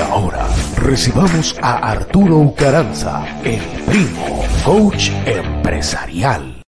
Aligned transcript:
Ahora 0.00 0.48
recibamos 0.76 1.54
a 1.60 1.90
Arturo 1.90 2.38
Ucaranza, 2.38 3.40
el 3.44 3.60
primo, 3.84 4.44
coach 4.64 5.10
empresarial. 5.26 6.62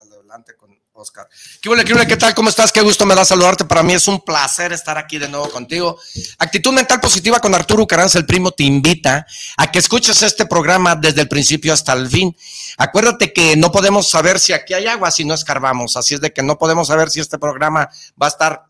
Adelante 0.00 0.56
con 0.56 0.76
Oscar. 0.92 1.28
¿Qué 1.62 1.68
huele, 1.68 1.84
qué 1.84 1.92
huele, 1.92 2.06
qué 2.06 2.16
tal? 2.16 2.34
¿Cómo 2.34 2.48
estás? 2.48 2.72
Qué 2.72 2.80
gusto 2.80 3.06
me 3.06 3.14
da 3.14 3.24
saludarte. 3.24 3.64
Para 3.64 3.82
mí 3.84 3.92
es 3.92 4.08
un 4.08 4.20
placer 4.24 4.72
estar 4.72 4.98
aquí 4.98 5.18
de 5.18 5.28
nuevo 5.28 5.48
contigo. 5.48 6.00
Actitud 6.38 6.72
mental 6.72 7.00
positiva 7.00 7.38
con 7.38 7.54
Arturo 7.54 7.84
Ucaranza, 7.84 8.18
el 8.18 8.26
primo, 8.26 8.50
te 8.50 8.64
invita 8.64 9.24
a 9.56 9.70
que 9.70 9.78
escuches 9.78 10.22
este 10.22 10.46
programa 10.46 10.96
desde 10.96 11.20
el 11.20 11.28
principio 11.28 11.72
hasta 11.72 11.92
el 11.92 12.08
fin. 12.08 12.36
Acuérdate 12.76 13.32
que 13.32 13.56
no 13.56 13.70
podemos 13.70 14.10
saber 14.10 14.40
si 14.40 14.52
aquí 14.52 14.74
hay 14.74 14.86
agua 14.86 15.10
si 15.10 15.24
no 15.24 15.34
escarbamos. 15.34 15.96
Así 15.96 16.14
es 16.14 16.20
de 16.20 16.32
que 16.32 16.42
no 16.42 16.58
podemos 16.58 16.88
saber 16.88 17.08
si 17.08 17.20
este 17.20 17.38
programa 17.38 17.88
va 18.20 18.26
a 18.26 18.30
estar 18.30 18.64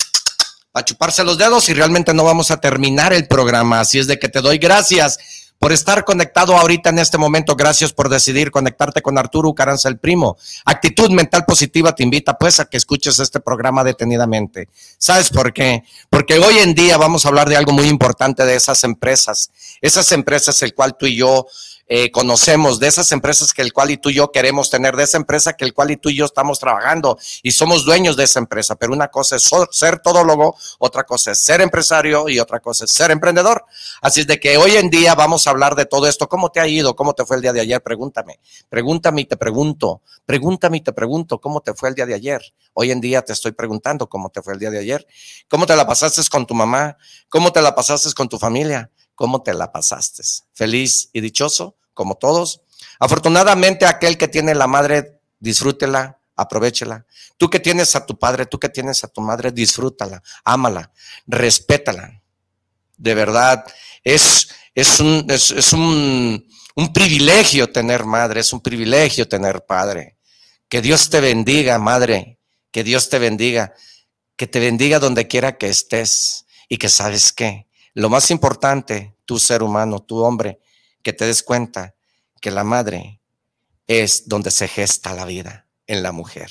a 0.77 0.85
chuparse 0.85 1.25
los 1.25 1.39
dedos 1.39 1.71
y 1.71 1.75
realmente 1.75 2.13
no 2.13 2.23
vamos 2.23 2.51
a 2.51 2.59
terminar 2.59 3.15
el 3.15 3.27
programa. 3.27 3.81
Así 3.81 3.99
es 3.99 4.07
de 4.07 4.19
que 4.19 4.29
te 4.29 4.43
doy 4.43 4.59
gracias 4.59 5.19
por 5.59 5.73
estar 5.73 6.05
conectado 6.05 6.55
ahorita 6.55 6.91
en 6.91 6.99
este 6.99 7.17
momento. 7.17 7.57
Gracias 7.57 7.95
por 7.95 8.11
decidir 8.11 8.51
conectarte 8.51 9.01
con 9.01 9.17
Arturo 9.17 9.55
Caranza 9.55 9.89
el 9.89 9.99
Primo. 9.99 10.37
Actitud 10.67 11.11
mental 11.13 11.47
positiva 11.47 11.95
te 11.95 12.03
invita 12.03 12.37
pues 12.37 12.61
a 12.61 12.67
que 12.67 12.77
escuches 12.77 13.19
este 13.21 13.41
programa 13.41 13.85
detenidamente. 13.85 14.69
¿Sabes 14.99 15.31
por 15.31 15.55
qué? 15.55 15.83
Porque 16.11 16.39
hoy 16.39 16.59
en 16.59 16.75
día 16.75 16.99
vamos 16.99 17.25
a 17.25 17.29
hablar 17.29 17.49
de 17.49 17.57
algo 17.57 17.73
muy 17.73 17.89
importante 17.89 18.45
de 18.45 18.55
esas 18.55 18.85
empresas. 18.85 19.51
Esas 19.81 20.13
empresas 20.13 20.63
el 20.63 20.75
cual 20.75 20.95
tú 20.99 21.07
y 21.07 21.17
yo 21.17 21.47
eh, 21.89 22.11
conocemos, 22.11 22.81
de 22.81 22.89
esas 22.89 23.13
empresas 23.13 23.55
que 23.55 23.63
el 23.63 23.73
cual 23.73 23.93
y 23.93 23.97
tú 23.97 24.11
y 24.11 24.15
yo 24.15 24.33
queremos 24.33 24.71
tener, 24.71 24.97
de 24.97 25.05
esa 25.05 25.19
empresa 25.19 25.53
que 25.53 25.65
el 25.65 25.73
cual 25.73 25.93
y 25.93 25.97
tú 25.97 26.09
y 26.09 26.17
yo 26.17 26.25
estamos 26.25 26.59
trabajando 26.59 27.17
y 27.43 27.53
somos 27.53 27.85
dueños 27.85 28.17
de 28.17 28.25
esa 28.25 28.41
empresa. 28.41 28.75
Pero 28.75 28.93
una 28.93 29.09
cosa 29.09 29.37
es 29.37 29.49
ser 29.71 30.01
todólogo, 30.01 30.57
otra 30.79 31.05
cosa 31.05 31.31
es 31.33 31.43
ser 31.43 31.61
empresario 31.61 32.29
y 32.29 32.41
otra 32.41 32.59
cosa 32.61 32.87
es 32.87 32.91
ser 32.91 33.13
emprendedor. 33.13 33.65
Así 34.03 34.23
es 34.23 34.27
de 34.27 34.41
que 34.41 34.57
hoy 34.57 34.77
en 34.77 34.91
día 34.91 35.15
vamos 35.15 35.47
a 35.47 35.51
hablar 35.51 35.77
de 35.77 35.87
todo 35.87 36.09
esto. 36.09 36.29
¿Cómo 36.29 36.51
te 36.51 36.61
ha 36.61 36.67
ido? 36.67 36.97
¿Cómo 36.97 37.15
te 37.15 37.25
fue 37.25 37.37
el 37.37 37.43
día 37.43 37.53
de 37.53 37.61
ayer? 37.61 37.81
Pregúntame. 37.83 38.41
Pregúntame 38.69 39.21
y 39.21 39.25
te 39.27 39.37
pregunto. 39.37 40.03
Pregúntame 40.25 40.79
y 40.79 40.81
te 40.81 40.93
pregunto 40.93 41.41
cómo 41.41 41.61
te 41.61 41.73
fue 41.73 41.89
el 41.89 41.95
día 41.95 42.07
de 42.07 42.15
ayer. 42.15 42.43
Hoy 42.75 42.91
en 42.91 43.01
día 43.01 43.23
te 43.23 43.33
estoy 43.33 43.53
preguntando 43.53 44.09
cómo 44.09 44.31
te 44.31 44.43
fue 44.43 44.55
el 44.55 44.59
día 44.59 44.71
de 44.71 44.81
ayer. 44.81 45.07
¿Cómo 45.49 45.67
te 45.67 45.77
la 45.77 45.87
pasaste 45.87 46.21
con 46.29 46.47
tu 46.47 46.55
mamá? 46.55 46.97
¿Cómo 47.29 47.53
te 47.53 47.63
la 47.63 47.75
pasaste 47.75 48.13
con 48.13 48.29
tu 48.29 48.39
familia? 48.39 48.91
¿Cómo 49.15 49.43
te 49.43 49.55
la 49.55 49.73
pasaste? 49.73 50.23
¿Feliz 50.53 51.09
y 51.13 51.21
dichoso? 51.21 51.77
Como 51.97 52.17
todos. 52.17 52.61
Afortunadamente 53.01 53.87
aquel 53.87 54.19
que 54.19 54.29
tiene 54.29 54.55
la 54.55 54.67
madre, 54.67 55.19
disfrútela, 55.41 56.19
aprovechela. 56.37 57.07
Tú 57.39 57.49
que 57.49 57.59
tienes 57.59 57.97
a 57.97 58.05
tu 58.05 58.19
padre, 58.19 58.45
tú 58.45 58.61
que 58.61 58.69
tienes 58.69 59.03
a 59.03 59.09
tu 59.09 59.23
madre, 59.23 59.51
disfrútala, 59.51 60.23
ámala, 60.45 60.93
respétala. 61.27 62.23
De 62.99 63.15
verdad, 63.15 63.65
es, 64.05 64.49
es, 64.75 65.01
un, 65.01 65.27
es, 65.31 65.73
un, 65.73 66.47
un 66.75 66.93
privilegio 66.93 67.73
tener 67.73 68.05
madre, 68.05 68.41
es 68.41 68.53
un 68.53 68.61
privilegio 68.61 69.27
tener 69.27 69.65
padre. 69.65 70.19
Que 70.69 70.83
Dios 70.83 71.09
te 71.09 71.21
bendiga, 71.21 71.79
madre, 71.79 72.39
que 72.71 72.85
Dios 72.85 73.09
te 73.09 73.19
bendiga, 73.19 73.73
que 74.37 74.47
te 74.47 74.61
bendiga 74.61 74.99
donde 74.99 75.27
quiera 75.27 75.57
que 75.57 75.69
estés 75.69 76.45
y 76.69 76.77
que 76.77 76.91
sabes 76.91 77.33
qué, 77.33 77.67
lo 77.95 78.11
más 78.11 78.31
importante, 78.31 79.17
tu 79.25 79.39
ser 79.39 79.63
humano, 79.63 80.01
tu 80.01 80.19
hombre, 80.19 80.61
que 81.07 81.13
te 81.13 81.25
des 81.25 81.45
cuenta 81.45 81.95
que 82.41 82.51
la 82.51 82.65
madre 82.65 83.21
es 83.87 84.27
donde 84.27 84.51
se 84.51 84.67
gesta 84.67 85.15
la 85.15 85.25
vida 85.25 85.69
en 85.87 86.03
la 86.03 86.11
mujer. 86.11 86.51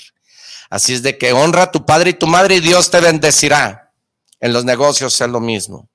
Así 0.70 0.94
es 0.94 1.04
de 1.04 1.18
que 1.18 1.34
honra 1.34 1.64
a 1.64 1.72
tu 1.72 1.86
padre 1.86 2.12
y 2.12 2.14
tu 2.14 2.26
madre 2.26 2.56
y 2.56 2.60
Dios 2.62 2.90
te 2.90 3.02
bendecirá. 3.02 3.92
En 4.40 4.54
los 4.54 4.64
negocios 4.64 5.20
es 5.20 5.28
lo 5.28 5.42
mismo. 5.42 5.90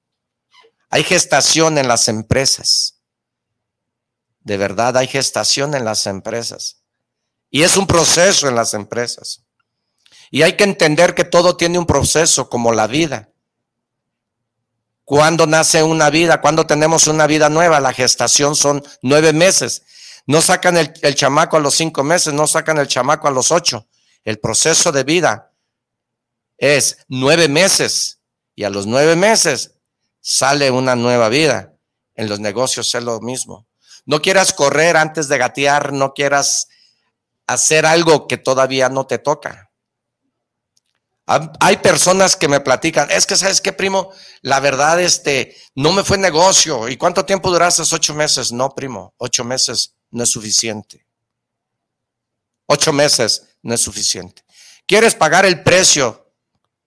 Hay 0.90 1.04
gestación 1.04 1.78
en 1.78 1.88
las 1.88 2.06
empresas. 2.08 3.00
De 4.40 4.58
verdad, 4.58 4.94
hay 4.98 5.06
gestación 5.06 5.74
en 5.74 5.86
las 5.86 6.06
empresas. 6.06 6.82
Y 7.48 7.62
es 7.62 7.78
un 7.78 7.86
proceso 7.86 8.46
en 8.46 8.56
las 8.56 8.74
empresas. 8.74 9.42
Y 10.30 10.42
hay 10.42 10.58
que 10.58 10.64
entender 10.64 11.14
que 11.14 11.24
todo 11.24 11.56
tiene 11.56 11.78
un 11.78 11.86
proceso 11.86 12.50
como 12.50 12.74
la 12.74 12.86
vida. 12.86 13.29
¿Cuándo 15.10 15.44
nace 15.44 15.82
una 15.82 16.08
vida? 16.08 16.40
¿Cuándo 16.40 16.68
tenemos 16.68 17.08
una 17.08 17.26
vida 17.26 17.48
nueva? 17.48 17.80
La 17.80 17.92
gestación 17.92 18.54
son 18.54 18.80
nueve 19.02 19.32
meses. 19.32 19.82
No 20.24 20.40
sacan 20.40 20.76
el, 20.76 20.92
chamaco 21.16 21.56
a 21.56 21.60
los 21.60 21.74
cinco 21.74 22.04
meses, 22.04 22.32
no 22.32 22.46
sacan 22.46 22.78
el 22.78 22.86
chamaco 22.86 23.26
a 23.26 23.32
los 23.32 23.50
ocho. 23.50 23.88
El 24.22 24.38
proceso 24.38 24.92
de 24.92 25.02
vida 25.02 25.50
es 26.58 26.98
nueve 27.08 27.48
meses 27.48 28.20
y 28.54 28.62
a 28.62 28.70
los 28.70 28.86
nueve 28.86 29.16
meses 29.16 29.72
sale 30.20 30.70
una 30.70 30.94
nueva 30.94 31.28
vida. 31.28 31.74
En 32.14 32.28
los 32.28 32.38
negocios 32.38 32.94
es 32.94 33.02
lo 33.02 33.20
mismo. 33.20 33.66
No 34.06 34.22
quieras 34.22 34.52
correr 34.52 34.96
antes 34.96 35.26
de 35.26 35.38
gatear, 35.38 35.92
no 35.92 36.14
quieras 36.14 36.68
hacer 37.48 37.84
algo 37.84 38.28
que 38.28 38.36
todavía 38.36 38.88
no 38.88 39.08
te 39.08 39.18
toca. 39.18 39.69
Hay 41.60 41.76
personas 41.76 42.34
que 42.34 42.48
me 42.48 42.58
platican, 42.58 43.08
es 43.08 43.24
que 43.24 43.36
sabes 43.36 43.60
qué, 43.60 43.72
primo, 43.72 44.12
la 44.42 44.58
verdad, 44.58 45.00
este, 45.00 45.56
no 45.76 45.92
me 45.92 46.02
fue 46.02 46.18
negocio. 46.18 46.88
¿Y 46.88 46.96
cuánto 46.96 47.24
tiempo 47.24 47.52
duraste? 47.52 47.82
Ocho 47.82 48.14
meses. 48.14 48.50
No, 48.50 48.74
primo, 48.74 49.14
ocho 49.16 49.44
meses 49.44 49.94
no 50.10 50.24
es 50.24 50.28
suficiente. 50.28 51.06
Ocho 52.66 52.92
meses 52.92 53.46
no 53.62 53.74
es 53.74 53.80
suficiente. 53.80 54.42
¿Quieres 54.86 55.14
pagar 55.14 55.46
el 55.46 55.62
precio? 55.62 56.34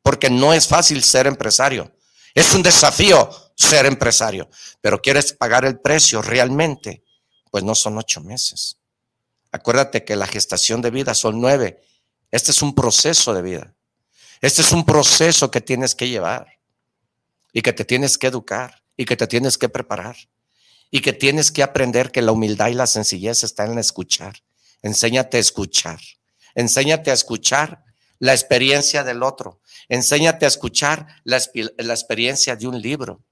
Porque 0.01 0.29
no 0.29 0.53
es 0.53 0.67
fácil 0.67 1.01
ser 1.05 1.25
empresario. 1.25 1.89
Es 2.33 2.53
un 2.53 2.63
desafío 2.63 3.29
ser 3.55 3.85
empresario. 3.85 4.49
Pero 4.81 5.01
quieres 5.01 5.31
pagar 5.31 5.63
el 5.63 5.79
precio 5.79 6.21
realmente, 6.21 7.05
pues 7.49 7.63
no 7.63 7.75
son 7.75 7.97
ocho 7.97 8.19
meses. 8.19 8.77
Acuérdate 9.53 10.03
que 10.03 10.17
la 10.17 10.27
gestación 10.27 10.81
de 10.81 10.91
vida 10.91 11.13
son 11.13 11.39
nueve. 11.39 11.79
Este 12.29 12.51
es 12.51 12.62
un 12.62 12.75
proceso 12.75 13.33
de 13.33 13.41
vida. 13.41 13.73
Este 14.44 14.62
es 14.62 14.74
un 14.74 14.84
proceso 14.84 15.50
que 15.50 15.62
tienes 15.62 15.95
que 15.95 16.10
llevar 16.10 16.60
y 17.54 17.62
que 17.62 17.72
te 17.72 17.86
tienes 17.86 18.18
que 18.18 18.28
educar 18.28 18.84
y 18.98 19.06
que 19.06 19.16
te 19.16 19.25
tienes 19.25 19.57
que 19.57 19.69
preparar 19.69 20.18
y 20.92 21.00
que 21.00 21.13
tienes 21.13 21.50
que 21.50 21.63
aprender 21.63 22.12
que 22.12 22.22
la 22.22 22.34
humildad 22.34 22.68
y 22.68 22.74
la 22.74 22.86
sencillez 22.86 23.45
están 23.45 23.72
en 23.72 23.80
escuchar. 23.80 24.34
Enséñate 24.81 25.38
a 25.38 25.40
escuchar. 25.40 26.01
Enséñate 26.56 27.10
a 27.10 27.13
escuchar 27.13 27.86
la 28.19 28.34
experiencia 28.34 29.06
del 29.06 29.24
otro. 29.24 29.62
Enséñate 29.88 30.44
a 30.44 30.50
escuchar 30.50 31.07
la, 31.24 31.38
experiencia 31.38 32.57
de 32.57 32.68
un 32.68 32.81
libro. 32.81 33.24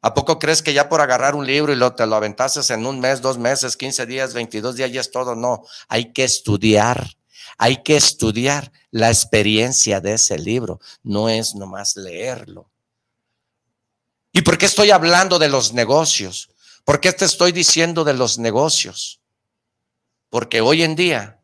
¿A 0.00 0.12
poco 0.12 0.40
crees 0.40 0.60
que 0.60 0.74
ya 0.74 0.88
por 0.88 1.00
agarrar 1.00 1.36
un 1.36 1.46
libro 1.46 1.72
y 1.72 1.76
lo, 1.76 1.94
te 1.94 2.04
lo 2.04 2.16
aventases 2.16 2.68
en 2.70 2.84
un 2.84 2.98
mes, 2.98 3.20
dos 3.20 3.38
meses, 3.38 3.76
15 3.76 4.06
días, 4.06 4.34
22 4.34 4.74
días, 4.74 4.90
ya 4.90 5.00
es 5.00 5.12
todo? 5.12 5.36
No, 5.36 5.62
hay 5.86 6.12
que 6.12 6.24
estudiar. 6.24 7.16
Hay 7.62 7.84
que 7.84 7.94
estudiar 7.94 8.72
la 8.90 9.08
experiencia 9.08 10.00
de 10.00 10.14
ese 10.14 10.36
libro, 10.36 10.80
no 11.04 11.28
es 11.28 11.54
nomás 11.54 11.94
leerlo. 11.94 12.68
¿Y 14.32 14.42
por 14.42 14.58
qué 14.58 14.66
estoy 14.66 14.90
hablando 14.90 15.38
de 15.38 15.48
los 15.48 15.72
negocios? 15.72 16.50
¿Por 16.84 16.98
qué 16.98 17.12
te 17.12 17.24
estoy 17.24 17.52
diciendo 17.52 18.02
de 18.02 18.14
los 18.14 18.36
negocios? 18.36 19.20
Porque 20.28 20.60
hoy 20.60 20.82
en 20.82 20.96
día, 20.96 21.40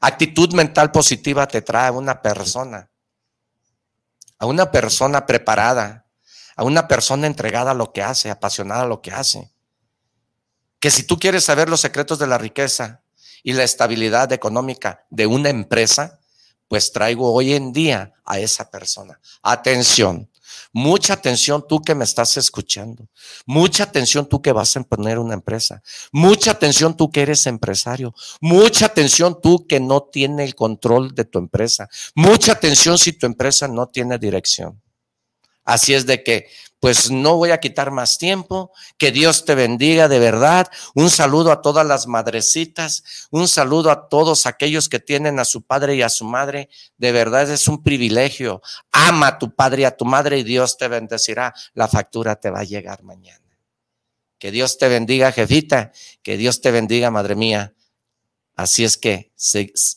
actitud 0.00 0.50
mental 0.54 0.92
positiva 0.92 1.46
te 1.46 1.60
trae 1.60 1.88
a 1.88 1.92
una 1.92 2.22
persona, 2.22 2.88
a 4.38 4.46
una 4.46 4.70
persona 4.70 5.26
preparada, 5.26 6.06
a 6.56 6.64
una 6.64 6.88
persona 6.88 7.26
entregada 7.26 7.72
a 7.72 7.74
lo 7.74 7.92
que 7.92 8.02
hace, 8.02 8.30
apasionada 8.30 8.84
a 8.84 8.88
lo 8.88 9.02
que 9.02 9.12
hace. 9.12 9.52
Que 10.78 10.90
si 10.90 11.02
tú 11.02 11.18
quieres 11.18 11.44
saber 11.44 11.68
los 11.68 11.82
secretos 11.82 12.18
de 12.18 12.28
la 12.28 12.38
riqueza, 12.38 13.02
y 13.42 13.52
la 13.52 13.64
estabilidad 13.64 14.32
económica 14.32 15.04
de 15.10 15.26
una 15.26 15.50
empresa, 15.50 16.20
pues 16.68 16.92
traigo 16.92 17.32
hoy 17.32 17.54
en 17.54 17.72
día 17.72 18.14
a 18.24 18.38
esa 18.38 18.70
persona. 18.70 19.18
Atención, 19.42 20.30
mucha 20.72 21.14
atención 21.14 21.64
tú 21.66 21.82
que 21.82 21.94
me 21.94 22.04
estás 22.04 22.36
escuchando, 22.36 23.08
mucha 23.44 23.84
atención 23.84 24.28
tú 24.28 24.40
que 24.40 24.52
vas 24.52 24.76
a 24.76 24.82
poner 24.82 25.18
una 25.18 25.34
empresa, 25.34 25.82
mucha 26.12 26.52
atención 26.52 26.96
tú 26.96 27.10
que 27.10 27.22
eres 27.22 27.46
empresario, 27.46 28.14
mucha 28.40 28.86
atención 28.86 29.40
tú 29.42 29.66
que 29.66 29.80
no 29.80 30.02
tiene 30.02 30.44
el 30.44 30.54
control 30.54 31.14
de 31.14 31.24
tu 31.24 31.38
empresa, 31.38 31.88
mucha 32.14 32.52
atención 32.52 32.98
si 32.98 33.12
tu 33.12 33.26
empresa 33.26 33.66
no 33.66 33.88
tiene 33.88 34.18
dirección. 34.18 34.80
Así 35.64 35.94
es 35.94 36.06
de 36.06 36.22
que 36.22 36.48
pues 36.80 37.10
no 37.10 37.36
voy 37.36 37.50
a 37.50 37.60
quitar 37.60 37.90
más 37.90 38.16
tiempo. 38.16 38.72
Que 38.96 39.12
Dios 39.12 39.44
te 39.44 39.54
bendiga 39.54 40.08
de 40.08 40.18
verdad. 40.18 40.68
Un 40.94 41.10
saludo 41.10 41.52
a 41.52 41.60
todas 41.60 41.86
las 41.86 42.06
madrecitas, 42.06 43.28
un 43.30 43.46
saludo 43.46 43.90
a 43.90 44.08
todos 44.08 44.46
aquellos 44.46 44.88
que 44.88 44.98
tienen 44.98 45.38
a 45.38 45.44
su 45.44 45.62
padre 45.62 45.94
y 45.94 46.02
a 46.02 46.08
su 46.08 46.24
madre. 46.24 46.70
De 46.96 47.12
verdad 47.12 47.48
es 47.50 47.68
un 47.68 47.82
privilegio. 47.82 48.62
Ama 48.90 49.28
a 49.28 49.38
tu 49.38 49.54
padre 49.54 49.82
y 49.82 49.84
a 49.84 49.96
tu 49.96 50.06
madre 50.06 50.38
y 50.38 50.42
Dios 50.42 50.78
te 50.78 50.88
bendecirá. 50.88 51.54
La 51.74 51.86
factura 51.86 52.36
te 52.36 52.50
va 52.50 52.60
a 52.60 52.64
llegar 52.64 53.02
mañana. 53.02 53.38
Que 54.38 54.50
Dios 54.50 54.78
te 54.78 54.88
bendiga, 54.88 55.32
jefita. 55.32 55.92
Que 56.22 56.38
Dios 56.38 56.62
te 56.62 56.70
bendiga, 56.70 57.10
madre 57.10 57.36
mía. 57.36 57.74
Así 58.56 58.84
es 58.84 58.96
que 58.96 59.32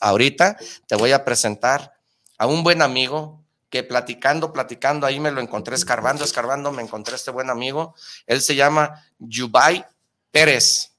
ahorita 0.02 0.58
te 0.88 0.96
voy 0.96 1.14
a 1.14 1.24
presentar 1.24 1.94
a 2.38 2.46
un 2.46 2.64
buen 2.64 2.82
amigo 2.82 3.43
que 3.74 3.82
platicando, 3.82 4.54
platicando, 4.54 5.08
ahí 5.08 5.20
me 5.20 5.32
lo 5.32 5.42
encontré 5.42 5.74
escarbando, 5.74 6.24
escarbando, 6.24 6.72
me 6.72 6.84
encontré 6.84 7.16
este 7.16 7.32
buen 7.32 7.50
amigo. 7.50 7.96
Él 8.28 8.40
se 8.40 8.54
llama 8.54 9.04
Yubay 9.18 9.84
Pérez. 10.30 10.92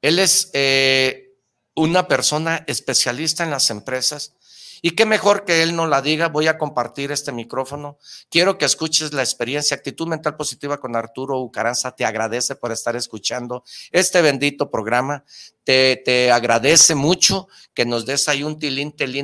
Él 0.00 0.20
es 0.20 0.50
eh, 0.52 1.32
una 1.74 2.06
persona 2.06 2.62
especialista 2.68 3.42
en 3.42 3.50
las 3.50 3.70
empresas. 3.70 4.36
Y 4.82 4.92
qué 4.92 5.04
mejor 5.04 5.44
que 5.44 5.64
él 5.64 5.74
no 5.74 5.88
la 5.88 6.00
diga, 6.00 6.28
voy 6.28 6.46
a 6.46 6.58
compartir 6.58 7.10
este 7.10 7.32
micrófono. 7.32 7.98
Quiero 8.30 8.56
que 8.56 8.66
escuches 8.66 9.12
la 9.12 9.22
experiencia, 9.22 9.76
actitud 9.76 10.06
mental 10.06 10.36
positiva 10.36 10.78
con 10.78 10.94
Arturo 10.94 11.40
Ucaranza. 11.40 11.96
Te 11.96 12.04
agradece 12.04 12.54
por 12.54 12.70
estar 12.70 12.94
escuchando 12.94 13.64
este 13.90 14.22
bendito 14.22 14.70
programa. 14.70 15.24
Te, 15.64 16.32
agradece 16.32 16.94
mucho 16.94 17.48
que 17.74 17.84
nos 17.84 18.04
des 18.04 18.28
ahí 18.28 18.42
un 18.42 18.58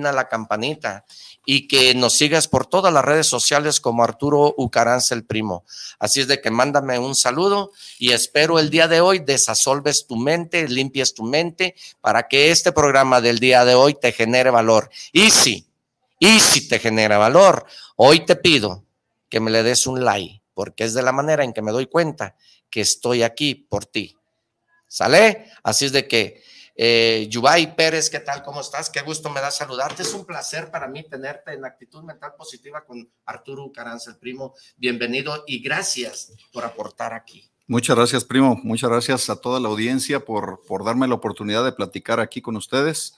a 0.06 0.12
la 0.12 0.28
campanita 0.28 1.04
y 1.44 1.68
que 1.68 1.94
nos 1.94 2.14
sigas 2.14 2.48
por 2.48 2.66
todas 2.66 2.92
las 2.92 3.04
redes 3.04 3.26
sociales 3.26 3.80
como 3.80 4.02
Arturo 4.02 4.54
Ucaranza 4.56 5.14
el 5.14 5.24
Primo. 5.24 5.64
Así 5.98 6.20
es 6.20 6.28
de 6.28 6.40
que 6.40 6.50
mándame 6.50 6.98
un 6.98 7.14
saludo 7.14 7.70
y 7.98 8.12
espero 8.12 8.58
el 8.58 8.68
día 8.68 8.88
de 8.88 9.00
hoy 9.00 9.20
desasolves 9.20 10.06
tu 10.06 10.16
mente, 10.16 10.68
limpies 10.68 11.14
tu 11.14 11.22
mente 11.22 11.74
para 12.00 12.26
que 12.28 12.50
este 12.50 12.72
programa 12.72 13.20
del 13.20 13.38
día 13.38 13.64
de 13.64 13.74
hoy 13.74 13.94
te 13.94 14.12
genere 14.12 14.50
valor. 14.50 14.90
Y 15.12 15.30
si, 15.30 15.66
y 16.18 16.40
si 16.40 16.66
te 16.68 16.80
genera 16.80 17.16
valor, 17.16 17.64
hoy 17.94 18.26
te 18.26 18.36
pido 18.36 18.84
que 19.28 19.38
me 19.38 19.50
le 19.50 19.62
des 19.62 19.86
un 19.86 20.04
like, 20.04 20.42
porque 20.52 20.84
es 20.84 20.94
de 20.94 21.02
la 21.02 21.12
manera 21.12 21.44
en 21.44 21.52
que 21.52 21.62
me 21.62 21.72
doy 21.72 21.86
cuenta 21.86 22.34
que 22.70 22.80
estoy 22.80 23.22
aquí 23.22 23.54
por 23.54 23.86
ti. 23.86 24.15
¿Sale? 24.88 25.50
Así 25.62 25.86
es 25.86 25.92
de 25.92 26.06
que 26.06 26.42
eh, 26.78 27.26
Yubay 27.30 27.74
Pérez, 27.74 28.10
¿qué 28.10 28.20
tal? 28.20 28.42
¿Cómo 28.42 28.60
estás? 28.60 28.90
Qué 28.90 29.00
gusto 29.00 29.30
me 29.30 29.40
da 29.40 29.50
saludarte. 29.50 30.02
Es 30.02 30.12
un 30.12 30.26
placer 30.26 30.70
para 30.70 30.86
mí 30.88 31.02
tenerte 31.08 31.52
en 31.52 31.64
actitud 31.64 32.02
mental 32.02 32.34
positiva 32.36 32.84
con 32.84 33.10
Arturo 33.24 33.72
Caranza, 33.72 34.10
el 34.10 34.18
primo. 34.18 34.54
Bienvenido 34.76 35.44
y 35.46 35.62
gracias 35.62 36.32
por 36.52 36.64
aportar 36.64 37.14
aquí. 37.14 37.50
Muchas 37.66 37.96
gracias, 37.96 38.24
primo. 38.24 38.60
Muchas 38.62 38.90
gracias 38.90 39.30
a 39.30 39.40
toda 39.40 39.58
la 39.58 39.68
audiencia 39.68 40.20
por, 40.20 40.60
por 40.68 40.84
darme 40.84 41.08
la 41.08 41.14
oportunidad 41.14 41.64
de 41.64 41.72
platicar 41.72 42.20
aquí 42.20 42.42
con 42.42 42.56
ustedes. 42.56 43.14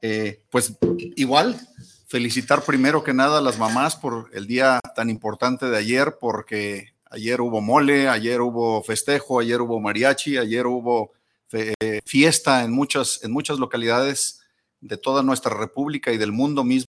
Eh, 0.00 0.42
pues 0.50 0.76
igual, 1.16 1.60
felicitar 2.08 2.62
primero 2.62 3.04
que 3.04 3.14
nada 3.14 3.38
a 3.38 3.42
las 3.42 3.58
mamás 3.58 3.94
por 3.94 4.30
el 4.32 4.46
día 4.46 4.80
tan 4.94 5.10
importante 5.10 5.66
de 5.66 5.76
ayer, 5.76 6.16
porque 6.18 6.95
ayer 7.10 7.40
hubo 7.40 7.60
mole, 7.60 8.08
ayer 8.08 8.40
hubo 8.40 8.82
festejo, 8.82 9.40
ayer 9.40 9.60
hubo 9.60 9.80
mariachi, 9.80 10.38
ayer 10.38 10.66
hubo 10.66 11.12
eh, 11.52 12.00
fiesta 12.04 12.64
en 12.64 12.72
muchas, 12.72 13.22
en 13.22 13.30
muchas 13.30 13.58
localidades 13.58 14.40
de 14.80 14.96
toda 14.96 15.22
nuestra 15.22 15.56
república 15.56 16.12
y 16.12 16.18
del 16.18 16.32
mundo 16.32 16.64
mismo. 16.64 16.86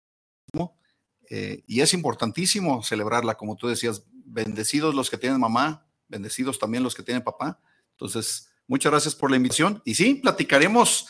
Eh, 1.29 1.63
y 1.67 1.81
es 1.81 1.93
importantísimo 1.93 2.83
celebrarla, 2.83 3.35
como 3.35 3.55
tú 3.55 3.67
decías, 3.67 4.03
bendecidos 4.11 4.95
los 4.95 5.09
que 5.09 5.17
tienen 5.17 5.39
mamá, 5.39 5.85
bendecidos 6.07 6.57
también 6.57 6.83
los 6.83 6.95
que 6.95 7.03
tienen 7.03 7.23
papá. 7.23 7.59
Entonces, 7.91 8.49
muchas 8.67 8.91
gracias 8.91 9.15
por 9.15 9.29
la 9.29 9.37
invitación. 9.37 9.81
Y 9.85 9.95
sí, 9.95 10.15
platicaremos 10.15 11.07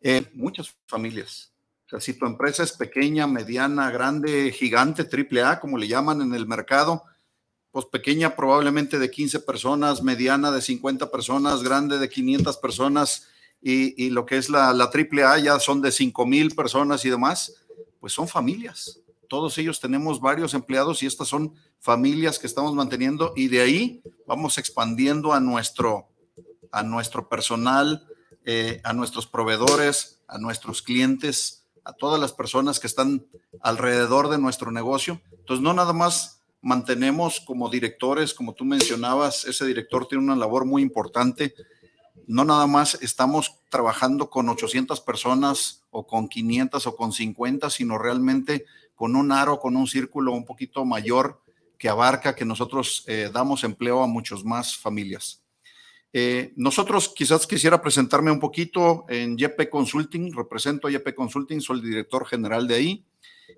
eh, 0.00 0.30
muchas 0.34 0.74
familias. 0.86 1.52
O 1.86 1.88
sea, 1.90 2.00
si 2.00 2.14
tu 2.14 2.26
empresa 2.26 2.62
es 2.62 2.72
pequeña, 2.72 3.26
mediana, 3.26 3.90
grande, 3.90 4.52
gigante, 4.52 5.04
triple 5.04 5.42
A, 5.42 5.60
como 5.60 5.78
le 5.78 5.88
llaman 5.88 6.20
en 6.20 6.34
el 6.34 6.46
mercado, 6.46 7.04
pues 7.76 7.84
pequeña 7.84 8.34
probablemente 8.34 8.98
de 8.98 9.10
15 9.10 9.40
personas, 9.40 10.02
mediana 10.02 10.50
de 10.50 10.62
50 10.62 11.10
personas, 11.10 11.62
grande 11.62 11.98
de 11.98 12.08
500 12.08 12.56
personas 12.56 13.26
y, 13.60 14.08
lo 14.08 14.24
que 14.24 14.38
es 14.38 14.48
la, 14.48 14.72
la 14.72 14.84
AAA 14.84 15.40
ya 15.40 15.60
son 15.60 15.82
de 15.82 15.92
5 15.92 16.24
mil 16.24 16.54
personas 16.54 17.04
y 17.04 17.10
demás, 17.10 17.52
pues 18.00 18.14
son 18.14 18.28
familias. 18.28 19.00
Todos 19.28 19.58
ellos 19.58 19.78
tenemos 19.78 20.22
varios 20.22 20.54
empleados 20.54 21.02
y 21.02 21.06
estas 21.06 21.28
son 21.28 21.52
familias 21.78 22.38
que 22.38 22.46
estamos 22.46 22.72
manteniendo 22.74 23.34
y 23.36 23.48
de 23.48 23.60
ahí 23.60 24.02
vamos 24.26 24.56
expandiendo 24.56 25.34
a 25.34 25.40
nuestro, 25.40 26.08
a 26.72 26.82
nuestro 26.82 27.28
personal, 27.28 28.06
eh, 28.46 28.80
a 28.84 28.94
nuestros 28.94 29.26
proveedores, 29.26 30.22
a 30.28 30.38
nuestros 30.38 30.80
clientes, 30.80 31.66
a 31.84 31.92
todas 31.92 32.18
las 32.18 32.32
personas 32.32 32.80
que 32.80 32.86
están 32.86 33.26
alrededor 33.60 34.30
de 34.30 34.38
nuestro 34.38 34.70
negocio. 34.70 35.20
Entonces, 35.30 35.62
no 35.62 35.74
nada 35.74 35.92
más 35.92 36.35
mantenemos 36.60 37.40
como 37.40 37.68
directores, 37.68 38.34
como 38.34 38.54
tú 38.54 38.64
mencionabas, 38.64 39.44
ese 39.44 39.66
director 39.66 40.08
tiene 40.08 40.24
una 40.24 40.36
labor 40.36 40.64
muy 40.64 40.82
importante. 40.82 41.54
No 42.26 42.44
nada 42.44 42.66
más 42.66 42.98
estamos 43.02 43.60
trabajando 43.68 44.30
con 44.30 44.48
800 44.48 45.00
personas 45.00 45.84
o 45.90 46.06
con 46.06 46.28
500 46.28 46.86
o 46.86 46.96
con 46.96 47.12
50, 47.12 47.70
sino 47.70 47.98
realmente 47.98 48.64
con 48.94 49.14
un 49.14 49.30
aro, 49.30 49.60
con 49.60 49.76
un 49.76 49.86
círculo 49.86 50.32
un 50.32 50.44
poquito 50.44 50.84
mayor 50.84 51.40
que 51.78 51.88
abarca 51.88 52.34
que 52.34 52.44
nosotros 52.44 53.04
eh, 53.06 53.30
damos 53.32 53.62
empleo 53.62 54.02
a 54.02 54.06
muchos 54.06 54.44
más 54.44 54.76
familias. 54.76 55.42
Eh, 56.12 56.54
nosotros 56.56 57.12
quizás 57.14 57.46
quisiera 57.46 57.82
presentarme 57.82 58.30
un 58.30 58.40
poquito 58.40 59.04
en 59.08 59.36
YP 59.36 59.68
Consulting, 59.68 60.32
represento 60.32 60.88
a 60.88 60.90
YP 60.90 61.14
Consulting, 61.14 61.60
soy 61.60 61.80
el 61.80 61.84
director 61.84 62.26
general 62.26 62.66
de 62.66 62.74
ahí 62.74 63.04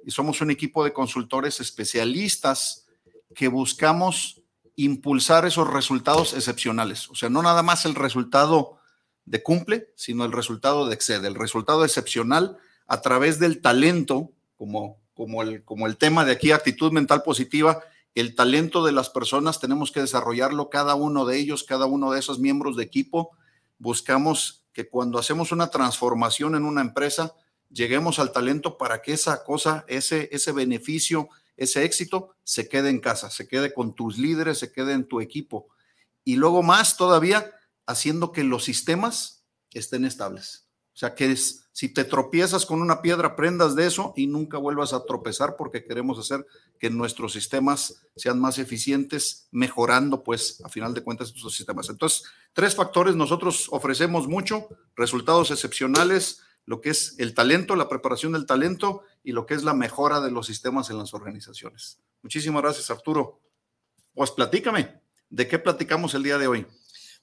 y 0.04 0.10
somos 0.10 0.40
un 0.40 0.50
equipo 0.50 0.82
de 0.82 0.92
consultores 0.92 1.60
especialistas 1.60 2.87
que 3.34 3.48
buscamos 3.48 4.42
impulsar 4.76 5.44
esos 5.44 5.68
resultados 5.68 6.34
excepcionales. 6.34 7.08
O 7.10 7.14
sea, 7.14 7.28
no 7.28 7.42
nada 7.42 7.62
más 7.62 7.84
el 7.84 7.94
resultado 7.94 8.78
de 9.24 9.42
cumple, 9.42 9.92
sino 9.96 10.24
el 10.24 10.32
resultado 10.32 10.86
de 10.86 10.94
excede, 10.94 11.28
el 11.28 11.34
resultado 11.34 11.84
excepcional 11.84 12.58
a 12.86 13.00
través 13.00 13.38
del 13.38 13.60
talento, 13.60 14.30
como, 14.56 15.00
como, 15.14 15.42
el, 15.42 15.64
como 15.64 15.86
el 15.86 15.96
tema 15.96 16.24
de 16.24 16.32
aquí, 16.32 16.52
actitud 16.52 16.92
mental 16.92 17.22
positiva, 17.22 17.82
el 18.14 18.34
talento 18.34 18.84
de 18.84 18.92
las 18.92 19.10
personas 19.10 19.60
tenemos 19.60 19.92
que 19.92 20.00
desarrollarlo 20.00 20.70
cada 20.70 20.94
uno 20.94 21.26
de 21.26 21.38
ellos, 21.38 21.64
cada 21.64 21.86
uno 21.86 22.10
de 22.10 22.18
esos 22.18 22.38
miembros 22.38 22.76
de 22.76 22.84
equipo. 22.84 23.30
Buscamos 23.78 24.64
que 24.72 24.88
cuando 24.88 25.18
hacemos 25.18 25.52
una 25.52 25.70
transformación 25.70 26.54
en 26.54 26.64
una 26.64 26.80
empresa, 26.80 27.34
lleguemos 27.70 28.18
al 28.18 28.32
talento 28.32 28.78
para 28.78 29.02
que 29.02 29.12
esa 29.12 29.44
cosa, 29.44 29.84
ese, 29.86 30.28
ese 30.32 30.52
beneficio, 30.52 31.28
ese 31.58 31.84
éxito 31.84 32.34
se 32.44 32.68
quede 32.68 32.88
en 32.88 33.00
casa, 33.00 33.30
se 33.30 33.46
quede 33.46 33.74
con 33.74 33.94
tus 33.94 34.16
líderes, 34.16 34.58
se 34.58 34.72
quede 34.72 34.92
en 34.92 35.06
tu 35.06 35.20
equipo. 35.20 35.68
Y 36.24 36.36
luego 36.36 36.62
más 36.62 36.96
todavía, 36.96 37.50
haciendo 37.86 38.32
que 38.32 38.44
los 38.44 38.64
sistemas 38.64 39.44
estén 39.72 40.04
estables. 40.04 40.68
O 40.94 40.98
sea, 40.98 41.14
que 41.14 41.36
si 41.36 41.88
te 41.92 42.04
tropiezas 42.04 42.66
con 42.66 42.80
una 42.80 43.02
piedra, 43.02 43.28
aprendas 43.28 43.76
de 43.76 43.86
eso 43.86 44.12
y 44.16 44.26
nunca 44.26 44.58
vuelvas 44.58 44.92
a 44.92 45.04
tropezar 45.04 45.54
porque 45.56 45.84
queremos 45.84 46.18
hacer 46.18 46.44
que 46.78 46.90
nuestros 46.90 47.32
sistemas 47.32 48.02
sean 48.16 48.40
más 48.40 48.58
eficientes, 48.58 49.46
mejorando, 49.52 50.24
pues, 50.24 50.60
a 50.64 50.68
final 50.68 50.94
de 50.94 51.02
cuentas, 51.02 51.32
estos 51.34 51.54
sistemas. 51.54 51.88
Entonces, 51.88 52.24
tres 52.52 52.74
factores, 52.74 53.14
nosotros 53.14 53.68
ofrecemos 53.70 54.26
mucho, 54.26 54.68
resultados 54.96 55.52
excepcionales, 55.52 56.40
lo 56.68 56.82
que 56.82 56.90
es 56.90 57.14
el 57.16 57.32
talento, 57.32 57.76
la 57.76 57.88
preparación 57.88 58.32
del 58.32 58.44
talento 58.44 59.02
y 59.24 59.32
lo 59.32 59.46
que 59.46 59.54
es 59.54 59.62
la 59.62 59.72
mejora 59.72 60.20
de 60.20 60.30
los 60.30 60.46
sistemas 60.46 60.90
en 60.90 60.98
las 60.98 61.14
organizaciones. 61.14 61.98
Muchísimas 62.20 62.60
gracias, 62.60 62.90
Arturo. 62.90 63.40
Pues 64.12 64.32
platícame, 64.32 65.00
¿de 65.30 65.48
qué 65.48 65.58
platicamos 65.58 66.12
el 66.12 66.24
día 66.24 66.36
de 66.36 66.46
hoy? 66.46 66.66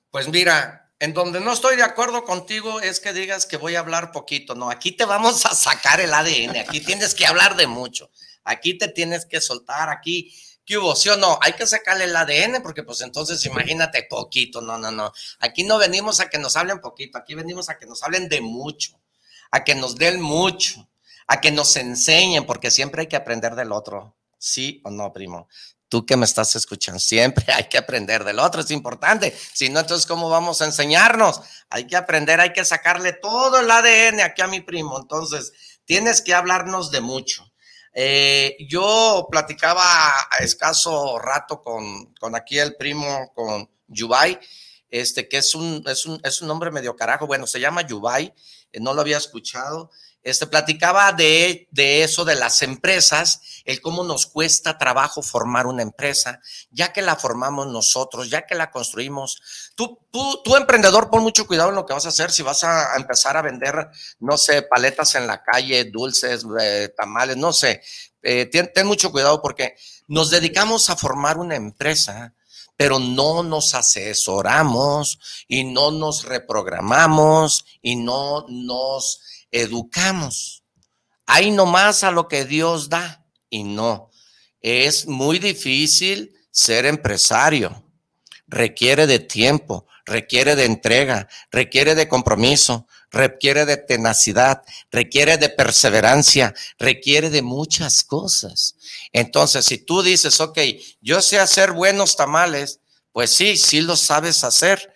Pues 0.09 0.29
mira, 0.29 0.91
en 0.97 1.13
donde 1.13 1.41
no 1.41 1.53
estoy 1.53 1.75
de 1.75 1.83
acuerdo 1.83 2.23
contigo 2.23 2.81
es 2.81 2.99
que 2.99 3.13
digas 3.13 3.45
que 3.45 3.57
voy 3.57 3.75
a 3.75 3.81
hablar 3.81 4.11
poquito. 4.11 4.55
No, 4.55 4.71
aquí 4.71 4.93
te 4.93 5.05
vamos 5.05 5.45
a 5.45 5.53
sacar 5.53 6.01
el 6.01 6.11
ADN, 6.11 6.57
aquí 6.67 6.79
tienes 6.79 7.13
que 7.13 7.27
hablar 7.27 7.55
de 7.55 7.67
mucho, 7.67 8.09
aquí 8.45 8.79
te 8.79 8.87
tienes 8.87 9.27
que 9.27 9.41
soltar, 9.41 9.89
aquí 9.89 10.33
¿Qué 10.65 10.79
hubo? 10.79 10.95
¿Sí 10.95 11.09
o 11.09 11.17
no? 11.17 11.37
Hay 11.43 11.53
que 11.53 11.67
sacarle 11.67 12.05
el 12.05 12.15
ADN 12.15 12.63
porque 12.63 12.81
pues 12.81 12.99
entonces 13.01 13.45
imagínate 13.45 14.07
poquito, 14.09 14.61
no, 14.61 14.79
no, 14.79 14.89
no. 14.89 15.13
Aquí 15.37 15.63
no 15.63 15.77
venimos 15.77 16.19
a 16.19 16.29
que 16.31 16.39
nos 16.39 16.55
hablen 16.55 16.81
poquito, 16.81 17.19
aquí 17.19 17.35
venimos 17.35 17.69
a 17.69 17.77
que 17.77 17.85
nos 17.85 18.01
hablen 18.01 18.27
de 18.27 18.41
mucho 18.41 18.99
a 19.51 19.63
que 19.63 19.75
nos 19.75 19.95
den 19.95 20.21
mucho, 20.21 20.87
a 21.27 21.41
que 21.41 21.51
nos 21.51 21.75
enseñen, 21.75 22.45
porque 22.45 22.71
siempre 22.71 23.01
hay 23.01 23.07
que 23.07 23.15
aprender 23.15 23.55
del 23.55 23.71
otro. 23.71 24.15
¿Sí 24.37 24.81
o 24.83 24.91
no, 24.91 25.11
primo? 25.11 25.47
Tú 25.89 26.05
que 26.05 26.17
me 26.17 26.25
estás 26.25 26.55
escuchando, 26.55 26.99
siempre 26.99 27.45
hay 27.53 27.69
que 27.69 27.77
aprender 27.77 28.23
del 28.23 28.39
otro, 28.39 28.61
es 28.61 28.71
importante. 28.71 29.35
Si 29.53 29.69
no, 29.69 29.79
entonces, 29.79 30.05
¿cómo 30.05 30.29
vamos 30.29 30.61
a 30.61 30.65
enseñarnos? 30.65 31.41
Hay 31.69 31.87
que 31.87 31.95
aprender, 31.95 32.39
hay 32.39 32.53
que 32.53 32.65
sacarle 32.65 33.13
todo 33.13 33.59
el 33.59 33.71
ADN 33.71 34.21
aquí 34.21 34.41
a 34.41 34.47
mi 34.47 34.61
primo. 34.61 34.99
Entonces, 34.99 35.53
tienes 35.85 36.21
que 36.21 36.33
hablarnos 36.33 36.91
de 36.91 37.01
mucho. 37.01 37.51
Eh, 37.97 38.57
yo 38.67 39.27
platicaba 39.31 39.83
a 40.29 40.37
escaso 40.43 41.17
rato 41.17 41.61
con, 41.61 42.13
con 42.15 42.35
aquí 42.35 42.59
el 42.59 42.75
primo, 42.75 43.31
con 43.33 43.69
Yubay, 43.87 44.37
este, 44.89 45.29
que 45.29 45.37
es 45.37 45.55
un, 45.55 45.81
es 45.87 46.05
un, 46.05 46.19
es 46.23 46.41
un 46.41 46.49
nombre 46.49 46.71
medio 46.71 46.95
carajo. 46.95 47.25
Bueno, 47.25 47.47
se 47.47 47.61
llama 47.61 47.83
Yubay, 47.83 48.25
eh, 48.25 48.33
no 48.79 48.93
lo 48.93 49.01
había 49.01 49.17
escuchado. 49.17 49.91
este, 50.23 50.47
platicaba 50.47 51.11
de, 51.11 51.67
de, 51.69 52.03
eso, 52.03 52.25
de 52.25 52.33
las 52.33 52.63
empresas, 52.63 53.41
el 53.63 53.79
cómo 53.79 54.03
nos 54.03 54.25
cuesta 54.25 54.77
trabajo 54.77 55.21
formar 55.21 55.67
una 55.67 55.83
empresa, 55.83 56.41
ya 56.71 56.91
que 56.91 57.03
la 57.03 57.15
formamos 57.15 57.67
nosotros, 57.67 58.29
ya 58.29 58.47
que 58.47 58.55
la 58.55 58.71
construimos. 58.71 59.71
Tú, 59.75 59.99
tú, 60.11 60.41
tú 60.43 60.55
emprendedor, 60.55 61.11
pon 61.11 61.21
mucho 61.21 61.45
cuidado 61.45 61.69
en 61.69 61.75
lo 61.75 61.85
que 61.85 61.93
vas 61.93 62.07
a 62.07 62.09
hacer. 62.09 62.31
Si 62.31 62.41
vas 62.41 62.63
a 62.63 62.95
empezar 62.95 63.37
a 63.37 63.43
vender, 63.43 63.87
no 64.19 64.35
sé, 64.37 64.63
paletas 64.63 65.13
en 65.13 65.27
la 65.27 65.43
calle, 65.43 65.85
dulces, 65.85 66.43
eh, 66.59 66.91
tamales, 66.97 67.37
no 67.37 67.53
sé, 67.53 67.83
eh, 68.23 68.47
ten 68.47 68.87
mucho 68.87 69.11
cuidado 69.11 69.39
porque 69.43 69.75
nos 70.07 70.31
dedicamos 70.31 70.89
a 70.89 70.95
formar 70.95 71.37
una 71.37 71.55
empresa 71.55 72.33
pero 72.77 72.99
no 72.99 73.43
nos 73.43 73.73
asesoramos 73.73 75.19
y 75.47 75.63
no 75.63 75.91
nos 75.91 76.23
reprogramamos 76.23 77.65
y 77.81 77.95
no 77.95 78.45
nos 78.49 79.21
educamos. 79.51 80.63
Hay 81.25 81.51
nomás 81.51 82.03
a 82.03 82.11
lo 82.11 82.27
que 82.27 82.45
Dios 82.45 82.89
da 82.89 83.25
y 83.49 83.63
no. 83.63 84.11
Es 84.61 85.07
muy 85.07 85.39
difícil 85.39 86.33
ser 86.51 86.85
empresario. 86.85 87.83
Requiere 88.47 89.07
de 89.07 89.19
tiempo, 89.19 89.87
requiere 90.05 90.55
de 90.55 90.65
entrega, 90.65 91.27
requiere 91.51 91.95
de 91.95 92.07
compromiso, 92.07 92.87
requiere 93.09 93.65
de 93.65 93.77
tenacidad, 93.77 94.63
requiere 94.91 95.37
de 95.37 95.49
perseverancia, 95.49 96.53
requiere 96.77 97.29
de 97.29 97.41
muchas 97.41 98.03
cosas. 98.03 98.75
Entonces, 99.13 99.65
si 99.65 99.77
tú 99.77 100.03
dices, 100.03 100.39
ok, 100.39 100.59
yo 101.01 101.21
sé 101.21 101.39
hacer 101.39 101.71
buenos 101.71 102.15
tamales, 102.15 102.79
pues 103.11 103.33
sí, 103.33 103.57
sí 103.57 103.81
lo 103.81 103.95
sabes 103.95 104.43
hacer, 104.43 104.93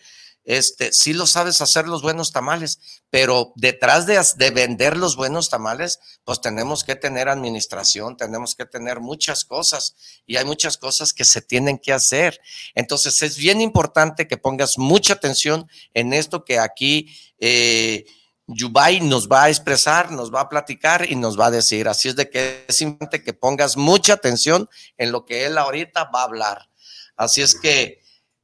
este, 0.49 0.91
sí 0.93 1.13
lo 1.13 1.27
sabes 1.27 1.61
hacer 1.61 1.87
los 1.87 2.01
buenos 2.01 2.31
tamales, 2.31 2.79
pero 3.11 3.53
detrás 3.55 4.07
de, 4.07 4.19
de, 4.35 4.49
vender 4.49 4.97
los 4.97 5.15
buenos 5.15 5.51
tamales, 5.51 5.99
pues 6.23 6.41
tenemos 6.41 6.83
que 6.83 6.95
tener 6.95 7.29
administración, 7.29 8.17
tenemos 8.17 8.55
que 8.55 8.65
tener 8.65 8.99
muchas 8.99 9.45
cosas 9.45 9.95
y 10.25 10.37
hay 10.37 10.45
muchas 10.45 10.79
cosas 10.79 11.13
que 11.13 11.23
se 11.23 11.43
tienen 11.43 11.77
que 11.77 11.93
hacer. 11.93 12.41
Entonces 12.73 13.21
es 13.21 13.37
bien 13.37 13.61
importante 13.61 14.27
que 14.27 14.37
pongas 14.37 14.79
mucha 14.79 15.13
atención 15.13 15.69
en 15.93 16.13
esto 16.13 16.43
que 16.43 16.57
aquí 16.57 17.15
eh, 17.37 18.07
Yubay 18.47 19.01
nos 19.01 19.29
va 19.29 19.43
a 19.43 19.49
expresar, 19.49 20.11
nos 20.11 20.33
va 20.33 20.41
a 20.41 20.49
platicar 20.49 21.07
y 21.07 21.15
nos 21.15 21.39
va 21.39 21.45
a 21.45 21.51
decir. 21.51 21.87
Así 21.87 22.09
es 22.09 22.15
de 22.15 22.27
que 22.27 22.65
es 22.67 22.81
importante 22.81 23.21
que 23.21 23.33
pongas 23.33 23.77
mucha 23.77 24.13
atención 24.13 24.67
en 24.97 25.11
lo 25.11 25.25
que 25.25 25.45
él 25.45 25.59
ahorita 25.59 26.05
va 26.05 26.21
a 26.21 26.23
hablar. 26.23 26.69
Así 27.15 27.43
es 27.43 27.53
que 27.53 28.01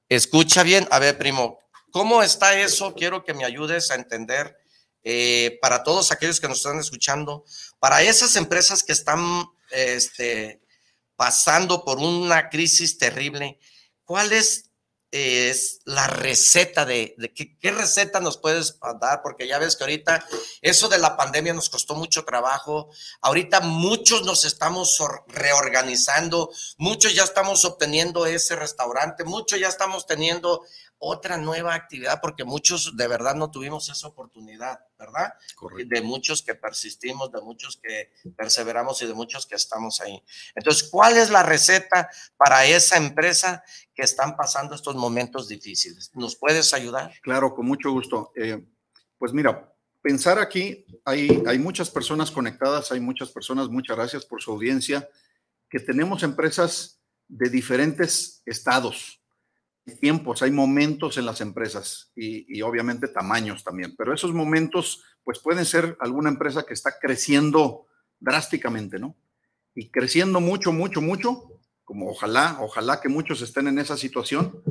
escucha 0.08 0.62
bien. 0.62 0.88
A 0.92 1.00
ver, 1.00 1.18
primo, 1.18 1.65
¿Cómo 1.96 2.22
está 2.22 2.60
eso? 2.60 2.94
Quiero 2.94 3.24
que 3.24 3.34
me 3.34 3.46
ayudes 3.46 3.90
a 3.90 3.96
entender 3.96 4.58
eh, 5.02 5.58
para 5.62 5.82
todos 5.82 6.12
aquellos 6.12 6.42
que 6.42 6.50
nos 6.50 6.58
están 6.58 6.78
escuchando, 6.78 7.46
para 7.80 8.02
esas 8.02 8.36
empresas 8.36 8.84
que 8.84 8.92
están 8.92 9.46
este, 9.72 10.60
pasando 11.16 11.86
por 11.86 12.00
una 12.00 12.50
crisis 12.50 12.98
terrible, 12.98 13.62
¿cuál 14.04 14.34
es, 14.34 14.72
la 15.86 16.08
receta 16.08 16.84
de, 16.84 17.16
qué, 17.34 17.72
receta 17.72 18.20
nos 18.20 18.38
puedes 18.40 18.78
dar? 19.00 19.22
Porque 19.22 19.48
ya 19.48 19.58
ves 19.58 19.78
que 19.78 19.86
ahorita 19.86 20.25
eso 20.62 20.90
de 20.90 20.98
la 20.98 21.16
pandemia 21.16 21.54
nos 21.54 21.70
costó 21.70 21.96
mucho 21.96 22.25
trabajo. 22.25 22.90
Ahorita 23.22 23.62
muchos 23.62 24.24
nos 24.25 24.44
estamos 24.44 25.02
reorganizando, 25.30 26.52
muchos 26.78 27.14
ya 27.14 27.24
estamos 27.24 27.64
obteniendo 27.64 28.25
ese 28.25 28.58
restaurante, 28.58 29.24
muchos 29.24 29.58
ya 29.58 29.70
estamos 29.70 30.06
teniendo 30.06 30.66
otra 30.98 31.38
nueva 31.38 31.74
actividad, 31.74 32.20
porque 32.22 32.44
muchos 32.44 32.96
de 32.96 33.08
verdad 33.08 33.36
no 33.36 33.52
tuvimos 33.52 33.90
esa 33.90 34.08
oportunidad, 34.08 34.80
¿verdad? 34.98 35.34
Correcto. 35.56 35.94
De 35.94 36.02
muchos 36.02 36.42
que 36.42 36.56
persistimos, 36.56 37.32
de 37.32 37.42
muchos 37.42 37.78
que 37.78 38.12
perseveramos 38.36 39.02
y 39.02 39.08
de 39.08 39.14
muchos 39.14 39.46
que 39.46 39.56
estamos 39.56 40.00
ahí. 40.02 40.22
Entonces, 40.56 40.90
¿cuál 40.90 41.18
es 41.18 41.30
la 41.30 41.44
receta 41.44 42.10
para 42.38 42.66
esa 42.66 42.98
empresa 42.98 43.64
que 43.94 44.04
están 44.04 44.36
pasando 44.36 44.75
estos 44.75 44.96
momentos 44.96 45.48
difíciles? 45.48 46.12
¿Nos 46.14 46.36
puedes 46.36 46.74
ayudar? 46.74 47.14
Claro, 47.22 47.54
con 47.54 47.66
mucho 47.66 47.92
gusto. 47.92 48.32
Eh, 48.36 48.66
pues 49.18 49.34
mira, 49.34 49.74
pensar 50.02 50.40
aquí, 50.40 50.86
hay, 51.04 51.44
hay 51.46 51.60
muchas 51.60 51.90
personas 51.90 52.32
conectadas, 52.32 52.92
hay 52.92 53.00
muchas 53.00 53.32
personas, 53.32 53.70
muchas 53.70 53.98
gracias 53.98 54.25
por 54.25 54.42
su 54.42 54.52
audiencia, 54.52 55.10
que 55.70 55.80
tenemos 55.80 56.24
empresas 56.24 57.02
de 57.28 57.50
diferentes 57.50 58.42
estados 58.46 59.25
tiempos, 59.94 60.42
hay 60.42 60.51
momentos 60.51 61.18
en 61.18 61.25
las 61.25 61.42
empresas 61.42 62.12
y, 62.15 62.58
y, 62.58 62.62
obviamente 62.63 63.08
tamaños 63.08 63.63
también, 63.63 63.96
pero 63.96 64.13
esos 64.13 64.34
momentos 64.34 65.04
pues 65.24 65.39
pueden 65.39 65.65
ser 65.65 65.96
alguna 66.00 66.30
empresa 66.30 66.65
que 66.65 66.74
está 66.74 66.98
creciendo 67.00 67.86
drásticamente, 68.20 68.98
¿no? 68.98 69.15
Y 69.75 69.89
creciendo 69.89 70.39
mucho, 70.39 70.72
mucho, 70.72 71.01
mucho, 71.01 71.51
como 71.84 72.10
ojalá, 72.10 72.58
ojalá 72.62 73.00
que 73.00 73.10
muchos 73.10 73.42
estén 73.42 73.68
en 73.68 73.77
esa 73.77 73.96
situación 73.96 74.62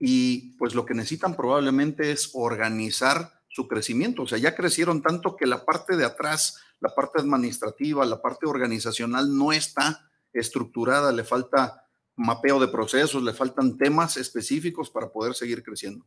y 0.00 0.56
pues 0.58 0.74
lo 0.74 0.84
que 0.84 0.94
necesitan 0.94 1.36
probablemente 1.36 2.10
es 2.10 2.30
organizar 2.34 3.40
su 3.48 3.68
crecimiento, 3.68 4.22
o 4.22 4.26
sea, 4.26 4.38
ya 4.38 4.56
crecieron 4.56 5.00
tanto 5.00 5.36
que 5.36 5.46
la 5.46 5.64
parte 5.64 5.96
de 5.96 6.04
atrás, 6.04 6.60
la 6.80 6.92
parte 6.92 7.20
administrativa, 7.20 8.04
la 8.04 8.20
parte 8.20 8.46
organizacional 8.46 9.36
no 9.36 9.52
está 9.52 10.10
estructurada, 10.32 11.12
le 11.12 11.22
falta 11.22 11.83
mapeo 12.16 12.60
de 12.60 12.68
procesos, 12.68 13.22
le 13.22 13.32
faltan 13.32 13.76
temas 13.76 14.16
específicos 14.16 14.90
para 14.90 15.10
poder 15.10 15.34
seguir 15.34 15.62
creciendo. 15.62 16.04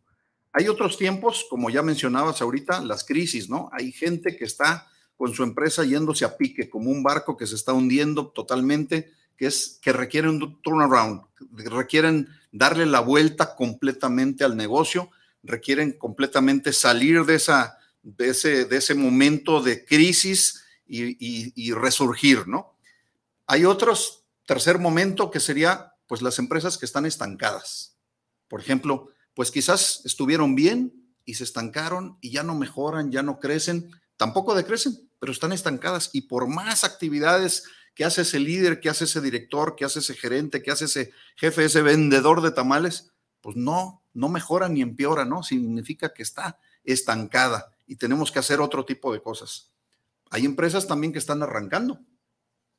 Hay 0.54 0.68
otros 0.70 0.98
tiempos, 0.98 1.46
como 1.50 1.70
ya 1.70 1.82
mencionabas 1.82 2.42
ahorita, 2.42 2.82
las 2.82 3.04
crisis, 3.04 3.50
¿no? 3.50 3.70
Hay 3.74 3.92
gente 3.92 4.36
que 4.36 4.46
está 4.46 4.88
con 5.16 5.34
su 5.34 5.44
empresa 5.44 5.84
yéndose 5.84 6.26
a 6.26 6.38
pique, 6.38 6.70
como 6.70 6.90
un 6.90 7.04
barco 7.04 7.38
que 7.38 7.48
se 7.48 7.56
está 7.56 7.74
hundiendo 7.74 8.30
totalmente, 8.30 9.12
que 9.36 9.48
es 9.48 9.80
que 9.82 9.92
requieren 9.92 10.42
un 10.42 10.62
turnaround, 10.62 11.22
requieren 11.52 12.28
darle 12.52 12.86
la 12.86 13.02
vuelta 13.02 13.56
completamente 13.56 14.44
al 14.44 14.56
negocio, 14.56 15.10
requieren 15.44 15.94
completamente 15.94 16.74
salir 16.74 17.26
de, 17.26 17.36
esa, 17.36 17.78
de, 18.02 18.30
ese, 18.30 18.66
de 18.66 18.78
ese 18.78 18.96
momento 18.96 19.62
de 19.62 19.86
crisis 19.86 20.64
y 20.88 21.72
resurgir, 21.74 22.48
¿no? 22.48 22.78
Hay 23.48 23.66
otros, 23.66 24.26
tercer 24.46 24.78
momento, 24.78 25.32
que 25.32 25.40
sería 25.40 25.94
pues 26.08 26.22
las 26.22 26.40
empresas 26.40 26.78
que 26.78 26.86
están 26.86 27.06
estancadas. 27.06 27.98
Por 28.48 28.62
ejemplo, 28.62 29.10
pues 29.34 29.52
quizás 29.52 30.02
estuvieron 30.06 30.56
bien 30.56 31.14
y 31.26 31.36
se 31.36 31.44
estancaron 31.44 32.18
y 32.22 32.32
ya 32.32 32.44
no 32.44 32.56
mejoran, 32.56 33.12
ya 33.12 33.22
no 33.22 33.40
crecen, 33.40 33.92
tampoco 34.16 34.56
decrecen, 34.56 35.10
pero 35.20 35.32
están 35.32 35.52
estancadas 35.52 36.10
y 36.14 36.22
por 36.22 36.48
más 36.48 36.84
actividades 36.84 37.66
que 37.94 38.06
hace 38.06 38.22
ese 38.22 38.40
líder, 38.40 38.80
que 38.80 38.90
hace 38.90 39.06
ese 39.06 39.22
director, 39.22 39.76
que 39.76 39.86
hace 39.86 40.00
ese 40.00 40.14
gerente, 40.14 40.62
que 40.62 40.72
hace 40.72 40.86
ese 40.86 41.12
jefe, 41.36 41.66
ese 41.66 41.82
vendedor 41.82 42.42
de 42.42 42.52
tamales, 42.52 43.12
pues 43.42 43.56
no, 43.56 44.04
no 44.14 44.30
mejora 44.30 44.70
ni 44.70 44.82
empeora, 44.82 45.26
¿no? 45.26 45.44
Significa 45.44 46.14
que 46.14 46.24
está 46.24 46.60
estancada 46.84 47.76
y 47.86 47.96
tenemos 47.96 48.32
que 48.32 48.40
hacer 48.40 48.62
otro 48.62 48.86
tipo 48.86 49.12
de 49.12 49.22
cosas. 49.22 49.72
Hay 50.30 50.46
empresas 50.46 50.88
también 50.88 51.12
que 51.12 51.20
están 51.20 51.42
arrancando, 51.42 52.00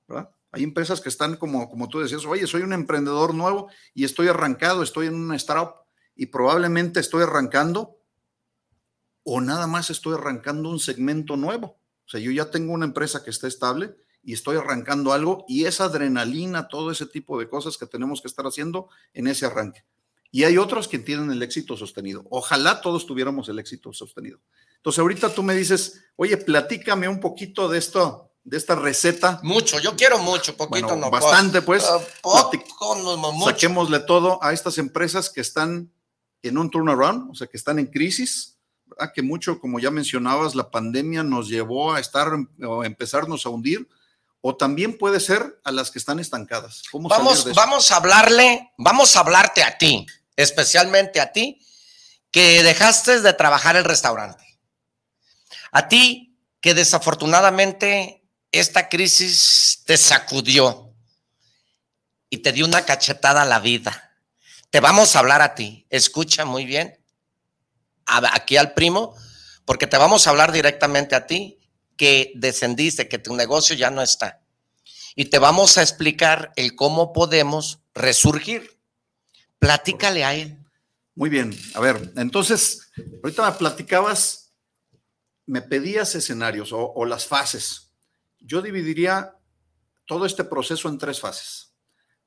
¿verdad? 0.07 0.31
Hay 0.50 0.62
empresas 0.62 1.00
que 1.00 1.09
están 1.09 1.37
como, 1.37 1.69
como 1.69 1.88
tú 1.88 2.00
decías, 2.00 2.25
oye, 2.25 2.47
soy 2.47 2.62
un 2.62 2.73
emprendedor 2.73 3.35
nuevo 3.35 3.69
y 3.95 4.05
estoy 4.05 4.28
arrancado, 4.28 4.83
estoy 4.83 5.07
en 5.07 5.14
una 5.14 5.37
startup 5.37 5.75
y 6.17 6.26
probablemente 6.26 7.00
estoy 7.00 7.23
arrancando 7.23 8.00
o 9.23 9.40
nada 9.40 9.67
más 9.67 9.90
estoy 9.90 10.14
arrancando 10.14 10.71
un 10.71 10.81
segmento 10.81 11.37
nuevo. 11.37 11.78
O 12.07 12.09
sea, 12.09 12.19
yo 12.21 12.31
ya 12.31 12.50
tengo 12.50 12.73
una 12.73 12.87
empresa 12.87 13.23
que 13.23 13.31
está 13.31 13.47
estable 13.47 13.95
y 14.23 14.33
estoy 14.33 14.57
arrancando 14.57 15.12
algo 15.12 15.45
y 15.47 15.67
esa 15.67 15.85
adrenalina, 15.85 16.69
todo 16.69 16.90
ese 16.90 17.05
tipo 17.05 17.38
de 17.38 17.49
cosas 17.49 17.76
que 17.76 17.87
tenemos 17.87 18.23
que 18.23 18.28
estar 18.28 18.47
haciendo 18.47 18.88
en 19.12 19.26
ese 19.26 19.45
arranque. 19.45 19.85
Y 20.31 20.45
hay 20.45 20.59
otros 20.59 20.88
que 20.88 20.99
tienen 20.99 21.31
el 21.31 21.43
éxito 21.43 21.76
sostenido. 21.76 22.26
Ojalá 22.31 22.81
todos 22.81 23.07
tuviéramos 23.07 23.49
el 23.49 23.59
éxito 23.59 23.93
sostenido. 23.93 24.40
Entonces, 24.76 24.99
ahorita 24.99 25.35
tú 25.35 25.43
me 25.43 25.55
dices, 25.55 26.05
oye, 26.17 26.37
platícame 26.37 27.09
un 27.09 27.21
poquito 27.21 27.69
de 27.69 27.78
esto, 27.78 28.28
de 28.49 28.57
esta 28.57 28.75
receta. 28.75 29.40
Mucho, 29.43 29.78
yo 29.78 29.95
quiero 29.95 30.19
mucho, 30.19 30.57
poquito 30.57 30.87
bueno, 30.88 31.02
no. 31.07 31.11
Bastante, 31.11 31.61
pues. 31.61 31.85
Uh, 31.85 32.00
poco, 32.23 32.97
no, 32.97 33.17
mucho. 33.33 33.50
Saquémosle 33.50 34.00
todo 34.00 34.43
a 34.43 34.52
estas 34.52 34.78
empresas 34.78 35.28
que 35.28 35.43
están 35.43 35.93
en 36.43 36.57
un 36.57 36.71
turnaround, 36.71 37.31
o 37.31 37.35
sea, 37.35 37.47
que 37.47 37.59
están 37.59 37.78
en 37.78 37.87
crisis. 37.87 38.57
¿verdad? 38.87 39.12
Que 39.14 39.23
mucho, 39.23 39.61
como 39.61 39.78
ya 39.78 39.90
mencionabas, 39.90 40.55
la 40.55 40.71
pandemia 40.71 41.23
nos 41.23 41.49
llevó 41.49 41.93
a 41.93 42.00
estar 42.00 42.33
o 42.67 42.85
empezarnos 42.85 43.45
a 43.45 43.50
hundir, 43.50 43.87
o 44.40 44.57
también 44.57 44.97
puede 44.97 45.21
ser 45.21 45.61
a 45.62 45.71
las 45.71 45.90
que 45.90 45.99
están 45.99 46.19
estancadas. 46.19 46.85
¿Cómo 46.90 47.09
vamos, 47.09 47.52
vamos 47.55 47.90
a 47.90 47.97
hablarle, 47.97 48.73
vamos 48.78 49.14
a 49.14 49.21
hablarte 49.21 49.62
a 49.62 49.76
ti, 49.76 50.07
especialmente 50.37 51.21
a 51.21 51.33
ti, 51.33 51.61
que 52.31 52.62
dejaste 52.62 53.21
de 53.21 53.33
trabajar 53.35 53.76
el 53.76 53.85
restaurante. 53.85 54.59
A 55.71 55.88
ti 55.88 56.28
que 56.61 56.73
desafortunadamente 56.73 58.19
esta 58.52 58.88
crisis 58.88 59.83
te 59.85 59.97
sacudió 59.97 60.95
y 62.31 62.38
te 62.38 62.52
dio 62.52 62.64
una 62.64 62.85
cachetada 62.85 63.43
a 63.43 63.47
la 63.47 63.61
vida. 63.61 64.17
Te 64.71 64.81
vamos 64.81 65.17
a 65.17 65.21
hablar 65.21 65.43
a 65.43 65.55
ti. 65.55 65.87
Escucha 65.90 66.45
muy 66.45 66.64
bien. 66.64 66.99
Aquí 68.07 68.57
al 68.57 68.73
primo, 68.73 69.14
porque 69.64 69.87
te 69.87 69.99
vamos 69.99 70.26
a 70.26 70.31
hablar 70.31 70.52
directamente 70.52 71.14
a 71.14 71.26
ti. 71.26 71.55
que 71.97 72.31
descendiste, 72.37 73.09
que 73.09 73.19
tu 73.19 73.35
negocio 73.35 73.75
ya 73.75 73.90
no 73.90 74.02
está. 74.02 74.40
Y 75.17 75.25
te 75.25 75.40
vamos 75.40 75.78
a 75.78 75.83
explicar 75.83 76.52
el 76.55 76.76
cómo 76.76 77.12
podemos 77.12 77.81
resurgir. 77.93 78.78
Platícale 79.59 80.25
a 80.25 80.33
él. 80.33 80.59
Muy 81.17 81.28
bien, 81.28 81.59
a 81.75 81.81
ver, 81.81 82.12
entonces, 82.14 82.93
ahorita 83.25 83.50
me 83.50 83.57
platicabas, 83.57 84.52
me 85.45 85.61
pedías 85.61 86.14
escenarios 86.14 86.73
o, 86.73 86.93
o 86.93 87.05
las 87.05 87.26
fases. 87.26 87.88
Yo 88.40 88.62
dividiría 88.62 89.35
todo 90.07 90.26
este 90.26 90.45
proceso 90.45 90.88
en 90.88 90.99
tres 90.99 91.21
fases. 91.21 91.73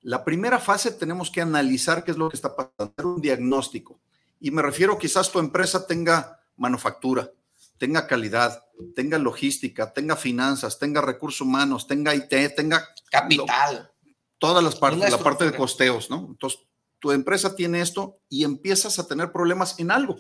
La 0.02 0.24
primera 0.24 0.60
fase 0.60 0.92
tenemos 0.92 1.30
que 1.30 1.42
analizar 1.42 2.04
qué 2.04 2.12
es 2.12 2.18
lo 2.18 2.30
que 2.30 2.36
está 2.36 2.56
pasando, 2.56 3.16
un 3.16 3.22
diagnóstico. 3.22 4.00
Y 4.40 4.50
me 4.52 4.62
refiero, 4.62 4.98
quizás 4.98 5.32
tu 5.32 5.40
empresa 5.40 5.86
tenga 5.86 6.40
manufactura, 6.56 7.32
tenga 7.78 8.08
calidad, 8.08 8.64
tenga 8.96 9.20
logística, 9.20 9.94
tenga 9.94 10.16
finanzas, 10.16 10.80
tenga 10.80 11.02
recursos 11.02 11.42
humanos, 11.42 11.88
tenga 11.88 12.16
IT, 12.16 12.56
tenga 12.56 12.88
capital. 13.12 13.92
todas 14.40 14.64
las 14.64 14.76
partes, 14.76 15.12
la 15.12 15.18
parte 15.20 15.46
de 15.46 15.56
costeos, 15.56 16.10
¿no? 16.10 16.28
Entonces, 16.30 16.62
tu 17.00 17.12
empresa 17.12 17.56
tiene 17.56 17.82
esto 17.82 18.20
y 18.30 18.44
empiezas 18.44 18.98
a 19.00 19.08
tener 19.08 19.32
problemas 19.32 19.80
en 19.80 19.92
algo. 19.92 20.18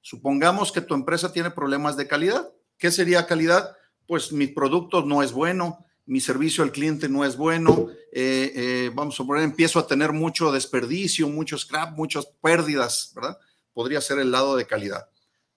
Supongamos 0.00 0.70
que 0.70 0.80
tu 0.80 0.94
empresa 0.94 1.32
tiene 1.32 1.50
problemas 1.50 1.96
de 1.96 2.06
calidad. 2.06 2.52
¿Qué 2.76 2.90
sería 2.90 3.26
calidad? 3.26 3.76
Pues 4.06 4.32
mi 4.32 4.46
producto 4.46 5.02
no 5.02 5.22
es 5.22 5.32
bueno, 5.32 5.84
mi 6.06 6.20
servicio 6.20 6.62
al 6.64 6.72
cliente 6.72 7.08
no 7.08 7.24
es 7.24 7.36
bueno, 7.36 7.88
eh, 8.12 8.52
eh, 8.54 8.90
vamos 8.94 9.18
a 9.18 9.24
poner, 9.24 9.42
empiezo 9.42 9.78
a 9.78 9.86
tener 9.86 10.12
mucho 10.12 10.52
desperdicio, 10.52 11.28
mucho 11.28 11.56
scrap, 11.56 11.96
muchas 11.96 12.26
pérdidas, 12.40 13.12
¿verdad? 13.14 13.38
Podría 13.72 14.00
ser 14.00 14.18
el 14.18 14.30
lado 14.30 14.56
de 14.56 14.66
calidad 14.66 15.08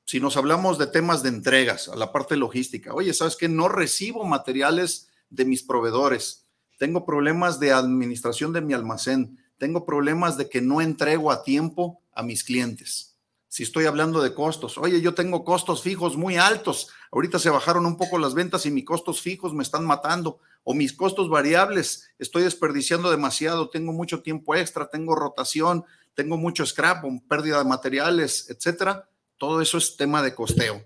si 0.08 0.22
nos 0.22 0.38
hablamos 0.38 0.78
de 0.78 0.88
temas 0.88 1.22
de 1.22 1.28
entregas, 1.28 1.90
a 1.90 1.96
la 1.98 2.14
parte 2.14 2.38
logística, 2.38 2.94
oye, 2.94 3.14
¿sabes 3.14 3.36
qué? 3.36 3.50
No 3.50 3.68
recibo 3.68 4.24
materiales 4.24 5.10
de 5.30 5.44
mis 5.44 5.64
proveedores, 5.64 6.46
tengo 6.80 7.06
problemas 7.06 7.60
de 7.60 7.74
administración 7.74 8.54
de 8.54 8.62
mi 8.62 8.74
almacén, 8.74 9.38
tengo 9.58 9.86
problemas 9.86 10.38
de 10.38 10.48
que 10.48 10.62
no 10.62 10.80
entrego 10.80 11.30
a 11.30 11.44
tiempo 11.44 12.00
a 12.14 12.24
mis 12.24 12.46
clientes. 12.46 13.07
Si 13.48 13.64
estoy 13.64 13.86
hablando 13.86 14.22
de 14.22 14.34
costos, 14.34 14.78
oye, 14.78 15.02
yo 15.02 15.14
tengo 15.14 15.44
costos 15.44 15.82
fijos 15.82 16.18
muy 16.18 16.38
altos, 16.38 16.90
ahorita 17.12 17.40
se 17.40 17.50
bajaron 17.50 17.86
un 17.86 17.98
poco 17.98 18.20
las 18.20 18.34
ventas 18.34 18.66
y 18.66 18.72
mis 18.72 18.86
costos 18.86 19.22
fijos 19.22 19.54
me 19.54 19.64
están 19.64 19.86
matando, 19.86 20.40
o 20.64 20.74
mis 20.74 20.92
costos 20.92 21.30
variables, 21.30 22.10
estoy 22.20 22.44
desperdiciando 22.44 23.10
demasiado, 23.10 23.70
tengo 23.70 23.94
mucho 23.94 24.22
tiempo 24.22 24.54
extra, 24.54 24.90
tengo 24.90 25.16
rotación, 25.16 25.86
tengo 26.14 26.36
mucho 26.36 26.66
scrap, 26.66 27.06
pérdida 27.30 27.60
de 27.60 27.64
materiales, 27.64 28.50
etcétera. 28.50 29.08
Todo 29.38 29.62
eso 29.62 29.78
es 29.78 29.96
tema 29.96 30.22
de 30.24 30.34
costeo. 30.34 30.84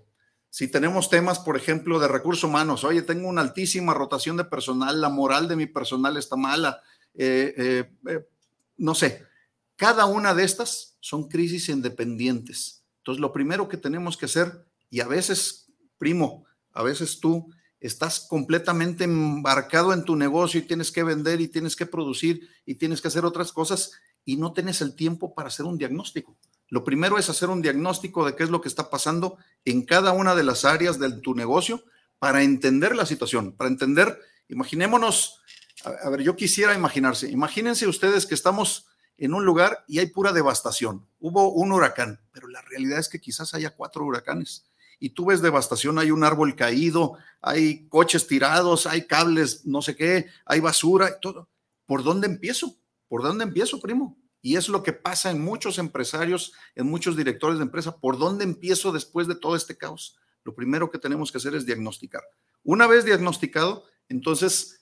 Si 0.50 0.68
tenemos 0.68 1.08
temas, 1.08 1.38
por 1.38 1.56
ejemplo, 1.56 1.98
de 1.98 2.06
recursos 2.06 2.44
humanos, 2.44 2.84
oye, 2.84 3.00
tengo 3.00 3.26
una 3.26 3.40
altísima 3.40 3.94
rotación 3.94 4.36
de 4.36 4.44
personal, 4.44 5.00
la 5.00 5.08
moral 5.08 5.48
de 5.48 5.56
mi 5.56 5.66
personal 5.66 6.18
está 6.18 6.36
mala, 6.36 6.82
eh, 7.14 7.54
eh, 7.56 7.90
eh, 8.06 8.28
no 8.76 8.94
sé, 8.94 9.24
cada 9.82 10.06
una 10.06 10.32
de 10.32 10.44
estas 10.44 10.96
son 11.00 11.26
crisis 11.28 11.68
independientes. 11.68 12.84
Entonces, 12.98 13.20
lo 13.20 13.32
primero 13.32 13.68
que 13.68 13.76
tenemos 13.76 14.16
que 14.16 14.26
hacer, 14.26 14.64
y 14.90 15.00
a 15.00 15.08
veces, 15.08 15.72
primo, 15.98 16.44
a 16.72 16.84
veces 16.84 17.18
tú 17.18 17.52
estás 17.80 18.20
completamente 18.30 19.02
embarcado 19.02 19.92
en 19.92 20.04
tu 20.04 20.14
negocio 20.14 20.60
y 20.60 20.68
tienes 20.68 20.92
que 20.92 21.02
vender 21.02 21.40
y 21.40 21.48
tienes 21.48 21.74
que 21.74 21.84
producir 21.84 22.48
y 22.64 22.76
tienes 22.76 23.00
que 23.00 23.08
hacer 23.08 23.24
otras 23.24 23.50
cosas 23.50 23.90
y 24.24 24.36
no 24.36 24.52
tienes 24.52 24.82
el 24.82 24.94
tiempo 24.94 25.34
para 25.34 25.48
hacer 25.48 25.66
un 25.66 25.78
diagnóstico. 25.78 26.38
Lo 26.68 26.84
primero 26.84 27.18
es 27.18 27.28
hacer 27.28 27.48
un 27.48 27.60
diagnóstico 27.60 28.24
de 28.24 28.36
qué 28.36 28.44
es 28.44 28.50
lo 28.50 28.60
que 28.60 28.68
está 28.68 28.88
pasando 28.88 29.36
en 29.64 29.84
cada 29.84 30.12
una 30.12 30.36
de 30.36 30.44
las 30.44 30.64
áreas 30.64 31.00
de 31.00 31.10
tu 31.10 31.34
negocio 31.34 31.82
para 32.20 32.44
entender 32.44 32.94
la 32.94 33.04
situación, 33.04 33.56
para 33.56 33.68
entender, 33.68 34.16
imaginémonos, 34.48 35.40
a, 35.84 36.08
ver, 36.08 36.22
yo 36.22 36.36
quisiera 36.36 36.72
imaginarse, 36.72 37.28
imagínense 37.32 37.88
ustedes 37.88 38.26
que 38.26 38.36
estamos 38.36 38.86
en 39.18 39.34
un 39.34 39.44
lugar 39.44 39.84
y 39.86 39.98
hay 39.98 40.06
pura 40.06 40.32
devastación. 40.32 41.06
Hubo 41.20 41.52
un 41.52 41.72
huracán, 41.72 42.20
pero 42.32 42.48
la 42.48 42.62
realidad 42.62 42.98
es 42.98 43.08
que 43.08 43.20
quizás 43.20 43.54
haya 43.54 43.70
cuatro 43.70 44.04
huracanes. 44.04 44.64
Y 44.98 45.10
tú 45.10 45.26
ves 45.26 45.42
devastación, 45.42 45.98
hay 45.98 46.10
un 46.10 46.22
árbol 46.22 46.54
caído, 46.54 47.18
hay 47.40 47.88
coches 47.88 48.26
tirados, 48.26 48.86
hay 48.86 49.06
cables, 49.06 49.66
no 49.66 49.82
sé 49.82 49.96
qué, 49.96 50.26
hay 50.46 50.60
basura, 50.60 51.08
y 51.08 51.20
todo. 51.20 51.48
¿Por 51.86 52.04
dónde 52.04 52.26
empiezo? 52.26 52.76
¿Por 53.08 53.22
dónde 53.22 53.44
empiezo, 53.44 53.80
primo? 53.80 54.16
Y 54.40 54.56
es 54.56 54.68
lo 54.68 54.82
que 54.82 54.92
pasa 54.92 55.30
en 55.30 55.42
muchos 55.42 55.78
empresarios, 55.78 56.52
en 56.74 56.86
muchos 56.86 57.16
directores 57.16 57.58
de 57.58 57.64
empresa. 57.64 57.98
¿Por 57.98 58.18
dónde 58.18 58.44
empiezo 58.44 58.92
después 58.92 59.28
de 59.28 59.34
todo 59.34 59.56
este 59.56 59.76
caos? 59.76 60.18
Lo 60.44 60.54
primero 60.54 60.90
que 60.90 60.98
tenemos 60.98 61.30
que 61.30 61.38
hacer 61.38 61.54
es 61.54 61.66
diagnosticar. 61.66 62.22
Una 62.64 62.86
vez 62.86 63.04
diagnosticado, 63.04 63.84
entonces 64.08 64.81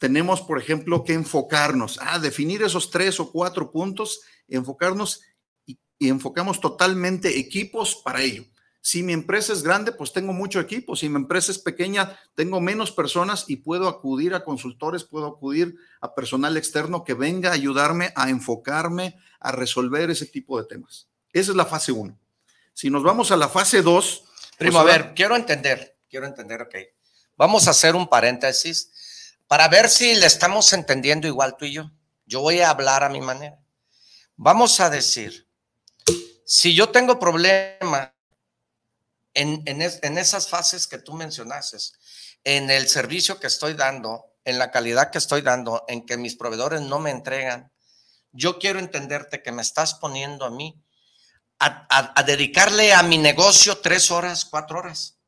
tenemos, 0.00 0.40
por 0.40 0.58
ejemplo, 0.58 1.04
que 1.04 1.12
enfocarnos, 1.12 1.98
a 2.00 2.18
definir 2.18 2.62
esos 2.62 2.90
tres 2.90 3.20
o 3.20 3.30
cuatro 3.30 3.70
puntos, 3.70 4.22
enfocarnos 4.48 5.20
y, 5.66 5.78
y 5.98 6.08
enfocamos 6.08 6.58
totalmente 6.58 7.38
equipos 7.38 7.96
para 7.96 8.22
ello. 8.22 8.44
Si 8.80 9.02
mi 9.02 9.12
empresa 9.12 9.52
es 9.52 9.62
grande, 9.62 9.92
pues 9.92 10.10
tengo 10.14 10.32
mucho 10.32 10.58
equipo. 10.58 10.96
Si 10.96 11.06
mi 11.10 11.16
empresa 11.16 11.52
es 11.52 11.58
pequeña, 11.58 12.18
tengo 12.34 12.62
menos 12.62 12.90
personas 12.90 13.44
y 13.46 13.56
puedo 13.56 13.88
acudir 13.88 14.34
a 14.34 14.42
consultores, 14.42 15.04
puedo 15.04 15.26
acudir 15.26 15.76
a 16.00 16.14
personal 16.14 16.56
externo 16.56 17.04
que 17.04 17.12
venga 17.12 17.50
a 17.50 17.54
ayudarme 17.54 18.14
a 18.16 18.30
enfocarme, 18.30 19.18
a 19.38 19.52
resolver 19.52 20.10
ese 20.10 20.24
tipo 20.24 20.58
de 20.58 20.66
temas. 20.66 21.08
Esa 21.34 21.50
es 21.50 21.56
la 21.56 21.66
fase 21.66 21.92
1. 21.92 22.18
Si 22.72 22.88
nos 22.88 23.02
vamos 23.02 23.30
a 23.30 23.36
la 23.36 23.50
fase 23.50 23.82
2. 23.82 24.24
Primo, 24.56 24.82
pues, 24.82 24.94
a 24.94 24.98
ver, 24.98 25.12
quiero 25.14 25.36
entender, 25.36 25.98
quiero 26.08 26.26
entender, 26.26 26.62
ok. 26.62 26.74
Vamos 27.36 27.68
a 27.68 27.72
hacer 27.72 27.94
un 27.94 28.08
paréntesis 28.08 28.92
para 29.50 29.66
ver 29.66 29.88
si 29.88 30.14
le 30.14 30.26
estamos 30.26 30.72
entendiendo 30.72 31.26
igual 31.26 31.56
tú 31.56 31.64
y 31.64 31.72
yo. 31.72 31.90
Yo 32.24 32.40
voy 32.40 32.60
a 32.60 32.70
hablar 32.70 33.02
a 33.02 33.08
mi 33.08 33.20
manera. 33.20 33.58
Vamos 34.36 34.78
a 34.78 34.88
decir, 34.88 35.48
si 36.46 36.72
yo 36.72 36.90
tengo 36.90 37.18
problemas 37.18 38.12
en, 39.34 39.82
esas 40.18 40.48
fases 40.48 40.86
que 40.86 40.98
tú 40.98 41.14
mencionaste, 41.14 41.78
en 42.44 42.70
el 42.70 42.88
servicio 42.88 43.40
que 43.40 43.48
estoy 43.48 43.74
dando, 43.74 44.36
en 44.44 44.56
la 44.56 44.70
calidad 44.70 45.10
que 45.10 45.18
estoy 45.18 45.42
dando, 45.42 45.84
en 45.88 46.06
que 46.06 46.16
mis 46.16 46.36
proveedores 46.36 46.82
no 46.82 47.00
me 47.00 47.10
entregan, 47.10 47.72
yo 48.30 48.60
quiero 48.60 48.78
entenderte 48.78 49.42
que 49.42 49.50
me 49.50 49.62
estás 49.62 49.94
poniendo 49.94 50.44
a 50.44 50.50
mí 50.50 50.80
a, 51.58 52.22
dedicarle 52.22 52.92
a 52.92 53.02
mi 53.02 53.18
negocio 53.18 53.78
tres 53.78 54.12
horas, 54.12 54.44
cuatro 54.44 54.78
horas. 54.78 55.18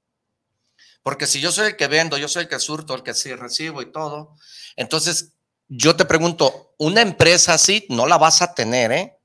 Porque 1.03 1.27
si 1.27 1.41
yo 1.41 1.51
soy 1.51 1.69
el 1.69 1.77
que 1.77 1.89
vendo, 1.89 2.17
yo 2.17 2.29
soy 2.29 2.43
el 2.45 2.49
que 2.49 2.61
surto, 2.61 2.95
el 2.95 3.03
que 3.03 3.15
sí 3.15 3.35
recibo 3.35 3.83
y 3.83 3.91
todo, 3.91 4.37
entonces 4.77 5.33
yo 5.69 5.97
te 5.97 6.05
pregunto, 6.05 6.75
una 6.79 7.01
empresa 7.01 7.55
así 7.55 7.87
no 7.89 8.07
la 8.07 8.19
vas 8.19 8.43
a 8.43 8.55
tener, 8.55 8.93
¿eh? 8.93 9.19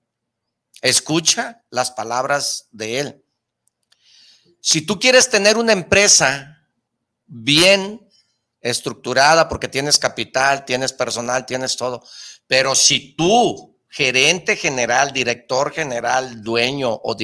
Escucha 0.81 1.63
las 1.69 1.91
palabras 1.91 2.67
de 2.71 2.99
él. 2.99 3.23
Si 4.61 4.81
tú 4.81 4.99
quieres 4.99 5.29
tener 5.29 5.57
una 5.57 5.73
empresa 5.73 6.67
bien 7.25 8.07
estructurada 8.61 9.49
porque 9.49 9.67
tienes 9.67 9.97
capital, 9.97 10.65
tienes 10.65 10.93
personal, 10.93 11.45
tienes 11.45 11.75
todo, 11.75 12.03
pero 12.47 12.75
si 12.75 13.15
tú, 13.15 13.77
gerente 13.89 14.55
general, 14.55 15.11
director 15.13 15.71
general, 15.71 16.41
dueño 16.41 16.91
o, 16.91 17.15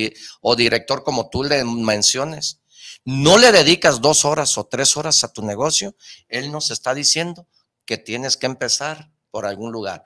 o 0.42 0.56
director 0.56 1.04
como 1.04 1.30
tú 1.30 1.44
le 1.44 1.64
menciones, 1.64 2.63
no 3.06 3.38
le 3.38 3.52
dedicas 3.52 4.02
dos 4.02 4.26
horas 4.26 4.58
o 4.58 4.66
tres 4.66 4.96
horas 4.98 5.24
a 5.24 5.34
tu 5.34 5.44
negocio, 5.44 5.96
él 6.28 6.52
nos 6.52 6.72
está 6.72 6.94
diciendo 6.94 7.48
que 7.86 7.98
tienes 7.98 8.38
que 8.38 8.46
empezar 8.46 9.12
por 9.30 9.46
algún 9.46 9.72
lugar. 9.72 10.04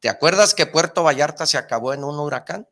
¿Te 0.00 0.08
acuerdas 0.08 0.54
que 0.54 0.66
Puerto 0.66 1.02
Vallarta 1.02 1.46
se 1.46 1.58
acabó 1.58 1.92
en 1.92 2.04
un 2.04 2.18
huracán? 2.18 2.66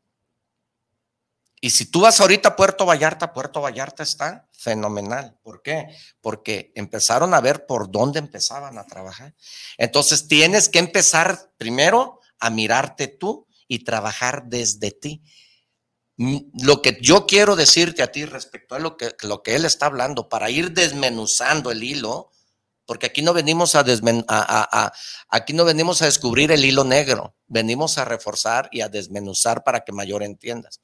Y 1.61 1.71
si 1.71 1.87
tú 1.87 2.03
vas 2.03 2.21
ahorita 2.21 2.51
a 2.51 2.57
Puerto 2.57 2.87
Vallarta, 2.87 3.33
Puerto 3.33 3.61
Vallarta 3.61 4.03
está 4.03 4.49
fenomenal. 4.53 5.37
¿Por 5.43 5.61
qué? 5.63 5.89
Porque 6.21 6.73
empezaron 6.75 7.35
a 7.35 7.41
ver 7.41 7.67
por 7.67 7.91
dónde 7.91 8.21
empezaban 8.21 8.79
a 8.79 8.85
trabajar. 8.85 9.35
Entonces 9.77 10.29
tienes 10.29 10.69
que 10.69 10.79
empezar 10.79 11.53
primero 11.57 12.21
a 12.39 12.51
mirarte 12.51 13.09
tú 13.09 13.47
y 13.67 13.85
trabajar 13.85 14.45
desde 14.47 14.93
ti. 14.93 15.23
Lo 16.19 16.83
que 16.83 16.99
yo 17.01 17.27
quiero 17.27 17.55
decirte 17.55 18.03
a 18.03 18.11
ti 18.11 18.25
respecto 18.25 18.75
a 18.75 18.81
lo 18.81 18.97
que, 18.97 19.15
lo 19.23 19.45
que 19.45 19.55
él 19.55 19.65
está 19.65 19.87
hablando, 19.87 20.29
para 20.29 20.51
ir 20.51 20.73
desmenuzando 20.73 21.71
el 21.71 21.85
hilo, 21.85 22.33
porque 22.87 23.07
aquí 23.07 23.23
no 23.23 23.33
venimos 23.33 23.77
a, 23.77 23.85
a, 24.29 24.93
aquí 25.29 25.53
no 25.53 25.65
venimos 25.65 26.03
a 26.03 26.07
descubrir 26.07 26.51
el 26.51 26.65
hilo 26.65 26.83
negro, 26.83 27.37
venimos 27.47 27.99
a 27.99 28.05
reforzar 28.05 28.69
y 28.73 28.81
a 28.81 28.89
desmenuzar 28.89 29.63
para 29.63 29.85
que 29.85 29.93
mayor 29.93 30.25
entiendas. 30.25 30.81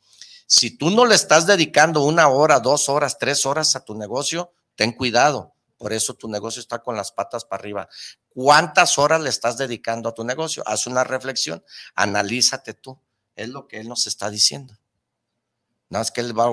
Si 0.47 0.77
tú 0.77 0.91
no 0.91 1.05
le 1.05 1.17
estás 1.17 1.47
dedicando 1.47 2.05
una 2.05 2.29
hora, 2.29 2.61
dos 2.61 2.89
horas, 2.89 3.19
tres 3.19 3.45
horas 3.45 3.75
a 3.75 3.85
tu 3.85 3.97
negocio, 3.97 4.53
ten 4.77 4.93
cuidado. 4.93 5.55
Por 5.79 5.93
eso 5.93 6.15
tu 6.15 6.29
negocio 6.29 6.61
está 6.61 6.81
con 6.81 6.97
las 6.97 7.11
patas 7.11 7.45
para 7.45 7.61
arriba. 7.61 7.89
¿Cuántas 8.29 8.99
horas 8.99 9.21
le 9.21 9.31
estás 9.31 9.59
dedicando 9.59 10.09
a 10.09 10.15
tu 10.15 10.23
negocio? 10.23 10.63
Haz 10.67 10.87
una 10.87 11.03
reflexión, 11.03 11.65
analízate 11.97 12.75
tú. 12.75 13.01
Es 13.35 13.49
lo 13.49 13.67
que 13.67 13.81
él 13.81 13.89
nos 13.89 14.07
está 14.07 14.31
diciendo. 14.31 14.79
No 15.91 16.01
es 16.01 16.11
que 16.11 16.21
él 16.21 16.39
va 16.39 16.45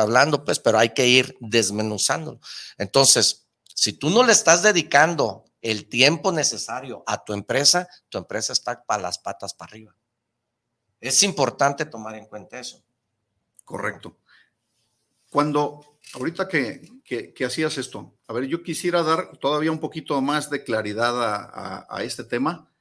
hablando, 0.00 0.44
pues, 0.44 0.58
pero 0.58 0.78
hay 0.78 0.90
que 0.90 1.06
ir 1.06 1.36
desmenuzándolo. 1.40 2.40
Entonces, 2.78 3.46
Si 3.78 3.92
tú 3.92 4.08
no 4.08 4.22
le 4.24 4.32
estás 4.32 4.62
dedicando 4.62 5.44
el 5.60 5.86
tiempo 5.88 6.32
necesario 6.32 7.04
a 7.06 7.22
tu 7.22 7.34
empresa, 7.34 7.86
tu 8.08 8.16
empresa 8.16 8.54
está 8.54 8.82
para 8.82 9.02
las 9.02 9.18
patas 9.18 9.52
para 9.52 9.70
arriba. 9.70 9.94
Es 10.98 11.22
importante 11.22 11.84
tomar 11.84 12.14
en 12.14 12.24
cuenta 12.24 12.58
eso. 12.58 12.82
Correcto. 13.64 14.16
Cuando, 15.28 15.98
ahorita 16.14 16.48
que, 16.48 17.02
que, 17.04 17.44
hacías 17.44 17.76
esto, 17.76 18.16
a 18.26 18.32
ver, 18.32 18.44
yo 18.46 18.62
quisiera 18.62 19.02
dar 19.02 19.36
todavía 19.36 19.70
un 19.70 19.80
poquito 19.80 20.20
más 20.22 20.48
de 20.48 20.64
claridad 20.64 21.22
a, 21.22 21.86
a 21.90 22.02
este 22.02 22.24
tema. 22.24 22.72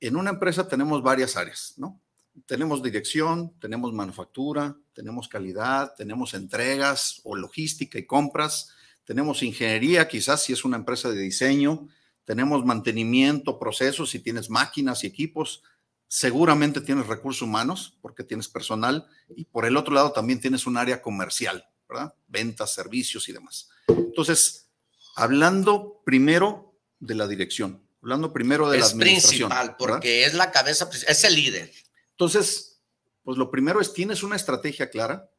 En 0.00 0.16
una 0.16 0.30
empresa 0.30 0.66
tenemos 0.66 1.00
varias 1.00 1.36
áreas, 1.36 1.74
¿no? 1.76 2.00
Tenemos 2.46 2.82
dirección, 2.82 3.56
tenemos 3.60 3.92
manufactura, 3.92 4.76
tenemos 4.98 5.28
calidad, 5.28 5.94
tenemos 5.96 6.34
entregas 6.34 7.20
o 7.22 7.36
logística 7.36 8.00
y 8.00 8.04
compras, 8.04 8.70
tenemos 9.04 9.44
ingeniería, 9.44 10.08
quizás 10.08 10.42
si 10.42 10.52
es 10.52 10.64
una 10.64 10.76
empresa 10.76 11.08
de 11.08 11.20
diseño, 11.20 11.86
tenemos 12.24 12.64
mantenimiento, 12.64 13.60
procesos, 13.60 14.10
si 14.10 14.18
tienes 14.18 14.50
máquinas 14.50 15.04
y 15.04 15.06
equipos, 15.06 15.62
seguramente 16.08 16.80
tienes 16.80 17.06
recursos 17.06 17.42
humanos 17.42 17.96
porque 18.02 18.24
tienes 18.24 18.48
personal 18.48 19.06
y 19.36 19.44
por 19.44 19.66
el 19.66 19.76
otro 19.76 19.94
lado 19.94 20.10
también 20.10 20.40
tienes 20.40 20.66
un 20.66 20.76
área 20.76 21.00
comercial, 21.00 21.64
¿verdad? 21.88 22.12
Ventas, 22.26 22.74
servicios 22.74 23.28
y 23.28 23.32
demás. 23.32 23.68
Entonces, 23.86 24.66
hablando 25.14 26.02
primero 26.04 26.74
de 26.98 27.14
la 27.14 27.28
dirección, 27.28 27.86
hablando 28.02 28.32
primero 28.32 28.68
de 28.68 28.78
la 28.78 28.86
administración. 28.86 29.52
Es 29.52 29.58
principal 29.58 29.76
porque 29.76 30.24
es 30.24 30.34
la 30.34 30.50
cabeza, 30.50 30.90
es 31.06 31.22
el 31.22 31.36
líder. 31.36 31.72
Entonces, 32.10 32.67
pues 33.28 33.36
lo 33.36 33.50
primero 33.50 33.78
es, 33.78 33.92
tienes 33.92 34.22
una 34.22 34.36
estrategia 34.36 34.88
clara, 34.88 35.30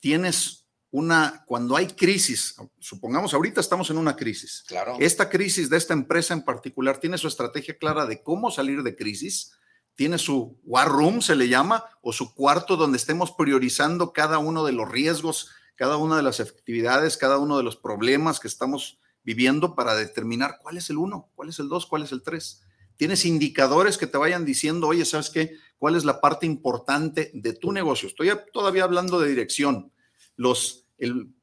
tienes 0.00 0.66
una, 0.90 1.44
cuando 1.46 1.76
hay 1.76 1.88
crisis, 1.88 2.56
supongamos 2.78 3.34
ahorita 3.34 3.60
estamos 3.60 3.90
en 3.90 3.98
una 3.98 4.16
crisis. 4.16 4.64
Claro. 4.66 4.96
Esta 4.98 5.28
crisis 5.28 5.68
de 5.68 5.76
esta 5.76 5.92
empresa 5.92 6.32
en 6.32 6.42
particular 6.42 7.00
tiene 7.00 7.18
su 7.18 7.28
estrategia 7.28 7.76
clara 7.76 8.06
de 8.06 8.22
cómo 8.22 8.50
salir 8.50 8.82
de 8.82 8.96
crisis, 8.96 9.52
tiene 9.94 10.16
su 10.16 10.58
war 10.64 10.88
room, 10.88 11.20
se 11.20 11.36
le 11.36 11.50
llama, 11.50 11.84
o 12.00 12.14
su 12.14 12.34
cuarto 12.34 12.78
donde 12.78 12.96
estemos 12.96 13.32
priorizando 13.32 14.14
cada 14.14 14.38
uno 14.38 14.64
de 14.64 14.72
los 14.72 14.90
riesgos, 14.90 15.50
cada 15.76 15.98
una 15.98 16.16
de 16.16 16.22
las 16.22 16.40
efectividades, 16.40 17.18
cada 17.18 17.36
uno 17.36 17.58
de 17.58 17.62
los 17.62 17.76
problemas 17.76 18.40
que 18.40 18.48
estamos 18.48 19.00
viviendo 19.22 19.74
para 19.74 19.94
determinar 19.94 20.60
cuál 20.62 20.78
es 20.78 20.88
el 20.88 20.96
uno, 20.96 21.30
cuál 21.34 21.50
es 21.50 21.58
el 21.58 21.68
dos, 21.68 21.84
cuál 21.84 22.04
es 22.04 22.12
el 22.12 22.22
tres. 22.22 22.62
Tienes 22.96 23.24
indicadores 23.24 23.98
que 23.98 24.06
te 24.06 24.18
vayan 24.18 24.44
diciendo, 24.44 24.88
oye, 24.88 25.04
¿sabes 25.04 25.30
qué? 25.30 25.56
¿Cuál 25.78 25.96
es 25.96 26.04
la 26.04 26.20
parte 26.20 26.46
importante 26.46 27.30
de 27.34 27.52
tu 27.52 27.72
negocio? 27.72 28.08
Estoy 28.08 28.30
todavía 28.52 28.84
hablando 28.84 29.20
de 29.20 29.28
dirección. 29.28 29.92
Los 30.36 30.84
el, 30.98 31.34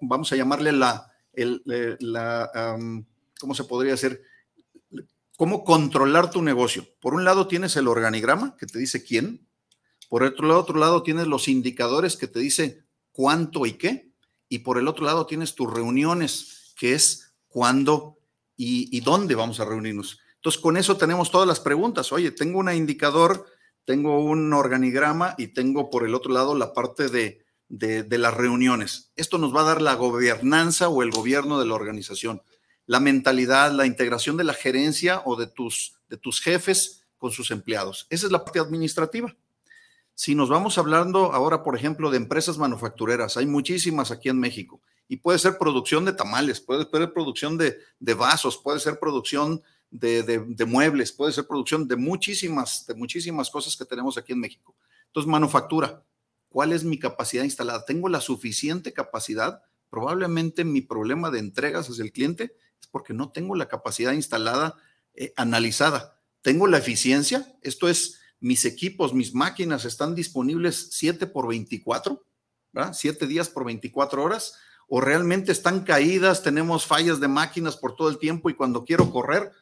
vamos 0.00 0.32
a 0.32 0.36
llamarle 0.36 0.72
la, 0.72 1.12
el, 1.32 1.62
eh, 1.70 1.96
la 2.00 2.76
¿cómo 3.38 3.54
se 3.54 3.64
podría 3.64 3.94
hacer? 3.94 4.22
¿Cómo 5.36 5.64
controlar 5.64 6.30
tu 6.30 6.42
negocio? 6.42 6.86
Por 7.00 7.14
un 7.14 7.24
lado 7.24 7.46
tienes 7.48 7.76
el 7.76 7.88
organigrama 7.88 8.56
que 8.56 8.66
te 8.66 8.78
dice 8.78 9.02
quién, 9.02 9.46
por 10.08 10.22
otro 10.22 10.46
lado, 10.46 10.60
otro 10.60 10.78
lado 10.78 11.02
tienes 11.02 11.26
los 11.26 11.48
indicadores 11.48 12.16
que 12.16 12.28
te 12.28 12.38
dice 12.38 12.84
cuánto 13.12 13.66
y 13.66 13.74
qué, 13.74 14.12
y 14.48 14.60
por 14.60 14.78
el 14.78 14.88
otro 14.88 15.06
lado 15.06 15.26
tienes 15.26 15.54
tus 15.54 15.72
reuniones, 15.72 16.74
que 16.78 16.92
es 16.94 17.34
cuándo 17.48 18.18
y 18.56 19.00
dónde 19.00 19.34
vamos 19.34 19.58
a 19.58 19.64
reunirnos. 19.64 20.21
Entonces, 20.42 20.60
con 20.60 20.76
eso 20.76 20.96
tenemos 20.96 21.30
todas 21.30 21.46
las 21.46 21.60
preguntas. 21.60 22.12
Oye, 22.12 22.32
tengo 22.32 22.58
un 22.58 22.70
indicador, 22.72 23.46
tengo 23.84 24.24
un 24.24 24.52
organigrama 24.52 25.34
y 25.38 25.48
tengo 25.48 25.88
por 25.88 26.04
el 26.04 26.14
otro 26.14 26.32
lado 26.32 26.56
la 26.56 26.72
parte 26.72 27.08
de 27.08 27.42
de, 27.72 28.18
las 28.18 28.34
reuniones. 28.34 29.12
Esto 29.16 29.38
nos 29.38 29.54
va 29.54 29.62
a 29.62 29.64
dar 29.64 29.82
la 29.82 29.94
gobernanza 29.94 30.88
o 30.90 31.02
el 31.02 31.10
gobierno 31.10 31.58
de 31.58 31.64
la 31.64 31.74
organización, 31.74 32.42
la 32.86 33.00
mentalidad, 33.00 33.72
la 33.72 33.86
integración 33.86 34.36
de 34.36 34.44
la 34.44 34.52
gerencia 34.52 35.22
o 35.24 35.36
de 35.36 35.46
tus, 35.46 35.94
de 36.08 36.18
tus 36.18 36.40
jefes 36.40 37.04
con 37.16 37.32
sus 37.32 37.50
empleados. 37.50 38.06
Esa 38.10 38.26
es 38.26 38.32
la 38.32 38.44
parte 38.44 38.60
administrativa. 38.60 39.34
Si 40.14 40.34
nos 40.34 40.50
vamos 40.50 40.76
hablando 40.76 41.32
ahora, 41.32 41.62
por 41.62 41.74
ejemplo, 41.74 42.10
de 42.10 42.18
empresas 42.18 42.58
manufactureras, 42.58 43.38
hay 43.38 43.46
muchísimas 43.46 44.10
aquí 44.10 44.28
en 44.28 44.38
México 44.38 44.82
y 45.08 45.16
puede 45.16 45.38
ser 45.38 45.56
producción 45.56 46.04
de 46.04 46.12
tamales, 46.12 46.60
puede 46.60 46.86
ser 46.90 47.12
producción 47.14 47.56
de, 47.56 47.78
vasos, 48.14 48.58
puede 48.58 48.80
ser 48.80 48.98
producción 48.98 49.62
de, 49.92 50.22
de, 50.24 50.64
muebles, 50.64 51.12
puede 51.12 51.32
ser 51.32 51.46
producción 51.46 51.86
de 51.86 51.94
muchísimas, 51.94 52.84
de 52.86 52.94
muchísimas 52.94 53.50
cosas 53.50 53.76
que 53.76 53.84
tenemos 53.84 54.18
aquí 54.18 54.32
en 54.32 54.40
México. 54.40 54.74
Entonces, 55.06 55.30
manufactura, 55.30 56.02
¿Cuál 56.52 56.74
es 56.74 56.84
mi 56.84 56.98
capacidad 56.98 57.44
instalada? 57.44 57.86
¿Tengo 57.86 58.10
la 58.10 58.20
suficiente 58.20 58.92
capacidad? 58.92 59.62
Probablemente 59.88 60.64
mi 60.64 60.82
problema 60.82 61.30
de 61.30 61.38
entregas 61.38 61.88
hacia 61.88 62.04
el 62.04 62.12
cliente 62.12 62.54
es 62.78 62.86
porque 62.88 63.14
no 63.14 63.32
tengo 63.32 63.56
la 63.56 63.68
capacidad 63.68 64.12
instalada 64.12 64.76
eh, 65.14 65.32
analizada. 65.36 66.20
¿Tengo 66.42 66.66
la 66.66 66.76
eficiencia? 66.76 67.56
Esto 67.62 67.88
es, 67.88 68.20
mis 68.38 68.66
equipos, 68.66 69.14
mis 69.14 69.34
máquinas 69.34 69.86
están 69.86 70.14
disponibles 70.14 70.88
7 70.92 71.26
por 71.26 71.48
24, 71.48 72.22
¿verdad? 72.72 72.92
7 72.92 73.26
días 73.26 73.48
por 73.48 73.64
24 73.64 74.22
horas, 74.22 74.54
o 74.88 75.00
realmente 75.00 75.52
están 75.52 75.84
caídas, 75.84 76.42
tenemos 76.42 76.84
fallas 76.84 77.18
de 77.18 77.28
máquinas 77.28 77.78
por 77.78 77.96
todo 77.96 78.10
el 78.10 78.18
tiempo 78.18 78.50
y 78.50 78.54
cuando 78.54 78.84
quiero 78.84 79.10
correr, 79.10 79.52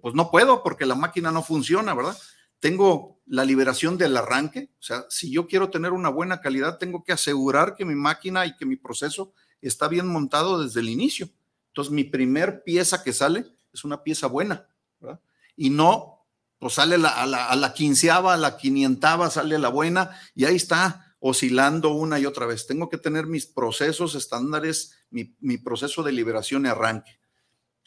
pues 0.00 0.14
no 0.14 0.30
puedo 0.30 0.62
porque 0.62 0.86
la 0.86 0.94
máquina 0.94 1.30
no 1.30 1.42
funciona, 1.42 1.94
¿verdad? 1.94 2.16
tengo 2.60 3.20
la 3.26 3.44
liberación 3.44 3.98
del 3.98 4.16
arranque, 4.16 4.70
o 4.78 4.82
sea, 4.82 5.04
si 5.08 5.30
yo 5.30 5.46
quiero 5.46 5.70
tener 5.70 5.92
una 5.92 6.08
buena 6.08 6.40
calidad, 6.40 6.78
tengo 6.78 7.04
que 7.04 7.12
asegurar 7.12 7.76
que 7.76 7.84
mi 7.84 7.94
máquina 7.94 8.46
y 8.46 8.56
que 8.56 8.66
mi 8.66 8.76
proceso 8.76 9.32
está 9.60 9.88
bien 9.88 10.06
montado 10.06 10.62
desde 10.62 10.80
el 10.80 10.88
inicio. 10.88 11.28
Entonces, 11.68 11.92
mi 11.92 12.04
primer 12.04 12.64
pieza 12.64 13.02
que 13.04 13.12
sale 13.12 13.46
es 13.72 13.84
una 13.84 14.02
pieza 14.02 14.26
buena, 14.26 14.66
¿verdad? 14.98 15.20
Y 15.56 15.70
no, 15.70 16.26
pues 16.58 16.74
sale 16.74 16.96
a, 16.96 17.26
la, 17.26 17.72
quinceava, 17.74 18.34
a 18.34 18.36
la 18.36 18.56
quinientava, 18.56 19.30
sale 19.30 19.58
la 19.58 19.68
buena 19.68 20.18
y 20.34 20.44
ahí 20.44 20.56
está 20.56 21.14
oscilando 21.20 21.92
una 21.92 22.18
y 22.18 22.26
otra 22.26 22.46
vez. 22.46 22.66
Tengo 22.66 22.88
que 22.88 22.98
tener 22.98 23.26
mis 23.26 23.46
procesos 23.46 24.14
estándares, 24.14 24.94
mi, 25.10 25.36
mi 25.40 25.58
proceso 25.58 26.02
de 26.02 26.12
liberación 26.12 26.64
y 26.64 26.68
arranque. 26.68 27.17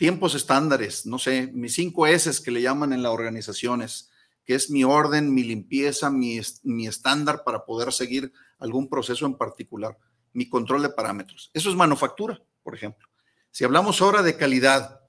Tiempos 0.02 0.34
estándares, 0.34 1.06
no 1.06 1.20
sé, 1.20 1.52
mis 1.54 1.76
cinco 1.76 2.08
S 2.08 2.42
que 2.44 2.50
le 2.50 2.64
llaman 2.64 2.92
en 2.92 3.04
las 3.04 3.12
organizaciones 3.12 4.10
que 4.44 4.56
es 4.56 4.72
mi 4.72 4.84
orden, 4.84 5.32
mi 5.32 5.44
limpieza, 5.44 6.10
mi, 6.10 6.42
mi 6.64 6.88
estándar 6.88 7.44
para 7.44 7.66
poder 7.66 7.94
seguir 7.94 8.34
algún 8.58 8.90
proceso 8.90 9.28
en 9.28 9.38
particular, 9.38 9.96
mi 10.34 10.50
control 10.50 10.82
de 10.82 10.90
parámetros. 10.90 11.52
Eso 11.54 11.70
es 11.70 11.76
manufactura, 11.76 12.42
por 12.64 12.74
ejemplo. 12.74 13.08
Si 13.52 13.64
hablamos 13.64 14.02
ahora 14.02 14.24
de 14.24 14.36
calidad, 14.36 15.02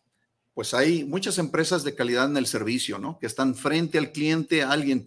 pues 0.52 0.74
hay 0.74 1.05
muchas 1.05 1.38
empresas 1.38 1.85
de 1.85 1.94
calidad 1.94 2.26
en 2.26 2.37
el 2.37 2.46
servicio, 2.46 2.98
¿no? 2.98 3.18
Que 3.18 3.24
están 3.28 3.55
frente 3.55 3.96
al 3.96 4.12
cliente, 4.12 4.62
a 4.62 4.72
alguien. 4.72 5.07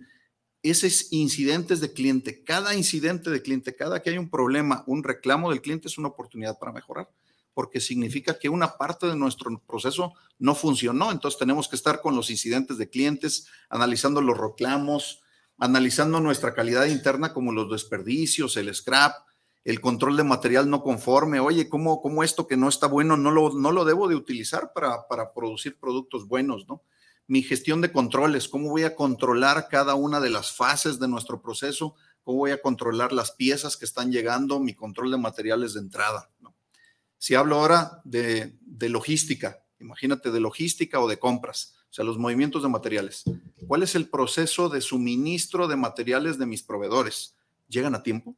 Esos 0.64 1.14
incidentes 1.14 1.80
de 1.80 1.94
cliente, 1.94 2.44
cada 2.44 2.74
incidente 2.74 3.30
de 3.30 3.44
cliente, 3.44 3.76
cada 3.76 4.02
que 4.02 4.10
hay 4.10 4.18
un 4.18 4.32
problema, 4.32 4.84
un 4.88 5.04
reclamo 5.04 5.52
del 5.52 5.62
cliente 5.62 5.90
es 5.90 6.00
una 6.00 6.08
oportunidad 6.08 6.58
para 6.58 6.72
mejorar 6.72 7.08
porque 7.56 7.80
significa 7.80 8.38
que 8.38 8.50
una 8.50 8.78
parte 8.78 9.08
de 9.08 9.16
nuestro 9.16 9.60
proceso 9.66 10.14
no 10.38 10.54
funcionó. 10.54 11.12
Entonces 11.12 11.40
tenemos 11.40 11.68
que 11.68 11.78
estar 11.78 12.02
con 12.02 12.16
los 12.16 12.30
incidentes 12.30 12.78
de 12.78 12.90
clientes, 12.90 13.48
analizando 13.70 14.22
los 14.22 14.38
reclamos, 14.38 15.24
analizando 15.58 16.20
nuestra 16.20 16.54
calidad 16.54 16.86
interna 16.86 17.34
como 17.34 17.54
los 17.54 17.72
desperdicios, 17.72 18.58
el 18.58 18.76
scrap, 18.76 19.16
el 19.64 19.80
control 19.80 20.18
de 20.18 20.26
material 20.26 20.70
no 20.70 20.84
conforme. 20.84 21.40
Oye, 21.40 21.70
¿cómo, 21.70 22.02
cómo 22.02 22.24
esto 22.24 22.46
que 22.46 22.58
no 22.58 22.68
está 22.68 22.88
bueno 22.88 23.16
no 23.16 23.32
lo, 23.32 23.54
no 23.54 23.72
lo 23.72 23.86
debo 23.86 24.10
de 24.10 24.16
utilizar 24.16 24.74
para, 24.74 25.08
para 25.08 25.34
producir 25.34 25.80
productos 25.80 26.28
buenos, 26.28 26.68
no? 26.68 26.84
Mi 27.28 27.42
gestión 27.42 27.82
de 27.82 27.92
controles, 27.92 28.48
¿cómo 28.48 28.70
voy 28.70 28.84
a 28.84 28.96
controlar 28.96 29.68
cada 29.72 29.96
una 29.96 30.20
de 30.20 30.30
las 30.30 30.52
fases 30.52 31.00
de 31.00 31.08
nuestro 31.08 31.42
proceso? 31.42 31.96
¿Cómo 32.24 32.40
voy 32.40 32.52
a 32.52 32.62
controlar 32.62 33.14
las 33.14 33.32
piezas 33.32 33.78
que 33.78 33.86
están 33.86 34.12
llegando? 34.12 34.60
Mi 34.60 34.76
control 34.76 35.10
de 35.10 35.18
materiales 35.18 35.74
de 35.74 35.80
entrada. 35.80 36.30
Si 37.26 37.34
hablo 37.34 37.56
ahora 37.56 38.02
de, 38.04 38.54
logística, 38.82 39.60
imagínate 39.80 40.30
de 40.30 40.40
logística 40.40 41.00
o 41.00 41.08
de 41.08 41.18
compras, 41.18 41.74
o 41.90 41.94
sea, 41.96 42.06
los 42.06 42.20
movimientos 42.20 42.62
de 42.62 42.70
materiales. 42.70 43.24
¿Cuál 43.66 43.82
es 43.82 43.96
el 43.96 44.10
proceso 44.10 44.70
de 44.70 44.80
suministro 44.80 45.68
de 45.68 45.76
materiales 45.76 46.38
de 46.38 46.46
mis 46.46 46.62
proveedores? 46.62 47.36
¿Llegan 47.68 47.96
a 47.96 48.04
tiempo? 48.04 48.36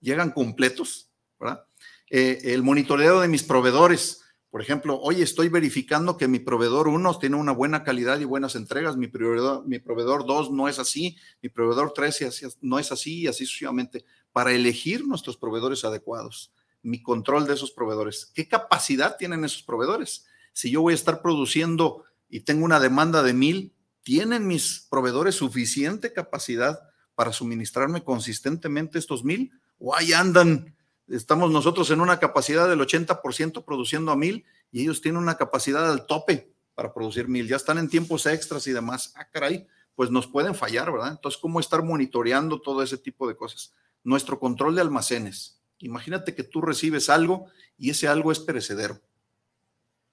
¿Llegan 0.00 0.30
completos? 0.30 1.10
¿verdad? 1.38 1.66
Eh, 2.08 2.40
el 2.44 2.62
monitoreo 2.62 3.20
de 3.20 3.28
mis 3.28 3.42
proveedores. 3.42 4.22
Por 4.48 4.62
ejemplo, 4.62 4.98
hoy 4.98 5.20
estoy 5.20 5.50
verificando 5.50 6.16
que 6.16 6.26
mi 6.26 6.38
proveedor 6.38 6.88
1 6.88 7.18
tiene 7.18 7.36
una 7.36 7.52
buena 7.52 7.84
calidad 7.84 8.20
y 8.20 8.24
buenas 8.24 8.54
entregas, 8.54 8.96
mi 8.96 9.08
proveedor, 9.08 9.68
mi 9.68 9.80
proveedor 9.80 10.24
2 10.24 10.50
no 10.50 10.66
es 10.66 10.78
así, 10.78 11.14
mi 11.42 11.50
proveedor 11.50 11.92
3 11.94 12.56
no 12.62 12.78
es 12.78 12.90
así 12.90 13.18
y 13.18 13.26
así 13.26 13.44
sucesivamente, 13.44 14.06
para 14.32 14.52
elegir 14.52 15.06
nuestros 15.06 15.36
proveedores 15.36 15.84
adecuados 15.84 16.54
mi 16.82 17.02
control 17.02 17.46
de 17.46 17.54
esos 17.54 17.72
proveedores. 17.72 18.30
¿Qué 18.34 18.48
capacidad 18.48 19.16
tienen 19.16 19.44
esos 19.44 19.62
proveedores? 19.62 20.26
Si 20.52 20.70
yo 20.70 20.82
voy 20.82 20.92
a 20.92 20.96
estar 20.96 21.22
produciendo 21.22 22.04
y 22.28 22.40
tengo 22.40 22.64
una 22.64 22.80
demanda 22.80 23.22
de 23.22 23.34
mil, 23.34 23.74
¿tienen 24.02 24.46
mis 24.46 24.86
proveedores 24.90 25.34
suficiente 25.34 26.12
capacidad 26.12 26.80
para 27.14 27.32
suministrarme 27.32 28.02
consistentemente 28.02 28.98
estos 28.98 29.24
mil? 29.24 29.52
¿O 29.78 29.94
ahí 29.94 30.12
andan? 30.12 30.76
Estamos 31.08 31.50
nosotros 31.50 31.90
en 31.90 32.00
una 32.00 32.20
capacidad 32.20 32.68
del 32.68 32.80
80% 32.80 33.64
produciendo 33.64 34.12
a 34.12 34.16
mil 34.16 34.44
y 34.70 34.82
ellos 34.82 35.00
tienen 35.00 35.20
una 35.20 35.36
capacidad 35.36 35.90
al 35.90 36.06
tope 36.06 36.52
para 36.74 36.94
producir 36.94 37.28
mil, 37.28 37.46
ya 37.46 37.56
están 37.56 37.76
en 37.76 37.90
tiempos 37.90 38.24
extras 38.24 38.66
y 38.66 38.72
demás. 38.72 39.12
Ah, 39.16 39.28
caray, 39.30 39.66
pues 39.94 40.10
nos 40.10 40.26
pueden 40.26 40.54
fallar, 40.54 40.90
¿verdad? 40.90 41.10
Entonces, 41.10 41.38
¿cómo 41.38 41.60
estar 41.60 41.84
monitoreando 41.84 42.60
todo 42.60 42.82
ese 42.82 42.96
tipo 42.96 43.28
de 43.28 43.36
cosas? 43.36 43.74
Nuestro 44.02 44.38
control 44.38 44.74
de 44.74 44.80
almacenes. 44.80 45.59
Imagínate 45.80 46.34
que 46.34 46.44
tú 46.44 46.60
recibes 46.60 47.08
algo 47.10 47.46
y 47.76 47.90
ese 47.90 48.08
algo 48.08 48.32
es 48.32 48.38
perecedero 48.38 49.00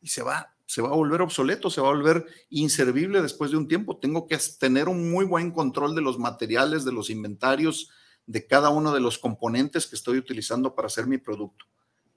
y 0.01 0.09
se 0.09 0.21
va, 0.21 0.55
se 0.65 0.81
va 0.81 0.89
a 0.89 0.95
volver 0.95 1.21
obsoleto, 1.21 1.69
se 1.69 1.81
va 1.81 1.89
a 1.89 1.93
volver 1.93 2.25
inservible 2.49 3.21
después 3.21 3.51
de 3.51 3.57
un 3.57 3.67
tiempo. 3.67 3.97
Tengo 3.97 4.27
que 4.27 4.37
tener 4.59 4.89
un 4.89 5.11
muy 5.11 5.25
buen 5.25 5.51
control 5.51 5.95
de 5.95 6.01
los 6.01 6.19
materiales, 6.19 6.85
de 6.85 6.91
los 6.91 7.09
inventarios, 7.09 7.89
de 8.25 8.45
cada 8.45 8.69
uno 8.69 8.93
de 8.93 8.99
los 8.99 9.17
componentes 9.17 9.87
que 9.87 9.95
estoy 9.95 10.17
utilizando 10.17 10.75
para 10.75 10.87
hacer 10.87 11.07
mi 11.07 11.17
producto. 11.17 11.65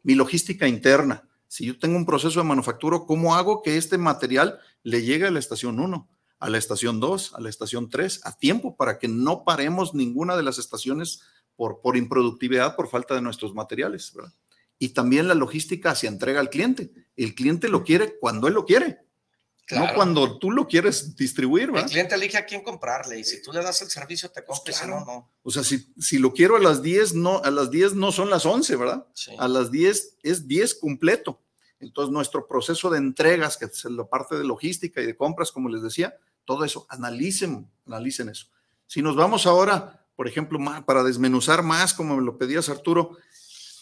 Mi 0.03 0.15
logística 0.15 0.67
interna. 0.67 1.29
Si 1.47 1.67
yo 1.67 1.79
tengo 1.79 1.97
un 1.97 2.07
proceso 2.07 2.41
de 2.41 2.47
manufactura, 2.47 3.01
¿cómo 3.07 3.35
hago 3.35 3.63
que 3.63 3.77
este 3.77 3.99
material 3.99 4.61
le 4.83 5.03
llegue 5.03 5.27
a 5.27 5.31
la 5.31 5.39
estación 5.39 5.81
1, 5.81 6.09
a 6.39 6.51
la 6.51 6.59
estación 6.59 7.01
2, 7.01 7.35
a 7.35 7.41
la 7.41 7.49
estación 7.49 7.91
3, 7.91 8.21
a 8.25 8.37
tiempo 8.37 8.77
para 8.77 8.99
que 8.99 9.09
no 9.09 9.45
paremos 9.45 9.95
ninguna 9.95 10.37
de 10.37 10.43
las 10.43 10.59
estaciones 10.59 11.23
por, 11.61 11.83
por 11.83 11.99
improductividad, 11.99 12.75
por 12.75 12.89
falta 12.89 13.15
de 13.15 13.21
nuestros 13.21 13.53
materiales? 13.53 14.15
Y 14.79 14.95
también 14.95 15.29
la 15.29 15.35
logística 15.35 15.91
hacia 15.91 16.09
entrega 16.09 16.41
al 16.41 16.49
cliente. 16.49 16.91
El 17.17 17.35
cliente 17.35 17.69
lo 17.69 17.85
quiere 17.85 18.19
cuando 18.19 18.49
él 18.49 18.55
lo 18.55 18.65
quiere. 18.65 19.01
No 19.73 19.87
cuando 19.95 20.39
tú 20.39 20.51
lo 20.53 20.67
quieres 20.67 21.15
distribuir, 21.17 21.67
¿verdad? 21.67 21.85
El 21.85 21.91
cliente 21.91 22.15
elige 22.15 22.39
a 22.39 22.47
quién 22.47 22.63
comprarle 22.63 23.21
y 23.21 23.25
si 23.25 23.43
tú 23.43 23.53
le 23.53 23.63
das 23.63 23.83
el 23.83 23.91
servicio 23.91 24.31
te 24.31 24.43
compras, 24.43 24.79
si 24.79 24.87
no, 24.87 25.05
no. 25.05 25.31
O 25.43 25.51
sea, 25.51 25.63
si, 25.63 25.93
si, 25.99 26.17
lo 26.17 26.33
quiero 26.33 26.57
a 26.57 26.61
las 26.61 26.81
10, 26.81 27.13
no, 27.17 27.43
a 27.45 27.51
las 27.51 27.71
10 27.71 27.95
no 27.95 28.11
son 28.11 28.31
las 28.31 28.47
11, 28.47 28.77
¿verdad? 28.77 29.07
A 29.39 29.47
las 29.47 29.71
10 29.71 30.17
es 30.23 30.49
10 30.49 30.77
completo. 30.77 31.43
Entonces, 31.79 32.11
nuestro 32.11 32.49
proceso 32.49 32.89
de 32.89 32.97
entregas, 32.97 33.59
que 33.59 33.67
es 33.67 33.85
la 33.85 34.09
parte 34.09 34.35
de 34.35 34.45
logística 34.45 35.03
y 35.03 35.07
de 35.07 35.15
compras, 35.15 35.53
como 35.53 35.69
les 35.69 35.83
decía, 35.83 36.17
todo 36.47 36.65
eso, 36.65 36.87
analicen, 36.89 37.71
analicen 37.85 38.31
eso. 38.31 38.47
Si 38.87 39.03
nos 39.03 39.15
vamos 39.15 39.47
ahora, 39.47 40.00
por 40.21 40.29
ejemplo, 40.29 40.59
para 40.85 41.03
desmenuzar 41.03 41.63
más, 41.63 41.95
como 41.95 42.15
me 42.15 42.23
lo 42.23 42.37
pedías 42.37 42.69
Arturo, 42.69 43.17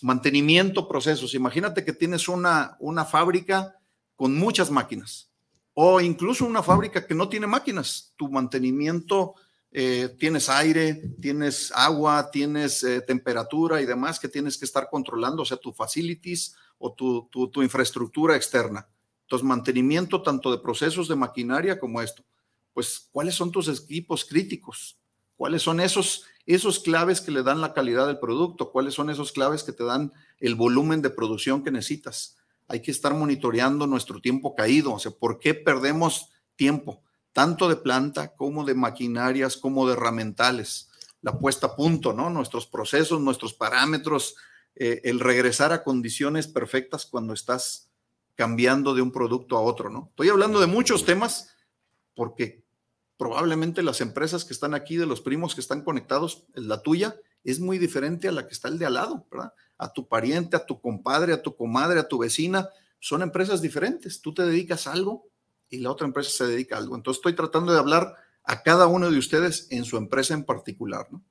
mantenimiento, 0.03 0.87
procesos. 0.87 1.35
Imagínate 1.35 1.85
que 1.85 1.93
tienes 1.93 2.29
una, 2.29 2.77
una 2.79 3.05
fábrica 3.05 3.77
con 4.15 4.37
muchas 4.37 4.71
máquinas 4.71 5.33
o 5.75 6.01
incluso 6.01 6.47
una 6.47 6.63
fábrica 6.63 7.05
que 7.05 7.15
no 7.17 7.29
tiene 7.29 7.49
máquinas. 7.49 8.15
Tu 8.17 8.31
mantenimiento, 8.31 9.35
eh, 9.73 10.15
tienes 10.17 10.49
aire, 10.49 11.11
tienes 11.21 11.73
agua, 11.75 12.31
tienes 12.31 12.85
eh, 12.85 13.01
temperatura 13.01 13.83
y 13.83 13.87
demás 13.87 14.21
que 14.21 14.29
tienes 14.29 14.57
que 14.57 14.65
estar 14.65 14.89
controlando, 14.89 15.43
o 15.43 15.45
sea, 15.45 15.57
tu 15.57 15.73
facilities 15.73 16.55
o 16.79 16.93
tu, 16.93 17.29
tu, 17.33 17.63
infraestructura 17.65 18.37
externa. 18.37 18.87
Entonces, 19.23 19.45
mantenimiento 19.45 20.23
tanto 20.23 20.53
de 20.53 20.59
procesos 20.59 21.09
de 21.09 21.17
maquinaria 21.17 21.81
como 21.81 22.01
esto. 22.01 22.25
Pues, 22.73 23.09
¿cuáles 23.11 23.35
son 23.35 23.51
tus 23.51 23.67
equipos 23.67 24.25
críticos? 24.25 24.98
¿Cuáles 25.39 25.63
son 25.63 25.81
esos, 25.81 26.27
esos 26.45 26.81
claves 26.81 27.23
que 27.23 27.31
le 27.31 27.43
dan 27.43 27.63
la 27.63 27.73
calidad 27.73 28.07
del 28.07 28.19
producto? 28.19 28.71
¿Cuáles 28.71 28.93
son 28.93 29.09
esos 29.09 29.33
claves 29.33 29.65
que 29.65 29.73
te 29.73 29.85
dan 29.85 30.13
el 30.39 30.55
volumen 30.55 31.01
de 31.01 31.09
producción 31.09 31.65
que 31.65 31.71
necesitas? 31.71 32.37
hay 32.69 32.83
que 32.83 32.91
estar 32.91 33.15
monitoreando 33.15 33.87
nuestro 33.87 34.21
tiempo 34.21 34.55
caído, 34.55 34.93
o 34.93 34.99
sea, 34.99 35.11
¿por 35.11 35.39
qué 35.39 35.55
perdemos 35.55 36.29
tiempo? 36.55 37.03
Tanto 37.33 37.69
de 37.69 37.77
planta 37.77 38.37
como 38.37 38.65
de 38.65 38.75
maquinarias, 38.75 39.57
como 39.57 39.87
de 39.87 39.95
herramientales. 39.95 40.91
La 41.23 41.39
puesta 41.39 41.69
a 41.69 41.77
punto, 41.77 42.13
¿no? 42.13 42.31
Nuestros 42.31 42.67
procesos, 42.67 43.21
nuestros 43.21 43.55
parámetros, 43.55 44.37
eh, 44.77 45.01
el 45.05 45.19
regresar 45.19 45.73
a 45.73 45.83
condiciones 45.83 46.47
perfectas 46.47 47.07
cuando 47.07 47.33
estás 47.33 47.91
cambiando 48.35 48.95
de 48.95 49.03
un 49.03 49.13
producto 49.13 49.57
a 49.57 49.63
otro, 49.63 49.89
¿no? 49.89 50.09
Estoy 50.11 50.29
hablando 50.29 50.61
de 50.61 50.67
muchos 50.67 51.05
temas 51.05 51.57
porque 52.15 52.65
probablemente 53.19 53.83
las 53.83 54.01
empresas 54.01 54.45
que 54.45 54.55
están 54.55 54.73
aquí, 54.73 54.97
de 54.97 55.05
los 55.05 55.21
primos 55.21 55.55
que 55.55 55.61
están 55.61 55.83
conectados, 55.83 56.45
la 56.55 56.83
tuya 56.83 57.17
es 57.45 57.61
muy 57.61 57.77
diferente 57.77 58.29
a 58.29 58.33
la 58.33 58.47
que 58.47 58.55
está 58.55 58.69
el 58.69 58.79
de 58.79 58.87
al 58.87 58.95
lado, 58.95 59.27
¿verdad? 59.31 59.53
A 59.77 59.93
tu 59.93 60.09
pariente, 60.09 60.57
a 60.57 60.65
tu 60.65 60.81
compadre, 60.81 61.33
a 61.33 61.43
tu 61.43 61.55
comadre, 61.57 62.01
a 62.01 62.09
tu 62.09 62.19
vecina, 62.19 62.69
son 63.01 63.23
empresas 63.23 63.61
diferentes. 63.61 64.23
Tú 64.23 64.33
te 64.33 64.47
dedicas 64.47 64.87
a 64.87 64.93
algo 64.93 65.29
y 65.69 65.79
la 65.79 65.91
otra 65.91 66.07
empresa 66.07 66.31
se 66.31 66.47
dedica 66.47 66.77
a 66.77 66.79
algo. 66.79 66.97
Entonces 66.97 67.19
estoy 67.19 67.35
tratando 67.35 67.73
de 67.73 67.79
hablar 67.79 68.15
a 68.45 68.63
cada 68.63 68.87
uno 68.87 69.11
de 69.11 69.19
ustedes 69.19 69.67
en 69.71 69.85
su 69.85 69.97
empresa 69.97 70.35
en 70.35 70.45
particular, 70.45 71.07
¿no? 71.11 71.23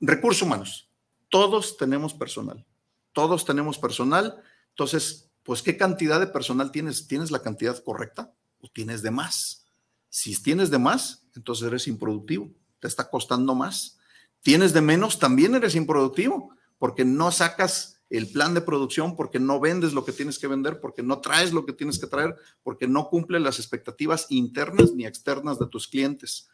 Recursos 0.00 0.42
humanos. 0.42 0.90
Todos 1.28 1.76
tenemos 1.76 2.14
personal. 2.14 2.64
Todos 3.12 3.44
tenemos 3.44 3.78
personal. 3.78 4.42
Entonces, 4.70 5.30
pues, 5.42 5.62
¿qué 5.62 5.76
cantidad 5.76 6.20
de 6.20 6.28
personal 6.28 6.70
tienes? 6.72 7.06
¿Tienes 7.06 7.30
la 7.30 7.42
cantidad 7.42 7.82
correcta 7.82 8.32
o 8.60 8.68
tienes 8.68 9.02
de 9.02 9.10
más? 9.10 9.67
Si 10.10 10.40
tienes 10.42 10.70
de 10.70 10.78
más, 10.78 11.26
entonces 11.34 11.66
eres 11.66 11.86
improductivo, 11.86 12.50
te 12.80 12.88
está 12.88 13.10
costando 13.10 13.54
más. 13.54 13.98
Tienes 14.40 14.72
de 14.72 14.80
menos, 14.80 15.18
también 15.18 15.54
eres 15.54 15.74
improductivo, 15.74 16.54
porque 16.78 17.04
no 17.04 17.30
sacas 17.30 18.00
el 18.10 18.28
plan 18.28 18.54
de 18.54 18.62
producción, 18.62 19.16
porque 19.16 19.38
no 19.38 19.60
vendes 19.60 19.92
lo 19.92 20.04
que 20.04 20.12
tienes 20.12 20.38
que 20.38 20.46
vender, 20.46 20.80
porque 20.80 21.02
no 21.02 21.20
traes 21.20 21.52
lo 21.52 21.66
que 21.66 21.74
tienes 21.74 21.98
que 21.98 22.06
traer, 22.06 22.36
porque 22.62 22.88
no 22.88 23.08
cumple 23.08 23.38
las 23.38 23.58
expectativas 23.58 24.26
internas 24.30 24.92
ni 24.92 25.04
externas 25.04 25.58
de 25.58 25.66
tus 25.66 25.88
clientes. 25.88 26.48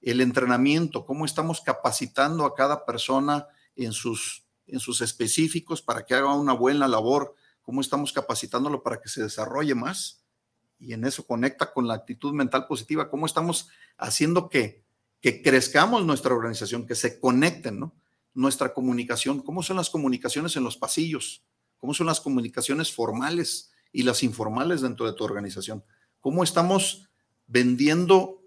El 0.00 0.20
entrenamiento, 0.20 1.04
cómo 1.04 1.24
estamos 1.24 1.60
capacitando 1.60 2.44
a 2.44 2.54
cada 2.54 2.84
persona 2.86 3.46
en 3.74 3.92
sus, 3.92 4.46
en 4.66 4.78
sus 4.78 5.00
específicos 5.00 5.82
para 5.82 6.04
que 6.04 6.14
haga 6.14 6.34
una 6.34 6.52
buena 6.52 6.86
labor, 6.86 7.34
cómo 7.62 7.80
estamos 7.80 8.12
capacitándolo 8.12 8.82
para 8.82 9.00
que 9.00 9.08
se 9.08 9.22
desarrolle 9.22 9.74
más 9.74 10.19
y 10.80 10.94
en 10.94 11.04
eso 11.04 11.26
conecta 11.26 11.72
con 11.72 11.86
la 11.86 11.94
actitud 11.94 12.32
mental 12.32 12.66
positiva, 12.66 13.10
cómo 13.10 13.26
estamos 13.26 13.68
haciendo 13.98 14.48
que, 14.48 14.82
que 15.20 15.42
crezcamos 15.42 16.04
nuestra 16.06 16.34
organización, 16.34 16.86
que 16.86 16.94
se 16.94 17.20
conecten, 17.20 17.78
¿no? 17.78 17.94
Nuestra 18.32 18.72
comunicación, 18.72 19.40
cómo 19.40 19.62
son 19.62 19.76
las 19.76 19.90
comunicaciones 19.90 20.56
en 20.56 20.64
los 20.64 20.76
pasillos, 20.76 21.44
cómo 21.76 21.92
son 21.92 22.06
las 22.06 22.20
comunicaciones 22.20 22.92
formales 22.92 23.72
y 23.92 24.04
las 24.04 24.22
informales 24.22 24.80
dentro 24.80 25.06
de 25.06 25.12
tu 25.12 25.24
organización, 25.24 25.84
cómo 26.20 26.42
estamos 26.42 27.08
vendiendo 27.46 28.42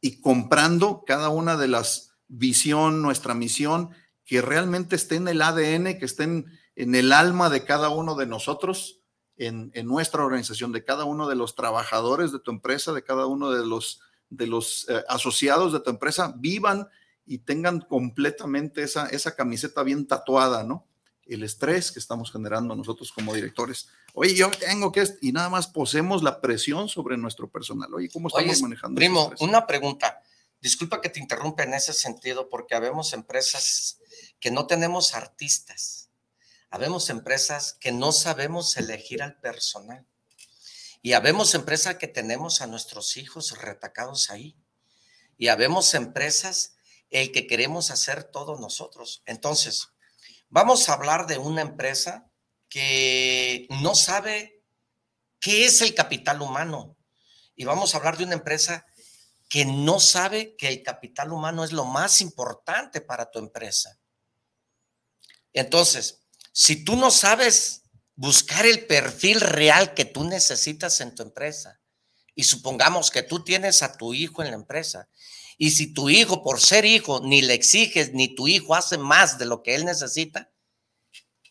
y 0.00 0.20
comprando 0.20 1.04
cada 1.06 1.28
una 1.28 1.56
de 1.56 1.68
las 1.68 2.14
visión, 2.28 3.02
nuestra 3.02 3.34
misión, 3.34 3.90
que 4.24 4.42
realmente 4.42 4.96
esté 4.96 5.16
en 5.16 5.28
el 5.28 5.40
ADN, 5.40 5.98
que 5.98 6.04
estén 6.04 6.46
en 6.74 6.94
el 6.94 7.12
alma 7.12 7.48
de 7.50 7.64
cada 7.64 7.90
uno 7.90 8.16
de 8.16 8.26
nosotros 8.26 9.00
en, 9.36 9.70
nuestra 9.86 10.24
organización, 10.24 10.72
de 10.72 10.84
cada 10.84 11.04
uno 11.04 11.28
de 11.28 11.36
los 11.36 11.54
trabajadores 11.54 12.32
de 12.32 12.38
tu 12.38 12.50
empresa, 12.50 12.92
de 12.92 13.02
cada 13.02 13.26
uno 13.26 13.50
de 13.50 13.64
los, 13.66 14.00
de 14.30 14.46
los 14.46 14.86
eh, 14.88 15.02
asociados 15.08 15.72
de 15.72 15.80
tu 15.80 15.90
empresa, 15.90 16.34
vivan 16.36 16.88
y 17.26 17.38
tengan 17.38 17.80
completamente 17.80 18.82
esa, 18.82 19.06
esa 19.08 19.34
camiseta 19.34 19.82
bien 19.82 20.06
tatuada, 20.06 20.64
¿no? 20.64 20.86
El 21.26 21.42
estrés 21.42 21.90
que 21.90 21.98
estamos 21.98 22.30
generando 22.30 22.76
nosotros 22.76 23.10
como 23.12 23.34
directores. 23.34 23.88
Oye, 24.14 24.34
yo 24.34 24.50
tengo 24.50 24.92
que, 24.92 25.04
y 25.20 25.32
nada 25.32 25.48
más 25.48 25.66
posemos 25.66 26.22
la 26.22 26.40
presión 26.40 26.88
sobre 26.88 27.16
nuestro 27.16 27.50
personal. 27.50 27.92
Oye, 27.92 28.08
¿cómo 28.10 28.28
estamos 28.28 28.62
manejando? 28.62 28.96
Primo, 28.96 29.32
una 29.40 29.66
pregunta. 29.66 30.22
Disculpa 30.60 31.00
que 31.00 31.10
te 31.10 31.20
interrumpa 31.20 31.64
en 31.64 31.74
ese 31.74 31.92
sentido, 31.92 32.48
porque 32.48 32.74
habemos 32.74 33.12
empresas 33.12 33.98
que 34.38 34.50
no 34.50 34.66
tenemos 34.66 35.14
artistas 35.14 36.05
Habemos 36.70 37.10
empresas 37.10 37.74
que 37.80 37.92
no 37.92 38.12
sabemos 38.12 38.76
elegir 38.76 39.22
al 39.22 39.38
personal. 39.40 40.06
Y 41.02 41.12
habemos 41.12 41.54
empresas 41.54 41.96
que 41.96 42.08
tenemos 42.08 42.60
a 42.60 42.66
nuestros 42.66 43.16
hijos 43.16 43.56
retacados 43.58 44.30
ahí. 44.30 44.56
Y 45.38 45.48
habemos 45.48 45.94
empresas 45.94 46.76
el 47.10 47.32
que 47.32 47.46
queremos 47.46 47.90
hacer 47.90 48.24
todos 48.24 48.60
nosotros. 48.60 49.22
Entonces, 49.26 49.88
vamos 50.48 50.88
a 50.88 50.94
hablar 50.94 51.26
de 51.26 51.38
una 51.38 51.62
empresa 51.62 52.30
que 52.68 53.66
no 53.70 53.94
sabe 53.94 54.62
qué 55.38 55.66
es 55.66 55.80
el 55.82 55.94
capital 55.94 56.42
humano. 56.42 56.96
Y 57.54 57.64
vamos 57.64 57.94
a 57.94 57.98
hablar 57.98 58.16
de 58.16 58.24
una 58.24 58.34
empresa 58.34 58.86
que 59.48 59.64
no 59.64 60.00
sabe 60.00 60.56
que 60.56 60.68
el 60.68 60.82
capital 60.82 61.32
humano 61.32 61.64
es 61.64 61.72
lo 61.72 61.84
más 61.84 62.20
importante 62.20 63.00
para 63.00 63.30
tu 63.30 63.38
empresa. 63.38 63.98
Entonces, 65.52 66.25
si 66.58 66.76
tú 66.76 66.96
no 66.96 67.10
sabes 67.10 67.82
buscar 68.14 68.64
el 68.64 68.86
perfil 68.86 69.42
real 69.42 69.92
que 69.92 70.06
tú 70.06 70.24
necesitas 70.24 71.02
en 71.02 71.14
tu 71.14 71.22
empresa, 71.22 71.82
y 72.34 72.44
supongamos 72.44 73.10
que 73.10 73.22
tú 73.22 73.44
tienes 73.44 73.82
a 73.82 73.98
tu 73.98 74.14
hijo 74.14 74.42
en 74.42 74.48
la 74.48 74.56
empresa, 74.56 75.06
y 75.58 75.72
si 75.72 75.92
tu 75.92 76.08
hijo, 76.08 76.42
por 76.42 76.58
ser 76.58 76.86
hijo, 76.86 77.20
ni 77.20 77.42
le 77.42 77.52
exiges, 77.52 78.14
ni 78.14 78.34
tu 78.34 78.48
hijo 78.48 78.74
hace 78.74 78.96
más 78.96 79.36
de 79.36 79.44
lo 79.44 79.62
que 79.62 79.74
él 79.74 79.84
necesita, 79.84 80.50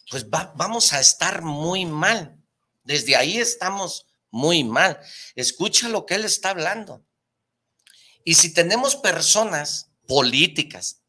pues 0.09 0.27
vamos 0.27 0.91
a 0.91 0.99
estar 0.99 1.43
muy 1.43 1.85
mal. 1.85 2.35
Desde 2.83 3.15
ahí 3.15 3.37
estamos 3.37 4.07
muy 4.31 4.63
mal. 4.63 4.99
Escucha 5.35 5.87
lo 5.87 6.07
que 6.07 6.15
él 6.15 6.25
está 6.25 6.49
hablando. 6.49 7.05
Y 8.23 8.33
si 8.33 8.55
tenemos 8.55 8.95
personas 8.95 9.91
políticas, 10.07 11.01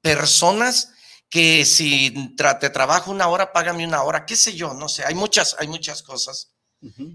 personas 0.00 0.88
que 1.32 1.64
si 1.64 2.12
te 2.36 2.68
trabajo 2.68 3.10
una 3.10 3.26
hora, 3.26 3.54
págame 3.54 3.86
una 3.86 4.02
hora, 4.02 4.26
qué 4.26 4.36
sé 4.36 4.54
yo, 4.54 4.74
no 4.74 4.86
sé, 4.86 5.02
hay 5.06 5.14
muchas, 5.14 5.56
hay 5.58 5.66
muchas 5.66 6.02
cosas. 6.02 6.50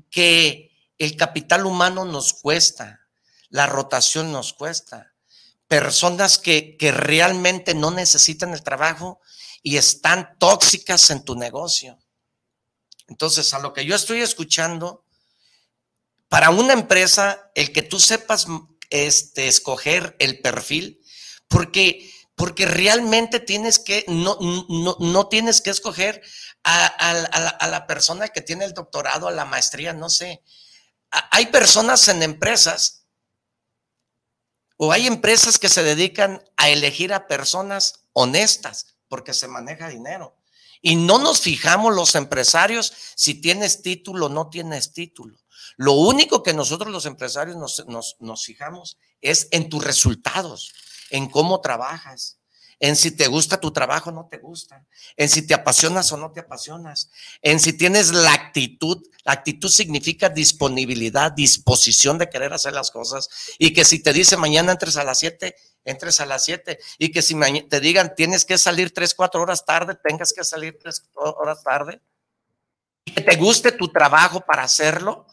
que 0.09 0.71
el 0.97 1.15
capital 1.15 1.67
humano 1.67 2.03
nos 2.03 2.33
cuesta, 2.33 3.01
la 3.49 3.67
rotación 3.67 4.31
nos 4.31 4.53
cuesta. 4.53 5.13
Personas 5.67 6.39
que, 6.39 6.77
que 6.77 6.91
realmente 6.91 7.75
no 7.75 7.91
necesitan 7.91 8.53
el 8.53 8.63
trabajo 8.63 9.21
y 9.61 9.77
están 9.77 10.35
tóxicas 10.39 11.11
en 11.11 11.23
tu 11.23 11.35
negocio. 11.35 11.99
Entonces, 13.07 13.53
a 13.53 13.59
lo 13.59 13.71
que 13.71 13.85
yo 13.85 13.95
estoy 13.95 14.21
escuchando, 14.21 15.05
para 16.27 16.49
una 16.49 16.73
empresa, 16.73 17.51
el 17.53 17.71
que 17.71 17.83
tú 17.83 17.99
sepas 17.99 18.47
este, 18.89 19.47
escoger 19.47 20.15
el 20.17 20.41
perfil, 20.41 21.03
porque, 21.47 22.11
porque 22.37 22.67
realmente 22.67 23.39
tienes 23.39 23.79
que, 23.79 24.05
no, 24.07 24.37
no, 24.69 24.95
no 24.99 25.27
tienes 25.27 25.59
que 25.59 25.71
escoger 25.71 26.21
a, 26.63 26.85
a, 26.85 27.67
la, 27.67 27.87
persona 27.87 28.27
que 28.27 28.41
tiene 28.41 28.63
el 28.63 28.75
doctorado, 28.75 29.27
a 29.27 29.31
la 29.31 29.43
maestría, 29.45 29.91
no 29.91 30.07
sé. 30.07 30.43
hay 31.09 31.47
personas 31.47 32.07
en 32.07 32.21
empresas 32.21 33.07
o 34.77 34.91
hay 34.91 35.07
empresas 35.07 35.57
que 35.57 35.67
se 35.67 35.81
dedican 35.81 36.43
a 36.57 36.69
elegir 36.69 37.11
a 37.11 37.27
personas 37.27 38.05
honestas 38.13 38.97
porque 39.07 39.33
se 39.33 39.47
maneja 39.47 39.89
dinero. 39.89 40.37
Y 40.79 40.95
no 40.95 41.17
nos 41.17 41.41
fijamos 41.41 41.95
los 41.95 42.13
empresarios 42.13 42.93
si 43.15 43.41
tienes 43.41 43.81
título 43.81 44.27
o 44.27 44.29
no 44.29 44.51
tienes 44.51 44.93
título. 44.93 45.39
Lo 45.75 45.93
único 45.93 46.43
que 46.43 46.53
nosotros 46.53 46.91
los 46.91 47.07
empresarios 47.07 47.57
nos, 47.57 47.83
nos, 48.19 48.45
fijamos 48.45 48.97
es 49.21 49.47
en 49.49 49.69
tus 49.69 49.83
resultados, 49.83 50.73
en 51.09 51.29
cómo 51.29 51.61
trabajas, 51.61 52.37
en 52.79 52.95
si 52.95 53.11
te 53.11 53.27
gusta 53.27 53.59
tu 53.59 53.71
trabajo 53.71 54.11
o 54.11 54.13
no 54.13 54.27
te 54.29 54.37
gusta, 54.37 54.85
en 55.15 55.29
si 55.29 55.45
te 55.47 55.53
apasionas 55.53 56.11
o 56.11 56.17
no 56.17 56.31
te 56.31 56.41
apasionas, 56.41 57.09
en 57.41 57.59
si 57.59 57.73
tienes 57.73 58.11
la 58.11 58.33
actitud. 58.33 59.03
La 59.23 59.33
actitud 59.33 59.69
significa 59.69 60.29
disponibilidad, 60.29 61.31
disposición 61.31 62.17
de 62.17 62.29
querer 62.29 62.53
hacer 62.53 62.73
las 62.73 62.91
cosas 62.91 63.29
y 63.57 63.73
que 63.73 63.83
si 63.83 64.01
te 64.01 64.13
dice 64.13 64.37
mañana 64.37 64.71
entres 64.71 64.95
a 64.97 65.03
las 65.03 65.19
7, 65.19 65.55
entres 65.85 66.19
a 66.19 66.25
las 66.25 66.45
7 66.45 66.77
y 66.99 67.11
que 67.11 67.21
si 67.21 67.35
te 67.67 67.79
digan 67.79 68.13
tienes 68.15 68.45
que 68.45 68.57
salir 68.57 68.93
3, 68.93 69.15
4 69.15 69.41
horas 69.41 69.65
tarde, 69.65 69.97
tengas 70.01 70.31
que 70.31 70.43
salir 70.43 70.77
3 70.79 71.09
horas 71.15 71.63
tarde 71.63 71.99
y 73.05 73.11
que 73.11 73.21
te 73.21 73.35
guste 73.37 73.71
tu 73.71 73.87
trabajo 73.87 74.41
para 74.41 74.63
hacerlo. 74.63 75.25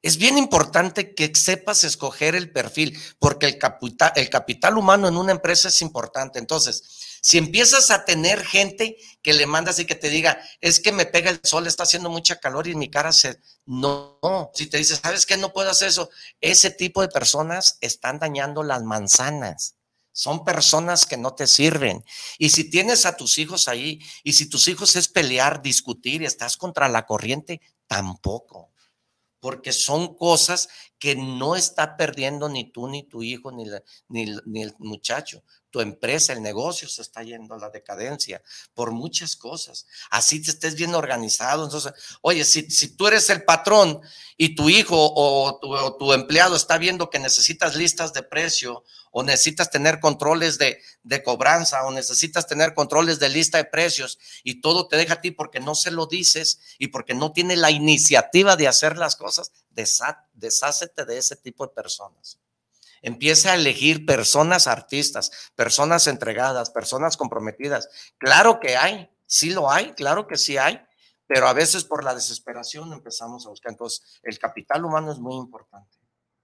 Es 0.00 0.16
bien 0.16 0.38
importante 0.38 1.12
que 1.14 1.32
sepas 1.34 1.82
escoger 1.82 2.36
el 2.36 2.52
perfil, 2.52 2.96
porque 3.18 3.46
el 3.46 3.58
capital, 3.58 4.78
humano 4.78 5.08
en 5.08 5.16
una 5.16 5.32
empresa 5.32 5.68
es 5.68 5.82
importante. 5.82 6.38
Entonces, 6.38 7.18
si 7.20 7.36
empiezas 7.36 7.90
a 7.90 8.04
tener 8.04 8.44
gente 8.44 8.96
que 9.22 9.34
le 9.34 9.46
mandas 9.46 9.80
y 9.80 9.86
que 9.86 9.96
te 9.96 10.08
diga, 10.08 10.40
es 10.60 10.78
que 10.78 10.92
me 10.92 11.04
pega 11.04 11.30
el 11.30 11.40
sol, 11.42 11.66
está 11.66 11.82
haciendo 11.82 12.10
mucha 12.10 12.36
calor 12.36 12.68
y 12.68 12.76
mi 12.76 12.88
cara 12.88 13.12
se... 13.12 13.40
No, 13.66 14.20
si 14.54 14.66
te 14.66 14.78
dices, 14.78 15.00
¿sabes 15.02 15.26
qué? 15.26 15.36
No 15.36 15.52
puedo 15.52 15.68
hacer 15.68 15.88
eso. 15.88 16.10
Ese 16.40 16.70
tipo 16.70 17.02
de 17.02 17.08
personas 17.08 17.78
están 17.80 18.20
dañando 18.20 18.62
las 18.62 18.84
manzanas. 18.84 19.74
Son 20.12 20.44
personas 20.44 21.06
que 21.06 21.16
no 21.16 21.34
te 21.34 21.48
sirven. 21.48 22.04
Y 22.38 22.50
si 22.50 22.70
tienes 22.70 23.04
a 23.04 23.16
tus 23.16 23.36
hijos 23.38 23.66
ahí, 23.66 24.00
y 24.22 24.34
si 24.34 24.48
tus 24.48 24.68
hijos 24.68 24.94
es 24.94 25.08
pelear, 25.08 25.60
discutir 25.60 26.22
y 26.22 26.26
estás 26.26 26.56
contra 26.56 26.88
la 26.88 27.04
corriente, 27.04 27.60
tampoco 27.88 28.70
porque 29.40 29.72
son 29.72 30.14
cosas 30.16 30.68
que 30.98 31.14
no 31.14 31.54
está 31.54 31.96
perdiendo 31.96 32.48
ni 32.48 32.70
tú, 32.70 32.88
ni 32.88 33.04
tu 33.04 33.22
hijo, 33.22 33.52
ni, 33.52 33.64
ni, 34.08 34.62
el 34.62 34.74
muchacho. 34.78 35.42
Tu 35.70 35.80
empresa, 35.80 36.32
el 36.32 36.42
negocio 36.42 36.88
se 36.88 37.02
está 37.02 37.22
yendo 37.22 37.54
a 37.54 37.58
la 37.58 37.70
decadencia 37.70 38.42
por 38.74 38.90
muchas 38.90 39.36
cosas. 39.36 39.86
Así 40.10 40.42
te 40.42 40.50
estés 40.50 40.74
bien 40.74 40.94
organizado. 40.94 41.64
Entonces, 41.64 41.92
oye, 42.22 42.44
si, 42.44 42.70
si 42.70 42.96
tú 42.96 43.06
eres 43.06 43.28
el 43.30 43.44
patrón 43.44 44.00
y 44.36 44.54
tu 44.54 44.70
hijo 44.70 44.96
o 44.96 45.58
tu, 45.60 45.72
o 45.72 45.96
tu 45.96 46.12
empleado 46.12 46.56
está 46.56 46.78
viendo 46.78 47.10
que 47.10 47.18
necesitas 47.18 47.76
listas 47.76 48.12
de 48.12 48.22
precio 48.22 48.82
o 49.10 49.22
necesitas 49.22 49.70
tener 49.70 50.00
controles 50.00 50.58
de, 50.58 50.78
cobranza, 51.24 51.84
o 51.86 51.90
necesitas 51.90 52.46
tener 52.46 52.74
controles 52.74 53.18
de 53.18 53.28
lista 53.28 53.58
de 53.58 53.64
precios, 53.64 54.18
y 54.44 54.60
todo 54.60 54.88
te 54.88 54.96
deja 54.96 55.14
a 55.14 55.20
ti 55.20 55.30
porque 55.30 55.60
no 55.60 55.74
se 55.74 55.90
lo 55.90 56.06
dices 56.06 56.60
y 56.78 56.88
porque 56.88 57.14
no 57.14 57.32
tiene 57.32 57.56
la 57.56 57.70
iniciativa 57.70 58.56
de 58.56 58.68
hacer 58.68 58.96
las 58.96 59.16
cosas, 59.16 59.52
deshácete 60.32 61.04
de 61.04 61.18
ese 61.18 61.36
tipo 61.36 61.66
de 61.66 61.72
personas. 61.72 62.38
Empieza 63.02 63.52
a 63.52 63.54
elegir 63.54 64.06
personas 64.06 64.66
artistas, 64.66 65.30
personas 65.54 66.06
entregadas, 66.06 66.70
personas 66.70 67.16
comprometidas. 67.16 67.88
Claro 68.18 68.58
que 68.60 68.76
hay, 68.76 69.10
sí 69.26 69.50
lo 69.50 69.70
hay, 69.70 69.92
claro 69.92 70.26
que 70.26 70.36
sí 70.36 70.58
hay, 70.58 70.80
pero 71.26 71.46
a 71.46 71.52
veces 71.52 71.84
por 71.84 72.02
la 72.02 72.14
desesperación 72.14 72.92
empezamos 72.92 73.46
a 73.46 73.50
buscar. 73.50 73.72
Entonces, 73.72 74.02
el 74.22 74.38
capital 74.38 74.84
humano 74.84 75.12
es 75.12 75.18
muy 75.18 75.36
importante 75.36 75.98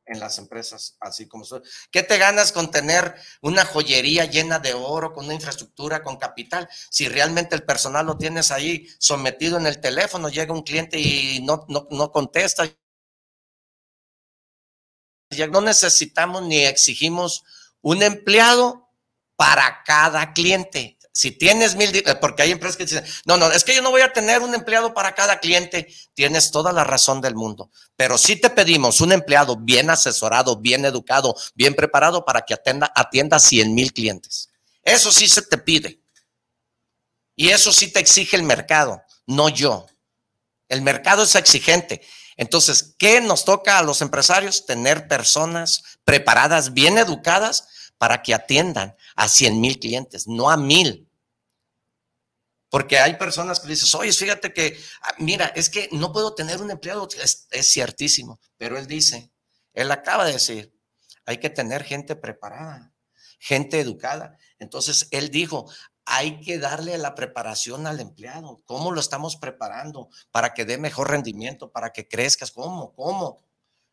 en 0.06 0.20
las 0.20 0.38
empresas, 0.38 0.96
así 1.00 1.26
como 1.26 1.44
son. 1.44 1.62
¿Qué 1.90 2.02
te 2.02 2.18
ganas 2.18 2.52
con 2.52 2.70
tener 2.70 3.14
una 3.40 3.64
joyería 3.64 4.26
llena 4.26 4.58
de 4.58 4.74
oro, 4.74 5.12
con 5.12 5.24
una 5.24 5.34
infraestructura, 5.34 6.02
con 6.02 6.18
capital? 6.18 6.68
Si 6.90 7.08
realmente 7.08 7.54
el 7.54 7.64
personal 7.64 8.06
lo 8.06 8.18
tienes 8.18 8.50
ahí 8.50 8.86
sometido 8.98 9.56
en 9.56 9.66
el 9.66 9.80
teléfono, 9.80 10.28
llega 10.28 10.52
un 10.52 10.62
cliente 10.62 10.98
y 10.98 11.40
no, 11.42 11.64
no, 11.68 11.88
no 11.90 12.12
contesta. 12.12 12.64
Ya 15.36 15.46
no 15.46 15.60
necesitamos 15.60 16.42
ni 16.42 16.64
exigimos 16.64 17.44
un 17.80 18.02
empleado 18.02 18.88
para 19.36 19.82
cada 19.84 20.32
cliente. 20.32 20.98
Si 21.12 21.30
tienes 21.30 21.76
mil, 21.76 21.90
porque 22.20 22.42
hay 22.42 22.50
empresas 22.50 22.76
que 22.76 22.86
dicen, 22.86 23.04
no, 23.24 23.36
no, 23.36 23.50
es 23.52 23.62
que 23.62 23.72
yo 23.72 23.82
no 23.82 23.92
voy 23.92 24.00
a 24.00 24.12
tener 24.12 24.42
un 24.42 24.52
empleado 24.52 24.92
para 24.94 25.14
cada 25.14 25.38
cliente. 25.38 25.86
Tienes 26.12 26.50
toda 26.50 26.72
la 26.72 26.82
razón 26.82 27.20
del 27.20 27.36
mundo. 27.36 27.70
Pero 27.94 28.18
si 28.18 28.34
te 28.34 28.50
pedimos 28.50 29.00
un 29.00 29.12
empleado 29.12 29.56
bien 29.56 29.90
asesorado, 29.90 30.56
bien 30.56 30.84
educado, 30.84 31.36
bien 31.54 31.74
preparado 31.74 32.24
para 32.24 32.42
que 32.42 32.54
atienda, 32.54 32.90
atienda 32.96 33.38
100 33.38 33.74
mil 33.74 33.92
clientes. 33.92 34.50
Eso 34.82 35.12
sí 35.12 35.28
se 35.28 35.42
te 35.42 35.56
pide. 35.56 36.00
Y 37.36 37.50
eso 37.50 37.72
sí 37.72 37.92
te 37.92 38.00
exige 38.00 38.36
el 38.36 38.42
mercado, 38.42 39.02
no 39.26 39.48
yo. 39.48 39.86
El 40.68 40.82
mercado 40.82 41.22
es 41.22 41.34
exigente. 41.36 42.02
Entonces, 42.36 42.94
¿qué 42.98 43.20
nos 43.20 43.44
toca 43.44 43.78
a 43.78 43.82
los 43.82 44.02
empresarios? 44.02 44.66
Tener 44.66 45.08
personas 45.08 45.98
preparadas, 46.04 46.72
bien 46.72 46.98
educadas 46.98 47.92
para 47.98 48.22
que 48.22 48.34
atiendan 48.34 48.96
a 49.14 49.28
100 49.28 49.60
mil 49.60 49.78
clientes, 49.78 50.26
no 50.26 50.50
a 50.50 50.56
mil. 50.56 51.08
Porque 52.68 52.98
hay 52.98 53.16
personas 53.16 53.60
que 53.60 53.68
dices, 53.68 53.94
oye, 53.94 54.12
fíjate 54.12 54.52
que, 54.52 54.78
ah, 55.02 55.14
mira, 55.18 55.46
es 55.54 55.70
que 55.70 55.88
no 55.92 56.12
puedo 56.12 56.34
tener 56.34 56.60
un 56.60 56.72
empleado, 56.72 57.08
es, 57.22 57.46
es 57.50 57.72
ciertísimo, 57.72 58.40
pero 58.56 58.76
él 58.76 58.88
dice, 58.88 59.32
él 59.72 59.92
acaba 59.92 60.24
de 60.24 60.32
decir, 60.32 60.74
hay 61.24 61.38
que 61.38 61.50
tener 61.50 61.84
gente 61.84 62.16
preparada, 62.16 62.92
gente 63.38 63.78
educada. 63.78 64.36
Entonces, 64.58 65.06
él 65.12 65.30
dijo, 65.30 65.70
hay 66.06 66.40
que 66.40 66.58
darle 66.58 66.98
la 66.98 67.14
preparación 67.14 67.86
al 67.86 68.00
empleado. 68.00 68.60
¿Cómo 68.64 68.92
lo 68.92 69.00
estamos 69.00 69.36
preparando 69.36 70.08
para 70.30 70.52
que 70.54 70.64
dé 70.64 70.78
mejor 70.78 71.10
rendimiento, 71.10 71.70
para 71.70 71.92
que 71.92 72.08
crezcas? 72.08 72.50
¿Cómo? 72.50 72.92
¿Cómo? 72.94 73.42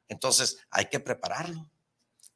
Entonces, 0.08 0.58
hay 0.70 0.86
que 0.86 1.00
prepararlo. 1.00 1.70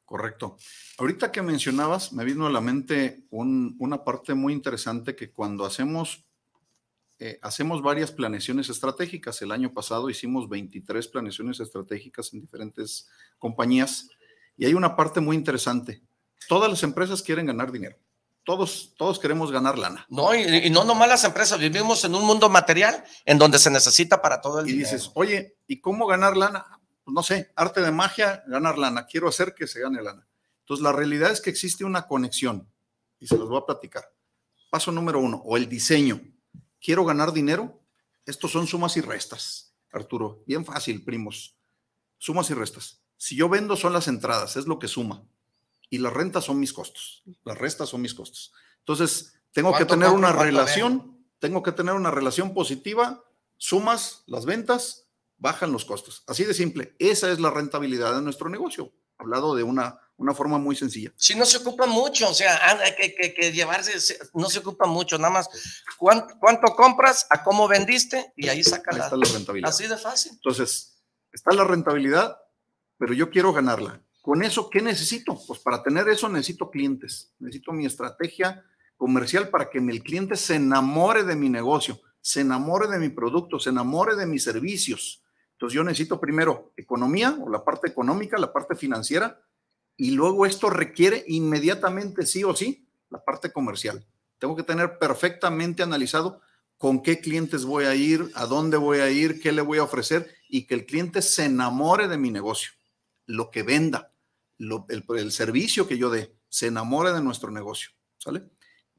Correcto. 0.06 0.56
Ahorita 0.98 1.32
que 1.32 1.42
mencionabas, 1.42 2.12
me 2.12 2.24
vino 2.24 2.46
a 2.46 2.50
la 2.50 2.60
mente 2.60 3.24
una 3.30 4.04
parte 4.04 4.34
muy 4.34 4.52
interesante 4.52 5.16
que 5.16 5.32
cuando 5.32 5.66
hacemos, 5.66 6.24
eh, 7.18 7.38
hacemos 7.42 7.82
varias 7.82 8.12
planeaciones 8.12 8.70
estratégicas, 8.70 9.42
el 9.42 9.50
año 9.50 9.74
pasado 9.74 10.08
hicimos 10.08 10.48
23 10.48 11.08
planeaciones 11.08 11.58
estratégicas 11.58 12.32
en 12.32 12.40
diferentes 12.40 13.08
compañías 13.38 14.08
y 14.56 14.64
hay 14.64 14.74
una 14.74 14.94
parte 14.94 15.20
muy 15.20 15.36
interesante. 15.36 16.02
Todas 16.48 16.70
las 16.70 16.84
empresas 16.84 17.20
quieren 17.20 17.46
ganar 17.46 17.72
dinero. 17.72 17.96
Todos, 18.46 18.94
todos 18.96 19.18
queremos 19.18 19.50
ganar 19.50 19.76
lana. 19.76 20.06
No, 20.08 20.32
y, 20.32 20.70
no 20.70 20.84
nomás 20.84 21.08
las 21.08 21.24
empresas, 21.24 21.58
vivimos 21.58 22.04
en 22.04 22.14
un 22.14 22.24
mundo 22.24 22.48
material 22.48 23.04
en 23.24 23.38
donde 23.38 23.58
se 23.58 23.72
necesita 23.72 24.22
para 24.22 24.40
todo 24.40 24.60
el 24.60 24.68
y 24.68 24.70
dinero. 24.70 24.88
Y 24.88 24.92
dices, 24.92 25.10
oye, 25.14 25.58
¿y 25.66 25.80
cómo 25.80 26.06
ganar 26.06 26.36
lana? 26.36 26.64
Pues, 27.02 27.12
no 27.12 27.24
sé, 27.24 27.50
arte 27.56 27.80
de 27.80 27.90
magia, 27.90 28.44
ganar 28.46 28.78
lana. 28.78 29.06
Quiero 29.06 29.26
hacer 29.26 29.52
que 29.52 29.66
se 29.66 29.80
gane 29.80 30.00
lana. 30.00 30.28
Entonces, 30.60 30.84
la 30.84 30.92
realidad 30.92 31.32
es 31.32 31.40
que 31.40 31.50
existe 31.50 31.84
una 31.84 32.06
conexión 32.06 32.72
y 33.18 33.26
se 33.26 33.36
los 33.36 33.48
voy 33.48 33.58
a 33.58 33.66
platicar. 33.66 34.04
Paso 34.70 34.92
número 34.92 35.18
uno, 35.18 35.42
o 35.44 35.56
el 35.56 35.68
diseño. 35.68 36.20
Quiero 36.80 37.04
ganar 37.04 37.32
dinero. 37.32 37.82
Estos 38.26 38.52
son 38.52 38.68
sumas 38.68 38.96
y 38.96 39.00
restas, 39.00 39.74
Arturo. 39.90 40.44
Bien 40.46 40.64
fácil, 40.64 41.02
primos. 41.02 41.56
Sumas 42.16 42.48
y 42.50 42.54
restas. 42.54 43.02
Si 43.16 43.34
yo 43.34 43.48
vendo 43.48 43.74
son 43.74 43.92
las 43.92 44.06
entradas, 44.06 44.56
es 44.56 44.68
lo 44.68 44.78
que 44.78 44.86
suma. 44.86 45.26
Y 45.88 45.98
las 45.98 46.12
rentas 46.12 46.44
son 46.44 46.58
mis 46.58 46.72
costos. 46.72 47.22
Las 47.44 47.58
restas 47.58 47.88
son 47.88 48.02
mis 48.02 48.14
costos. 48.14 48.52
Entonces, 48.78 49.34
tengo 49.52 49.76
que 49.76 49.84
tener 49.84 50.10
una 50.10 50.32
relación, 50.32 51.24
tengo 51.38 51.62
que 51.62 51.72
tener 51.72 51.94
una 51.94 52.10
relación 52.10 52.54
positiva, 52.54 53.24
sumas 53.56 54.24
las 54.26 54.44
ventas, 54.44 55.08
bajan 55.38 55.72
los 55.72 55.84
costos. 55.84 56.24
Así 56.26 56.44
de 56.44 56.54
simple. 56.54 56.94
Esa 56.98 57.30
es 57.30 57.40
la 57.40 57.50
rentabilidad 57.50 58.14
de 58.14 58.22
nuestro 58.22 58.48
negocio. 58.48 58.92
Hablado 59.18 59.54
de 59.54 59.62
una 59.62 60.00
una 60.18 60.34
forma 60.34 60.58
muy 60.58 60.74
sencilla. 60.76 61.12
Sí, 61.16 61.34
no 61.34 61.44
se 61.44 61.58
ocupa 61.58 61.86
mucho, 61.86 62.30
o 62.30 62.34
sea, 62.34 62.58
hay 62.80 62.94
que, 63.14 63.34
que, 63.34 63.52
llevarse, 63.52 63.92
no 64.34 64.48
se 64.48 64.60
ocupa 64.60 64.86
mucho, 64.86 65.18
nada 65.18 65.30
más 65.30 65.48
¿cuánto, 65.98 66.34
cuánto 66.38 66.74
compras, 66.74 67.26
a 67.30 67.42
cómo 67.44 67.68
vendiste 67.68 68.32
y 68.36 68.48
ahí 68.48 68.64
saca 68.64 68.92
la, 68.92 69.10
la 69.10 69.32
rentabilidad. 69.32 69.70
Así 69.70 69.86
de 69.86 69.96
fácil. 69.96 70.32
Entonces, 70.32 71.02
está 71.32 71.54
la 71.54 71.64
rentabilidad, 71.64 72.38
pero 72.98 73.12
yo 73.12 73.30
quiero 73.30 73.52
ganarla. 73.52 74.00
Con 74.26 74.42
eso, 74.42 74.68
¿qué 74.68 74.82
necesito? 74.82 75.38
Pues 75.46 75.60
para 75.60 75.84
tener 75.84 76.08
eso 76.08 76.28
necesito 76.28 76.68
clientes, 76.68 77.32
necesito 77.38 77.70
mi 77.70 77.86
estrategia 77.86 78.64
comercial 78.96 79.50
para 79.50 79.70
que 79.70 79.78
el 79.78 80.02
cliente 80.02 80.34
se 80.34 80.56
enamore 80.56 81.22
de 81.22 81.36
mi 81.36 81.48
negocio, 81.48 82.00
se 82.20 82.40
enamore 82.40 82.88
de 82.88 82.98
mi 82.98 83.08
producto, 83.08 83.60
se 83.60 83.70
enamore 83.70 84.16
de 84.16 84.26
mis 84.26 84.42
servicios. 84.42 85.22
Entonces 85.52 85.76
yo 85.76 85.84
necesito 85.84 86.20
primero 86.20 86.72
economía 86.76 87.38
o 87.40 87.48
la 87.48 87.64
parte 87.64 87.86
económica, 87.86 88.36
la 88.36 88.52
parte 88.52 88.74
financiera, 88.74 89.40
y 89.96 90.10
luego 90.10 90.44
esto 90.44 90.70
requiere 90.70 91.22
inmediatamente, 91.28 92.26
sí 92.26 92.42
o 92.42 92.52
sí, 92.52 92.84
la 93.10 93.24
parte 93.24 93.52
comercial. 93.52 94.04
Tengo 94.40 94.56
que 94.56 94.64
tener 94.64 94.98
perfectamente 94.98 95.84
analizado 95.84 96.40
con 96.78 97.00
qué 97.00 97.20
clientes 97.20 97.64
voy 97.64 97.84
a 97.84 97.94
ir, 97.94 98.28
a 98.34 98.46
dónde 98.46 98.76
voy 98.76 98.98
a 98.98 99.08
ir, 99.08 99.40
qué 99.40 99.52
le 99.52 99.62
voy 99.62 99.78
a 99.78 99.84
ofrecer 99.84 100.34
y 100.48 100.66
que 100.66 100.74
el 100.74 100.84
cliente 100.84 101.22
se 101.22 101.44
enamore 101.44 102.08
de 102.08 102.18
mi 102.18 102.32
negocio, 102.32 102.72
lo 103.26 103.52
que 103.52 103.62
venda, 103.62 104.14
el, 104.58 105.32
servicio 105.32 105.86
que 105.86 105.98
yo 105.98 106.10
dé, 106.10 106.34
se 106.48 106.66
enamore 106.66 107.12
de 107.12 107.22
nuestro 107.22 107.50
negocio. 107.50 107.90
¿Sale? 108.18 108.42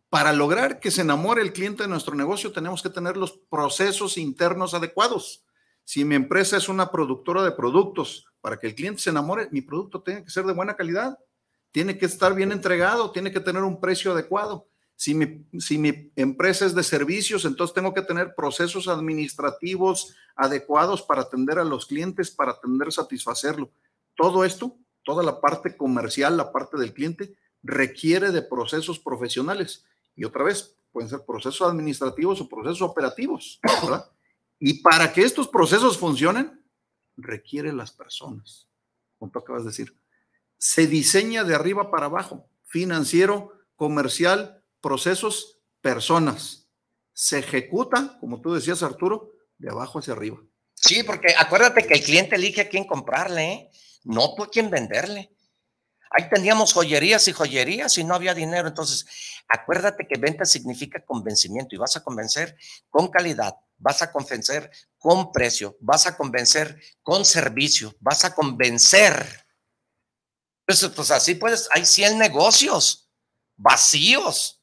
Para 0.10 0.32
lograr 0.32 0.80
que 0.80 0.91
se 0.91 1.01
enamore 1.01 1.41
el 1.41 1.53
cliente 1.53 1.84
de 1.84 1.89
nuestro 1.89 2.16
negocio, 2.16 2.51
tenemos 2.51 2.82
que 2.82 2.89
tener 2.89 3.18
los 3.18 3.34
procesos 3.49 4.18
internos 4.18 4.74
adecuados. 4.74 5.45
Si 5.84 6.05
mi 6.05 6.16
empresa 6.16 6.58
es 6.58 6.70
una 6.70 6.91
productora 6.91 7.43
de 7.43 7.51
productos, 7.51 8.26
para 8.39 8.58
que 8.58 8.68
el 8.68 8.76
cliente 8.76 9.01
se 9.01 9.10
enamore, 9.10 9.49
mi 9.51 9.62
producto 9.62 10.01
tiene 10.01 10.24
que 10.24 10.30
ser 10.30 10.45
de 10.45 10.53
buena 10.53 10.76
calidad, 10.76 11.18
tiene 11.72 11.97
que 11.97 12.05
estar 12.05 12.34
bien 12.34 12.51
entregado, 12.51 13.12
tiene 13.12 13.32
que 13.32 13.39
tener 13.39 13.64
un 13.64 13.80
precio 13.82 14.14
adecuado. 14.14 14.68
Si 14.95 15.14
mi, 15.14 15.45
si 15.60 15.78
mi 15.78 16.12
empresa 16.16 16.66
es 16.66 16.74
de 16.74 16.84
servicios, 16.84 17.45
entonces 17.45 17.74
tengo 17.74 17.93
que 17.93 18.01
tener 18.01 18.34
procesos 18.34 18.88
administrativos 18.88 20.16
adecuados 20.36 21.03
para 21.03 21.22
atender 21.22 21.60
a 21.60 21.64
los 21.64 21.86
clientes, 21.86 22.32
para 22.32 22.53
atender, 22.53 22.91
satisfacerlo. 22.91 23.70
Todo 24.16 24.43
esto, 24.43 24.76
toda 25.08 25.24
la 25.24 25.39
parte 25.39 25.78
comercial, 25.78 26.36
la 26.36 26.51
parte 26.51 26.78
del 26.78 26.93
cliente, 26.93 27.34
requiere 27.64 28.30
de 28.34 28.41
procesos 28.41 28.99
profesionales. 28.99 29.86
Y 30.18 30.26
otra 30.26 30.43
vez, 30.43 30.76
pueden 30.91 31.10
ser 31.10 31.24
procesos 31.26 31.66
administrativos 31.66 32.41
o 32.41 32.49
procesos 32.49 32.82
operativos, 32.82 33.58
¿verdad? 33.82 34.12
Y 34.60 34.82
para 34.82 35.14
que 35.14 35.22
estos 35.22 35.47
procesos 35.47 35.97
funcionen, 35.97 36.62
requiere 37.16 37.72
las 37.72 37.91
personas, 37.91 38.68
como 39.18 39.32
acabas 39.34 39.64
de 39.64 39.70
decir. 39.70 39.97
Se 40.58 40.88
diseña 40.88 41.45
de 41.45 41.55
arriba 41.55 41.89
para 41.89 42.08
abajo, 42.08 42.49
financiero, 42.66 43.53
comercial, 43.78 44.62
procesos, 44.82 45.62
personas. 45.80 46.68
Se 47.14 47.39
ejecuta, 47.39 48.18
como 48.20 48.41
tú 48.41 48.53
decías, 48.53 48.84
Arturo, 48.84 49.32
de 49.58 49.70
abajo 49.70 49.99
hacia 49.99 50.12
arriba. 50.12 50.41
Sí, 50.88 51.04
porque 51.04 51.34
acuérdate 51.38 51.86
que 51.86 51.96
el 51.96 52.04
cliente 52.04 52.36
elige 52.36 52.62
a 52.62 52.70
quién 52.70 52.86
comprarle, 52.86 53.52
¿eh? 53.52 53.72
no 54.04 54.34
tú 54.36 54.44
a 54.44 54.50
quién 54.50 54.70
venderle. 54.70 55.32
Ahí 56.10 56.30
teníamos 56.30 56.74
joyerías 56.74 57.28
y 57.28 57.34
joyerías 57.34 57.98
y 57.98 58.04
no 58.04 58.16
había 58.16 58.34
dinero. 58.34 58.70
Entonces, 58.70 59.06
acuérdate 59.50 60.08
que 60.08 60.20
venta 60.20 60.46
significa 60.46 61.04
convencimiento 61.06 61.76
y 61.76 61.78
vas 61.78 61.98
a 61.98 62.04
convencer 62.04 62.56
con 62.90 63.10
calidad, 63.10 63.56
vas 63.78 64.02
a 64.02 64.12
convencer 64.12 64.72
con 64.98 65.32
precio, 65.32 65.78
vas 65.82 66.08
a 66.08 66.16
convencer 66.16 66.82
con 67.02 67.26
servicio, 67.26 67.94
vas 68.00 68.24
a 68.24 68.34
convencer. 68.34 69.46
Pues, 70.66 70.90
pues 70.96 71.12
así 71.12 71.36
puedes, 71.36 71.68
hay 71.74 71.86
100 71.86 72.18
negocios 72.18 73.10
vacíos. 73.58 74.57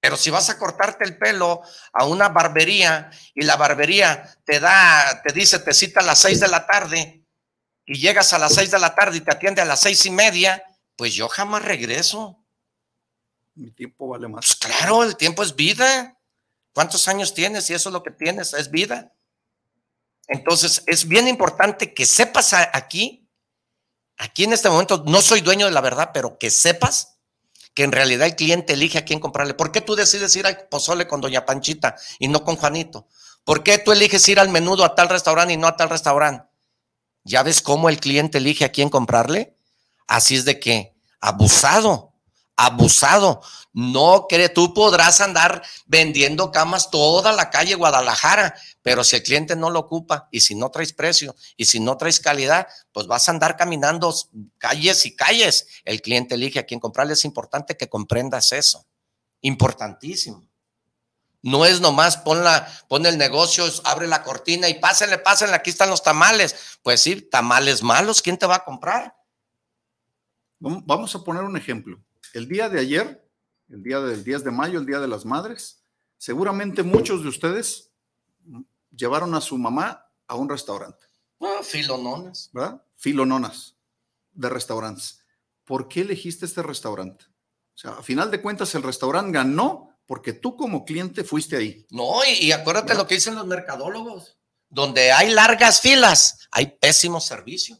Pero 0.00 0.16
si 0.16 0.30
vas 0.30 0.48
a 0.48 0.58
cortarte 0.58 1.04
el 1.04 1.18
pelo 1.18 1.62
a 1.92 2.06
una 2.06 2.28
barbería 2.28 3.10
y 3.34 3.44
la 3.44 3.56
barbería 3.56 4.38
te 4.44 4.60
da, 4.60 5.22
te 5.22 5.32
dice, 5.32 5.58
te 5.58 5.74
cita 5.74 6.00
a 6.00 6.04
las 6.04 6.20
6 6.20 6.40
de 6.40 6.48
la 6.48 6.66
tarde 6.66 7.24
y 7.84 7.98
llegas 7.98 8.32
a 8.32 8.38
las 8.38 8.54
6 8.54 8.70
de 8.70 8.78
la 8.78 8.94
tarde 8.94 9.16
y 9.16 9.20
te 9.22 9.32
atiende 9.32 9.62
a 9.62 9.64
las 9.64 9.80
seis 9.80 10.04
y 10.06 10.10
media, 10.10 10.62
pues 10.94 11.14
yo 11.14 11.28
jamás 11.28 11.64
regreso. 11.64 12.44
Mi 13.54 13.72
tiempo 13.72 14.08
vale 14.08 14.28
más. 14.28 14.46
Pues 14.46 14.56
claro, 14.56 15.02
el 15.02 15.16
tiempo 15.16 15.42
es 15.42 15.56
vida. 15.56 16.16
¿Cuántos 16.72 17.08
años 17.08 17.34
tienes? 17.34 17.68
Y 17.70 17.74
eso 17.74 17.88
es 17.88 17.92
lo 17.92 18.04
que 18.04 18.12
tienes, 18.12 18.52
es 18.52 18.70
vida. 18.70 19.12
Entonces, 20.28 20.84
es 20.86 21.08
bien 21.08 21.26
importante 21.26 21.92
que 21.92 22.06
sepas 22.06 22.52
aquí, 22.52 23.28
aquí 24.18 24.44
en 24.44 24.52
este 24.52 24.68
momento, 24.68 25.02
no 25.06 25.20
soy 25.22 25.40
dueño 25.40 25.66
de 25.66 25.72
la 25.72 25.80
verdad, 25.80 26.10
pero 26.12 26.38
que 26.38 26.50
sepas 26.50 27.17
que 27.78 27.84
en 27.84 27.92
realidad 27.92 28.26
el 28.26 28.34
cliente 28.34 28.72
elige 28.72 28.98
a 28.98 29.04
quién 29.04 29.20
comprarle. 29.20 29.54
¿Por 29.54 29.70
qué 29.70 29.80
tú 29.80 29.94
decides 29.94 30.34
ir 30.34 30.48
al 30.48 30.66
pozole 30.66 31.06
con 31.06 31.20
doña 31.20 31.46
Panchita 31.46 31.94
y 32.18 32.26
no 32.26 32.42
con 32.42 32.56
Juanito? 32.56 33.06
¿Por 33.44 33.62
qué 33.62 33.78
tú 33.78 33.92
eliges 33.92 34.28
ir 34.28 34.40
al 34.40 34.48
menudo 34.48 34.84
a 34.84 34.96
tal 34.96 35.08
restaurante 35.08 35.54
y 35.54 35.56
no 35.56 35.68
a 35.68 35.76
tal 35.76 35.88
restaurante? 35.88 36.44
¿Ya 37.22 37.44
ves 37.44 37.62
cómo 37.62 37.88
el 37.88 38.00
cliente 38.00 38.38
elige 38.38 38.64
a 38.64 38.72
quién 38.72 38.88
comprarle? 38.88 39.54
Así 40.08 40.34
es 40.34 40.44
de 40.44 40.58
que, 40.58 40.96
abusado, 41.20 42.07
abusado. 42.58 43.40
No 43.72 44.26
cree, 44.28 44.48
tú 44.48 44.74
podrás 44.74 45.20
andar 45.20 45.62
vendiendo 45.86 46.50
camas 46.50 46.90
toda 46.90 47.32
la 47.32 47.48
calle 47.48 47.76
Guadalajara, 47.76 48.54
pero 48.82 49.04
si 49.04 49.16
el 49.16 49.22
cliente 49.22 49.54
no 49.54 49.70
lo 49.70 49.78
ocupa 49.78 50.28
y 50.32 50.40
si 50.40 50.56
no 50.56 50.70
traes 50.70 50.92
precio 50.92 51.36
y 51.56 51.66
si 51.66 51.78
no 51.78 51.96
traes 51.96 52.18
calidad, 52.18 52.66
pues 52.92 53.06
vas 53.06 53.28
a 53.28 53.30
andar 53.30 53.56
caminando 53.56 54.12
calles 54.58 55.06
y 55.06 55.14
calles. 55.14 55.68
El 55.84 56.02
cliente 56.02 56.34
elige 56.34 56.58
a 56.58 56.66
quién 56.66 56.80
comprarle. 56.80 57.12
Es 57.12 57.24
importante 57.24 57.76
que 57.76 57.88
comprendas 57.88 58.50
eso. 58.52 58.84
Importantísimo. 59.40 60.44
No 61.40 61.64
es 61.64 61.80
nomás 61.80 62.16
pon, 62.16 62.42
la, 62.42 62.66
pon 62.88 63.06
el 63.06 63.16
negocio, 63.16 63.64
abre 63.84 64.08
la 64.08 64.24
cortina 64.24 64.68
y 64.68 64.74
pásenle, 64.74 65.18
pásenle, 65.18 65.54
aquí 65.54 65.70
están 65.70 65.88
los 65.88 66.02
tamales. 66.02 66.78
Pues 66.82 67.00
sí, 67.00 67.22
tamales 67.22 67.84
malos, 67.84 68.20
¿quién 68.20 68.36
te 68.36 68.46
va 68.46 68.56
a 68.56 68.64
comprar? 68.64 69.14
Vamos 70.58 71.14
a 71.14 71.22
poner 71.22 71.44
un 71.44 71.56
ejemplo. 71.56 72.02
El 72.34 72.48
día 72.48 72.68
de 72.68 72.80
ayer, 72.80 73.28
el 73.68 73.82
día 73.82 74.00
del 74.00 74.24
10 74.24 74.44
de 74.44 74.50
mayo, 74.50 74.78
el 74.78 74.86
Día 74.86 75.00
de 75.00 75.08
las 75.08 75.24
Madres, 75.24 75.82
seguramente 76.16 76.82
muchos 76.82 77.22
de 77.22 77.28
ustedes 77.28 77.90
llevaron 78.90 79.34
a 79.34 79.40
su 79.40 79.58
mamá 79.58 80.06
a 80.26 80.34
un 80.34 80.48
restaurante. 80.48 81.06
Ah, 81.40 81.60
filononas. 81.62 82.50
¿Verdad? 82.52 82.82
Filononas 82.96 83.76
de 84.32 84.48
restaurantes. 84.48 85.20
¿Por 85.64 85.88
qué 85.88 86.00
elegiste 86.00 86.46
este 86.46 86.62
restaurante? 86.62 87.24
O 87.74 87.78
sea, 87.78 87.92
a 87.92 88.02
final 88.02 88.30
de 88.30 88.40
cuentas, 88.42 88.74
el 88.74 88.82
restaurante 88.82 89.32
ganó 89.32 89.88
porque 90.06 90.32
tú 90.32 90.56
como 90.56 90.84
cliente 90.84 91.22
fuiste 91.22 91.56
ahí. 91.56 91.86
No, 91.90 92.20
y, 92.24 92.50
acuérdate 92.50 92.94
lo 92.94 93.06
que 93.06 93.16
dicen 93.16 93.34
los 93.34 93.46
mercadólogos, 93.46 94.38
donde 94.70 95.12
hay 95.12 95.30
largas 95.30 95.80
filas, 95.80 96.48
hay 96.50 96.78
pésimo 96.80 97.20
servicio. 97.20 97.78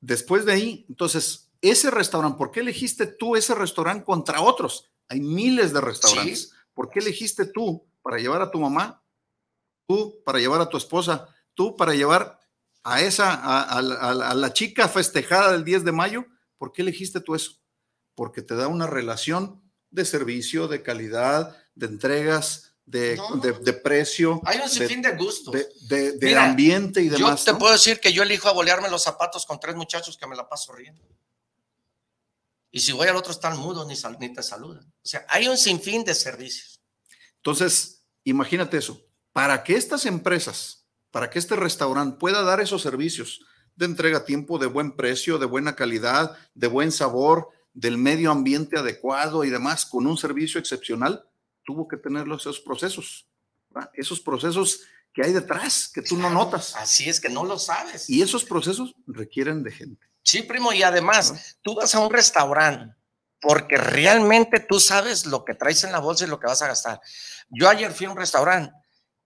Después 0.00 0.44
de 0.44 0.52
ahí, 0.52 0.86
entonces, 0.88 1.50
ese 1.70 1.90
restaurante, 1.90 2.38
¿por 2.38 2.50
qué 2.50 2.60
elegiste 2.60 3.06
tú 3.06 3.36
ese 3.36 3.54
restaurante 3.54 4.04
contra 4.04 4.40
otros? 4.40 4.90
Hay 5.08 5.20
miles 5.20 5.72
de 5.72 5.80
restaurantes. 5.80 6.52
¿Por 6.72 6.90
qué 6.90 7.00
elegiste 7.00 7.46
tú 7.46 7.86
para 8.02 8.18
llevar 8.18 8.42
a 8.42 8.50
tu 8.50 8.58
mamá? 8.58 9.02
Tú 9.86 10.22
para 10.24 10.38
llevar 10.38 10.60
a 10.60 10.68
tu 10.68 10.76
esposa, 10.76 11.28
tú 11.54 11.76
para 11.76 11.94
llevar 11.94 12.40
a 12.82 13.00
esa, 13.02 13.34
a, 13.34 13.78
a 13.78 14.34
la 14.34 14.52
chica 14.52 14.88
festejada 14.88 15.52
del 15.52 15.64
10 15.64 15.84
de 15.84 15.92
mayo. 15.92 16.26
¿Por 16.58 16.72
qué 16.72 16.82
elegiste 16.82 17.20
tú 17.20 17.34
eso? 17.34 17.60
Porque 18.14 18.42
te 18.42 18.54
da 18.54 18.68
una 18.68 18.86
relación 18.86 19.62
de 19.90 20.04
servicio, 20.04 20.68
de 20.68 20.82
calidad, 20.82 21.56
de 21.74 21.86
entregas, 21.86 22.74
de, 22.86 23.18
de, 23.62 23.72
precio. 23.72 24.40
Hay 24.44 24.58
un 24.58 24.68
sinfín 24.68 25.00
de, 25.00 25.16
gustos. 25.16 25.54
De, 25.88 26.36
ambiente 26.36 27.00
y 27.00 27.08
demás. 27.08 27.44
Yo 27.44 27.52
te 27.52 27.58
puedo 27.58 27.72
decir 27.72 27.98
que 27.98 28.12
yo 28.12 28.22
elijo 28.22 28.48
abolearme 28.48 28.90
los 28.90 29.02
zapatos 29.02 29.46
con 29.46 29.58
tres 29.58 29.74
muchachos 29.74 30.16
que 30.16 30.26
me 30.26 30.36
la 30.36 30.48
paso 30.48 30.72
riendo. 30.72 31.02
Y 32.74 32.80
si 32.80 32.90
voy 32.90 33.06
al 33.06 33.14
otro 33.14 33.30
están 33.30 33.56
mudos 33.56 33.86
ni, 33.86 33.94
ni 34.18 34.34
te 34.34 34.42
saludan. 34.42 34.82
O 34.84 35.06
sea, 35.06 35.24
hay 35.28 35.46
un 35.46 35.56
sinfín 35.56 36.02
de 36.02 36.12
servicios. 36.12 36.80
Entonces, 37.36 38.04
imagínate 38.24 38.76
eso. 38.78 39.00
Para 39.32 39.62
que 39.62 39.76
estas 39.76 40.06
empresas, 40.06 40.84
para 41.12 41.30
que 41.30 41.38
este 41.38 41.54
restaurante 41.54 42.18
pueda 42.18 42.42
dar 42.42 42.58
esos 42.58 42.82
servicios 42.82 43.46
de 43.76 43.86
entrega 43.86 44.18
a 44.18 44.24
tiempo, 44.24 44.58
de 44.58 44.66
buen 44.66 44.96
precio, 44.96 45.38
de 45.38 45.46
buena 45.46 45.76
calidad, 45.76 46.36
de 46.54 46.66
buen 46.66 46.90
sabor, 46.90 47.48
del 47.74 47.96
medio 47.96 48.32
ambiente 48.32 48.76
adecuado 48.76 49.44
y 49.44 49.50
demás, 49.50 49.86
con 49.86 50.08
un 50.08 50.18
servicio 50.18 50.58
excepcional, 50.58 51.24
tuvo 51.64 51.86
que 51.86 51.96
tener 51.96 52.26
esos 52.26 52.58
procesos, 52.58 53.28
esos 53.92 54.18
procesos 54.18 54.80
que 55.12 55.22
hay 55.22 55.32
detrás, 55.32 55.92
que 55.94 56.02
tú 56.02 56.16
no 56.16 56.28
notas. 56.28 56.74
Así 56.74 57.08
es 57.08 57.20
que 57.20 57.28
no 57.28 57.44
lo 57.44 57.56
sabes. 57.56 58.10
Y 58.10 58.20
esos 58.20 58.44
procesos 58.44 58.96
requieren 59.06 59.62
de 59.62 59.70
gente. 59.70 60.13
Sí, 60.24 60.42
primo, 60.42 60.72
y 60.72 60.82
además, 60.82 61.58
tú 61.62 61.76
vas 61.76 61.94
a 61.94 62.00
un 62.00 62.12
restaurante 62.12 62.96
porque 63.40 63.76
realmente 63.76 64.58
tú 64.58 64.80
sabes 64.80 65.26
lo 65.26 65.44
que 65.44 65.54
traes 65.54 65.84
en 65.84 65.92
la 65.92 66.00
bolsa 66.00 66.24
y 66.24 66.28
lo 66.28 66.40
que 66.40 66.46
vas 66.46 66.62
a 66.62 66.68
gastar. 66.68 67.00
Yo 67.50 67.68
ayer 67.68 67.92
fui 67.92 68.06
a 68.06 68.10
un 68.10 68.16
restaurante 68.16 68.72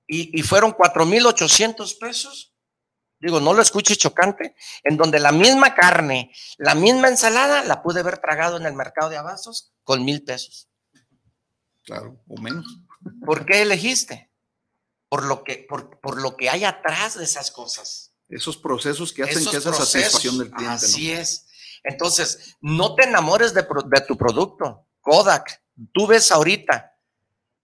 y, 0.07 0.39
y 0.39 0.43
fueron 0.43 0.73
4,800 0.73 1.95
pesos 1.95 2.53
digo, 3.21 3.41
no 3.41 3.53
lo 3.53 3.63
escuche 3.63 3.97
chocante, 3.97 4.55
en 4.83 4.97
donde 4.97 5.19
la 5.19 5.33
misma 5.33 5.75
carne, 5.75 6.33
la 6.57 6.75
misma 6.75 7.09
ensalada, 7.09 7.65
la 7.65 7.83
pude 7.83 8.01
haber 8.01 8.19
tragado 8.19 8.57
en 8.57 8.67
el 8.67 8.75
mercado 8.75 9.11
de 9.11 9.17
abastos 9.17 9.73
con 9.83 10.05
mil 10.05 10.23
pesos. 10.25 10.69
Claro, 11.85 12.23
o 12.29 12.41
menos. 12.41 12.67
¿Por 13.25 13.47
qué 13.47 13.63
elegiste? 13.63 14.31
Por 15.09 15.25
lo 15.25 15.43
que, 15.43 15.67
por, 15.69 16.01
por 16.01 16.21
lo 16.21 16.37
que 16.37 16.51
hay 16.51 16.65
atrás 16.65 17.17
de 17.17 17.25
esas 17.25 17.51
cosas. 17.51 18.08
Esos 18.29 18.57
procesos 18.57 19.13
que 19.13 19.23
hacen 19.23 19.45
que 19.45 19.57
esa 19.57 19.73
satisfacción 19.73 20.39
del 20.39 20.51
cliente. 20.51 20.87
Así 20.87 21.11
es. 21.11 21.47
Entonces, 21.83 22.57
no 22.61 22.95
te 22.95 23.05
enamores 23.05 23.55
de, 23.55 23.63
de 23.63 24.01
tu 24.03 24.17
producto. 24.17 24.87
Kodak, 25.01 25.63
tú 25.93 26.07
ves 26.07 26.31
ahorita 26.31 26.95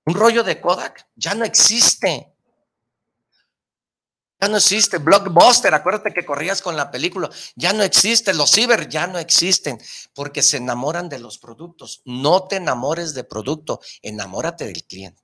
un 0.06 0.14
rollo 0.14 0.44
de 0.44 0.60
Kodak, 0.60 1.08
ya 1.14 1.34
no 1.34 1.44
existe. 1.44 2.30
Ya 4.40 4.48
no 4.48 4.58
existe. 4.58 4.98
Blockbuster, 4.98 5.72
acuérdate 5.72 6.12
que 6.12 6.26
corrías 6.26 6.60
con 6.60 6.76
la 6.76 6.90
película. 6.90 7.30
Ya 7.56 7.72
no 7.72 7.82
existe. 7.82 8.34
Los 8.34 8.50
ciber 8.50 8.88
ya 8.88 9.06
no 9.06 9.18
existen 9.18 9.80
porque 10.12 10.42
se 10.42 10.58
enamoran 10.58 11.08
de 11.08 11.18
los 11.18 11.38
productos. 11.38 12.02
No 12.04 12.46
te 12.46 12.56
enamores 12.56 13.14
de 13.14 13.24
producto, 13.24 13.80
enamórate 14.02 14.66
del 14.66 14.84
cliente. 14.84 15.23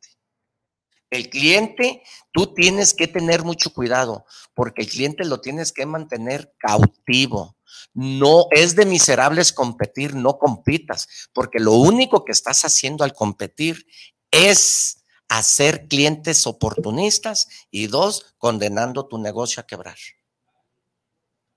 El 1.10 1.28
cliente, 1.28 2.02
tú 2.32 2.54
tienes 2.54 2.94
que 2.94 3.08
tener 3.08 3.42
mucho 3.42 3.72
cuidado 3.72 4.24
porque 4.54 4.82
el 4.82 4.88
cliente 4.88 5.24
lo 5.24 5.40
tienes 5.40 5.72
que 5.72 5.84
mantener 5.84 6.54
cautivo. 6.56 7.56
No 7.92 8.46
es 8.52 8.76
de 8.76 8.86
miserables 8.86 9.52
competir, 9.52 10.14
no 10.14 10.38
compitas, 10.38 11.08
porque 11.32 11.58
lo 11.58 11.72
único 11.72 12.24
que 12.24 12.32
estás 12.32 12.64
haciendo 12.64 13.02
al 13.02 13.12
competir 13.12 13.86
es 14.30 15.02
hacer 15.28 15.88
clientes 15.88 16.46
oportunistas 16.46 17.48
y 17.70 17.88
dos, 17.88 18.34
condenando 18.38 19.06
tu 19.06 19.18
negocio 19.18 19.60
a 19.60 19.66
quebrar. 19.66 19.96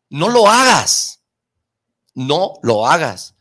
No 0.09 0.29
lo 0.29 0.47
hagas. 0.47 1.21
No 2.15 2.53
lo 2.63 2.87
hagas. 2.87 3.35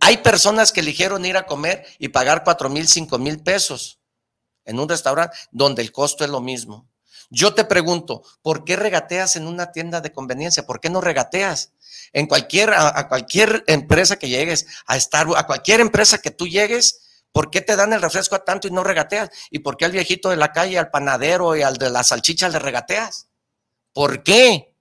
Hay 0.00 0.16
personas 0.18 0.72
que 0.72 0.80
eligieron 0.80 1.24
ir 1.24 1.36
a 1.36 1.46
comer 1.46 1.86
y 1.98 2.08
pagar 2.08 2.44
cuatro 2.44 2.70
mil, 2.70 2.86
cinco 2.88 3.18
mil 3.18 3.42
pesos 3.42 4.00
en 4.64 4.78
un 4.78 4.88
restaurante 4.88 5.36
donde 5.50 5.82
el 5.82 5.92
costo 5.92 6.24
es 6.24 6.30
lo 6.30 6.40
mismo. 6.40 6.88
Yo 7.30 7.54
te 7.54 7.64
pregunto, 7.64 8.22
¿por 8.42 8.64
qué 8.64 8.76
regateas 8.76 9.36
en 9.36 9.46
una 9.46 9.72
tienda 9.72 10.00
de 10.00 10.12
conveniencia? 10.12 10.66
¿Por 10.66 10.80
qué 10.80 10.90
no 10.90 11.00
regateas? 11.00 11.72
En 12.12 12.26
cualquier, 12.26 12.70
a, 12.70 12.98
a 12.98 13.08
cualquier 13.08 13.64
empresa 13.66 14.16
que 14.16 14.28
llegues, 14.28 14.66
a 14.86 14.96
estar, 14.96 15.26
a 15.36 15.46
cualquier 15.46 15.80
empresa 15.80 16.18
que 16.18 16.30
tú 16.30 16.46
llegues, 16.46 17.00
¿Por 17.34 17.50
qué 17.50 17.60
te 17.60 17.74
dan 17.74 17.92
el 17.92 18.00
refresco 18.00 18.36
a 18.36 18.44
tanto 18.44 18.68
y 18.68 18.70
no 18.70 18.84
regateas? 18.84 19.28
¿Y 19.50 19.58
por 19.58 19.76
qué 19.76 19.86
al 19.86 19.90
viejito 19.90 20.30
de 20.30 20.36
la 20.36 20.52
calle, 20.52 20.78
al 20.78 20.90
panadero 20.92 21.56
y 21.56 21.62
al 21.62 21.78
de 21.78 21.90
la 21.90 22.04
salchicha 22.04 22.48
le 22.48 22.60
regateas? 22.60 23.26
¿Por 23.92 24.22
qué? 24.22 24.76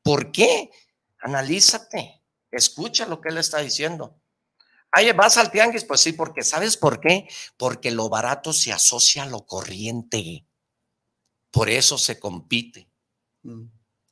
¿Por 0.00 0.30
qué? 0.30 0.70
Analízate, 1.18 2.22
escucha 2.52 3.06
lo 3.06 3.20
que 3.20 3.30
él 3.30 3.38
está 3.38 3.58
diciendo. 3.58 4.19
Ay, 4.92 5.12
¿vas 5.12 5.36
al 5.36 5.50
tianguis? 5.50 5.84
Pues 5.84 6.00
sí, 6.00 6.12
porque 6.12 6.42
¿sabes 6.42 6.76
por 6.76 7.00
qué? 7.00 7.28
Porque 7.56 7.90
lo 7.90 8.08
barato 8.08 8.52
se 8.52 8.72
asocia 8.72 9.22
a 9.22 9.28
lo 9.28 9.46
corriente. 9.46 10.46
Por 11.50 11.68
eso 11.68 11.98
se 11.98 12.18
compite. 12.18 12.88
Mm. 13.42 13.66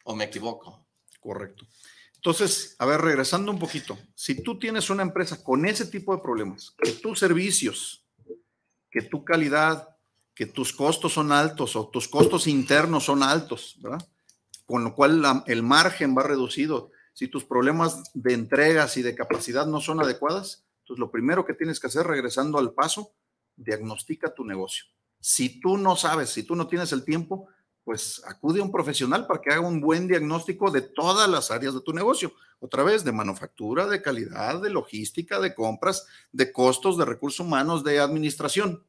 ¿O 0.05 0.15
me 0.15 0.25
equivoco? 0.25 0.87
Correcto. 1.21 1.67
Entonces, 2.15 2.75
a 2.79 2.87
ver, 2.87 3.01
regresando 3.01 3.53
un 3.53 3.59
poquito, 3.59 3.99
si 4.15 4.43
tú 4.43 4.59
tienes 4.59 4.91
una 4.91 5.03
empresa 5.03 5.43
con 5.43 5.67
ese 5.67 5.87
tipo 5.87 6.15
de 6.15 6.23
problemas, 6.23 6.75
que 6.83 6.93
tus 6.93 7.19
servicios, 7.19 8.05
que 8.91 9.03
tu 9.03 9.25
calidad, 9.25 9.97
que 10.35 10.47
tus 10.47 10.73
costos 10.73 11.13
son 11.13 11.33
altos 11.33 11.77
o 11.77 11.89
tus 11.89 12.09
costos 12.09 12.47
internos 12.47 13.05
son 13.05 13.23
altos, 13.23 13.77
¿verdad? 13.81 14.09
Con 14.67 14.85
lo 14.85 14.95
cual 14.95 15.45
el 15.47 15.63
margen 15.63 16.17
va 16.17 16.23
reducido. 16.23 16.91
Si 17.13 17.29
tus 17.29 17.45
problemas 17.45 18.03
de 18.15 18.35
entregas 18.35 18.97
y 18.97 19.03
de 19.03 19.15
capacidad 19.15 19.67
no 19.67 19.81
son 19.81 20.01
adecuadas, 20.01 20.65
entonces 20.89 21.01
lo 21.01 21.11
primero 21.11 21.45
que 21.45 21.53
tienes 21.53 21.79
que 21.79 21.89
hacer, 21.89 22.07
regresando 22.07 22.57
al 22.57 22.73
paso, 22.73 23.13
diagnostica 23.57 24.33
tu 24.33 24.43
negocio. 24.43 24.87
Si 25.21 25.61
tú 25.61 25.77
no 25.77 25.97
sabes, 25.97 26.31
si 26.31 26.45
tú 26.45 26.57
no 26.57 26.67
tienes 26.67 26.93
el 26.93 27.05
tiempo, 27.05 27.47
pues 27.85 28.23
acude 28.25 28.61
a 28.61 28.63
un 28.63 28.73
profesional 28.73 29.27
para 29.27 29.43
que 29.43 29.51
haga 29.51 29.61
un 29.61 29.83
buen 29.83 30.09
diagnóstico 30.09 30.71
de 30.71 30.81
todas 30.81 31.29
las 31.29 31.51
áreas 31.51 31.75
de 31.75 31.83
tu 31.83 31.93
negocio. 31.93 32.33
Otra 32.59 32.85
vez, 32.85 33.05
de 33.05 33.13
manufactura, 33.13 33.87
de 33.87 34.01
calidad, 34.01 34.63
de 34.63 34.71
logística, 34.71 35.39
de 35.41 35.55
compras, 35.55 36.07
de 36.33 36.51
costos, 36.53 36.97
de 36.97 37.05
recursos 37.05 37.41
humanos, 37.41 37.85
de 37.85 38.01
administración, 38.01 38.83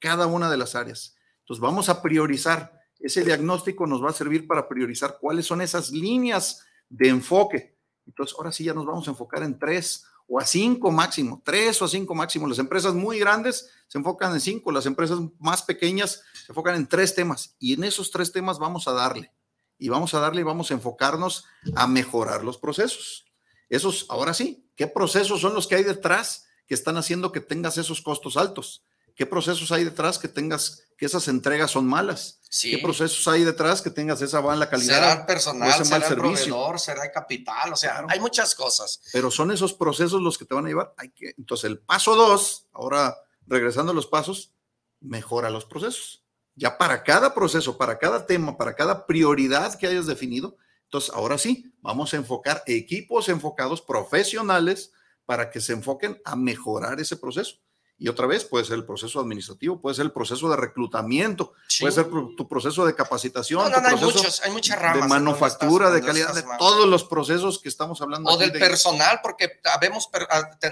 cada 0.00 0.26
una 0.26 0.50
de 0.50 0.56
las 0.56 0.74
áreas. 0.74 1.16
Entonces 1.38 1.60
vamos 1.60 1.88
a 1.88 2.02
priorizar. 2.02 2.80
Ese 2.98 3.22
diagnóstico 3.22 3.86
nos 3.86 4.02
va 4.02 4.10
a 4.10 4.14
servir 4.14 4.48
para 4.48 4.66
priorizar 4.66 5.18
cuáles 5.20 5.46
son 5.46 5.60
esas 5.60 5.92
líneas 5.92 6.66
de 6.88 7.10
enfoque. 7.10 7.76
Entonces, 8.06 8.34
ahora 8.36 8.50
sí 8.50 8.64
ya 8.64 8.74
nos 8.74 8.86
vamos 8.86 9.06
a 9.06 9.12
enfocar 9.12 9.44
en 9.44 9.56
tres 9.56 10.04
o 10.26 10.40
a 10.40 10.44
cinco 10.44 10.90
máximo, 10.90 11.42
tres 11.44 11.80
o 11.82 11.84
a 11.84 11.88
cinco 11.88 12.14
máximo. 12.14 12.46
Las 12.46 12.58
empresas 12.58 12.94
muy 12.94 13.18
grandes 13.18 13.70
se 13.88 13.98
enfocan 13.98 14.32
en 14.32 14.40
cinco, 14.40 14.72
las 14.72 14.86
empresas 14.86 15.18
más 15.38 15.62
pequeñas 15.62 16.22
se 16.46 16.52
enfocan 16.52 16.76
en 16.76 16.86
tres 16.86 17.14
temas 17.14 17.56
y 17.58 17.74
en 17.74 17.84
esos 17.84 18.10
tres 18.10 18.32
temas 18.32 18.58
vamos 18.58 18.88
a 18.88 18.92
darle 18.92 19.32
y 19.78 19.88
vamos 19.88 20.14
a 20.14 20.20
darle 20.20 20.40
y 20.40 20.44
vamos 20.44 20.70
a 20.70 20.74
enfocarnos 20.74 21.44
a 21.74 21.86
mejorar 21.86 22.44
los 22.44 22.58
procesos. 22.58 23.26
Esos, 23.68 24.06
ahora 24.08 24.34
sí, 24.34 24.70
¿qué 24.76 24.86
procesos 24.86 25.40
son 25.40 25.54
los 25.54 25.66
que 25.66 25.76
hay 25.76 25.84
detrás 25.84 26.46
que 26.66 26.74
están 26.74 26.96
haciendo 26.96 27.32
que 27.32 27.40
tengas 27.40 27.76
esos 27.76 28.00
costos 28.00 28.36
altos? 28.36 28.84
¿Qué 29.14 29.26
procesos 29.26 29.70
hay 29.70 29.84
detrás 29.84 30.18
que 30.18 30.28
tengas 30.28 30.82
que 30.96 31.06
esas 31.06 31.28
entregas 31.28 31.70
son 31.70 31.86
malas? 31.86 32.40
¿Qué 32.60 32.78
procesos 32.78 33.26
hay 33.28 33.44
detrás 33.44 33.82
que 33.82 33.90
tengas 33.90 34.22
esa 34.22 34.40
mala 34.40 34.68
calidad? 34.68 34.94
Será 34.94 35.26
personal, 35.26 35.84
será 35.84 36.06
el 36.06 36.14
proveedor, 36.14 36.78
será 36.78 37.04
el 37.04 37.10
capital, 37.12 37.72
o 37.72 37.76
sea, 37.76 38.04
hay 38.08 38.20
muchas 38.20 38.54
cosas. 38.54 39.00
Pero 39.12 39.30
son 39.30 39.50
esos 39.50 39.74
procesos 39.74 40.22
los 40.22 40.38
que 40.38 40.44
te 40.44 40.54
van 40.54 40.66
a 40.66 40.68
llevar. 40.68 40.94
Hay 40.96 41.10
que, 41.10 41.34
entonces, 41.36 41.64
el 41.64 41.78
paso 41.78 42.14
dos, 42.14 42.66
ahora 42.72 43.16
regresando 43.46 43.92
a 43.92 43.94
los 43.94 44.06
pasos, 44.06 44.52
mejora 45.00 45.50
los 45.50 45.64
procesos. 45.64 46.24
Ya 46.56 46.78
para 46.78 47.02
cada 47.02 47.34
proceso, 47.34 47.76
para 47.76 47.98
cada 47.98 48.26
tema, 48.26 48.56
para 48.56 48.74
cada 48.74 49.06
prioridad 49.06 49.76
que 49.76 49.88
hayas 49.88 50.06
definido, 50.06 50.56
entonces 50.84 51.12
ahora 51.12 51.38
sí, 51.38 51.72
vamos 51.80 52.14
a 52.14 52.16
enfocar 52.16 52.62
equipos 52.66 53.28
enfocados 53.28 53.82
profesionales 53.82 54.92
para 55.26 55.50
que 55.50 55.60
se 55.60 55.72
enfoquen 55.72 56.20
a 56.24 56.36
mejorar 56.36 57.00
ese 57.00 57.16
proceso. 57.16 57.56
Y 57.96 58.08
otra 58.08 58.26
vez, 58.26 58.44
puede 58.44 58.64
ser 58.64 58.74
el 58.74 58.84
proceso 58.84 59.20
administrativo, 59.20 59.80
puede 59.80 59.94
ser 59.94 60.06
el 60.06 60.12
proceso 60.12 60.50
de 60.50 60.56
reclutamiento, 60.56 61.52
puede 61.78 61.92
ser 61.92 62.08
tu 62.08 62.48
proceso 62.48 62.84
de 62.84 62.94
capacitación, 62.94 63.70
no, 63.70 63.80
no, 63.80 63.88
hay, 63.88 63.96
muchos, 63.96 64.42
hay 64.42 64.50
muchas 64.50 64.80
ramas. 64.80 65.02
De 65.02 65.08
manufactura, 65.08 65.90
de 65.90 66.02
calidad, 66.02 66.34
de 66.34 66.44
todos 66.58 66.88
los 66.88 67.04
procesos 67.04 67.60
que 67.60 67.68
estamos 67.68 68.00
hablando. 68.00 68.30
O 68.30 68.36
del 68.36 68.52
personal, 68.52 69.20
porque 69.22 69.60
habemos, 69.72 70.08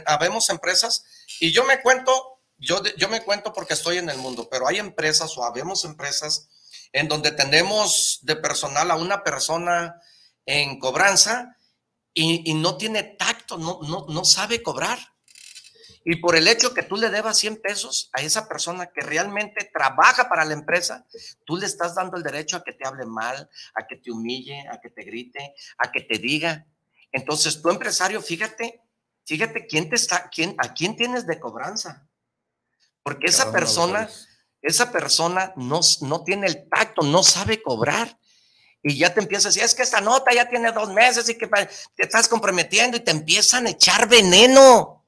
habemos 0.06 0.50
empresas, 0.50 1.04
y 1.38 1.52
yo 1.52 1.64
me 1.64 1.80
cuento, 1.80 2.40
yo, 2.58 2.82
yo 2.96 3.08
me 3.08 3.22
cuento 3.22 3.52
porque 3.52 3.74
estoy 3.74 3.98
en 3.98 4.10
el 4.10 4.18
mundo, 4.18 4.48
pero 4.50 4.66
hay 4.66 4.78
empresas 4.78 5.36
o 5.38 5.44
habemos 5.44 5.84
empresas 5.84 6.48
en 6.92 7.06
donde 7.06 7.30
tenemos 7.30 8.18
de 8.22 8.34
personal 8.34 8.90
a 8.90 8.96
una 8.96 9.22
persona 9.22 9.94
en 10.44 10.80
cobranza 10.80 11.56
y, 12.12 12.50
y 12.50 12.54
no 12.54 12.76
tiene 12.76 13.04
tacto, 13.04 13.58
no, 13.58 13.78
no, 13.82 14.06
no 14.08 14.24
sabe 14.24 14.62
cobrar. 14.62 15.11
Y 16.04 16.16
por 16.16 16.34
el 16.34 16.48
hecho 16.48 16.74
que 16.74 16.82
tú 16.82 16.96
le 16.96 17.10
debas 17.10 17.38
100 17.38 17.60
pesos 17.62 18.10
a 18.12 18.22
esa 18.22 18.48
persona 18.48 18.86
que 18.86 19.02
realmente 19.02 19.70
trabaja 19.72 20.28
para 20.28 20.44
la 20.44 20.54
empresa, 20.54 21.06
tú 21.44 21.56
le 21.56 21.66
estás 21.66 21.94
dando 21.94 22.16
el 22.16 22.22
derecho 22.22 22.56
a 22.56 22.64
que 22.64 22.72
te 22.72 22.86
hable 22.86 23.06
mal, 23.06 23.48
a 23.74 23.86
que 23.86 23.96
te 23.96 24.10
humille, 24.10 24.68
a 24.68 24.80
que 24.80 24.90
te 24.90 25.02
grite, 25.02 25.54
a 25.78 25.92
que 25.92 26.00
te 26.00 26.18
diga. 26.18 26.66
Entonces, 27.12 27.62
tu 27.62 27.70
empresario, 27.70 28.20
fíjate, 28.20 28.82
fíjate 29.24 29.66
quién 29.66 29.88
te 29.88 29.96
está, 29.96 30.28
quién, 30.28 30.56
a 30.58 30.72
quién 30.74 30.96
tienes 30.96 31.26
de 31.26 31.38
cobranza. 31.38 32.08
Porque 33.04 33.26
esa 33.26 33.52
persona, 33.52 34.08
esa 34.60 34.90
persona 34.90 35.52
no, 35.56 35.80
no 36.00 36.24
tiene 36.24 36.46
el 36.48 36.68
tacto, 36.68 37.02
no 37.02 37.22
sabe 37.22 37.62
cobrar. 37.62 38.18
Y 38.82 38.98
ya 38.98 39.14
te 39.14 39.20
empiezas 39.20 39.46
a 39.46 39.48
decir, 39.50 39.62
es 39.62 39.74
que 39.74 39.82
esta 39.82 40.00
nota 40.00 40.34
ya 40.34 40.48
tiene 40.48 40.72
dos 40.72 40.92
meses 40.92 41.28
y 41.28 41.38
que 41.38 41.46
te 41.46 42.02
estás 42.02 42.26
comprometiendo 42.26 42.96
y 42.96 43.00
te 43.00 43.12
empiezan 43.12 43.66
a 43.66 43.70
echar 43.70 44.08
veneno. 44.08 45.01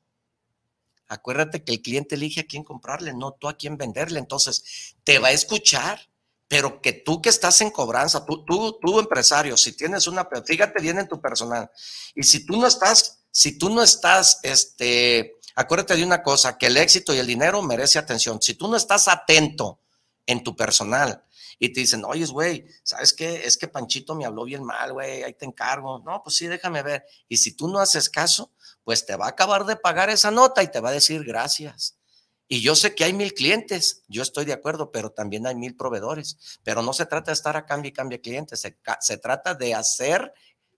Acuérdate 1.14 1.64
que 1.64 1.72
el 1.72 1.82
cliente 1.82 2.16
elige 2.16 2.40
a 2.40 2.46
quién 2.46 2.64
comprarle, 2.64 3.14
no 3.14 3.32
tú 3.32 3.48
a 3.48 3.56
quién 3.56 3.76
venderle. 3.76 4.18
Entonces, 4.18 4.94
te 5.04 5.18
va 5.18 5.28
a 5.28 5.32
escuchar, 5.32 6.08
pero 6.48 6.80
que 6.80 6.92
tú 6.92 7.22
que 7.22 7.28
estás 7.28 7.60
en 7.60 7.70
cobranza, 7.70 8.24
tú, 8.26 8.44
tú, 8.44 8.78
tú 8.80 8.98
empresario, 9.00 9.56
si 9.56 9.72
tienes 9.72 10.06
una, 10.06 10.28
fíjate 10.44 10.82
bien 10.82 10.98
en 10.98 11.08
tu 11.08 11.20
personal. 11.20 11.70
Y 12.14 12.22
si 12.24 12.44
tú 12.44 12.56
no 12.56 12.66
estás, 12.66 13.24
si 13.30 13.58
tú 13.58 13.70
no 13.70 13.82
estás, 13.82 14.40
este, 14.42 15.38
acuérdate 15.54 15.96
de 15.96 16.04
una 16.04 16.22
cosa, 16.22 16.58
que 16.58 16.66
el 16.66 16.76
éxito 16.76 17.14
y 17.14 17.18
el 17.18 17.26
dinero 17.26 17.62
merece 17.62 17.98
atención. 17.98 18.42
Si 18.42 18.54
tú 18.54 18.68
no 18.68 18.76
estás 18.76 19.08
atento 19.08 19.80
en 20.26 20.42
tu 20.42 20.54
personal, 20.54 21.24
y 21.58 21.72
te 21.72 21.80
dicen, 21.80 22.04
oye, 22.04 22.26
güey, 22.26 22.66
¿sabes 22.82 23.12
qué? 23.12 23.44
Es 23.44 23.56
que 23.56 23.68
Panchito 23.68 24.14
me 24.14 24.24
habló 24.24 24.44
bien 24.44 24.64
mal, 24.64 24.92
güey, 24.92 25.22
ahí 25.22 25.34
te 25.34 25.44
encargo. 25.44 26.00
No, 26.00 26.22
pues 26.22 26.36
sí, 26.36 26.46
déjame 26.46 26.82
ver. 26.82 27.04
Y 27.28 27.36
si 27.36 27.52
tú 27.52 27.68
no 27.68 27.78
haces 27.78 28.10
caso, 28.10 28.50
pues 28.84 29.06
te 29.06 29.16
va 29.16 29.26
a 29.26 29.30
acabar 29.30 29.64
de 29.64 29.76
pagar 29.76 30.10
esa 30.10 30.30
nota 30.30 30.62
y 30.62 30.68
te 30.68 30.80
va 30.80 30.90
a 30.90 30.92
decir 30.92 31.24
gracias. 31.24 31.98
Y 32.46 32.60
yo 32.60 32.76
sé 32.76 32.94
que 32.94 33.04
hay 33.04 33.14
mil 33.14 33.32
clientes, 33.32 34.04
yo 34.06 34.22
estoy 34.22 34.44
de 34.44 34.52
acuerdo, 34.52 34.92
pero 34.92 35.10
también 35.10 35.46
hay 35.46 35.54
mil 35.54 35.76
proveedores. 35.76 36.60
Pero 36.62 36.82
no 36.82 36.92
se 36.92 37.06
trata 37.06 37.30
de 37.30 37.34
estar 37.34 37.56
a 37.56 37.64
cambio 37.64 37.88
y 37.88 37.92
cambio 37.92 38.20
clientes, 38.20 38.60
se, 38.60 38.78
se 39.00 39.16
trata 39.16 39.54
de 39.54 39.74
hacer, 39.74 40.32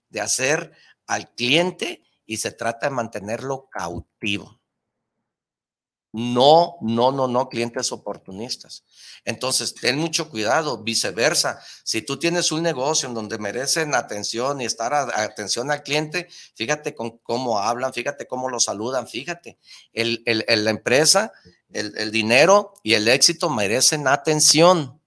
de 0.09 0.21
hacer 0.21 0.71
al 1.05 1.33
cliente 1.35 2.03
y 2.25 2.37
se 2.37 2.51
trata 2.51 2.87
de 2.87 2.95
mantenerlo 2.95 3.67
cautivo. 3.69 4.56
No, 6.13 6.77
no, 6.81 7.11
no, 7.11 7.27
no, 7.27 7.49
clientes 7.49 7.91
oportunistas. 7.91 8.83
Entonces, 9.25 9.75
ten 9.75 9.97
mucho 9.97 10.29
cuidado, 10.29 10.81
viceversa. 10.81 11.59
Si 11.83 12.01
tú 12.01 12.17
tienes 12.17 12.51
un 12.51 12.63
negocio 12.63 13.09
en 13.09 13.13
donde 13.13 13.37
merecen 13.37 13.93
atención 13.93 14.61
y 14.61 14.65
estar 14.65 14.93
atención 14.93 15.69
al 15.69 15.83
cliente, 15.83 16.27
fíjate 16.55 16.95
con 16.95 17.17
cómo 17.19 17.59
hablan, 17.59 17.93
fíjate 17.93 18.25
cómo 18.25 18.49
lo 18.49 18.59
saludan, 18.59 19.07
fíjate. 19.07 19.59
El, 19.93 20.23
la 20.25 20.71
empresa, 20.71 21.33
el, 21.71 21.97
el 21.97 22.11
dinero 22.11 22.73
y 22.83 22.93
el 22.93 23.07
éxito 23.07 23.49
merecen 23.49 24.07
atención 24.07 24.97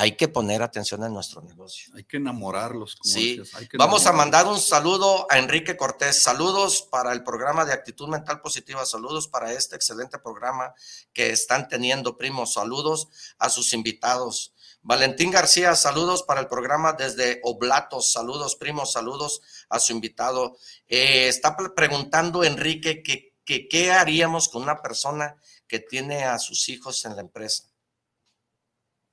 hay 0.00 0.12
que 0.12 0.28
poner 0.28 0.62
atención 0.62 1.02
en 1.02 1.12
nuestro 1.12 1.42
negocio. 1.42 1.92
Hay 1.96 2.04
que 2.04 2.18
enamorarlos. 2.18 2.96
sí. 3.02 3.42
Vamos 3.76 4.06
a 4.06 4.12
mandar 4.12 4.46
un 4.46 4.60
saludo 4.60 5.26
a 5.28 5.38
Enrique 5.38 5.76
Cortés. 5.76 6.22
Saludos 6.22 6.82
para 6.82 7.12
el 7.12 7.24
programa 7.24 7.64
de 7.64 7.72
actitud 7.72 8.06
mental 8.06 8.40
positiva. 8.40 8.86
Saludos 8.86 9.26
para 9.26 9.52
este 9.52 9.74
excelente 9.74 10.20
programa 10.20 10.72
que 11.12 11.30
están 11.30 11.66
teniendo, 11.66 12.16
primos. 12.16 12.52
Saludos 12.52 13.08
a 13.40 13.48
sus 13.48 13.72
invitados. 13.72 14.54
Valentín 14.82 15.32
García, 15.32 15.74
saludos 15.74 16.22
para 16.22 16.42
el 16.42 16.46
programa 16.46 16.92
desde 16.92 17.40
Oblatos. 17.42 18.12
Saludos, 18.12 18.54
primos. 18.54 18.92
Saludos 18.92 19.42
a 19.68 19.80
su 19.80 19.92
invitado. 19.92 20.56
Eh, 20.86 21.26
está 21.26 21.56
preguntando 21.74 22.44
Enrique 22.44 23.02
que, 23.02 23.34
que 23.44 23.66
qué 23.66 23.90
haríamos 23.90 24.48
con 24.48 24.62
una 24.62 24.80
persona 24.80 25.34
que 25.66 25.80
tiene 25.80 26.22
a 26.22 26.38
sus 26.38 26.68
hijos 26.68 27.04
en 27.04 27.16
la 27.16 27.22
empresa. 27.22 27.64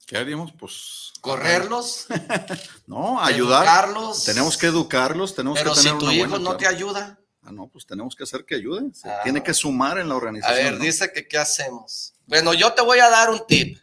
¿Qué 0.05 0.17
haríamos? 0.17 0.51
Pues. 0.53 1.13
¿Correrlos? 1.19 2.07
no, 2.87 3.19
ayudar. 3.19 3.63
Educarlos. 3.63 4.23
Tenemos 4.23 4.57
que 4.57 4.67
educarlos, 4.67 5.33
tenemos 5.33 5.57
Pero 5.57 5.73
que 5.73 5.81
tener 5.81 5.93
si 5.93 6.05
tu 6.05 6.11
hijo 6.11 6.37
no 6.39 6.55
te 6.55 6.67
ayuda. 6.67 7.19
Ah, 7.41 7.51
no, 7.51 7.67
pues 7.67 7.85
tenemos 7.85 8.15
que 8.15 8.23
hacer 8.23 8.45
que 8.45 8.55
ayuden. 8.55 8.93
Ah. 9.03 9.21
tiene 9.23 9.41
que 9.41 9.53
sumar 9.53 9.97
en 9.97 10.09
la 10.09 10.15
organización. 10.15 10.67
A 10.67 10.71
ver, 10.71 10.79
dice 10.79 11.11
que 11.11 11.27
qué 11.27 11.37
hacemos. 11.37 12.13
Bueno, 12.25 12.53
yo 12.53 12.73
te 12.73 12.81
voy 12.81 12.99
a 12.99 13.09
dar 13.09 13.29
un 13.29 13.45
tip. 13.47 13.79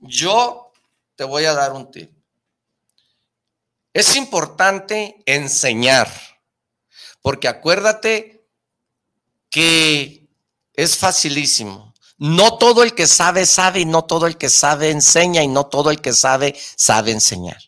Yo 0.00 0.72
te 1.16 1.24
voy 1.24 1.44
a 1.44 1.54
dar 1.54 1.72
un 1.72 1.90
tip. 1.90 2.10
Es 3.92 4.16
importante 4.16 5.22
enseñar, 5.24 6.10
porque 7.22 7.48
acuérdate 7.48 8.46
que 9.48 10.28
es 10.74 10.96
facilísimo 10.96 11.93
no 12.24 12.56
todo 12.56 12.82
el 12.82 12.94
que 12.94 13.06
sabe, 13.06 13.44
sabe, 13.44 13.80
y 13.80 13.84
no 13.84 14.06
todo 14.06 14.26
el 14.26 14.38
que 14.38 14.48
sabe 14.48 14.88
enseña, 14.88 15.42
y 15.42 15.48
no 15.48 15.66
todo 15.66 15.90
el 15.90 16.00
que 16.00 16.14
sabe, 16.14 16.56
sabe 16.74 17.10
enseñar. 17.10 17.62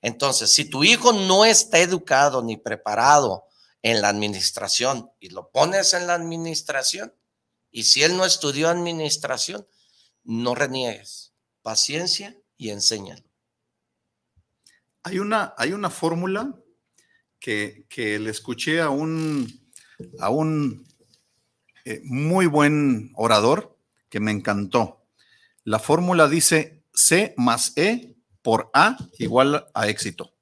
Entonces, 0.00 0.50
si 0.50 0.64
tu 0.64 0.84
hijo 0.84 1.12
no 1.12 1.44
está 1.44 1.80
educado 1.80 2.42
ni 2.42 2.56
preparado 2.56 3.44
en 3.82 4.00
la 4.00 4.08
administración 4.08 5.10
y 5.20 5.28
lo 5.28 5.50
pones 5.50 5.92
en 5.92 6.06
la 6.06 6.14
administración, 6.14 7.12
y 7.70 7.82
si 7.82 8.02
él 8.02 8.16
no 8.16 8.24
estudió 8.24 8.70
administración, 8.70 9.66
no 10.24 10.54
reniegues. 10.54 11.34
Paciencia 11.60 12.40
y 12.56 12.70
enséñalo. 12.70 13.22
Hay 15.02 15.18
una, 15.18 15.54
hay 15.58 15.74
una 15.74 15.90
fórmula 15.90 16.54
que, 17.38 17.84
que, 17.90 18.18
le 18.18 18.30
escuché 18.30 18.80
a 18.80 18.88
un, 18.88 19.70
a 20.20 20.30
un 20.30 20.88
eh, 21.84 22.00
muy 22.02 22.46
buen 22.46 23.12
orador 23.14 23.76
que 24.10 24.20
me 24.20 24.32
encantó. 24.32 25.06
La 25.64 25.78
fórmula 25.78 26.28
dice 26.28 26.84
C 26.92 27.34
más 27.38 27.72
E 27.76 28.16
por 28.42 28.70
A 28.74 28.96
igual 29.18 29.66
a 29.72 29.88
éxito. 29.88 30.34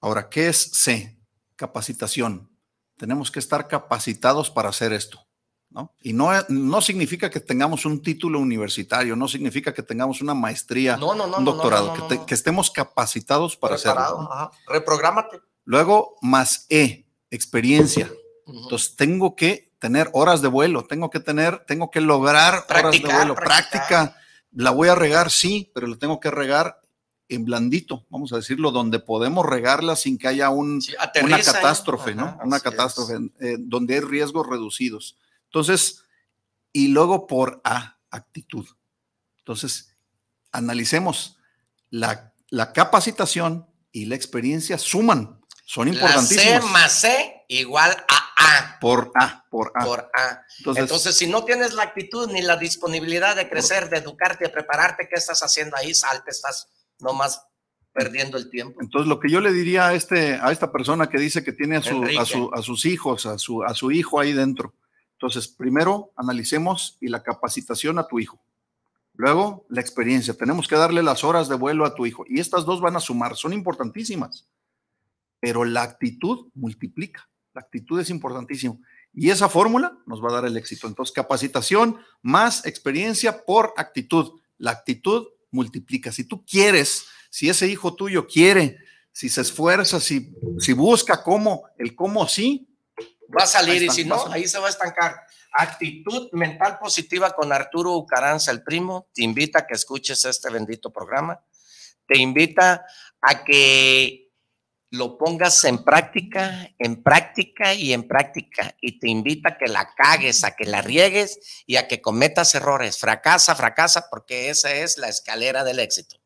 Ahora, 0.00 0.28
¿qué 0.28 0.48
es 0.48 0.70
C? 0.72 1.18
Capacitación. 1.56 2.50
Tenemos 2.96 3.30
que 3.30 3.38
estar 3.38 3.68
capacitados 3.68 4.50
para 4.50 4.70
hacer 4.70 4.92
esto. 4.92 5.26
¿no? 5.70 5.94
Y 6.00 6.12
no, 6.12 6.30
no 6.48 6.80
significa 6.80 7.30
que 7.30 7.40
tengamos 7.40 7.84
un 7.84 8.02
título 8.02 8.40
universitario, 8.40 9.14
no 9.14 9.28
significa 9.28 9.72
que 9.72 9.82
tengamos 9.82 10.20
una 10.20 10.34
maestría, 10.34 10.96
un 10.96 11.44
doctorado, 11.44 11.94
que, 12.26 12.34
estemos 12.34 12.70
capacitados 12.70 13.56
para 13.56 13.76
hacerlo. 13.76 14.50
Reprográmate. 14.66 15.40
Luego, 15.64 16.16
más 16.22 16.66
E, 16.68 17.06
experiencia. 17.30 18.10
Entonces, 18.46 18.96
tengo 18.96 19.36
que 19.36 19.69
tener 19.80 20.10
horas 20.12 20.42
de 20.42 20.48
vuelo, 20.48 20.84
tengo 20.84 21.10
que 21.10 21.18
tener, 21.18 21.64
tengo 21.66 21.90
que 21.90 22.00
lograr 22.00 22.66
horas 22.68 22.92
de 22.92 23.00
vuelo, 23.00 23.34
práctica. 23.34 24.16
La 24.52 24.70
voy 24.70 24.88
a 24.88 24.94
regar, 24.94 25.30
sí, 25.30 25.70
pero 25.74 25.86
la 25.86 25.96
tengo 25.96 26.20
que 26.20 26.30
regar 26.30 26.80
en 27.28 27.44
blandito, 27.44 28.04
vamos 28.10 28.32
a 28.32 28.36
decirlo, 28.36 28.72
donde 28.72 28.98
podemos 28.98 29.46
regarla 29.46 29.96
sin 29.96 30.18
que 30.18 30.28
haya 30.28 30.50
un, 30.50 30.82
una 31.22 31.40
catástrofe, 31.40 32.14
¿no? 32.14 32.38
una 32.44 32.60
catástrofe, 32.60 33.14
eh, 33.40 33.56
donde 33.58 33.94
hay 33.94 34.00
riesgos 34.00 34.46
reducidos. 34.48 35.16
Entonces, 35.44 36.02
y 36.72 36.88
luego 36.88 37.26
por 37.26 37.60
A, 37.64 37.98
actitud. 38.10 38.66
Entonces, 39.38 39.96
analicemos 40.50 41.38
la, 41.88 42.34
la 42.48 42.72
capacitación 42.72 43.66
y 43.92 44.06
la 44.06 44.16
experiencia 44.16 44.76
suman, 44.76 45.40
son 45.64 45.86
importantísimas. 45.86 46.64
C 46.64 46.72
más 46.72 46.92
C 46.92 47.44
igual 47.46 47.90
a 48.08 48.29
a. 48.58 48.78
Por 48.80 49.12
A, 49.14 49.44
por 49.50 49.72
A. 49.74 49.84
Por 49.84 50.10
A. 50.14 50.44
Entonces, 50.76 51.16
si 51.16 51.26
no 51.26 51.44
tienes 51.44 51.74
la 51.74 51.84
actitud 51.84 52.30
ni 52.30 52.42
la 52.42 52.56
disponibilidad 52.56 53.36
de 53.36 53.48
crecer, 53.48 53.88
de 53.90 53.98
educarte, 53.98 54.44
de 54.44 54.50
prepararte, 54.50 55.08
¿qué 55.08 55.16
estás 55.16 55.42
haciendo 55.42 55.76
ahí? 55.76 55.94
Salte, 55.94 56.30
estás 56.30 56.68
nomás 56.98 57.42
perdiendo 57.92 58.36
el 58.36 58.50
tiempo. 58.50 58.80
Entonces, 58.80 59.08
lo 59.08 59.18
que 59.18 59.30
yo 59.30 59.40
le 59.40 59.52
diría 59.52 59.88
a, 59.88 59.94
este, 59.94 60.34
a 60.34 60.52
esta 60.52 60.70
persona 60.70 61.08
que 61.08 61.18
dice 61.18 61.42
que 61.42 61.52
tiene 61.52 61.76
a, 61.76 61.82
su, 61.82 62.50
a, 62.52 62.62
sus 62.62 62.84
hijos, 62.84 63.26
a 63.26 63.38
su, 63.38 63.62
a 63.62 63.74
su 63.74 63.90
hijo 63.90 64.20
ahí 64.20 64.32
dentro. 64.32 64.74
Entonces, 65.12 65.48
primero 65.48 66.12
analicemos 66.16 66.96
y 67.00 67.08
la 67.08 67.22
capacitación 67.22 67.98
a 67.98 68.06
tu 68.06 68.18
hijo. 68.18 68.40
Luego, 69.14 69.66
la 69.68 69.80
experiencia. 69.80 70.34
Tenemos 70.34 70.66
que 70.66 70.76
darle 70.76 71.02
las 71.02 71.24
horas 71.24 71.48
de 71.48 71.56
vuelo 71.56 71.84
a 71.84 71.94
tu 71.94 72.06
hijo. 72.06 72.24
Y 72.26 72.40
estas 72.40 72.64
dos 72.64 72.80
van 72.80 72.96
a 72.96 73.00
sumar, 73.00 73.36
son 73.36 73.52
importantísimas. 73.52 74.48
Pero 75.40 75.64
la 75.64 75.82
actitud 75.82 76.48
multiplica. 76.54 77.29
La 77.52 77.62
actitud 77.62 78.00
es 78.00 78.10
importantísimo. 78.10 78.80
Y 79.12 79.30
esa 79.30 79.48
fórmula 79.48 79.98
nos 80.06 80.22
va 80.22 80.28
a 80.30 80.34
dar 80.34 80.44
el 80.44 80.56
éxito. 80.56 80.86
Entonces, 80.86 81.12
capacitación 81.12 81.98
más 82.22 82.64
experiencia 82.66 83.44
por 83.44 83.74
actitud. 83.76 84.40
La 84.56 84.70
actitud 84.70 85.26
multiplica. 85.50 86.12
Si 86.12 86.24
tú 86.24 86.44
quieres, 86.44 87.06
si 87.28 87.48
ese 87.48 87.66
hijo 87.66 87.94
tuyo 87.94 88.26
quiere, 88.26 88.78
si 89.12 89.28
se 89.28 89.40
esfuerza, 89.40 90.00
si, 90.00 90.32
si 90.58 90.72
busca 90.72 91.22
cómo, 91.22 91.64
el 91.78 91.94
cómo 91.94 92.28
sí. 92.28 92.68
Va 93.36 93.44
a 93.44 93.46
salir 93.46 93.82
y 93.82 93.90
si 93.90 94.04
no, 94.04 94.26
ahí 94.32 94.48
se 94.48 94.58
va 94.58 94.66
a 94.66 94.70
estancar. 94.70 95.16
Actitud 95.52 96.28
mental 96.32 96.78
positiva 96.78 97.30
con 97.30 97.52
Arturo 97.52 97.96
Ucaranza, 97.96 98.50
el 98.50 98.62
primo. 98.62 99.08
Te 99.12 99.22
invita 99.22 99.60
a 99.60 99.66
que 99.66 99.74
escuches 99.74 100.24
este 100.24 100.50
bendito 100.50 100.92
programa. 100.92 101.40
Te 102.06 102.18
invita 102.18 102.84
a 103.20 103.44
que 103.44 104.29
lo 104.90 105.16
pongas 105.16 105.64
en 105.64 105.84
práctica, 105.84 106.68
en 106.78 107.02
práctica 107.02 107.74
y 107.74 107.92
en 107.92 108.08
práctica. 108.08 108.74
Y 108.80 108.98
te 108.98 109.08
invita 109.08 109.50
a 109.50 109.58
que 109.58 109.68
la 109.68 109.94
cagues, 109.94 110.42
a 110.42 110.56
que 110.56 110.64
la 110.64 110.82
riegues 110.82 111.62
y 111.66 111.76
a 111.76 111.86
que 111.86 112.00
cometas 112.02 112.54
errores. 112.54 112.98
Fracasa, 112.98 113.54
fracasa, 113.54 114.08
porque 114.10 114.50
esa 114.50 114.72
es 114.72 114.98
la 114.98 115.08
escalera 115.08 115.62
del 115.62 115.78
éxito. 115.78 116.16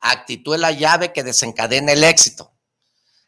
Actitud 0.00 0.54
es 0.54 0.60
la 0.60 0.72
llave 0.72 1.12
que 1.12 1.22
desencadena 1.22 1.92
el 1.92 2.02
éxito. 2.02 2.54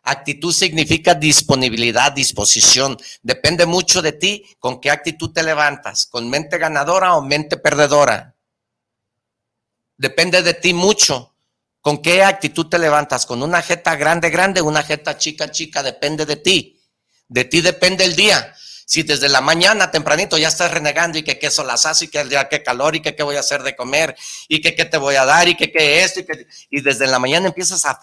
Actitud 0.04 0.52
significa 0.52 1.14
disponibilidad, 1.14 2.10
disposición. 2.10 2.96
Depende 3.22 3.66
mucho 3.66 4.00
de 4.00 4.12
ti 4.12 4.56
con 4.58 4.80
qué 4.80 4.90
actitud 4.90 5.32
te 5.32 5.42
levantas, 5.42 6.06
con 6.06 6.30
mente 6.30 6.58
ganadora 6.58 7.14
o 7.14 7.22
mente 7.22 7.58
perdedora. 7.58 8.34
Depende 9.98 10.42
de 10.42 10.54
ti 10.54 10.72
mucho 10.72 11.31
¿Con 11.82 12.00
qué 12.00 12.22
actitud 12.22 12.68
te 12.68 12.78
levantas? 12.78 13.26
¿Con 13.26 13.42
una 13.42 13.60
jeta 13.60 13.96
grande, 13.96 14.30
grande, 14.30 14.62
una 14.62 14.84
jeta 14.84 15.18
chica, 15.18 15.50
chica? 15.50 15.82
Depende 15.82 16.24
de 16.24 16.36
ti. 16.36 16.80
De 17.26 17.44
ti 17.44 17.60
depende 17.60 18.04
el 18.04 18.14
día. 18.14 18.54
Si 18.86 19.02
desde 19.02 19.28
la 19.28 19.40
mañana 19.40 19.90
tempranito 19.90 20.38
ya 20.38 20.46
estás 20.46 20.70
renegando 20.70 21.18
y 21.18 21.24
que 21.24 21.40
qué 21.40 21.50
las 21.64 22.02
y 22.02 22.08
que 22.08 22.24
día 22.24 22.48
qué 22.48 22.62
calor 22.62 22.94
y 22.94 23.02
que 23.02 23.16
qué 23.16 23.24
voy 23.24 23.34
a 23.34 23.40
hacer 23.40 23.64
de 23.64 23.74
comer 23.74 24.14
y 24.48 24.60
que 24.60 24.76
qué 24.76 24.84
te 24.84 24.96
voy 24.96 25.16
a 25.16 25.24
dar 25.24 25.48
y 25.48 25.56
que 25.56 25.72
qué 25.72 26.04
esto 26.04 26.20
y 26.20 26.24
que 26.24 26.46
y 26.70 26.80
desde 26.82 27.08
la 27.08 27.18
mañana 27.18 27.48
empiezas 27.48 27.84
a 27.84 27.98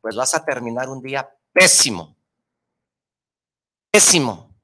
pues 0.00 0.14
vas 0.14 0.34
a 0.34 0.44
terminar 0.44 0.90
un 0.90 1.00
día 1.00 1.28
pésimo. 1.52 2.16
Pésimo. 3.90 4.54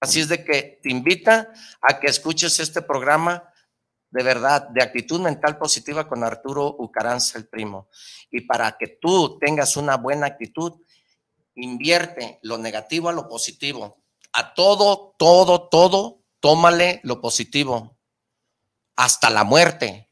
Así 0.00 0.20
es 0.20 0.28
de 0.28 0.44
que 0.44 0.80
te 0.82 0.90
invita 0.90 1.50
a 1.80 1.98
que 1.98 2.08
escuches 2.08 2.58
este 2.58 2.82
programa 2.82 3.51
de 4.12 4.22
verdad, 4.22 4.68
de 4.68 4.82
actitud 4.82 5.20
mental 5.20 5.56
positiva 5.56 6.06
con 6.06 6.22
Arturo 6.22 6.76
Ucaranza, 6.78 7.38
el 7.38 7.48
primo. 7.48 7.88
Y 8.30 8.42
para 8.42 8.76
que 8.78 8.98
tú 9.00 9.38
tengas 9.38 9.76
una 9.78 9.96
buena 9.96 10.26
actitud, 10.26 10.74
invierte 11.54 12.38
lo 12.42 12.58
negativo 12.58 13.08
a 13.08 13.14
lo 13.14 13.26
positivo. 13.26 14.04
A 14.34 14.52
todo, 14.52 15.14
todo, 15.18 15.68
todo, 15.68 16.20
tómale 16.40 17.00
lo 17.04 17.22
positivo. 17.22 17.96
Hasta 18.96 19.30
la 19.30 19.44
muerte. 19.44 20.10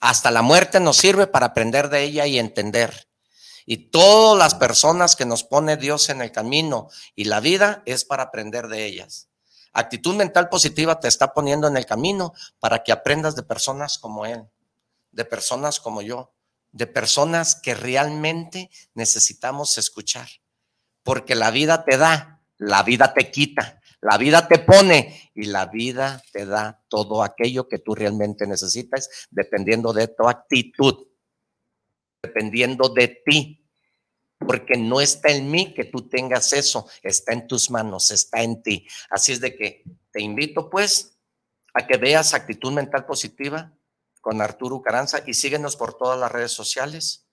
Hasta 0.00 0.32
la 0.32 0.42
muerte 0.42 0.80
nos 0.80 0.96
sirve 0.96 1.28
para 1.28 1.46
aprender 1.46 1.88
de 1.88 2.02
ella 2.02 2.26
y 2.26 2.36
entender. 2.36 3.08
Y 3.64 3.90
todas 3.90 4.36
las 4.36 4.56
personas 4.56 5.14
que 5.14 5.24
nos 5.24 5.44
pone 5.44 5.76
Dios 5.76 6.08
en 6.08 6.20
el 6.20 6.32
camino 6.32 6.88
y 7.14 7.26
la 7.26 7.38
vida 7.38 7.84
es 7.86 8.04
para 8.04 8.24
aprender 8.24 8.66
de 8.66 8.86
ellas. 8.86 9.29
Actitud 9.72 10.16
mental 10.16 10.48
positiva 10.48 10.98
te 10.98 11.08
está 11.08 11.32
poniendo 11.32 11.68
en 11.68 11.76
el 11.76 11.86
camino 11.86 12.32
para 12.58 12.82
que 12.82 12.92
aprendas 12.92 13.36
de 13.36 13.42
personas 13.42 13.98
como 13.98 14.26
Él, 14.26 14.44
de 15.12 15.24
personas 15.24 15.78
como 15.78 16.02
yo, 16.02 16.32
de 16.72 16.86
personas 16.86 17.54
que 17.54 17.74
realmente 17.74 18.70
necesitamos 18.94 19.78
escuchar. 19.78 20.28
Porque 21.02 21.34
la 21.34 21.50
vida 21.50 21.84
te 21.84 21.96
da, 21.96 22.42
la 22.58 22.82
vida 22.82 23.14
te 23.14 23.30
quita, 23.30 23.80
la 24.00 24.16
vida 24.18 24.48
te 24.48 24.58
pone 24.58 25.30
y 25.34 25.44
la 25.44 25.66
vida 25.66 26.22
te 26.32 26.46
da 26.46 26.82
todo 26.88 27.22
aquello 27.22 27.68
que 27.68 27.78
tú 27.78 27.94
realmente 27.94 28.46
necesitas 28.46 29.28
dependiendo 29.30 29.92
de 29.92 30.08
tu 30.08 30.28
actitud, 30.28 31.06
dependiendo 32.22 32.88
de 32.88 33.22
ti. 33.24 33.59
Porque 34.40 34.76
no 34.76 35.00
está 35.00 35.30
en 35.30 35.50
mí 35.50 35.74
que 35.74 35.84
tú 35.84 36.08
tengas 36.08 36.52
eso, 36.52 36.88
está 37.02 37.32
en 37.32 37.46
tus 37.46 37.70
manos, 37.70 38.10
está 38.10 38.42
en 38.42 38.62
ti. 38.62 38.86
Así 39.10 39.32
es 39.32 39.40
de 39.40 39.54
que 39.54 39.84
te 40.10 40.22
invito 40.22 40.68
pues 40.70 41.18
a 41.74 41.86
que 41.86 41.96
veas 41.98 42.34
actitud 42.34 42.72
mental 42.72 43.06
positiva 43.06 43.72
con 44.20 44.40
Arturo 44.40 44.82
Caranza 44.82 45.22
y 45.26 45.34
síguenos 45.34 45.76
por 45.76 45.94
todas 45.94 46.18
las 46.18 46.32
redes 46.32 46.52
sociales, 46.52 47.26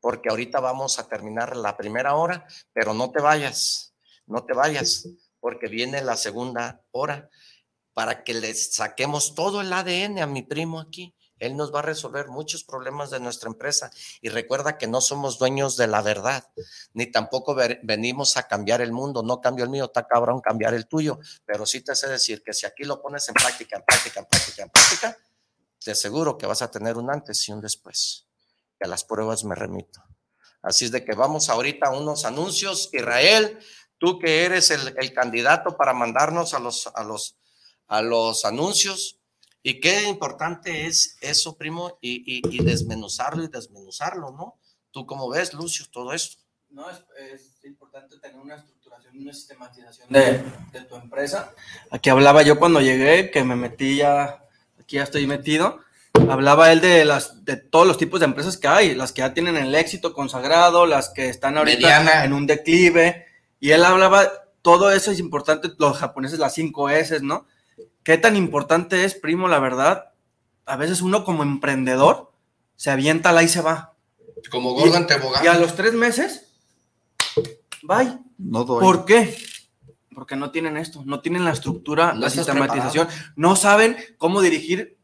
porque 0.00 0.30
ahorita 0.30 0.60
vamos 0.60 0.98
a 0.98 1.08
terminar 1.08 1.56
la 1.56 1.76
primera 1.76 2.14
hora, 2.14 2.46
pero 2.72 2.94
no 2.94 3.10
te 3.10 3.20
vayas, 3.20 3.94
no 4.26 4.44
te 4.44 4.54
vayas, 4.54 5.08
porque 5.40 5.68
viene 5.68 6.02
la 6.02 6.16
segunda 6.16 6.82
hora 6.92 7.28
para 7.92 8.22
que 8.24 8.34
le 8.34 8.54
saquemos 8.54 9.34
todo 9.34 9.60
el 9.60 9.72
ADN 9.72 10.20
a 10.20 10.26
mi 10.26 10.42
primo 10.42 10.80
aquí. 10.80 11.14
Él 11.40 11.56
nos 11.56 11.74
va 11.74 11.80
a 11.80 11.82
resolver 11.82 12.28
muchos 12.28 12.62
problemas 12.62 13.10
de 13.10 13.18
nuestra 13.18 13.48
empresa. 13.48 13.90
Y 14.20 14.28
recuerda 14.28 14.78
que 14.78 14.86
no 14.86 15.00
somos 15.00 15.38
dueños 15.38 15.76
de 15.76 15.86
la 15.86 16.02
verdad, 16.02 16.48
ni 16.92 17.06
tampoco 17.06 17.56
venimos 17.82 18.36
a 18.36 18.46
cambiar 18.46 18.82
el 18.82 18.92
mundo. 18.92 19.22
No 19.22 19.40
cambio 19.40 19.64
el 19.64 19.70
mío, 19.70 19.86
está 19.86 20.06
cabrón 20.06 20.40
cambiar 20.40 20.74
el 20.74 20.86
tuyo. 20.86 21.18
Pero 21.46 21.66
sí 21.66 21.80
te 21.80 21.96
sé 21.96 22.08
decir 22.08 22.42
que 22.44 22.52
si 22.52 22.66
aquí 22.66 22.84
lo 22.84 23.00
pones 23.00 23.26
en 23.28 23.34
práctica, 23.34 23.78
en 23.78 23.84
práctica, 23.84 24.20
en 24.20 24.26
práctica, 24.26 24.62
en 24.62 24.70
práctica, 24.70 25.16
te 25.82 25.92
aseguro 25.92 26.36
que 26.36 26.46
vas 26.46 26.60
a 26.60 26.70
tener 26.70 26.98
un 26.98 27.10
antes 27.10 27.48
y 27.48 27.52
un 27.52 27.60
después. 27.60 28.26
Que 28.78 28.84
a 28.84 28.88
las 28.88 29.04
pruebas 29.04 29.42
me 29.44 29.54
remito. 29.54 30.04
Así 30.62 30.84
es 30.84 30.92
de 30.92 31.04
que 31.04 31.14
vamos 31.14 31.48
ahorita 31.48 31.86
a 31.88 31.98
unos 31.98 32.26
anuncios. 32.26 32.90
Israel, 32.92 33.58
tú 33.96 34.18
que 34.18 34.44
eres 34.44 34.70
el, 34.70 34.94
el 34.98 35.14
candidato 35.14 35.74
para 35.78 35.94
mandarnos 35.94 36.52
a 36.52 36.58
los, 36.58 36.86
a 36.88 37.02
los, 37.02 37.38
a 37.86 38.02
los 38.02 38.44
anuncios 38.44 39.19
y 39.62 39.80
qué 39.80 40.08
importante 40.08 40.86
es 40.86 41.18
eso, 41.20 41.56
primo, 41.56 41.98
y, 42.00 42.40
y, 42.48 42.64
desmenuzarlo 42.64 43.44
y 43.44 43.48
desmenuzarlo, 43.48 44.30
¿no? 44.32 44.58
¿Tú 44.90 45.06
cómo 45.06 45.28
ves, 45.28 45.52
Lucio, 45.52 45.86
todo 45.90 46.12
esto? 46.12 46.38
No, 46.70 46.86
es, 46.88 47.64
importante 47.64 48.18
tener 48.18 48.40
una 48.40 48.56
estructuración 48.56 49.16
y 49.16 49.22
una 49.22 49.32
sistematización 49.34 50.08
de, 50.08 50.42
de, 50.72 50.80
tu 50.86 50.96
empresa. 50.96 51.52
Aquí 51.90 52.08
hablaba 52.08 52.42
yo 52.42 52.58
cuando 52.58 52.80
llegué, 52.80 53.30
que 53.30 53.44
me 53.44 53.54
metí 53.54 53.96
ya, 53.96 54.42
aquí 54.80 54.96
ya 54.96 55.02
estoy 55.02 55.26
metido, 55.26 55.80
hablaba 56.14 56.72
él 56.72 56.80
de, 56.80 57.04
las, 57.04 57.44
de 57.44 57.56
todos 57.56 57.86
los 57.86 57.98
tipos 57.98 58.20
de 58.20 58.26
empresas 58.26 58.56
que 58.56 58.68
hay, 58.68 58.94
las 58.94 59.12
que 59.12 59.20
ya 59.20 59.34
tienen 59.34 59.56
el 59.56 59.74
éxito 59.74 60.14
consagrado, 60.14 60.86
las 60.86 61.10
que 61.10 61.28
están 61.28 61.58
ahorita 61.58 62.24
en 62.24 62.32
un 62.32 62.46
declive, 62.46 63.26
y 63.58 63.72
él 63.72 63.84
hablaba, 63.84 64.30
todo 64.62 64.90
eso 64.90 65.10
es 65.10 65.18
importante, 65.18 65.70
los 65.78 65.98
japoneses, 65.98 66.38
las 66.38 66.54
cinco 66.54 66.88
S, 66.88 67.20
¿no? 67.20 67.46
¿Qué 68.02 68.18
tan 68.18 68.36
importante 68.36 69.04
es, 69.04 69.14
primo, 69.14 69.48
la 69.48 69.58
verdad? 69.58 70.12
A 70.66 70.76
veces 70.76 71.02
uno 71.02 71.24
como 71.24 71.42
emprendedor 71.42 72.32
se 72.76 72.90
avienta 72.90 73.32
la 73.32 73.42
y 73.42 73.48
se 73.48 73.60
va. 73.60 73.94
Como 74.50 74.72
Gordon 74.74 75.06
Tebogan. 75.06 75.44
Y 75.44 75.48
a 75.48 75.54
los 75.54 75.74
tres 75.74 75.92
meses, 75.92 76.46
bye. 77.82 78.18
No 78.38 78.64
doy. 78.64 78.80
¿Por 78.80 79.04
qué? 79.04 79.36
Porque 80.14 80.36
no 80.36 80.50
tienen 80.50 80.76
esto, 80.76 81.02
no 81.04 81.20
tienen 81.20 81.44
la 81.44 81.52
estructura, 81.52 82.14
la 82.14 82.30
sistematización, 82.30 83.08
no 83.36 83.54
saben 83.54 83.96
cómo 84.16 84.40
dirigir 84.40 84.98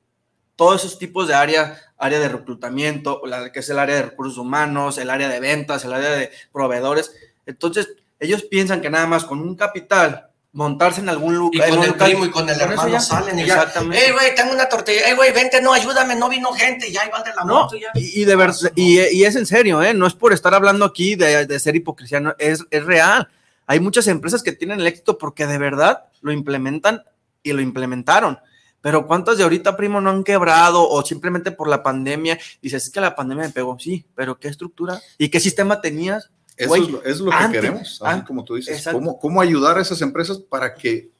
todos 0.57 0.83
esos 0.83 0.99
tipos 0.99 1.29
de 1.29 1.35
área, 1.35 1.79
área 1.99 2.19
de 2.19 2.29
reclutamiento, 2.29 3.21
la 3.27 3.53
que 3.53 3.61
es 3.61 3.69
el 3.69 3.79
área 3.79 3.97
de 3.97 4.03
recursos 4.03 4.39
humanos, 4.39 4.97
el 4.97 5.11
área 5.11 5.29
de 5.29 5.39
ventas, 5.39 5.85
el 5.85 5.93
área 5.93 6.11
de 6.11 6.31
proveedores. 6.51 7.15
Entonces, 7.45 7.89
ellos 8.19 8.43
piensan 8.43 8.81
que 8.81 8.91
nada 8.91 9.07
más 9.07 9.25
con 9.25 9.41
un 9.41 9.55
capital 9.55 10.31
montarse 10.57 11.03
en 11.03 11.09
algún 11.11 11.37
lugar. 11.37 11.69
Y 11.69 11.71
con 11.71 11.85
el 11.85 11.95
primo 11.95 12.25
y 12.25 12.31
con 12.31 12.49
el 12.49 12.59
hermano 12.59 12.99
salen 12.99 13.39
y 13.39 13.43
Exactamente. 13.43 14.05
Ey, 14.05 14.13
güey, 14.13 14.35
tengo 14.35 14.53
una 14.53 14.67
tortilla. 14.69 15.07
Ey, 15.07 15.15
güey, 15.15 15.31
vente, 15.33 15.61
no, 15.61 15.73
ayúdame, 15.73 16.17
no 16.17 16.31
vino 16.31 16.51
gente. 16.53 16.91
Ya 16.91 17.05
igual 17.05 17.23
de 17.23 17.35
la 17.35 17.45
moto. 17.45 17.77
Ya. 17.77 17.89
Y, 17.95 18.25
de 18.25 18.35
verdad, 18.35 18.73
y, 18.75 18.99
y, 18.99 19.25
es 19.25 19.37
en 19.37 19.45
serio, 19.45 19.83
¿eh? 19.83 19.93
No 19.93 20.07
es 20.07 20.15
por 20.15 20.33
estar 20.33 20.55
hablando 20.55 20.87
aquí 20.87 21.15
de, 21.15 21.47
de 21.47 21.61
ser 21.61 21.77
hipocresía, 21.77 22.21
no, 22.21 22.35
es, 22.39 22.65
es 22.71 22.85
real. 22.85 23.29
Hay 23.67 23.81
muchas 23.81 24.07
empresas 24.07 24.43
que 24.43 24.53
tienen 24.53 24.81
el 24.81 24.87
éxito 24.87 25.19
porque 25.19 25.47
de 25.47 25.59
verdad 25.59 26.05
lo 26.23 26.33
implementan 26.33 27.05
y 27.43 27.53
lo 27.53 27.61
implementaron. 27.61 28.39
Pero 28.81 29.07
¿cuántas 29.07 29.37
de 29.37 29.45
ahorita, 29.45 29.77
primo, 29.77 30.01
no 30.01 30.09
han 30.09 30.25
quebrado 30.25 30.89
o 30.89 31.05
simplemente 31.05 31.51
por 31.51 31.69
la 31.69 31.83
pandemia? 31.83 32.39
Dices, 32.63 32.85
es 32.85 32.91
que 32.91 33.01
la 33.01 33.15
pandemia 33.15 33.45
me 33.45 33.53
pegó. 33.53 33.79
Sí, 33.79 34.07
pero 34.15 34.39
¿qué 34.39 34.49
estructura 34.49 35.01
y 35.19 35.29
qué 35.29 35.39
sistema 35.39 35.83
tenías 35.83 36.31
eso 36.57 37.03
es 37.05 37.21
lo, 37.21 37.31
que 37.31 37.53
queremos, 37.53 38.01
como 38.27 38.45
tú 38.45 38.55
dices. 38.55 38.89
¿Cómo, 38.91 39.19
¿Cómo, 39.19 39.41
ayudar 39.41 39.79
a 39.79 39.83
esas 39.83 40.01
empresas 40.01 40.39
para 40.39 40.75
que 40.75 41.11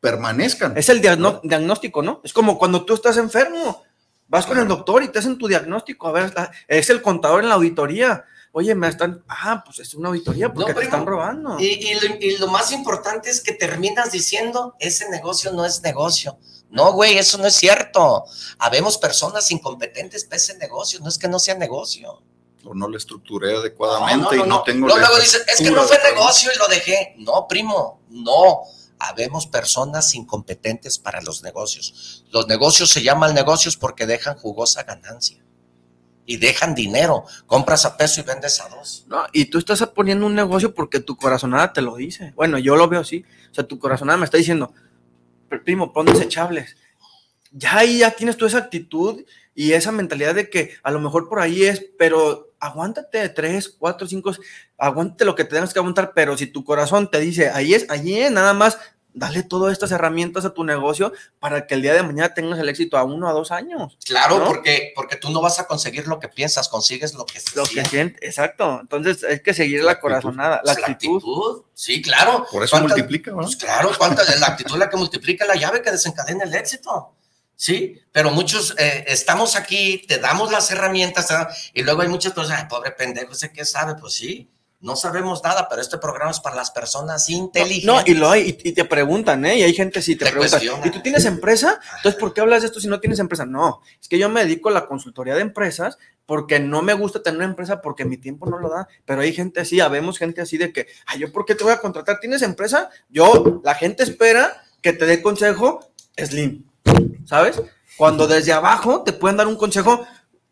permanezcan? 0.00 0.76
Es 0.76 0.88
el 0.88 1.00
diagnóstico, 1.00 2.02
¿no? 2.02 2.20
Es 2.22 2.32
como 2.32 2.56
cuando 2.56 2.84
tú 2.84 2.94
estás 2.94 3.16
enfermo, 3.16 3.82
vas 4.28 4.46
con 4.46 4.58
el 4.58 4.68
doctor 4.68 5.02
y 5.02 5.08
te 5.08 5.18
hacen 5.18 5.38
tu 5.38 5.48
diagnóstico. 5.48 6.06
A 6.08 6.12
ver, 6.12 6.32
es 6.68 6.90
el 6.90 7.02
contador 7.02 7.42
en 7.42 7.48
la 7.48 7.56
auditoría. 7.56 8.24
Oye, 8.52 8.74
me 8.74 8.88
están. 8.88 9.24
Ah, 9.28 9.62
pues 9.64 9.80
es 9.80 9.94
una 9.94 10.08
auditoría 10.08 10.52
porque 10.52 10.72
te 10.72 10.84
están 10.84 11.04
robando. 11.04 11.58
Y, 11.58 11.84
y, 12.20 12.36
lo, 12.38 12.46
más 12.46 12.70
importante 12.70 13.28
es 13.28 13.40
que 13.40 13.52
terminas 13.52 14.12
diciendo: 14.12 14.76
ese 14.78 15.10
negocio 15.10 15.52
no 15.52 15.64
es 15.64 15.82
negocio. 15.82 16.38
No, 16.70 16.92
güey, 16.92 17.18
eso 17.18 17.38
no 17.38 17.46
es 17.46 17.54
cierto. 17.54 18.24
Habemos 18.58 18.98
personas 18.98 19.50
incompetentes 19.50 20.24
para 20.24 20.36
ese 20.36 20.56
negocio. 20.58 21.00
No 21.00 21.08
es 21.08 21.18
que 21.18 21.28
no 21.28 21.38
sea 21.38 21.54
negocio 21.54 22.22
o 22.66 22.74
no 22.74 22.88
lo 22.88 22.96
estructuré 22.96 23.56
adecuadamente 23.56 24.36
y 24.36 24.42
no, 24.42 24.62
tengo... 24.62 24.88
No, 24.88 24.96
luego 24.96 25.18
dicen, 25.18 25.42
es 25.46 25.58
que 25.58 25.70
no 25.70 25.82
fue 25.82 25.98
negocio 26.02 26.50
y 26.54 26.58
lo 26.58 26.68
dejé. 26.68 27.14
No, 27.18 27.46
primo, 27.48 28.00
no. 28.10 28.62
Habemos 28.98 29.46
personas 29.46 30.14
incompetentes 30.14 30.98
para 30.98 31.20
los 31.20 31.42
negocios. 31.42 32.24
Los 32.30 32.48
negocios 32.48 32.90
se 32.90 33.02
llaman 33.02 33.34
negocios 33.34 33.76
porque 33.76 34.06
dejan 34.06 34.36
jugosa 34.36 34.82
ganancia 34.82 35.42
y 36.26 36.38
dejan 36.38 36.74
dinero. 36.74 37.24
Compras 37.46 37.84
a 37.84 37.96
peso 37.96 38.20
y 38.20 38.24
vendes 38.24 38.60
a 38.60 38.68
dos. 38.68 39.04
No, 39.06 39.24
y 39.32 39.46
tú 39.46 39.58
estás 39.58 39.86
poniendo 39.94 40.26
un 40.26 40.34
negocio 40.34 40.74
porque 40.74 41.00
tu 41.00 41.16
corazonada 41.16 41.72
te 41.72 41.82
lo 41.82 41.96
dice. 41.96 42.32
Bueno, 42.34 42.58
yo 42.58 42.76
lo 42.76 42.88
veo 42.88 43.00
así. 43.00 43.24
O 43.50 43.54
sea, 43.54 43.66
tu 43.66 43.78
corazonada 43.78 44.18
me 44.18 44.24
está 44.24 44.36
diciendo, 44.36 44.72
primo, 45.64 45.92
pon 45.92 46.06
desechables. 46.06 46.76
Ya 47.52 47.78
ahí 47.78 47.98
ya 47.98 48.10
tienes 48.10 48.36
tú 48.36 48.44
esa 48.46 48.58
actitud 48.58 49.24
y 49.56 49.72
esa 49.72 49.90
mentalidad 49.90 50.34
de 50.34 50.48
que 50.50 50.76
a 50.82 50.92
lo 50.92 51.00
mejor 51.00 51.28
por 51.28 51.40
ahí 51.40 51.64
es, 51.64 51.84
pero 51.98 52.52
aguántate 52.60 53.28
tres, 53.30 53.68
cuatro, 53.68 54.06
cinco, 54.06 54.32
aguántate 54.78 55.24
lo 55.24 55.34
que 55.34 55.44
tengas 55.44 55.72
que 55.72 55.78
aguantar, 55.78 56.12
pero 56.14 56.36
si 56.36 56.46
tu 56.46 56.62
corazón 56.62 57.10
te 57.10 57.18
dice, 57.18 57.50
ahí 57.50 57.74
es, 57.74 57.90
allí 57.90 58.20
es, 58.20 58.30
nada 58.30 58.52
más, 58.52 58.78
dale 59.14 59.42
todas 59.42 59.72
estas 59.72 59.92
herramientas 59.92 60.44
a 60.44 60.52
tu 60.52 60.62
negocio 60.62 61.10
para 61.38 61.66
que 61.66 61.74
el 61.74 61.80
día 61.80 61.94
de 61.94 62.02
mañana 62.02 62.34
tengas 62.34 62.58
el 62.58 62.68
éxito 62.68 62.98
a 62.98 63.04
uno 63.04 63.28
a 63.28 63.32
dos 63.32 63.50
años. 63.50 63.96
Claro, 64.04 64.44
porque, 64.44 64.92
porque 64.94 65.16
tú 65.16 65.30
no 65.30 65.40
vas 65.40 65.58
a 65.58 65.66
conseguir 65.66 66.06
lo 66.06 66.20
que 66.20 66.28
piensas, 66.28 66.68
consigues 66.68 67.14
lo 67.14 67.24
que 67.24 67.40
Lo 67.54 67.64
que 67.64 67.82
sientes, 67.86 68.22
exacto. 68.22 68.78
Entonces 68.82 69.24
hay 69.24 69.40
que 69.40 69.54
seguir 69.54 69.82
la, 69.82 69.98
corazonada, 69.98 70.60
la, 70.62 70.72
actitud. 70.72 71.62
Sí, 71.72 72.02
claro. 72.02 72.46
Por 72.52 72.62
eso 72.62 72.78
multiplica, 72.78 73.30
¿no? 73.30 73.38
Pues 73.38 73.56
claro, 73.56 73.90
¿cuánta, 73.96 74.22
la 74.38 74.48
actitud 74.48 74.74
es 74.74 74.80
la 74.80 74.90
que 74.90 74.98
multiplica 74.98 75.46
la 75.46 75.56
llave 75.56 75.80
que 75.80 75.90
desencadena 75.90 76.44
el 76.44 76.54
éxito. 76.54 77.14
Sí, 77.58 77.98
pero 78.12 78.30
muchos 78.30 78.74
eh, 78.78 79.04
estamos 79.08 79.56
aquí, 79.56 80.04
te 80.06 80.18
damos 80.18 80.52
las 80.52 80.70
herramientas 80.70 81.26
y 81.72 81.82
luego 81.82 82.02
hay 82.02 82.08
muchas 82.08 82.34
personas, 82.34 82.66
pobre 82.66 82.90
pendejo, 82.90 83.32
¿ese 83.32 83.50
qué 83.50 83.64
sabe? 83.64 83.94
Pues 83.98 84.12
sí, 84.12 84.50
no 84.80 84.94
sabemos 84.94 85.42
nada, 85.42 85.66
pero 85.66 85.80
este 85.80 85.96
programa 85.96 86.30
es 86.30 86.40
para 86.40 86.54
las 86.54 86.70
personas 86.70 87.30
inteligentes. 87.30 87.86
No, 87.86 88.02
y 88.04 88.14
lo 88.14 88.30
hay, 88.30 88.58
y, 88.62 88.72
te 88.72 88.84
preguntan, 88.84 89.46
¿eh? 89.46 89.58
Y 89.58 89.62
hay 89.62 89.72
gente 89.72 90.02
sí 90.02 90.16
te, 90.16 90.30
pregunta, 90.30 90.60
¿y 90.84 90.90
tú 90.90 91.00
tienes 91.00 91.24
empresa? 91.24 91.80
Entonces, 91.96 92.20
¿por 92.20 92.34
qué 92.34 92.42
hablas 92.42 92.60
de 92.60 92.66
esto 92.66 92.78
si 92.78 92.88
no 92.88 93.00
tienes 93.00 93.18
empresa? 93.20 93.46
No, 93.46 93.80
es 93.98 94.06
que 94.06 94.18
yo 94.18 94.28
me 94.28 94.42
dedico 94.44 94.68
a 94.68 94.72
la 94.72 94.86
consultoría 94.86 95.34
de 95.34 95.40
empresas 95.40 95.96
porque 96.26 96.60
no 96.60 96.82
me 96.82 96.92
gusta 96.92 97.22
tener 97.22 97.38
una 97.38 97.46
empresa 97.46 97.80
porque 97.80 98.04
mi 98.04 98.18
tiempo 98.18 98.44
no 98.44 98.58
lo 98.58 98.68
da. 98.68 98.86
Pero 99.06 99.22
hay 99.22 99.32
gente 99.32 99.60
así, 99.60 99.80
habemos 99.80 100.18
gente 100.18 100.42
así 100.42 100.58
de 100.58 100.74
que, 100.74 100.88
ay, 101.06 101.20
¿yo 101.20 101.32
por 101.32 101.46
qué 101.46 101.54
te 101.54 101.64
voy 101.64 101.72
a 101.72 101.80
contratar? 101.80 102.20
¿Tienes 102.20 102.42
empresa? 102.42 102.90
Yo, 103.08 103.62
la 103.64 103.74
gente 103.74 104.02
espera 104.02 104.62
que 104.82 104.92
te 104.92 105.06
dé 105.06 105.22
consejo 105.22 105.90
Slim. 106.16 106.64
¿Sabes? 107.26 107.60
Cuando 107.96 108.26
desde 108.26 108.52
abajo 108.52 109.02
te 109.02 109.12
pueden 109.12 109.36
dar 109.36 109.46
un 109.46 109.56
consejo 109.56 110.06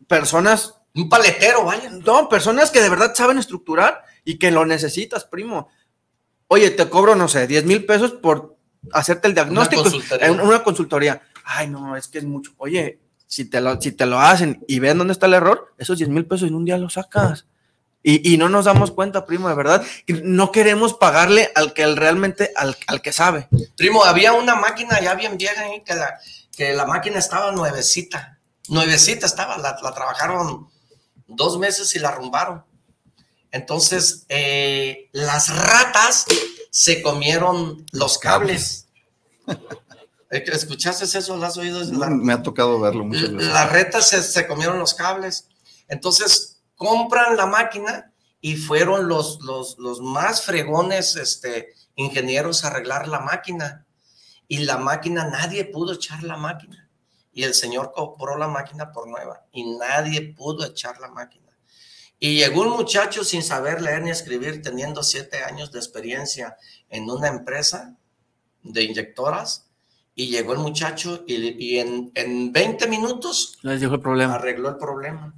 personas... 0.07 0.75
Un 0.93 1.09
paletero, 1.09 1.65
vaya. 1.65 1.89
No, 1.89 2.29
personas 2.29 2.71
que 2.71 2.81
de 2.81 2.87
verdad 2.87 3.13
saben 3.15 3.37
estructurar 3.37 4.03
y 4.23 4.37
que 4.37 4.49
lo 4.49 4.65
necesitas, 4.65 5.25
primo. 5.25 5.67
Oye, 6.47 6.71
te 6.71 6.87
cobro, 6.89 7.15
no 7.15 7.27
sé, 7.27 7.47
10 7.47 7.65
mil 7.65 7.85
pesos 7.85 8.13
por 8.13 8.55
hacerte 8.93 9.27
el 9.27 9.33
diagnóstico. 9.33 9.81
Una 9.81 9.91
consultoría. 9.91 10.27
en 10.27 10.39
una 10.39 10.63
consultoría. 10.63 11.21
Ay, 11.43 11.67
no, 11.67 11.97
es 11.97 12.07
que 12.07 12.19
es 12.19 12.23
mucho. 12.23 12.53
Oye, 12.57 13.01
si 13.27 13.43
te 13.43 13.59
lo, 13.59 13.81
si 13.81 13.91
te 13.91 14.05
lo 14.05 14.21
hacen 14.21 14.63
y 14.69 14.79
ven 14.79 14.97
dónde 14.97 15.11
está 15.11 15.25
el 15.25 15.33
error, 15.33 15.73
esos 15.77 15.97
10 15.97 16.09
mil 16.09 16.25
pesos 16.25 16.47
en 16.47 16.55
un 16.55 16.63
día 16.63 16.77
los 16.77 16.93
sacas. 16.93 17.45
Y, 18.01 18.33
y 18.33 18.37
no 18.37 18.49
nos 18.49 18.65
damos 18.65 18.91
cuenta, 18.91 19.25
primo, 19.25 19.49
de 19.49 19.55
verdad. 19.55 19.83
No 20.23 20.51
queremos 20.51 20.93
pagarle 20.93 21.51
al 21.55 21.73
que 21.73 21.87
realmente, 21.87 22.51
al, 22.55 22.77
al 22.87 23.01
que 23.01 23.11
sabe. 23.11 23.49
Primo, 23.75 24.05
había 24.05 24.31
una 24.31 24.55
máquina 24.55 25.01
ya 25.01 25.15
bien 25.15 25.37
vieja 25.37 25.59
ahí 25.61 25.81
que 25.83 25.95
la, 25.95 26.19
que 26.55 26.73
la 26.73 26.85
máquina 26.85 27.19
estaba 27.19 27.51
nuevecita. 27.51 28.39
Nuevecita 28.69 29.25
estaba, 29.25 29.57
la, 29.57 29.77
la 29.81 29.93
trabajaron 29.93 30.69
dos 31.27 31.57
meses 31.59 31.95
y 31.95 31.99
la 31.99 32.09
arrumbaron. 32.09 32.63
Entonces, 33.51 34.25
eh, 34.29 35.09
las 35.13 35.55
ratas 35.55 36.25
se 36.71 37.01
comieron 37.01 37.85
los 37.91 38.17
cables. 38.17 38.87
Eh, 40.31 40.43
¿Escuchaste 40.51 41.05
eso? 41.05 41.37
¿Lo 41.37 41.45
has 41.45 41.55
oído? 41.55 41.83
La- 41.93 42.09
Me 42.09 42.33
ha 42.33 42.41
tocado 42.41 42.79
verlo 42.79 43.05
muchas 43.05 43.31
veces. 43.31 43.53
las 43.53 43.71
retas 43.71 44.09
se, 44.09 44.23
se 44.23 44.47
comieron 44.47 44.79
los 44.79 44.95
cables. 44.95 45.47
Entonces 45.87 46.61
compran 46.75 47.37
la 47.37 47.45
máquina 47.45 48.11
y 48.41 48.57
fueron 48.57 49.07
los, 49.07 49.39
los, 49.41 49.77
los 49.77 50.01
más 50.01 50.41
fregones 50.41 51.15
este, 51.15 51.73
ingenieros 51.95 52.65
a 52.65 52.69
arreglar 52.69 53.07
la 53.07 53.19
máquina. 53.19 53.84
Y 54.47 54.59
la 54.59 54.77
máquina, 54.77 55.27
nadie 55.27 55.65
pudo 55.65 55.93
echar 55.93 56.23
la 56.23 56.37
máquina. 56.37 56.89
Y 57.33 57.43
el 57.43 57.53
señor 57.53 57.91
compró 57.93 58.37
la 58.37 58.47
máquina 58.47 58.91
por 58.91 59.07
nueva 59.07 59.45
y 59.51 59.65
nadie 59.77 60.21
pudo 60.33 60.65
echar 60.65 60.99
la 61.01 61.09
máquina. 61.09 61.43
Y 62.19 62.37
llegó 62.37 62.61
un 62.61 62.69
muchacho 62.69 63.23
sin 63.25 63.43
saber 63.43 63.81
leer 63.81 64.01
ni 64.03 64.09
escribir, 64.11 64.61
teniendo 64.61 65.03
siete 65.03 65.43
años 65.43 65.71
de 65.71 65.79
experiencia 65.79 66.55
en 66.89 67.09
una 67.09 67.27
empresa 67.27 67.95
de 68.63 68.83
inyectoras. 68.83 69.65
Y 70.17 70.27
llegó 70.27 70.53
el 70.53 70.59
muchacho 70.59 71.25
y, 71.27 71.35
y 71.61 71.79
en, 71.79 72.11
en 72.15 72.53
20 72.53 72.87
minutos 72.87 73.57
Les 73.63 73.81
dijo 73.81 73.95
el 73.95 73.99
problema. 73.99 74.35
arregló 74.35 74.69
el 74.69 74.77
problema. 74.77 75.33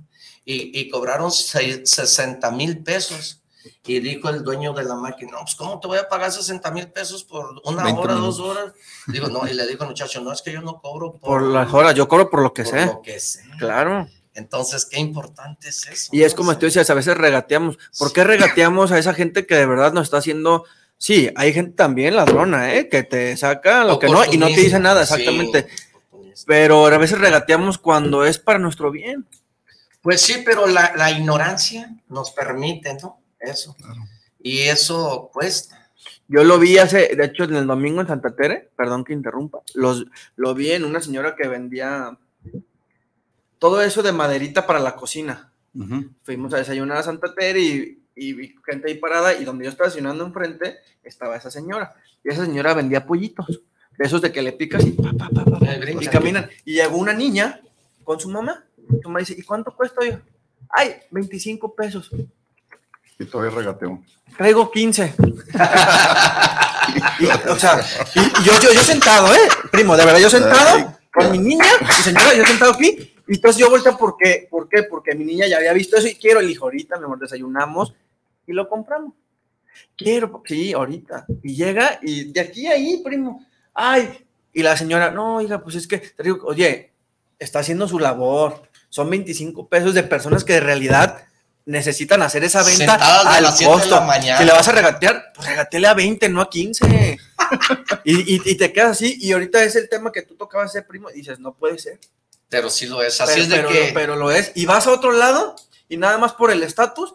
Y, 0.45 0.79
y 0.79 0.89
cobraron 0.89 1.31
seis- 1.31 1.81
60 1.89 2.51
mil 2.51 2.83
pesos. 2.83 3.41
Y 3.85 3.99
dijo 3.99 4.29
el 4.29 4.43
dueño 4.43 4.73
de 4.73 4.83
la 4.83 4.95
máquina, 4.95 5.31
no, 5.33 5.39
pues 5.39 5.55
¿cómo 5.55 5.79
te 5.79 5.87
voy 5.87 5.97
a 5.97 6.07
pagar 6.07 6.31
60 6.31 6.71
mil 6.71 6.87
pesos 6.89 7.23
por 7.23 7.61
una 7.65 7.83
20 7.83 8.01
hora, 8.01 8.13
minutos. 8.15 8.37
dos 8.37 8.49
horas? 8.49 8.73
Digo, 9.07 9.27
no, 9.27 9.47
y 9.47 9.53
le 9.53 9.65
dijo 9.67 9.83
el 9.83 9.89
muchacho, 9.89 10.21
no, 10.21 10.31
es 10.31 10.41
que 10.41 10.51
yo 10.51 10.61
no 10.61 10.79
cobro 10.79 11.13
por, 11.13 11.21
Por 11.21 11.41
las 11.43 11.73
horas, 11.73 11.95
yo 11.95 12.07
cobro 12.07 12.29
por 12.29 12.41
lo 12.41 12.53
que 12.53 12.63
por 12.63 12.71
sé. 12.71 12.85
lo 12.85 13.01
que 13.01 13.19
sé. 13.19 13.41
Claro. 13.57 14.07
Entonces, 14.33 14.85
qué 14.85 14.99
importante 14.99 15.69
es 15.69 15.87
eso. 15.87 16.09
Y 16.11 16.21
es 16.23 16.33
¿no? 16.33 16.37
como 16.37 16.57
tú 16.57 16.67
decías, 16.67 16.89
a 16.89 16.93
veces 16.93 17.17
regateamos. 17.17 17.79
¿Por 17.97 18.13
qué 18.13 18.23
regateamos 18.23 18.91
a 18.91 18.99
esa 18.99 19.13
gente 19.15 19.47
que 19.47 19.55
de 19.55 19.65
verdad 19.65 19.93
nos 19.93 20.03
está 20.03 20.17
haciendo? 20.17 20.63
Sí, 20.99 21.31
hay 21.35 21.53
gente 21.53 21.71
también 21.71 22.15
ladrona, 22.15 22.75
¿eh? 22.75 22.87
Que 22.87 23.01
te 23.03 23.35
saca 23.35 23.83
lo 23.83 23.97
que 23.97 24.07
no 24.09 24.23
y 24.25 24.37
no 24.37 24.47
te 24.47 24.61
dice 24.61 24.79
nada, 24.79 25.01
exactamente. 25.03 25.67
Pero 26.45 26.85
a 26.85 26.97
veces 26.97 27.19
regateamos 27.19 27.79
cuando 27.79 28.25
es 28.25 28.37
para 28.37 28.59
nuestro 28.59 28.91
bien. 28.91 29.25
Pues 30.01 30.21
sí, 30.21 30.43
pero 30.45 30.67
la, 30.67 30.93
la 30.95 31.11
ignorancia 31.11 31.95
nos 32.07 32.31
permite, 32.31 32.93
¿no? 33.01 33.19
Eso. 33.39 33.75
Y 34.39 34.59
eso 34.61 35.29
cuesta. 35.33 35.91
Yo 36.27 36.43
lo 36.43 36.59
vi 36.59 36.77
hace, 36.77 37.15
de 37.15 37.25
hecho, 37.25 37.45
en 37.45 37.55
el 37.55 37.67
domingo 37.67 38.01
en 38.01 38.07
Santa 38.07 38.35
Tere, 38.35 38.69
perdón 38.75 39.03
que 39.03 39.13
interrumpa, 39.13 39.59
los, 39.73 40.05
lo 40.35 40.53
vi 40.53 40.71
en 40.71 40.83
una 40.83 41.01
señora 41.01 41.35
que 41.35 41.47
vendía 41.47 42.17
todo 43.59 43.81
eso 43.81 44.03
de 44.03 44.11
maderita 44.11 44.67
para 44.67 44.79
la 44.79 44.95
cocina. 44.95 45.51
Fuimos 46.23 46.53
a 46.53 46.57
desayunar 46.57 46.97
a 46.97 47.03
Santa 47.03 47.33
Tere 47.35 47.59
y, 47.59 48.03
y 48.15 48.33
vi 48.33 48.55
gente 48.65 48.89
ahí 48.89 48.95
parada 48.95 49.35
y 49.35 49.45
donde 49.45 49.65
yo 49.65 49.69
estaba 49.69 49.87
estacionando 49.87 50.25
enfrente 50.25 50.77
estaba 51.03 51.37
esa 51.37 51.51
señora. 51.51 51.95
Y 52.23 52.29
esa 52.29 52.45
señora 52.45 52.73
vendía 52.73 53.05
pollitos, 53.05 53.61
de 53.97 54.05
esos 54.05 54.21
de 54.21 54.31
que 54.31 54.41
le 54.41 54.53
picas 54.53 54.85
y, 54.85 54.91
pa, 54.91 55.13
pa, 55.13 55.29
pa, 55.29 55.45
pa, 55.45 55.59
pa, 55.59 55.77
brinca. 55.79 56.03
y 56.03 56.07
caminan. 56.07 56.49
Y 56.65 56.73
llegó 56.73 56.97
una 56.97 57.13
niña 57.13 57.61
con 58.03 58.19
su 58.19 58.29
mamá. 58.29 58.65
Su 59.01 59.09
mamá 59.09 59.19
dice, 59.19 59.35
¿y 59.37 59.43
cuánto 59.43 59.75
cuesta 59.75 60.05
yo? 60.05 60.19
Ay, 60.69 60.95
25 61.11 61.75
pesos. 61.75 62.11
Y 63.19 63.25
todavía 63.25 63.55
regateo. 63.55 64.03
Traigo 64.37 64.71
15. 64.71 65.15
Y, 67.19 67.25
o 67.25 67.55
sea, 67.57 67.81
y, 68.15 68.19
yo, 68.45 68.53
yo, 68.61 68.71
yo 68.71 68.81
sentado, 68.81 69.33
¿eh? 69.33 69.39
Primo, 69.71 69.97
de 69.97 70.05
verdad, 70.05 70.19
yo 70.19 70.29
sentado 70.29 70.97
con 71.13 71.31
mi 71.31 71.39
niña, 71.39 71.65
mi 71.81 72.03
señora, 72.03 72.33
yo 72.35 72.45
sentado 72.45 72.71
aquí. 72.71 73.13
Y 73.27 73.35
entonces 73.35 73.59
yo 73.59 73.69
vuelto, 73.69 73.97
¿por 73.97 74.15
qué? 74.17 74.47
¿Por 74.49 74.69
qué? 74.69 74.83
Porque 74.83 75.15
mi 75.15 75.25
niña 75.25 75.47
ya 75.47 75.57
había 75.57 75.73
visto 75.73 75.97
eso 75.97 76.07
y 76.07 76.15
quiero 76.15 76.39
el 76.39 76.49
hijo 76.49 76.65
ahorita, 76.65 76.97
mi 76.97 77.05
amor, 77.05 77.19
desayunamos 77.19 77.93
y 78.45 78.53
lo 78.53 78.69
compramos. 78.69 79.13
Quiero, 79.95 80.41
sí, 80.45 80.73
ahorita. 80.73 81.25
Y 81.43 81.55
llega 81.55 81.99
y 82.01 82.31
de 82.31 82.39
aquí 82.39 82.67
a 82.67 82.73
ahí, 82.73 83.01
primo. 83.03 83.45
Ay, 83.73 84.25
y 84.53 84.63
la 84.63 84.77
señora, 84.77 85.11
no, 85.11 85.37
oiga, 85.37 85.61
pues 85.61 85.75
es 85.75 85.87
que, 85.87 85.97
te 85.97 86.23
digo, 86.23 86.45
oye, 86.45 86.91
está 87.37 87.59
haciendo 87.59 87.87
su 87.87 87.99
labor. 87.99 88.63
Son 88.89 89.09
25 89.09 89.67
pesos 89.67 89.93
de 89.93 90.03
personas 90.03 90.43
que 90.43 90.53
de 90.53 90.59
realidad 90.61 91.25
necesitan 91.67 92.21
hacer 92.23 92.43
esa 92.43 92.63
venta 92.63 92.77
Sentadas 92.97 93.25
al 93.27 93.43
costo. 93.67 94.01
Si 94.37 94.43
le 94.45 94.51
vas 94.51 94.67
a 94.67 94.71
regatear, 94.71 95.31
pues 95.35 95.47
regatele 95.47 95.87
a 95.87 95.93
20, 95.93 96.29
no 96.29 96.41
a 96.41 96.49
15. 96.49 97.17
y, 98.03 98.35
y- 98.35 98.41
y 98.45 98.55
te 98.55 98.73
quedas 98.73 98.91
así. 98.91 99.17
Y 99.19 99.31
ahorita 99.33 99.63
es 99.63 99.75
el 99.75 99.87
tema 99.89 100.11
que 100.11 100.21
tú 100.23 100.35
tocabas 100.35 100.73
ese 100.73 100.81
primo 100.83 101.09
y 101.11 101.15
dices, 101.15 101.39
no 101.39 101.53
puede 101.53 101.77
ser. 101.77 101.99
Pero 102.49 102.69
sí 102.69 102.85
lo 102.87 103.03
es. 103.03 103.19
Así 103.21 103.33
pero, 103.33 103.43
es 103.43 103.49
de 103.49 103.55
pero- 103.57 103.69
que. 103.69 103.91
pero 103.93 104.15
lo 104.15 104.31
es. 104.31 104.51
Y 104.55 104.65
vas 104.65 104.87
a 104.87 104.91
otro 104.91 105.11
lado 105.11 105.55
y 105.89 105.97
nada 105.97 106.17
más 106.17 106.33
por 106.33 106.51
el 106.51 106.63
estatus, 106.63 107.13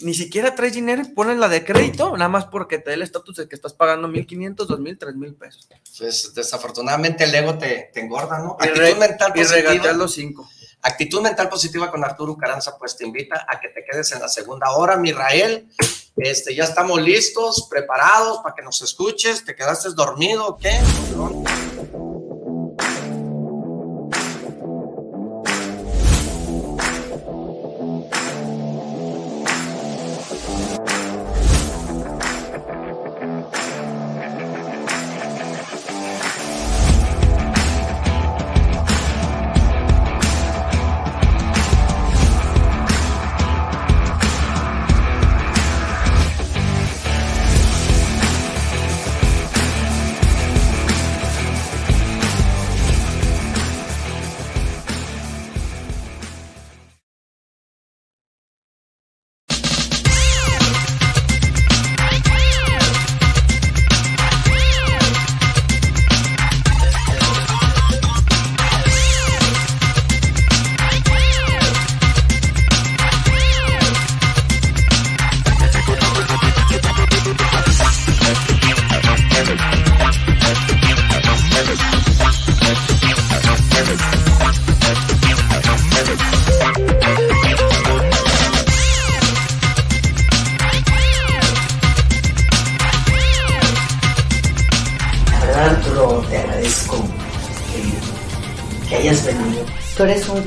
ni 0.00 0.12
siquiera 0.12 0.54
traes 0.54 0.74
dinero 0.74 1.00
y 1.02 1.08
pones 1.08 1.38
la 1.38 1.48
de 1.48 1.64
crédito, 1.64 2.16
nada 2.16 2.28
más 2.28 2.46
porque 2.46 2.78
te 2.78 2.90
da 2.90 2.94
el 2.94 3.02
estatus 3.02 3.36
de 3.36 3.48
que 3.48 3.54
estás 3.54 3.72
pagando 3.72 4.08
1.500, 4.08 4.56
2.000, 4.66 4.98
3.000 4.98 5.38
pesos. 5.38 5.68
pues, 5.98 6.34
desafortunadamente 6.34 7.24
el 7.24 7.34
ego 7.34 7.56
te, 7.56 7.90
te 7.94 8.00
engorda, 8.00 8.38
¿no? 8.40 8.56
Y, 8.60 8.64
Actitud 8.64 8.80
re- 8.80 8.94
mental 8.96 9.32
y 9.34 9.38
positiva. 9.40 9.70
regatear 9.70 9.96
los 9.96 10.12
5. 10.12 10.50
Actitud 10.86 11.22
mental 11.22 11.48
positiva 11.48 11.90
con 11.90 12.04
Arturo 12.04 12.36
Caranza, 12.36 12.76
pues 12.78 12.94
te 12.94 13.06
invita 13.06 13.46
a 13.48 13.58
que 13.58 13.70
te 13.70 13.82
quedes 13.82 14.12
en 14.12 14.20
la 14.20 14.28
segunda 14.28 14.70
hora, 14.72 14.98
mi 14.98 15.08
Israel. 15.08 15.66
Este, 16.14 16.54
ya 16.54 16.64
estamos 16.64 17.00
listos, 17.00 17.66
preparados 17.70 18.40
para 18.42 18.54
que 18.54 18.62
nos 18.62 18.82
escuches. 18.82 19.46
¿Te 19.46 19.56
quedaste 19.56 19.88
dormido 19.94 20.58
qué? 20.60 20.78
La 21.16 22.03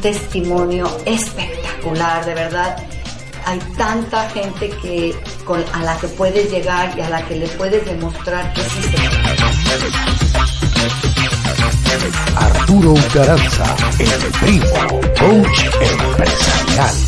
testimonio 0.01 0.89
espectacular, 1.05 2.25
de 2.25 2.33
verdad. 2.33 2.77
Hay 3.45 3.59
tanta 3.77 4.29
gente 4.29 4.69
que 4.81 5.15
con, 5.45 5.63
a 5.73 5.83
la 5.83 5.97
que 5.97 6.07
puedes 6.09 6.51
llegar 6.51 6.93
y 6.97 7.01
a 7.01 7.09
la 7.09 7.25
que 7.25 7.35
le 7.35 7.47
puedes 7.47 7.85
demostrar 7.85 8.53
que 8.53 8.61
sí 8.61 8.81
se. 8.83 8.97
Arturo 12.35 12.93
Garanza, 13.13 13.75
el 13.99 14.09
primo, 14.39 15.01
coach 15.17 15.65
empresarial. 15.81 17.06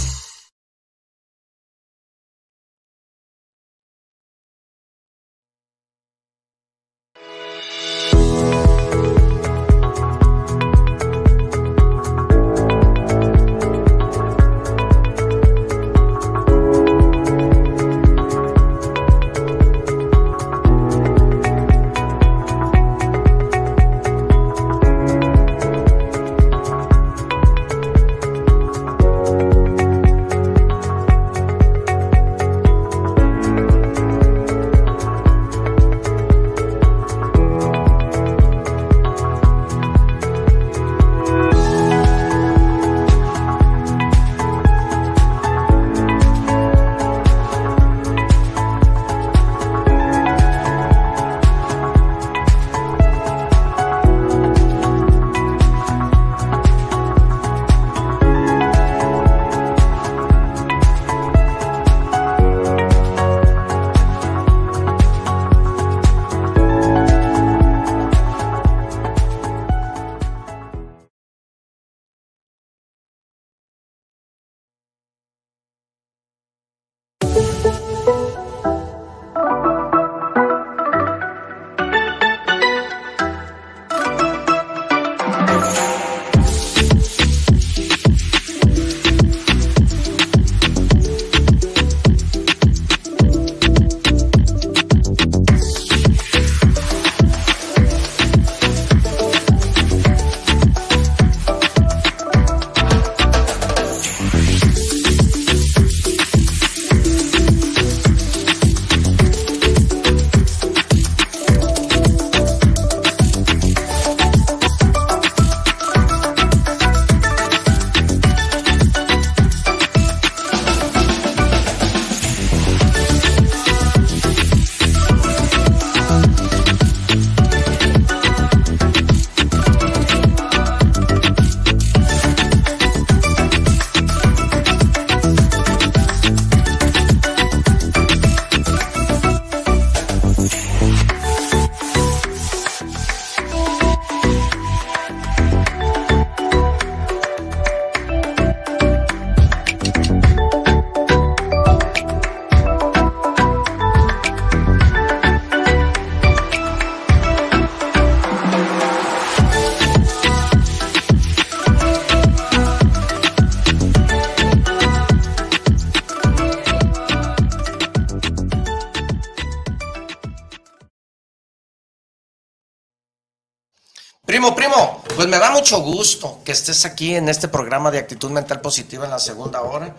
Mucho 175.60 175.82
gusto 175.82 176.40
que 176.46 176.54
estés 176.54 176.86
aquí 176.86 177.16
en 177.16 177.28
este 177.28 177.50
programa 177.50 177.92
de 177.92 177.98
actitud 177.98 178.32
mental 178.32 178.62
positiva 178.62 179.04
en 179.04 179.12
la 179.12 179.20
segunda 179.20 179.62
hora. 179.62 179.94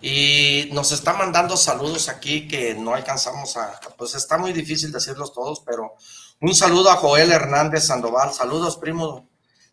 Y 0.00 0.70
nos 0.72 0.90
está 0.90 1.12
mandando 1.12 1.54
saludos 1.58 2.08
aquí 2.08 2.48
que 2.48 2.74
no 2.74 2.94
alcanzamos 2.94 3.58
a, 3.58 3.78
pues 3.98 4.14
está 4.14 4.38
muy 4.38 4.54
difícil 4.54 4.90
decirlos 4.90 5.34
todos, 5.34 5.60
pero 5.66 5.96
un 6.40 6.54
saludo 6.54 6.90
a 6.90 6.96
Joel 6.96 7.30
Hernández 7.30 7.88
Sandoval. 7.88 8.32
Saludos, 8.32 8.78
primo 8.78 9.28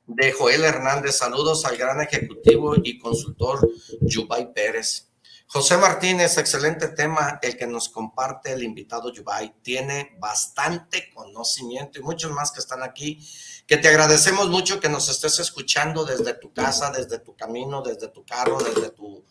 de 0.07 0.33
Joel 0.33 0.65
Hernández. 0.65 1.15
Saludos 1.15 1.63
al 1.63 1.77
gran 1.77 2.01
ejecutivo 2.01 2.75
y 2.83 2.99
consultor 2.99 3.65
Yubay 4.01 4.53
Pérez. 4.53 5.09
José 5.51 5.77
Martínez, 5.77 6.37
excelente 6.37 6.89
tema 6.89 7.39
el 7.41 7.57
que 7.57 7.65
nos 7.65 7.87
comparte 7.87 8.51
el 8.51 8.61
invitado 8.61 9.11
Yubay. 9.11 9.55
Tiene 9.63 10.17
bastante 10.19 11.09
conocimiento 11.11 11.97
y 11.97 12.03
muchos 12.03 12.29
más 12.31 12.51
que 12.51 12.59
están 12.59 12.83
aquí, 12.83 13.25
que 13.70 13.78
te 13.78 13.88
agradecemos 13.88 14.49
mucho 14.49 14.80
que 14.80 14.89
nos 14.89 15.09
estés 15.09 15.38
escuchando 15.38 16.03
desde 16.03 16.34
tu 16.34 16.51
casa, 16.51 16.89
desde 16.89 17.20
tu 17.20 17.36
camino, 17.36 17.84
desde 17.84 18.07
tu 18.07 18.26
carro, 18.26 18.57
desde 18.57 18.89
tu 18.89 19.24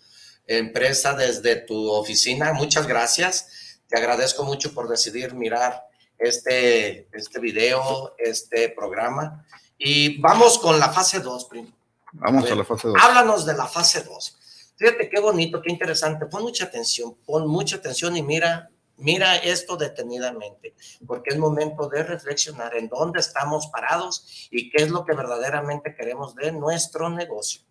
empresa, 0.47 1.13
desde 1.15 1.57
tu 1.57 1.91
oficina. 1.91 2.53
Muchas 2.53 2.87
gracias. 2.87 3.81
Te 3.89 3.99
agradezco 3.99 4.45
mucho 4.45 4.73
por 4.73 4.89
decidir 4.89 5.35
mirar 5.35 5.83
este, 6.17 7.09
este 7.13 7.41
video, 7.41 8.15
este 8.17 8.69
programa. 8.69 9.45
Y 9.77 10.21
vamos 10.21 10.61
con 10.61 10.79
la 10.79 10.93
fase 10.93 11.19
2, 11.19 11.45
primo. 11.47 11.73
Vamos 12.13 12.49
a, 12.49 12.55
la 12.55 12.65
fase 12.65 12.87
2. 12.87 12.97
Háblanos 12.97 13.45
de 13.45 13.55
la 13.55 13.67
fase 13.67 14.05
2. 14.05 14.39
Fíjate 14.77 15.11
qué 15.11 15.19
bonito, 15.19 15.61
qué 15.61 15.73
interesante. 15.73 16.27
Pon 16.27 16.43
mucha 16.43 16.67
atención, 16.67 17.17
pon 17.27 17.49
mucha 17.49 17.75
atención 17.75 18.17
y 18.17 18.23
mira, 18.23 18.71
mira 18.99 19.37
esto 19.37 19.77
detenidamente, 19.77 20.75
porque 21.07 21.31
es 21.31 21.39
momento 21.39 21.89
de 21.89 22.03
reflexionar 22.03 22.77
en 22.77 22.89
dónde 22.89 23.21
estamos 23.21 23.69
parados 23.69 24.49
y 24.51 24.71
qué 24.71 24.83
es 24.83 24.91
lo 24.91 25.05
que 25.05 25.15
verdaderamente 25.15 25.95
queremos 25.97 26.35
de 26.35 26.53
nuestro 26.53 27.09
negocio. 27.09 27.63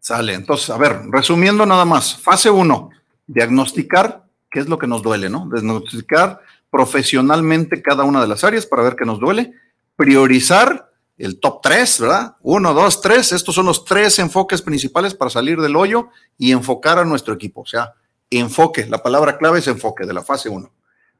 Sale, 0.00 0.34
entonces, 0.34 0.70
a 0.70 0.78
ver, 0.78 1.00
resumiendo 1.10 1.66
nada 1.66 1.84
más, 1.84 2.16
fase 2.16 2.48
1, 2.48 2.90
diagnosticar 3.26 4.24
qué 4.50 4.60
es 4.60 4.68
lo 4.68 4.78
que 4.78 4.86
nos 4.86 5.02
duele, 5.02 5.28
¿no? 5.28 5.48
Diagnosticar 5.52 6.40
profesionalmente 6.70 7.82
cada 7.82 8.04
una 8.04 8.20
de 8.20 8.28
las 8.28 8.44
áreas 8.44 8.66
para 8.66 8.82
ver 8.82 8.96
qué 8.96 9.04
nos 9.04 9.18
duele, 9.18 9.52
priorizar 9.96 10.90
el 11.18 11.40
top 11.40 11.60
3, 11.62 12.00
¿verdad? 12.00 12.36
Uno, 12.42 12.74
dos, 12.74 13.00
tres. 13.00 13.32
Estos 13.32 13.54
son 13.54 13.66
los 13.66 13.84
tres 13.84 14.18
enfoques 14.18 14.60
principales 14.62 15.14
para 15.14 15.30
salir 15.30 15.60
del 15.60 15.76
hoyo 15.76 16.08
y 16.36 16.52
enfocar 16.52 16.98
a 16.98 17.04
nuestro 17.04 17.34
equipo. 17.34 17.62
O 17.62 17.66
sea, 17.66 17.94
enfoque. 18.30 18.86
La 18.86 19.02
palabra 19.02 19.38
clave 19.38 19.60
es 19.60 19.68
enfoque 19.68 20.06
de 20.06 20.14
la 20.14 20.22
fase 20.22 20.48
1. 20.48 20.72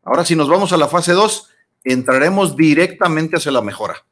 Ahora, 0.04 0.24
si 0.24 0.36
nos 0.36 0.48
vamos 0.48 0.72
a 0.72 0.76
la 0.76 0.88
fase 0.88 1.12
2, 1.12 1.48
entraremos 1.84 2.56
directamente 2.56 3.36
hacia 3.36 3.52
la 3.52 3.62
mejora. 3.62 4.04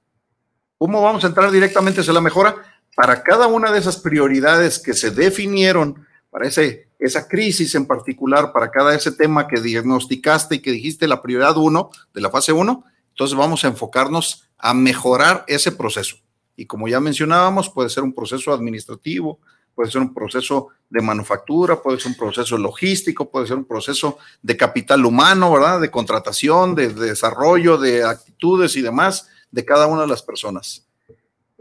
¿Cómo 0.78 1.02
vamos 1.02 1.24
a 1.24 1.28
entrar 1.28 1.50
directamente 1.50 2.00
hacia 2.00 2.12
la 2.12 2.20
mejora? 2.20 2.56
Para 2.96 3.22
cada 3.22 3.46
una 3.46 3.72
de 3.72 3.78
esas 3.78 3.96
prioridades 3.96 4.78
que 4.78 4.94
se 4.94 5.10
definieron, 5.10 6.06
para 6.30 6.48
esa 6.48 7.28
crisis 7.28 7.74
en 7.74 7.86
particular, 7.86 8.52
para 8.52 8.70
cada 8.70 8.94
ese 8.94 9.12
tema 9.12 9.46
que 9.48 9.60
diagnosticaste 9.60 10.56
y 10.56 10.62
que 10.62 10.72
dijiste 10.72 11.06
la 11.06 11.22
prioridad 11.22 11.56
1 11.56 11.90
de 12.12 12.20
la 12.20 12.30
fase 12.30 12.52
1, 12.52 12.84
entonces 13.10 13.36
vamos 13.36 13.64
a 13.64 13.68
enfocarnos 13.68 14.48
a 14.58 14.74
mejorar 14.74 15.44
ese 15.46 15.70
proceso. 15.72 16.16
Y 16.56 16.66
como 16.66 16.88
ya 16.88 17.00
mencionábamos, 17.00 17.70
puede 17.70 17.88
ser 17.88 18.02
un 18.02 18.14
proceso 18.14 18.52
administrativo, 18.52 19.38
puede 19.74 19.90
ser 19.90 20.00
un 20.00 20.14
proceso 20.14 20.68
de 20.88 21.02
manufactura, 21.02 21.82
puede 21.82 21.98
ser 21.98 22.12
un 22.12 22.16
proceso 22.16 22.56
logístico, 22.56 23.30
puede 23.30 23.46
ser 23.46 23.56
un 23.56 23.64
proceso 23.64 24.18
de 24.42 24.56
capital 24.56 25.04
humano, 25.04 25.52
¿verdad? 25.52 25.80
De 25.80 25.90
contratación, 25.90 26.74
de, 26.74 26.92
desarrollo, 26.92 27.78
de 27.78 28.04
actitudes 28.04 28.76
y 28.76 28.82
demás 28.82 29.28
de 29.50 29.64
cada 29.64 29.86
una 29.86 30.02
de 30.02 30.08
las 30.08 30.22
personas. 30.22 30.86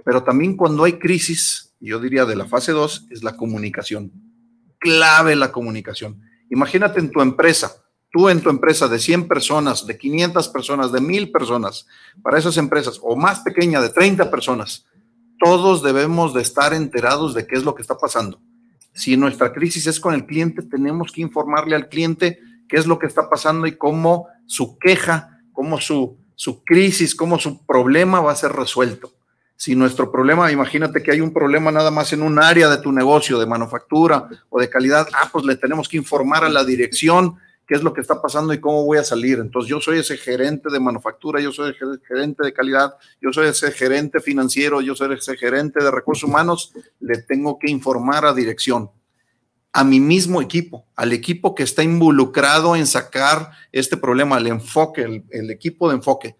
Pero 0.05 0.23
también 0.23 0.55
cuando 0.55 0.83
hay 0.83 0.93
crisis, 0.93 1.73
yo 1.79 1.99
diría 1.99 2.25
de 2.25 2.35
la 2.35 2.45
fase 2.45 2.71
2, 2.71 3.07
es 3.09 3.23
la 3.23 3.35
comunicación. 3.35 4.11
Clave 4.79 5.35
la 5.35 5.51
comunicación. 5.51 6.21
Imagínate 6.49 6.99
en 6.99 7.09
tu 7.09 7.21
empresa, 7.21 7.83
tú 8.11 8.29
en 8.29 8.41
tu 8.41 8.49
empresa 8.49 8.87
de 8.87 8.99
100 8.99 9.27
personas, 9.27 9.87
de 9.87 9.97
500 9.97 10.47
personas, 10.49 10.91
de 10.91 11.01
1000 11.01 11.31
personas, 11.31 11.87
para 12.21 12.37
esas 12.37 12.57
empresas, 12.57 12.99
o 13.01 13.15
más 13.15 13.39
pequeña, 13.39 13.81
de 13.81 13.89
30 13.89 14.29
personas, 14.29 14.85
todos 15.39 15.83
debemos 15.83 16.33
de 16.33 16.41
estar 16.41 16.73
enterados 16.73 17.33
de 17.33 17.45
qué 17.47 17.55
es 17.55 17.63
lo 17.63 17.75
que 17.75 17.81
está 17.81 17.97
pasando. 17.97 18.39
Si 18.93 19.17
nuestra 19.17 19.51
crisis 19.53 19.87
es 19.87 19.99
con 19.99 20.13
el 20.13 20.25
cliente, 20.25 20.61
tenemos 20.61 21.11
que 21.11 21.21
informarle 21.21 21.75
al 21.75 21.89
cliente 21.89 22.39
qué 22.67 22.77
es 22.77 22.85
lo 22.85 22.99
que 22.99 23.07
está 23.07 23.29
pasando 23.29 23.67
y 23.67 23.77
cómo 23.77 24.27
su 24.45 24.77
queja, 24.77 25.39
cómo 25.51 25.79
su, 25.79 26.17
su 26.35 26.63
crisis, 26.63 27.15
cómo 27.15 27.39
su 27.39 27.65
problema 27.65 28.21
va 28.21 28.31
a 28.31 28.35
ser 28.35 28.51
resuelto. 28.51 29.11
Si 29.55 29.75
nuestro 29.75 30.11
problema, 30.11 30.51
imagínate 30.51 31.01
que 31.01 31.11
hay 31.11 31.21
un 31.21 31.31
problema 31.31 31.71
nada 31.71 31.91
más 31.91 32.11
en 32.13 32.21
un 32.21 32.39
área 32.39 32.69
de 32.69 32.77
tu 32.77 32.91
negocio, 32.91 33.39
de 33.39 33.45
manufactura 33.45 34.27
o 34.49 34.59
de 34.59 34.69
calidad, 34.69 35.07
ah, 35.13 35.29
pues 35.31 35.45
le 35.45 35.55
tenemos 35.55 35.87
que 35.87 35.97
informar 35.97 36.43
a 36.43 36.49
la 36.49 36.63
dirección 36.63 37.35
qué 37.67 37.75
es 37.75 37.83
lo 37.83 37.93
que 37.93 38.01
está 38.01 38.21
pasando 38.21 38.53
y 38.53 38.59
cómo 38.59 38.85
voy 38.85 38.97
a 38.97 39.03
salir. 39.03 39.39
Entonces 39.39 39.69
yo 39.69 39.79
soy 39.79 39.99
ese 39.99 40.17
gerente 40.17 40.69
de 40.69 40.79
manufactura, 40.79 41.39
yo 41.39 41.51
soy 41.51 41.69
el 41.79 42.01
gerente 42.05 42.43
de 42.43 42.53
calidad, 42.53 42.95
yo 43.21 43.31
soy 43.31 43.47
ese 43.47 43.71
gerente 43.71 44.19
financiero, 44.19 44.81
yo 44.81 44.95
soy 44.95 45.13
ese 45.13 45.37
gerente 45.37 45.83
de 45.83 45.91
recursos 45.91 46.27
humanos, 46.27 46.73
le 46.99 47.21
tengo 47.21 47.57
que 47.57 47.71
informar 47.71 48.25
a 48.25 48.33
dirección, 48.33 48.91
a 49.71 49.83
mi 49.83 49.99
mismo 49.99 50.41
equipo, 50.41 50.85
al 50.95 51.13
equipo 51.13 51.55
que 51.55 51.63
está 51.63 51.83
involucrado 51.83 52.75
en 52.75 52.85
sacar 52.85 53.51
este 53.71 53.97
problema, 53.97 54.37
el 54.37 54.47
enfoque, 54.47 55.01
el, 55.01 55.23
el 55.31 55.49
equipo 55.49 55.89
de 55.89 55.95
enfoque 55.95 56.35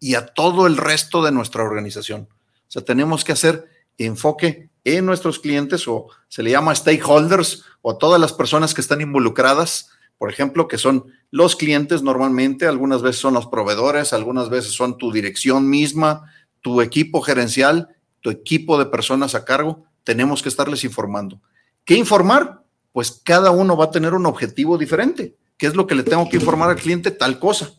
y 0.00 0.14
a 0.14 0.26
todo 0.26 0.66
el 0.66 0.76
resto 0.76 1.22
de 1.22 1.32
nuestra 1.32 1.64
organización. 1.64 2.28
O 2.30 2.70
sea, 2.70 2.82
tenemos 2.82 3.24
que 3.24 3.32
hacer 3.32 3.68
enfoque 3.98 4.70
en 4.84 5.04
nuestros 5.04 5.38
clientes 5.38 5.88
o 5.88 6.06
se 6.28 6.42
le 6.42 6.52
llama 6.52 6.74
stakeholders 6.74 7.64
o 7.82 7.90
a 7.90 7.98
todas 7.98 8.20
las 8.20 8.32
personas 8.32 8.74
que 8.74 8.80
están 8.80 9.00
involucradas 9.00 9.90
por 10.18 10.30
ejemplo, 10.30 10.66
que 10.66 10.78
son 10.78 11.06
los 11.30 11.54
clientes 11.54 12.02
normalmente, 12.02 12.66
algunas 12.66 13.02
veces 13.02 13.20
son 13.20 13.34
los 13.34 13.46
proveedores, 13.46 14.12
algunas 14.12 14.50
veces 14.50 14.72
son 14.72 14.98
tu 14.98 15.12
dirección 15.12 15.70
misma, 15.70 16.32
tu 16.60 16.82
equipo 16.82 17.22
gerencial, 17.22 17.88
tu 18.20 18.30
equipo 18.30 18.78
de 18.78 18.86
personas 18.86 19.36
a 19.36 19.44
cargo, 19.44 19.84
tenemos 20.02 20.42
que 20.42 20.48
estarles 20.48 20.82
informando. 20.82 21.40
¿Qué 21.84 21.94
informar? 21.94 22.64
Pues 22.92 23.22
cada 23.24 23.52
uno 23.52 23.76
va 23.76 23.86
a 23.86 23.90
tener 23.90 24.12
un 24.12 24.26
objetivo 24.26 24.76
diferente. 24.76 25.36
¿Qué 25.56 25.66
es 25.66 25.76
lo 25.76 25.86
que 25.86 25.94
le 25.94 26.02
tengo 26.02 26.28
que 26.28 26.36
informar 26.36 26.70
al 26.70 26.76
cliente? 26.76 27.12
Tal 27.12 27.38
cosa, 27.38 27.72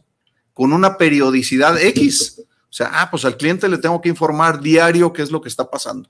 con 0.54 0.72
una 0.72 0.98
periodicidad 0.98 1.78
X. 1.78 2.42
O 2.42 2.72
sea, 2.74 2.90
ah, 2.94 3.10
pues 3.12 3.26
al 3.26 3.36
cliente 3.36 3.68
le 3.68 3.80
tengo 3.80 4.00
que 4.00 4.10
informar 4.10 4.62
diario 4.62 5.12
qué 5.12 5.24
es 5.24 5.32
lo 5.32 5.42
que 5.42 5.50
está 5.50 5.70
pasando. 5.70 6.10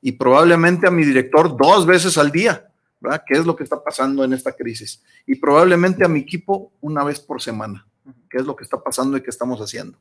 Y 0.00 0.12
probablemente 0.12 0.86
a 0.86 0.90
mi 0.90 1.04
director 1.04 1.56
dos 1.56 1.84
veces 1.84 2.16
al 2.16 2.30
día 2.30 2.71
¿verdad? 3.02 3.24
¿Qué 3.26 3.34
es 3.34 3.44
lo 3.44 3.56
que 3.56 3.64
está 3.64 3.82
pasando 3.82 4.22
en 4.22 4.32
esta 4.32 4.52
crisis? 4.52 5.02
Y 5.26 5.34
probablemente 5.34 6.04
a 6.04 6.08
mi 6.08 6.20
equipo 6.20 6.72
una 6.80 7.02
vez 7.02 7.18
por 7.18 7.42
semana, 7.42 7.86
¿qué 8.30 8.38
es 8.38 8.46
lo 8.46 8.54
que 8.54 8.64
está 8.64 8.80
pasando 8.82 9.16
y 9.16 9.22
qué 9.22 9.30
estamos 9.30 9.60
haciendo? 9.60 9.98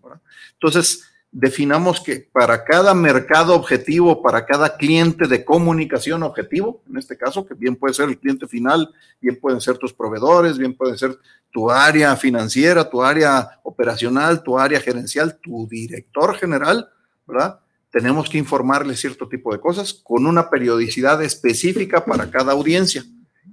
Entonces, 0.54 1.04
definamos 1.32 2.02
que 2.02 2.30
para 2.32 2.64
cada 2.64 2.94
mercado 2.94 3.56
objetivo, 3.56 4.22
para 4.22 4.46
cada 4.46 4.78
cliente 4.78 5.28
de 5.28 5.44
comunicación 5.44 6.22
objetivo, 6.24 6.84
en 6.90 6.98
este 6.98 7.18
caso, 7.18 7.46
que 7.46 7.56
bien 7.56 7.76
puede 7.76 7.94
ser 7.94 8.10
el 8.10 8.20
cliente 8.20 8.48
final, 8.48 8.94
bien 9.20 9.40
pueden 9.40 9.62
ser 9.62 9.78
tus 9.78 9.94
proveedores, 9.94 10.58
bien 10.58 10.76
puede 10.76 10.98
ser 10.98 11.18
tu 11.52 11.72
área 11.72 12.16
financiera, 12.16 12.90
tu 12.90 13.02
área 13.02 13.60
operacional, 13.64 14.44
tu 14.44 14.60
área 14.60 14.80
gerencial, 14.80 15.40
tu 15.42 15.68
director 15.68 16.36
general, 16.36 16.90
¿verdad? 17.26 17.60
Tenemos 17.92 18.30
que 18.30 18.38
informarle 18.38 18.96
cierto 18.96 19.28
tipo 19.28 19.52
de 19.52 19.60
cosas 19.60 19.94
con 19.94 20.26
una 20.26 20.50
periodicidad 20.50 21.22
específica 21.22 22.06
para 22.06 22.32
cada 22.32 22.54
audiencia. 22.54 23.04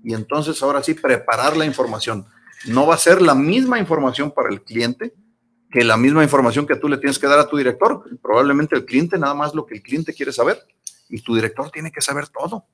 Y 0.04 0.14
entonces 0.14 0.62
ahora 0.62 0.82
sí, 0.82 0.94
preparar 0.94 1.56
la 1.56 1.66
información. 1.66 2.24
No 2.66 2.86
va 2.86 2.94
a 2.94 2.98
ser 2.98 3.20
la 3.20 3.34
misma 3.34 3.78
información 3.78 4.30
para 4.30 4.48
el 4.50 4.62
cliente 4.62 5.12
que 5.70 5.84
la 5.84 5.96
misma 5.96 6.22
información 6.22 6.66
que 6.66 6.76
tú 6.76 6.88
le 6.88 6.96
tienes 6.96 7.18
que 7.18 7.26
dar 7.26 7.38
a 7.38 7.48
tu 7.48 7.56
director. 7.56 8.04
Probablemente 8.22 8.76
el 8.76 8.84
cliente 8.84 9.18
nada 9.18 9.34
más 9.34 9.54
lo 9.54 9.66
que 9.66 9.74
el 9.74 9.82
cliente 9.82 10.14
quiere 10.14 10.32
saber 10.32 10.58
y 11.08 11.20
tu 11.20 11.34
director 11.34 11.70
tiene 11.70 11.90
que 11.90 12.00
saber 12.00 12.28
todo. 12.28 12.64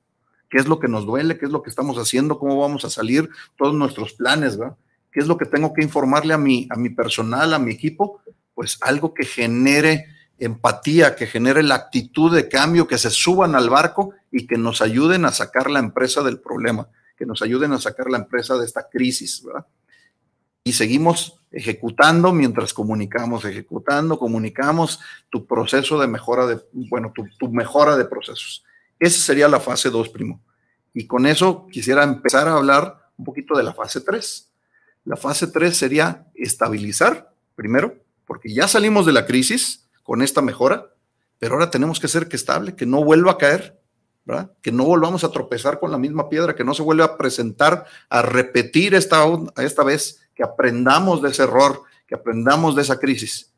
¿Qué 0.49 0.57
es 0.57 0.67
lo 0.67 0.79
que 0.79 0.87
nos 0.87 1.05
duele? 1.05 1.37
¿Qué 1.37 1.45
es 1.45 1.51
lo 1.51 1.63
que 1.63 1.69
estamos 1.69 1.97
haciendo? 1.97 2.37
¿Cómo 2.37 2.59
vamos 2.59 2.85
a 2.85 2.89
salir? 2.89 3.27
Todos 3.57 3.73
nuestros 3.73 4.13
planes, 4.13 4.57
¿verdad? 4.57 4.77
¿Qué 5.11 5.19
es 5.19 5.27
lo 5.27 5.37
que 5.37 5.45
tengo 5.45 5.73
que 5.73 5.81
informarle 5.81 6.33
a 6.33 6.37
mi, 6.37 6.67
a 6.69 6.75
mi 6.75 6.89
personal, 6.89 7.53
a 7.53 7.59
mi 7.59 7.71
equipo? 7.71 8.21
Pues 8.53 8.77
algo 8.81 9.13
que 9.13 9.25
genere 9.25 10.05
empatía, 10.37 11.15
que 11.15 11.27
genere 11.27 11.63
la 11.63 11.75
actitud 11.75 12.33
de 12.33 12.49
cambio, 12.49 12.87
que 12.87 12.97
se 12.97 13.09
suban 13.09 13.55
al 13.55 13.69
barco 13.69 14.13
y 14.31 14.47
que 14.47 14.57
nos 14.57 14.81
ayuden 14.81 15.25
a 15.25 15.31
sacar 15.31 15.69
la 15.69 15.79
empresa 15.79 16.23
del 16.23 16.39
problema, 16.39 16.87
que 17.17 17.25
nos 17.25 17.41
ayuden 17.41 17.73
a 17.73 17.79
sacar 17.79 18.09
la 18.09 18.17
empresa 18.17 18.57
de 18.57 18.65
esta 18.65 18.89
crisis, 18.89 19.43
¿verdad? 19.43 19.65
Y 20.63 20.73
seguimos 20.73 21.39
ejecutando 21.51 22.33
mientras 22.33 22.73
comunicamos, 22.73 23.45
ejecutando, 23.45 24.17
comunicamos 24.17 24.99
tu 25.29 25.45
proceso 25.45 25.99
de 25.99 26.07
mejora 26.07 26.47
de, 26.47 26.59
bueno, 26.73 27.13
tu, 27.13 27.27
tu 27.37 27.49
mejora 27.49 27.95
de 27.95 28.05
procesos. 28.05 28.65
Esa 28.99 29.21
sería 29.21 29.47
la 29.47 29.59
fase 29.59 29.89
2, 29.89 30.09
primo. 30.09 30.41
Y 30.93 31.05
con 31.05 31.27
eso 31.27 31.67
quisiera 31.71 32.03
empezar 32.03 32.47
a 32.47 32.55
hablar 32.55 33.11
un 33.17 33.25
poquito 33.25 33.55
de 33.55 33.63
la 33.63 33.73
fase 33.73 34.01
3. 34.01 34.49
La 35.05 35.15
fase 35.15 35.47
3 35.47 35.77
sería 35.77 36.25
estabilizar, 36.33 37.31
primero, 37.55 37.95
porque 38.25 38.51
ya 38.51 38.67
salimos 38.67 39.05
de 39.05 39.13
la 39.13 39.25
crisis, 39.25 39.84
con 40.05 40.21
esta 40.21 40.41
mejora, 40.41 40.91
pero 41.39 41.55
ahora 41.55 41.71
tenemos 41.71 41.99
que 41.99 42.07
ser 42.07 42.27
que 42.27 42.35
estable, 42.35 42.75
que 42.75 42.85
no 42.85 43.03
vuelva 43.03 43.31
a 43.31 43.37
caer, 43.39 43.81
¿verdad? 44.23 44.51
Que 44.61 44.71
no 44.71 44.85
volvamos 44.85 45.23
a 45.23 45.31
tropezar 45.31 45.79
con 45.79 45.91
la 45.91 45.97
misma 45.97 46.29
piedra, 46.29 46.55
que 46.55 46.63
no 46.63 46.75
se 46.75 46.83
vuelva 46.83 47.05
a 47.05 47.17
presentar, 47.17 47.85
a 48.07 48.21
repetir 48.21 48.93
esta, 48.93 49.25
esta 49.57 49.83
vez, 49.83 50.21
que 50.35 50.43
aprendamos 50.43 51.23
de 51.23 51.29
ese 51.29 51.43
error, 51.43 51.81
que 52.07 52.13
aprendamos 52.13 52.75
de 52.75 52.83
esa 52.83 52.99
crisis. 52.99 53.51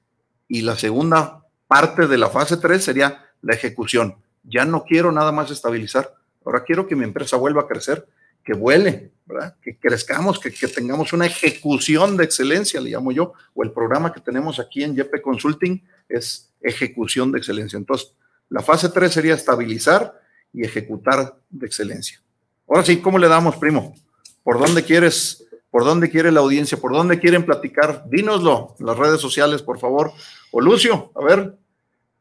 Y 0.47 0.61
la 0.61 0.77
segunda 0.77 1.43
parte 1.67 2.07
de 2.07 2.17
la 2.17 2.29
fase 2.29 2.55
3 2.55 2.81
sería 2.81 3.25
la 3.41 3.53
ejecución. 3.53 4.15
Ya 4.43 4.63
no 4.63 4.85
quiero 4.85 5.11
nada 5.11 5.33
más 5.33 5.51
estabilizar, 5.51 6.13
ahora 6.45 6.63
quiero 6.63 6.87
que 6.87 6.95
mi 6.95 7.03
empresa 7.03 7.35
vuelva 7.35 7.63
a 7.63 7.67
crecer, 7.67 8.07
que 8.41 8.53
vuele, 8.53 9.11
¿verdad? 9.25 9.57
Que 9.61 9.77
crezcamos, 9.77 10.39
que, 10.39 10.49
tengamos 10.69 11.11
una 11.11 11.25
ejecución 11.25 12.15
de 12.15 12.23
excelencia, 12.23 12.79
le 12.79 12.91
llamo 12.91 13.11
yo, 13.11 13.33
o 13.53 13.63
el 13.63 13.73
programa 13.73 14.13
que 14.13 14.21
tenemos 14.21 14.57
aquí 14.57 14.85
en 14.85 14.95
YP 14.95 15.21
Consulting 15.21 15.83
es 16.09 16.51
ejecución 16.61 17.31
de 17.31 17.39
excelencia. 17.39 17.77
Entonces, 17.77 18.13
la 18.49 18.61
fase 18.61 18.89
3 18.89 19.11
sería 19.11 19.33
estabilizar 19.33 20.19
y 20.53 20.63
ejecutar 20.63 21.35
de 21.49 21.65
excelencia. 21.65 22.21
Ahora 22.67 22.83
sí, 22.83 22.97
¿cómo 23.01 23.17
le 23.17 23.27
damos, 23.27 23.55
primo? 23.57 23.95
¿Por 24.43 24.59
dónde 24.59 24.83
quieres? 24.83 25.45
¿Por 25.69 25.83
dónde 25.83 26.09
quiere 26.09 26.31
la 26.31 26.39
audiencia? 26.39 26.77
¿Por 26.77 26.93
dónde 26.93 27.19
quieren 27.19 27.45
platicar? 27.45 28.05
Dínoslo 28.09 28.75
en 28.79 28.85
las 28.85 28.97
redes 28.97 29.21
sociales, 29.21 29.61
por 29.61 29.79
favor. 29.79 30.11
O 30.51 30.61
Lucio, 30.61 31.11
a 31.15 31.23
ver, 31.23 31.57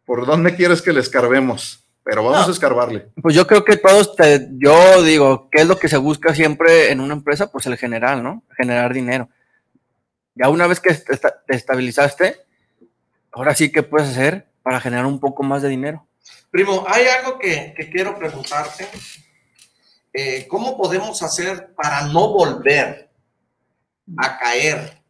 ¿por 0.05 0.27
dónde 0.27 0.55
quieres 0.55 0.83
que 0.83 0.93
le 0.93 1.01
escarbemos? 1.01 1.85
Pero 2.05 2.25
vamos 2.25 2.47
a 2.47 2.53
escarbarle. 2.53 3.09
Pues 3.21 3.35
yo 3.35 3.47
creo 3.49 3.65
que 3.65 3.77
todos, 3.77 4.15
te, 4.15 4.49
yo 4.53 5.03
digo, 5.03 5.49
¿qué 5.51 5.63
es 5.63 5.67
lo 5.67 5.79
que 5.79 5.89
se 5.89 5.97
busca 5.97 6.35
siempre 6.35 6.93
en 6.93 7.01
una 7.01 7.15
empresa? 7.15 7.51
Pues 7.51 7.67
el 7.67 7.77
general, 7.77 8.23
¿no? 8.23 8.45
Generar 8.57 8.93
dinero. 8.93 9.29
Ya 10.37 10.49
una 10.49 10.69
vez 10.69 10.79
que 10.79 10.95
te 10.95 11.57
estabilizaste, 11.57 12.46
ahora 13.37 13.55
sí, 13.55 13.71
¿qué 13.71 13.83
puedes 13.83 14.09
hacer 14.09 14.49
para 14.63 14.81
generar 14.81 15.05
un 15.05 15.21
poco 15.21 15.43
más 15.43 15.63
de 15.63 15.69
dinero? 15.69 16.07
Primo, 16.51 16.85
hay 16.89 17.07
algo 17.07 17.39
que, 17.39 17.75
que 17.77 17.91
quiero 17.91 18.19
preguntarte. 18.19 18.89
Eh, 20.13 20.47
¿Cómo 20.49 20.77
podemos 20.79 21.23
hacer 21.23 21.75
para 21.75 22.07
no 22.07 22.33
volver 22.33 23.11
a 24.17 24.39
caer 24.39 25.03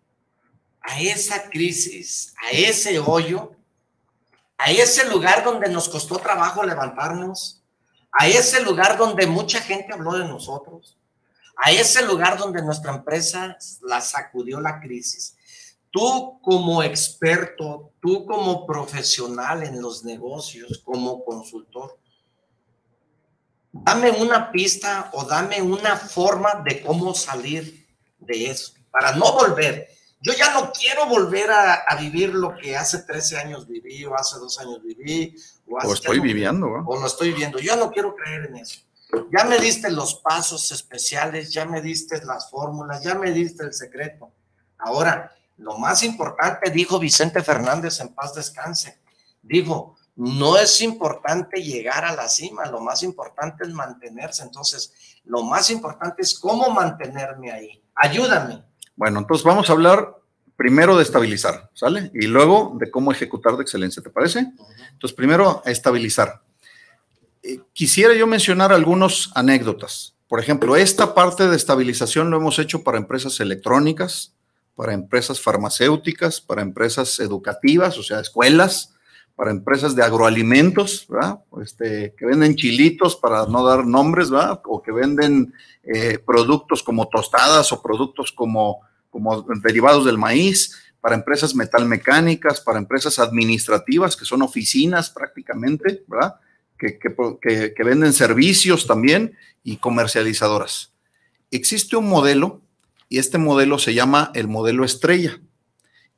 a 0.81 1.01
esa 1.01 1.49
crisis, 1.49 2.35
a 2.43 2.51
ese 2.51 2.99
hoyo, 2.99 3.53
a 4.59 4.73
ese 4.73 5.09
lugar 5.09 5.45
donde 5.45 5.69
nos 5.69 5.89
costó 5.89 6.19
trabajo 6.19 6.65
levantarnos, 6.65 7.63
a 8.11 8.27
ese 8.27 8.61
lugar 8.63 8.97
donde 8.97 9.27
mucha 9.29 9.61
gente 9.61 9.93
habló 9.93 10.19
de 10.19 10.25
nosotros, 10.25 10.99
a 11.57 11.71
ese 11.71 12.05
lugar 12.05 12.37
donde 12.37 12.63
nuestra 12.63 12.93
empresa 12.93 13.57
la 13.83 14.01
sacudió 14.01 14.61
la 14.61 14.81
crisis? 14.81 15.36
Tú 15.97 16.39
como 16.43 16.83
experto, 16.83 17.95
tú 18.03 18.27
como 18.27 18.67
profesional 18.67 19.63
en 19.63 19.81
los 19.81 20.05
negocios, 20.05 20.83
como 20.85 21.25
consultor, 21.25 21.99
dame 23.73 24.11
una 24.11 24.53
pista 24.53 25.09
o 25.15 25.25
dame 25.25 25.63
una 25.63 25.97
forma 25.97 26.63
de 26.63 26.83
cómo 26.83 27.15
salir 27.15 27.89
de 28.19 28.51
eso, 28.51 28.75
para 28.91 29.13
no 29.13 29.33
volver. 29.33 29.89
Yo 30.21 30.35
ya 30.35 30.53
no 30.53 30.71
quiero 30.71 31.07
volver 31.07 31.51
a, 31.51 31.97
vivir 31.99 32.35
lo 32.35 32.55
que 32.55 32.77
hace 32.77 32.99
13 32.99 33.39
años 33.39 33.67
viví 33.67 34.05
o 34.05 34.15
hace 34.15 34.39
dos 34.39 34.59
años 34.59 34.83
viví. 34.83 35.35
O, 35.67 35.95
estoy 35.95 36.21
viviendo. 36.21 36.67
O 36.67 37.01
lo 37.01 37.07
estoy 37.07 37.29
viviendo. 37.31 37.59
Yo 37.59 37.75
no 37.75 37.91
quiero 37.91 38.15
creer 38.15 38.51
en 38.51 38.57
eso. 38.57 38.81
Ya 39.35 39.45
me 39.45 39.59
diste 39.59 39.91
los 39.91 40.17
pasos 40.17 40.71
especiales, 40.73 41.55
ya 41.55 41.65
me 41.65 41.81
diste 41.81 42.23
las 42.27 42.51
fórmulas, 42.51 43.03
ya 43.03 43.15
me 43.15 43.33
diste 43.33 43.65
el 43.65 43.73
secreto. 43.73 44.31
Ahora, 44.77 45.33
lo 45.59 45.79
más 45.79 46.03
importante, 46.03 46.71
dijo 46.71 46.99
Vicente 46.99 47.43
Fernández 47.43 48.01
en 48.01 48.15
paz 48.15 48.35
descanse, 48.35 48.99
dijo, 49.43 49.97
no 50.17 50.57
es 50.57 50.81
importante 50.81 51.63
llegar 51.63 52.05
a 52.05 52.15
la 52.15 52.29
cima, 52.29 52.67
lo 52.67 52.81
más 52.81 53.03
importante 53.03 53.65
es 53.65 53.71
mantenerse. 53.71 54.43
Entonces, 54.43 54.93
lo 55.25 55.43
más 55.43 55.71
importante 55.71 56.23
es 56.23 56.39
cómo 56.39 56.71
mantenerme 56.71 57.53
ahí. 57.53 57.83
Ayúdame. 57.95 58.65
Bueno, 58.97 59.19
entonces 59.21 59.45
vamos 59.45 59.69
a 59.69 59.73
hablar 59.75 60.17
primero 60.57 60.97
de 60.97 61.03
estabilizar, 61.03 61.71
¿sale? 61.75 62.11
Y 62.15 62.27
luego 62.27 62.77
de 62.79 62.91
cómo 62.91 63.13
ejecutar 63.13 63.57
de 63.57 63.63
excelencia, 63.63 64.03
¿te 64.03 64.09
parece? 64.09 64.51
Entonces, 64.93 65.15
primero, 65.15 65.63
estabilizar. 65.67 66.43
Eh, 67.43 67.61
quisiera 67.75 68.15
yo 68.15 68.27
mencionar 68.27 68.73
algunas 68.73 69.31
anécdotas. 69.35 70.15
Por 70.29 70.41
ejemplo, 70.41 70.77
esta 70.77 71.15
parte 71.15 71.47
de 71.47 71.57
estabilización 71.57 72.31
lo 72.31 72.39
hemos 72.39 72.59
hecho 72.59 72.83
para 72.83 72.97
empresas 72.99 73.39
electrónicas, 73.39 74.35
para 74.77 74.93
empresas 74.93 75.41
farmacéuticas, 75.41 76.41
para 76.41 76.63
empresas 76.63 77.19
educativas, 77.19 77.99
o 77.99 78.03
sea, 78.03 78.21
escuelas, 78.21 78.95
para 79.35 79.51
empresas 79.51 79.97
de 79.97 80.03
agroalimentos, 80.03 81.07
¿verdad? 81.09 81.41
Este, 81.63 82.15
que 82.17 82.27
venden 82.27 82.57
chilitos 82.57 83.17
para 83.17 83.47
no 83.47 83.65
dar 83.65 83.87
nombres, 83.87 84.31
¿verdad? 84.31 84.61
O 84.65 84.83
que 84.83 84.93
venden 84.93 85.53
eh, 85.83 86.19
productos 86.19 86.83
como 86.83 87.09
tostadas 87.09 87.73
o 87.73 87.83
productos 87.83 88.33
como, 88.33 88.81
como 89.11 89.43
derivados 89.63 90.05
del 90.05 90.19
maíz, 90.19 90.77
para 91.01 91.15
empresas 91.15 91.55
metalmecánicas, 91.55 92.61
para 92.61 92.79
empresas 92.79 93.19
administrativas, 93.19 94.17
que 94.17 94.25
son 94.25 94.43
oficinas 94.43 95.11
prácticamente, 95.11 96.05
¿verdad? 96.07 96.37
Que, 96.79 96.99
que, 96.99 97.75
que 97.75 97.85
venden 97.85 98.13
servicios 98.13 98.87
también 98.87 99.37
y 99.63 99.77
comercializadoras. 99.77 100.93
Existe 101.51 101.97
un 101.97 102.09
modelo 102.09 102.61
y 103.09 103.19
este 103.19 103.39
modelo 103.39 103.79
se 103.79 103.95
llama 103.95 104.31
el 104.35 104.49
modelo 104.49 104.85
estrella. 104.85 105.41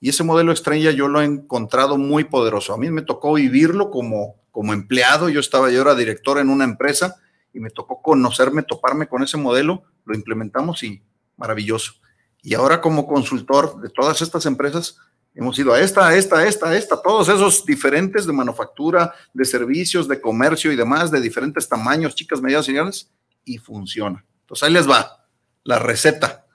Y 0.00 0.10
ese 0.10 0.24
modelo 0.24 0.52
estrella 0.52 0.90
yo 0.90 1.08
lo 1.08 1.20
he 1.20 1.24
encontrado 1.24 1.98
muy 1.98 2.24
poderoso. 2.24 2.72
A 2.72 2.78
mí 2.78 2.90
me 2.90 3.02
tocó 3.02 3.34
vivirlo 3.34 3.90
como, 3.90 4.36
como 4.50 4.72
empleado. 4.72 5.28
Yo 5.28 5.40
estaba, 5.40 5.70
yo 5.70 5.82
era 5.82 5.94
director 5.94 6.38
en 6.38 6.50
una 6.50 6.64
empresa 6.64 7.16
y 7.52 7.60
me 7.60 7.70
tocó 7.70 8.00
conocerme, 8.00 8.62
toparme 8.62 9.08
con 9.08 9.22
ese 9.22 9.36
modelo. 9.36 9.82
Lo 10.04 10.14
implementamos 10.14 10.82
y 10.82 11.02
maravilloso. 11.36 11.94
Y 12.42 12.54
ahora 12.54 12.80
como 12.80 13.06
consultor 13.06 13.80
de 13.80 13.90
todas 13.90 14.22
estas 14.22 14.46
empresas, 14.46 14.98
hemos 15.34 15.58
ido 15.58 15.72
a 15.72 15.80
esta, 15.80 16.06
a 16.06 16.16
esta, 16.16 16.38
a 16.38 16.46
esta, 16.46 16.68
a 16.68 16.76
esta, 16.76 17.02
todos 17.02 17.28
esos 17.28 17.66
diferentes 17.66 18.26
de 18.26 18.32
manufactura, 18.32 19.12
de 19.34 19.44
servicios, 19.44 20.06
de 20.06 20.20
comercio 20.20 20.72
y 20.72 20.76
demás, 20.76 21.10
de 21.10 21.20
diferentes 21.20 21.68
tamaños, 21.68 22.14
chicas, 22.14 22.40
medidas, 22.40 22.64
señales, 22.64 23.10
y 23.44 23.58
funciona. 23.58 24.24
Entonces 24.42 24.62
ahí 24.62 24.72
les 24.72 24.88
va 24.88 25.26
la 25.64 25.80
receta 25.80 26.46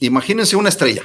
imagínense 0.00 0.56
una 0.56 0.68
estrella. 0.68 1.02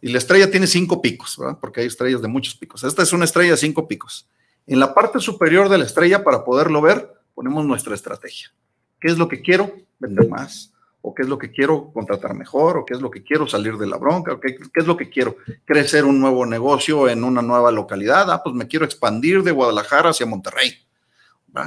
Y 0.00 0.10
la 0.10 0.18
estrella 0.18 0.50
tiene 0.50 0.66
cinco 0.66 1.00
picos, 1.00 1.36
¿verdad? 1.38 1.58
Porque 1.60 1.80
hay 1.80 1.86
estrellas 1.86 2.22
de 2.22 2.28
muchos 2.28 2.54
picos. 2.54 2.84
Esta 2.84 3.02
es 3.02 3.12
una 3.12 3.24
estrella 3.24 3.52
de 3.52 3.56
cinco 3.56 3.88
picos. 3.88 4.28
En 4.66 4.78
la 4.78 4.94
parte 4.94 5.20
superior 5.20 5.68
de 5.68 5.78
la 5.78 5.84
estrella, 5.84 6.22
para 6.22 6.44
poderlo 6.44 6.82
ver, 6.82 7.12
ponemos 7.34 7.64
nuestra 7.64 7.94
estrategia. 7.94 8.52
¿Qué 9.00 9.08
es 9.08 9.18
lo 9.18 9.28
que 9.28 9.40
quiero? 9.40 9.74
Vender 9.98 10.28
más. 10.28 10.72
¿O 11.00 11.14
qué 11.14 11.22
es 11.22 11.28
lo 11.28 11.38
que 11.38 11.50
quiero? 11.50 11.92
Contratar 11.92 12.34
mejor. 12.34 12.78
¿O 12.78 12.84
qué 12.84 12.94
es 12.94 13.00
lo 13.00 13.10
que 13.10 13.22
quiero? 13.22 13.46
Salir 13.46 13.76
de 13.76 13.86
la 13.86 13.96
bronca. 13.96 14.32
¿O 14.32 14.40
qué, 14.40 14.56
qué 14.56 14.80
es 14.80 14.86
lo 14.86 14.96
que 14.96 15.08
quiero? 15.08 15.36
Crecer 15.64 16.04
un 16.04 16.20
nuevo 16.20 16.44
negocio 16.44 17.08
en 17.08 17.24
una 17.24 17.42
nueva 17.42 17.70
localidad. 17.70 18.30
Ah, 18.30 18.42
pues 18.42 18.54
me 18.54 18.66
quiero 18.66 18.84
expandir 18.84 19.42
de 19.42 19.52
Guadalajara 19.52 20.10
hacia 20.10 20.26
Monterrey. 20.26 20.86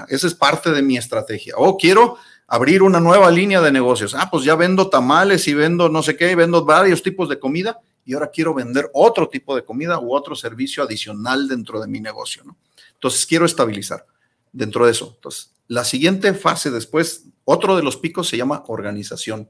Esa 0.08 0.28
es 0.28 0.36
parte 0.36 0.72
de 0.72 0.82
mi 0.82 0.98
estrategia. 0.98 1.56
O 1.58 1.78
quiero 1.78 2.18
abrir 2.50 2.82
una 2.82 3.00
nueva 3.00 3.30
línea 3.30 3.62
de 3.62 3.72
negocios. 3.72 4.16
Ah, 4.16 4.28
pues 4.32 4.44
ya 4.44 4.56
vendo 4.56 4.90
tamales 4.90 5.48
y 5.48 5.54
vendo 5.54 5.88
no 5.88 6.02
sé 6.02 6.18
qué, 6.18 6.36
vendo 6.36 6.66
varios 6.66 7.04
tipos 7.04 7.30
de 7.30 7.40
comida 7.40 7.80
y 8.04 8.16
ahora 8.16 8.32
quiero 8.32 8.54
vender 8.56 8.90
otro 8.94 9.30
tipo 9.30 9.56
de 9.56 9.64
comida 9.64 10.00
u 10.00 10.14
otro 10.14 10.36
servicio 10.36 10.82
adicional 10.84 11.48
dentro 11.48 11.80
de 11.80 11.88
mi 11.88 12.00
negocio, 12.00 12.44
¿no? 12.44 12.58
Entonces 12.94 13.26
quiero 13.26 13.46
estabilizar 13.46 14.06
dentro 14.52 14.86
de 14.86 14.92
eso. 14.92 15.14
Entonces, 15.16 15.54
la 15.68 15.86
siguiente 15.86 16.34
fase 16.34 16.72
después, 16.72 17.28
otro 17.46 17.76
de 17.76 17.84
los 17.84 17.98
picos 17.98 18.28
se 18.28 18.38
llama 18.38 18.64
organización. 18.68 19.50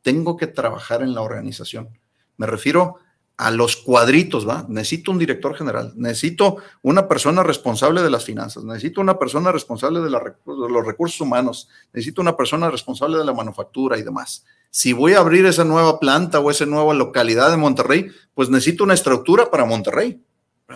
Tengo 0.00 0.36
que 0.36 0.46
trabajar 0.46 1.02
en 1.02 1.14
la 1.14 1.22
organización. 1.22 1.98
Me 2.36 2.46
refiero 2.46 2.96
a 2.96 3.09
los 3.50 3.76
cuadritos, 3.76 4.46
¿va? 4.46 4.66
Necesito 4.68 5.10
un 5.10 5.18
director 5.18 5.54
general, 5.54 5.94
necesito 5.96 6.58
una 6.82 7.08
persona 7.08 7.42
responsable 7.42 8.02
de 8.02 8.10
las 8.10 8.24
finanzas, 8.24 8.64
necesito 8.64 9.00
una 9.00 9.18
persona 9.18 9.50
responsable 9.50 10.00
de, 10.00 10.10
los 10.10 10.86
recursos 10.86 11.18
humanos, 11.22 11.68
necesito 11.94 12.20
una 12.20 12.36
persona 12.36 12.70
responsable 12.70 13.16
de 13.16 13.24
la 13.24 13.32
manufactura 13.32 13.96
y 13.96 14.02
demás. 14.02 14.44
Si 14.68 14.92
voy 14.92 15.14
a 15.14 15.20
abrir 15.20 15.46
esa 15.46 15.64
nueva 15.64 15.98
planta 15.98 16.40
o 16.40 16.50
esa 16.50 16.66
nueva 16.66 16.92
localidad 16.92 17.50
de 17.50 17.56
Monterrey, 17.56 18.08
pues 18.34 18.50
necesito 18.50 18.84
una 18.84 18.94
estructura 18.94 19.50
para 19.50 19.64
Monterrey. 19.64 20.22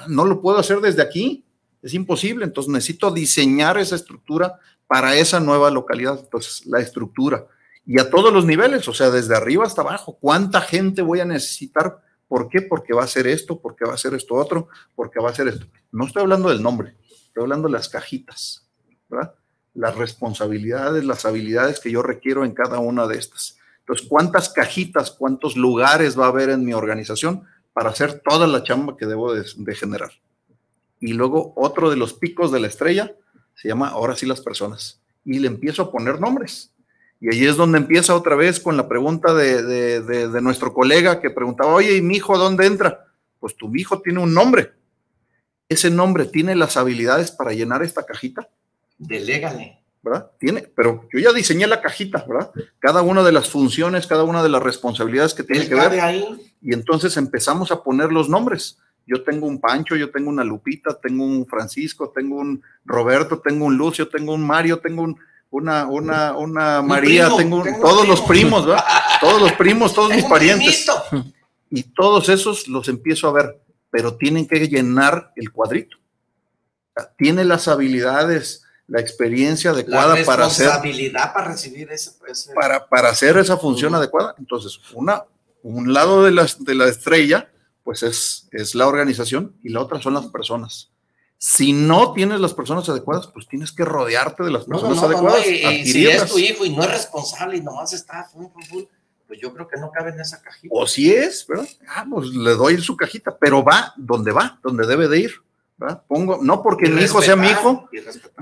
No 0.09 0.24
lo 0.24 0.41
puedo 0.41 0.57
hacer 0.57 0.81
desde 0.81 1.03
aquí, 1.03 1.45
es 1.82 1.93
imposible, 1.93 2.47
entonces 2.47 2.73
necesito 2.73 3.11
diseñar 3.11 3.77
esa 3.77 3.95
estructura 3.95 4.59
para 4.86 5.16
esa 5.16 5.39
nueva 5.39 5.70
localidad, 5.70 6.19
entonces 6.19 6.65
la 6.65 6.81
estructura. 6.81 7.47
Y 7.85 8.01
a 8.01 8.09
todos 8.09 8.32
los 8.32 8.47
niveles, 8.47 8.89
o 8.89 8.95
sea, 8.95 9.11
desde 9.11 9.36
arriba 9.36 9.65
hasta 9.65 9.82
abajo, 9.82 10.16
¿cuánta 10.19 10.62
gente 10.62 11.03
voy 11.03 11.20
a 11.20 11.27
necesitar? 11.27 12.03
¿Por 12.28 12.48
qué? 12.48 12.62
Porque 12.62 12.94
va 12.94 13.05
a 13.05 13.09
ser 13.09 13.26
esto, 13.26 13.60
porque 13.60 13.84
va 13.84 13.94
a 13.94 13.98
ser 13.98 14.14
esto 14.14 14.34
otro, 14.34 14.68
porque 14.94 15.20
va 15.20 15.30
a 15.30 15.34
ser 15.34 15.48
esto. 15.48 15.66
No 15.92 16.06
estoy 16.06 16.22
hablando 16.22 16.48
del 16.48 16.62
nombre, 16.62 16.96
estoy 17.10 17.42
hablando 17.42 17.68
de 17.68 17.72
las 17.72 17.88
cajitas, 17.88 18.68
¿verdad? 19.09 19.34
Las 19.74 19.96
responsabilidades, 19.96 21.05
las 21.05 21.24
habilidades 21.24 21.80
que 21.80 21.90
yo 21.90 22.02
requiero 22.02 22.44
en 22.44 22.52
cada 22.52 22.78
una 22.78 23.06
de 23.06 23.18
estas. 23.18 23.59
Entonces, 23.80 24.06
¿cuántas 24.09 24.48
cajitas, 24.48 25.10
cuántos 25.10 25.56
lugares 25.56 26.18
va 26.18 26.26
a 26.26 26.28
haber 26.28 26.51
en 26.51 26.64
mi 26.64 26.72
organización 26.72 27.44
para 27.72 27.90
hacer 27.90 28.20
toda 28.20 28.46
la 28.46 28.62
chamba 28.62 28.96
que 28.96 29.06
debo 29.06 29.34
de, 29.34 29.44
generar? 29.74 30.12
y 31.01 31.12
luego 31.12 31.52
otro 31.56 31.90
de 31.90 31.96
los 31.96 32.14
picos 32.14 32.51
de 32.51 32.60
la 32.60 32.66
estrella 32.66 33.14
se 33.55 33.68
llama 33.68 33.88
ahora 33.88 34.16
sí 34.16 34.26
las 34.26 34.40
personas. 34.40 35.02
Y 35.24 35.38
le 35.38 35.48
empiezo 35.48 35.82
a 35.82 35.92
poner 35.92 36.20
nombres. 36.20 36.73
Y 37.24 37.34
ahí 37.34 37.46
es 37.46 37.56
donde 37.56 37.78
empieza 37.78 38.14
otra 38.14 38.36
vez 38.36 38.60
con 38.60 38.76
la 38.76 38.86
pregunta 38.86 39.32
de, 39.32 39.62
de- 39.62 40.02
de- 40.02 40.28
de 40.28 40.40
nuestro 40.42 40.74
colega 40.74 41.20
que 41.22 41.30
preguntaba, 41.30 41.72
oye, 41.72 41.96
¿y 41.96 42.02
mi 42.02 42.16
hijo 42.16 42.36
dónde 42.36 42.66
entra? 42.66 43.06
Pues 43.40 43.56
tu 43.56 43.74
hijo 43.74 44.02
tiene 44.02 44.20
un 44.20 44.34
nombre. 44.34 44.72
Ese 45.66 45.88
nombre 45.90 46.26
tiene 46.26 46.55
las 46.55 46.76
habilidades 46.76 47.30
para 47.30 47.55
llenar 47.55 47.82
esta 47.82 48.05
cajita. 48.05 48.46
Delégale. 48.98 49.80
¿verdad? 50.02 50.30
Tiene, 50.38 50.60
pero 50.76 51.09
yo 51.10 51.18
ya 51.18 51.32
diseñé 51.32 51.66
la 51.66 51.80
cajita, 51.80 52.26
¿verdad? 52.28 52.51
Cada 52.78 53.01
una 53.01 53.22
de 53.22 53.32
las 53.32 53.48
funciones, 53.48 54.06
cada 54.06 54.24
una 54.24 54.42
de 54.42 54.51
las 54.51 54.62
responsabilidades 54.62 55.32
que 55.32 55.44
tiene 55.44 55.66
que 55.66 55.74
ver. 55.74 55.98
ahí. 55.98 56.26
Y 56.60 56.74
entonces 56.74 57.16
empezamos 57.16 57.72
a 57.72 57.82
poner 57.82 58.12
los 58.12 58.28
nombres. 58.28 58.76
Yo 59.06 59.22
tengo 59.24 59.46
un 59.46 59.62
Pancho, 59.62 59.96
yo 59.96 60.10
tengo 60.10 60.28
una 60.28 60.44
Lupita, 60.44 60.98
tengo 61.01 61.24
un 61.24 61.46
Francisco, 61.46 62.12
tengo 62.14 62.36
un 62.36 62.62
Roberto, 62.84 63.38
tengo 63.38 63.64
un 63.64 63.78
Lucio, 63.78 64.06
tengo 64.09 64.34
un 64.34 64.46
Mario, 64.46 64.78
tengo 64.78 65.01
un, 65.02 65.16
una, 65.55 65.86
una, 65.86 66.36
una 66.36 66.81
Un 66.81 66.86
María, 66.89 67.24
primo, 67.26 67.36
tengo, 67.36 67.62
tengo 67.62 67.81
todos 67.81 68.09
los 68.09 68.20
primo. 68.22 68.28
primos, 68.59 68.66
¿verdad? 68.66 68.85
Todos 69.20 69.40
los 69.40 69.52
primos, 69.52 69.94
todos 69.94 70.10
mis 70.14 70.24
parientes. 70.24 70.86
primito. 71.10 71.32
Y 71.70 71.82
todos 71.94 72.28
esos 72.28 72.66
los 72.68 72.89
empiezo 72.89 73.28
a 73.28 73.32
ver, 73.32 73.60
pero 73.90 74.16
tienen 74.16 74.47
que 74.47 74.66
llenar 74.68 75.32
el 75.36 75.52
cuadrito. 75.52 75.97
Tiene 77.16 77.44
las 77.44 77.66
habilidades, 77.68 78.62
la 78.86 79.01
experiencia 79.01 79.70
La 79.72 79.76
adecuada 79.78 80.16
para 80.24 80.47
hacer 80.47 80.68
para 80.68 81.48
recibir 81.48 81.90
ese. 81.90 82.12
ese- 82.28 82.55
para, 82.55 82.86
para 82.89 83.09
hacer 83.10 83.36
esa 83.39 83.56
función 83.56 83.93
Ujú. 83.93 83.98
adecuada. 84.02 84.35
Entonces, 84.39 84.78
una, 84.93 85.24
un 85.62 85.93
lado 85.93 86.22
de 86.24 86.31
la, 86.32 86.47
de 86.59 86.74
la 86.74 86.86
estrella, 86.89 87.48
pues 87.82 88.02
es, 88.02 88.48
es 88.52 88.74
la 88.74 88.86
organización 88.86 89.56
y 89.62 89.70
la 89.70 89.81
otra 89.81 90.01
son 90.01 90.14
las 90.14 90.26
personas. 90.26 90.90
Si 91.39 91.73
no 91.73 92.12
tienes 92.15 92.40
las 92.40 92.55
personas 92.55 92.89
adecuadas, 92.89 93.27
pues 93.27 93.47
tienes 93.47 93.70
que 93.73 93.85
rodearte 93.85 94.43
de 94.44 94.51
las 94.51 94.66
No, 94.66 94.77
no, 94.81 94.89
personas 94.89 95.02
no, 95.02 95.09
no, 95.09 95.23
no, 95.28 95.35
adecuadas. 95.35 95.47
y- 95.47 95.81
y 95.81 95.86
si 95.86 96.06
es 96.09 96.24
tu 96.27 96.39
hijo 96.39 96.65
y 96.65 96.70
no 96.74 96.82
es 96.85 96.90
responsable 96.90 97.56
y 97.59 97.61
nomás 97.61 97.93
está, 97.93 98.28
pues 99.27 99.40
yo 99.40 99.52
creo 99.52 99.69
que 99.69 99.78
no 99.78 99.90
cabe 99.90 100.11
en 100.11 100.20
esa 100.20 100.40
cajita. 100.40 100.74
O 100.74 100.86
si 100.86 101.12
es, 101.12 101.47
¿verdad? 101.47 101.66
Ah, 101.89 102.06
pues 102.11 102.28
le 102.28 102.55
doy 102.55 102.81
su 102.81 102.97
cajita, 102.97 103.36
pero 103.39 103.62
va 103.62 103.93
donde 103.97 104.32
va, 104.32 104.59
donde 104.62 104.86
debe 104.86 105.09
de 105.09 105.19
ir. 105.20 105.32
¿verdad? 105.77 106.05
Pongo, 106.06 106.39
no 106.40 106.62
porque 106.62 106.86
Y 106.86 106.90
mi 106.90 107.02
hijo 107.02 107.20
sea 107.20 107.35
mi 107.35 107.48
hijo, 107.48 107.89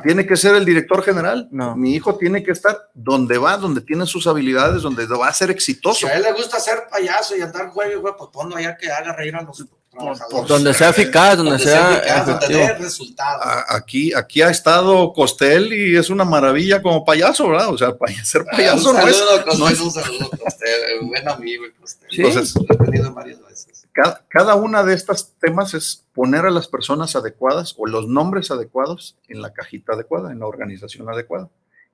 tiene 0.04 0.26
que 0.26 0.36
ser 0.36 0.54
el 0.54 0.66
director 0.66 1.02
general. 1.02 1.48
No. 1.50 1.74
Mi 1.74 1.94
hijo 1.94 2.16
tiene 2.18 2.42
que 2.42 2.50
estar 2.52 2.90
donde 2.92 3.38
va, 3.38 3.56
donde 3.56 3.80
tiene 3.80 4.04
sus 4.06 4.26
habilidades, 4.26 4.82
donde 4.82 5.06
va 5.06 5.28
a 5.28 5.32
ser 5.32 5.48
Si 5.48 5.54
exitoso. 5.54 6.06
a 6.06 6.12
él 6.12 6.22
le 6.24 6.32
gusta 6.34 6.60
ser 6.60 6.82
payaso 6.90 7.34
y 7.34 7.40
andar 7.40 7.70
juegue, 7.70 7.96
güey, 7.96 8.12
pues 8.18 8.28
ponlo 8.30 8.54
allá 8.56 8.76
que 8.76 8.92
haga 8.92 9.14
reír 9.14 9.34
a 9.34 9.42
los 9.42 9.64
trabajadores. 9.92 10.48
Donde 10.48 10.74
sea 10.74 10.88
eficaz, 10.90 11.36
donde, 11.36 11.50
Donde 11.52 11.64
sea, 11.64 11.98
eficaz, 11.98 12.26
donde 12.26 12.48
dé 12.48 12.74
resultados. 12.74 13.46
a- 13.46 13.76
aquí, 13.76 14.12
aquí 14.14 14.42
ha 14.42 14.50
estado 14.50 15.12
Costel 15.12 15.72
y 15.72 15.96
es 15.96 16.10
una 16.10 16.24
maravilla 16.24 16.82
como 16.82 17.04
payaso, 17.04 17.48
¿verdad? 17.48 17.68
O 17.68 17.78
sea, 17.78 17.94
ser 18.24 18.44
payaso 18.46 18.90
un 18.90 18.96
no 18.96 19.06
es. 19.06 19.16
saludo, 19.16 19.44
Costel, 19.44 19.58
no 19.60 19.68
es- 19.68 19.80
un 19.80 19.90
saludo, 19.90 20.30
Costel, 20.30 20.68
eh, 20.68 21.04
buen 21.04 21.28
amigo, 21.28 21.64
Costel. 21.80 22.08
Sí. 22.10 22.22
Entonces, 22.22 22.54
Lo 22.56 22.74
he 22.74 22.78
tenido 22.90 23.12
varias 23.12 23.40
veces. 23.42 23.86
cada, 23.92 24.24
cada 24.28 24.54
una 24.56 24.82
de 24.82 24.94
estas 24.94 25.32
temas 25.40 25.74
es 25.74 26.04
poner 26.14 26.46
a 26.46 26.50
las 26.50 26.66
personas 26.68 27.14
adecuadas 27.16 27.74
o 27.78 27.86
los 27.86 28.08
nombres 28.08 28.50
adecuados 28.50 29.16
en 29.28 29.40
la 29.42 29.52
cajita 29.52 29.92
adecuada, 29.94 30.32
en 30.32 30.40
la 30.40 30.46
organización 30.46 31.08
adecuada. 31.08 31.48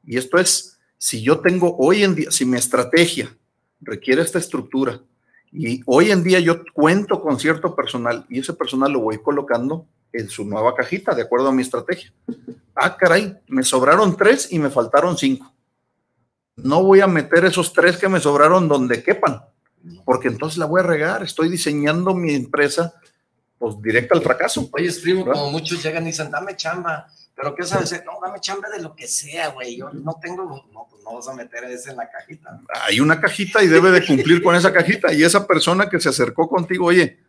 Y 0.07 0.17
esto 0.17 0.39
es, 0.39 0.79
si 0.97 1.23
yo 1.23 1.41
tengo 1.41 1.77
hoy 1.79 2.03
en 2.05 2.15
día, 2.15 2.31
si 2.31 2.45
mi 2.45 2.57
estrategia 2.57 3.35
requiere 3.81 4.23
esta 4.23 4.39
estructura 4.39 5.01
y 5.53 5.83
hoy 5.87 6.11
en 6.11 6.23
día 6.23 6.41
yo 6.41 6.63
cuento 6.73 7.21
con 7.21 7.39
cierto 7.39 7.75
personal 7.75 8.27
y 8.29 8.41
ese 8.41 8.53
personal 8.53 8.93
lo 8.93 9.01
voy 9.01 9.19
colocando 9.19 9.87
en 10.13 10.29
su 10.29 10.45
nueva 10.45 10.75
cajita 10.75 11.15
de 11.15 11.23
acuerdo 11.23 11.49
a 11.49 11.53
mi 11.53 11.63
estrategia. 11.63 12.13
Ah, 12.75 12.97
caray, 12.97 13.37
me 13.49 13.63
sobraron 13.63 14.17
tres 14.17 14.53
y 14.53 14.59
me 14.59 14.71
faltaron 14.71 15.17
cinco. 15.17 15.53
No 16.57 16.83
voy 16.83 17.01
a 17.01 17.07
meter 17.07 17.45
esos 17.45 17.73
tres 17.73 17.97
que 17.97 18.09
me 18.09 18.21
sobraron 18.21 18.69
donde 18.69 19.03
quepan 19.03 19.43
porque 20.05 20.29
entonces 20.29 20.59
la 20.59 20.67
voy 20.67 20.81
a 20.81 20.85
regar. 20.85 21.23
Estoy 21.23 21.49
diseñando 21.49 22.15
mi 22.15 22.35
empresa 22.35 22.95
pues 23.59 23.81
directa 23.83 24.15
al 24.15 24.23
fracaso. 24.23 24.69
Oye, 24.73 24.91
primo, 25.03 25.25
como 25.25 25.51
muchos 25.51 25.83
llegan 25.83 26.05
y 26.05 26.09
dicen, 26.09 26.31
dame 26.31 26.57
chamba, 26.57 27.09
pero 27.39 27.55
¿qué 27.55 27.63
sabes? 27.63 27.93
hacer? 27.93 28.05
No, 28.05 28.19
dame 28.21 28.41
chamba 28.41 28.69
de 28.69 28.83
lo 28.83 28.97
que 28.97 29.07
sea, 29.07 29.51
güey. 29.51 29.77
Yo 29.77 29.91
no 29.93 30.19
tengo, 30.21 30.67
no, 30.73 30.89
pues 30.91 31.05
no 31.05 31.15
vas 31.15 31.29
a 31.29 31.35
meter 31.35 31.63
ese 31.65 31.91
en 31.91 31.99
la 31.99 32.11
cajita. 32.11 32.61
Hay 32.83 32.99
una 32.99 33.21
cajita 33.21 33.63
y 33.63 33.69
debe 33.69 33.93
de 33.93 34.05
cumplir 34.05 34.43
con 34.43 34.57
esa 34.57 34.73
cajita. 34.73 35.13
Y 35.13 35.23
esa 35.23 35.47
persona 35.47 35.89
que 35.89 36.01
se 36.01 36.09
acercó 36.09 36.49
contigo, 36.49 36.87
oye, 36.87 37.21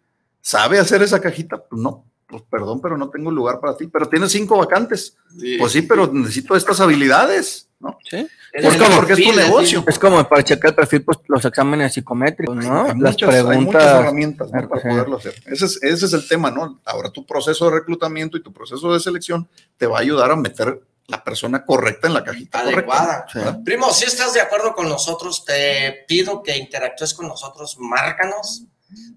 ¿sabe 0.41 0.79
hacer 0.79 1.03
esa 1.03 1.21
cajita? 1.21 1.63
Pues 1.63 1.79
no, 1.79 2.05
pues 2.25 2.41
perdón, 2.49 2.81
pero 2.81 2.97
no 2.97 3.11
tengo 3.11 3.29
lugar 3.29 3.59
para 3.59 3.77
ti. 3.77 3.85
Pero 3.85 4.09
tienes 4.09 4.31
cinco 4.31 4.57
vacantes. 4.57 5.15
Pues 5.59 5.71
sí, 5.73 5.83
pero 5.83 6.11
necesito 6.11 6.55
estas 6.55 6.79
habilidades, 6.79 7.69
¿no? 7.79 7.99
Sí. 8.09 8.27
Es 8.51 8.65
Pues 8.65 8.77
como 8.77 8.95
porque 8.95 9.13
es 9.13 9.23
tu 9.23 9.35
negocio. 9.35 9.83
Es 9.87 9.99
como 9.99 10.27
para 10.27 10.43
checar 10.43 10.69
el 10.71 10.75
perfil, 10.75 11.03
pues 11.03 11.19
los 11.27 11.45
exámenes 11.45 11.93
psicométricos, 11.93 12.55
¿no? 12.55 12.85
Hay 12.85 12.99
Las 12.99 13.13
muchas, 13.13 13.29
hay 13.29 13.43
muchas 13.43 13.45
preguntas. 13.45 13.83
herramientas 13.83 14.51
¿no? 14.51 14.69
para 14.69 14.81
poderlo 14.81 15.17
hacer. 15.17 15.35
Ese 15.45 15.65
es, 15.65 15.83
ese 15.83 16.05
es 16.07 16.13
el 16.13 16.27
tema, 16.27 16.49
¿no? 16.51 16.81
Ahora 16.85 17.11
tu 17.11 17.25
proceso 17.25 17.65
de 17.69 17.77
reclutamiento 17.77 18.37
y 18.37 18.43
tu 18.43 18.51
proceso 18.51 18.91
de 18.91 18.99
selección 18.99 19.47
te 19.77 19.85
va 19.85 19.97
a 19.97 20.01
ayudar 20.01 20.31
a 20.31 20.35
meter 20.35 20.81
la 21.07 21.23
persona 21.23 21.65
correcta 21.65 22.07
en 22.07 22.13
la 22.13 22.23
cajita 22.23 22.59
Adecuada. 22.59 23.25
correcta. 23.31 23.59
Primo, 23.63 23.91
si 23.91 24.05
estás 24.05 24.33
de 24.33 24.41
acuerdo 24.41 24.73
con 24.73 24.87
nosotros, 24.89 25.43
te 25.45 26.05
pido 26.07 26.41
que 26.43 26.55
interactúes 26.57 27.13
con 27.13 27.27
nosotros, 27.27 27.77
márcanos. 27.79 28.63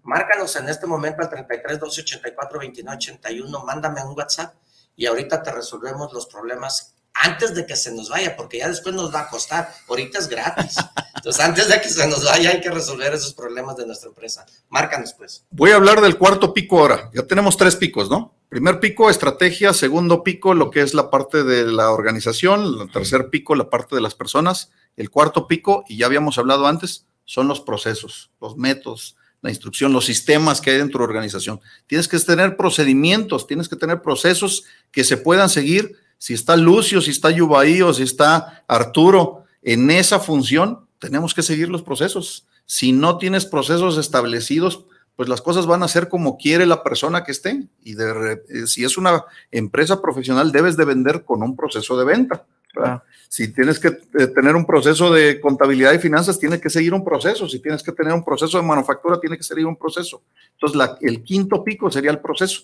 Márcanos 0.02 0.54
en 0.56 0.68
este 0.68 0.86
momento 0.86 1.22
al 1.22 1.30
33 1.30 1.80
12 1.80 2.00
84 2.02 2.58
29 2.58 2.96
81, 2.96 3.64
mándame 3.64 4.04
un 4.04 4.14
WhatsApp 4.16 4.54
y 4.96 5.06
ahorita 5.06 5.42
te 5.42 5.50
resolvemos 5.52 6.12
los 6.12 6.26
problemas 6.26 6.91
antes 7.14 7.54
de 7.54 7.66
que 7.66 7.76
se 7.76 7.92
nos 7.92 8.08
vaya, 8.08 8.36
porque 8.36 8.58
ya 8.58 8.68
después 8.68 8.94
nos 8.94 9.14
va 9.14 9.20
a 9.20 9.28
costar. 9.28 9.72
Ahorita 9.88 10.18
es 10.18 10.28
gratis. 10.28 10.76
Entonces, 11.14 11.44
antes 11.44 11.68
de 11.68 11.80
que 11.80 11.88
se 11.88 12.06
nos 12.08 12.24
vaya, 12.24 12.50
hay 12.50 12.60
que 12.60 12.70
resolver 12.70 13.12
esos 13.12 13.34
problemas 13.34 13.76
de 13.76 13.86
nuestra 13.86 14.08
empresa. 14.08 14.46
Márcanos, 14.68 15.14
pues. 15.14 15.44
Voy 15.50 15.70
a 15.70 15.76
hablar 15.76 16.00
del 16.00 16.18
cuarto 16.18 16.52
pico 16.52 16.80
ahora. 16.80 17.10
Ya 17.14 17.22
tenemos 17.22 17.56
tres 17.56 17.76
picos, 17.76 18.10
¿no? 18.10 18.34
Primer 18.48 18.80
pico, 18.80 19.08
estrategia. 19.08 19.72
Segundo 19.72 20.24
pico, 20.24 20.54
lo 20.54 20.70
que 20.70 20.80
es 20.80 20.94
la 20.94 21.10
parte 21.10 21.44
de 21.44 21.64
la 21.66 21.90
organización. 21.90 22.80
El 22.80 22.90
tercer 22.90 23.30
pico, 23.30 23.54
la 23.54 23.70
parte 23.70 23.94
de 23.94 24.00
las 24.00 24.14
personas. 24.14 24.70
El 24.96 25.10
cuarto 25.10 25.46
pico, 25.46 25.84
y 25.88 25.98
ya 25.98 26.06
habíamos 26.06 26.38
hablado 26.38 26.66
antes, 26.66 27.06
son 27.24 27.48
los 27.48 27.60
procesos, 27.60 28.30
los 28.40 28.56
métodos, 28.56 29.16
la 29.40 29.50
instrucción, 29.50 29.92
los 29.92 30.04
sistemas 30.04 30.60
que 30.60 30.70
hay 30.70 30.78
dentro 30.78 30.98
de 30.98 31.04
la 31.04 31.10
organización. 31.10 31.60
Tienes 31.86 32.08
que 32.08 32.18
tener 32.18 32.56
procedimientos, 32.56 33.46
tienes 33.46 33.68
que 33.68 33.76
tener 33.76 34.02
procesos 34.02 34.64
que 34.90 35.04
se 35.04 35.16
puedan 35.16 35.48
seguir. 35.48 35.96
Si 36.22 36.34
está 36.34 36.56
Lucio, 36.56 37.00
si 37.00 37.10
está 37.10 37.32
Yubaí 37.32 37.82
o 37.82 37.92
si 37.92 38.04
está 38.04 38.62
Arturo 38.68 39.42
en 39.60 39.90
esa 39.90 40.20
función, 40.20 40.86
tenemos 41.00 41.34
que 41.34 41.42
seguir 41.42 41.68
los 41.68 41.82
procesos. 41.82 42.46
Si 42.64 42.92
no 42.92 43.18
tienes 43.18 43.44
procesos 43.44 43.98
establecidos, 43.98 44.84
pues 45.16 45.28
las 45.28 45.42
cosas 45.42 45.66
van 45.66 45.82
a 45.82 45.88
ser 45.88 46.08
como 46.08 46.38
quiere 46.38 46.64
la 46.64 46.84
persona 46.84 47.24
que 47.24 47.32
esté. 47.32 47.66
Y 47.82 47.94
de 47.94 48.40
eh, 48.48 48.66
si 48.68 48.84
es 48.84 48.96
una 48.96 49.24
empresa 49.50 50.00
profesional, 50.00 50.52
debes 50.52 50.76
de 50.76 50.84
vender 50.84 51.24
con 51.24 51.42
un 51.42 51.56
proceso 51.56 51.98
de 51.98 52.04
venta. 52.04 52.46
Ah. 52.76 53.02
Si 53.28 53.52
tienes 53.52 53.80
que 53.80 53.88
eh, 53.88 54.28
tener 54.28 54.54
un 54.54 54.64
proceso 54.64 55.12
de 55.12 55.40
contabilidad 55.40 55.92
y 55.92 55.98
finanzas, 55.98 56.38
tienes 56.38 56.60
que 56.60 56.70
seguir 56.70 56.94
un 56.94 57.04
proceso. 57.04 57.48
Si 57.48 57.58
tienes 57.58 57.82
que 57.82 57.90
tener 57.90 58.12
un 58.12 58.24
proceso 58.24 58.58
de 58.58 58.62
manufactura, 58.62 59.18
tiene 59.18 59.36
que 59.36 59.42
seguir 59.42 59.66
un 59.66 59.74
proceso. 59.74 60.22
Entonces, 60.52 60.76
la- 60.76 60.96
el 61.00 61.24
quinto 61.24 61.64
pico 61.64 61.90
sería 61.90 62.12
el 62.12 62.20
proceso. 62.20 62.62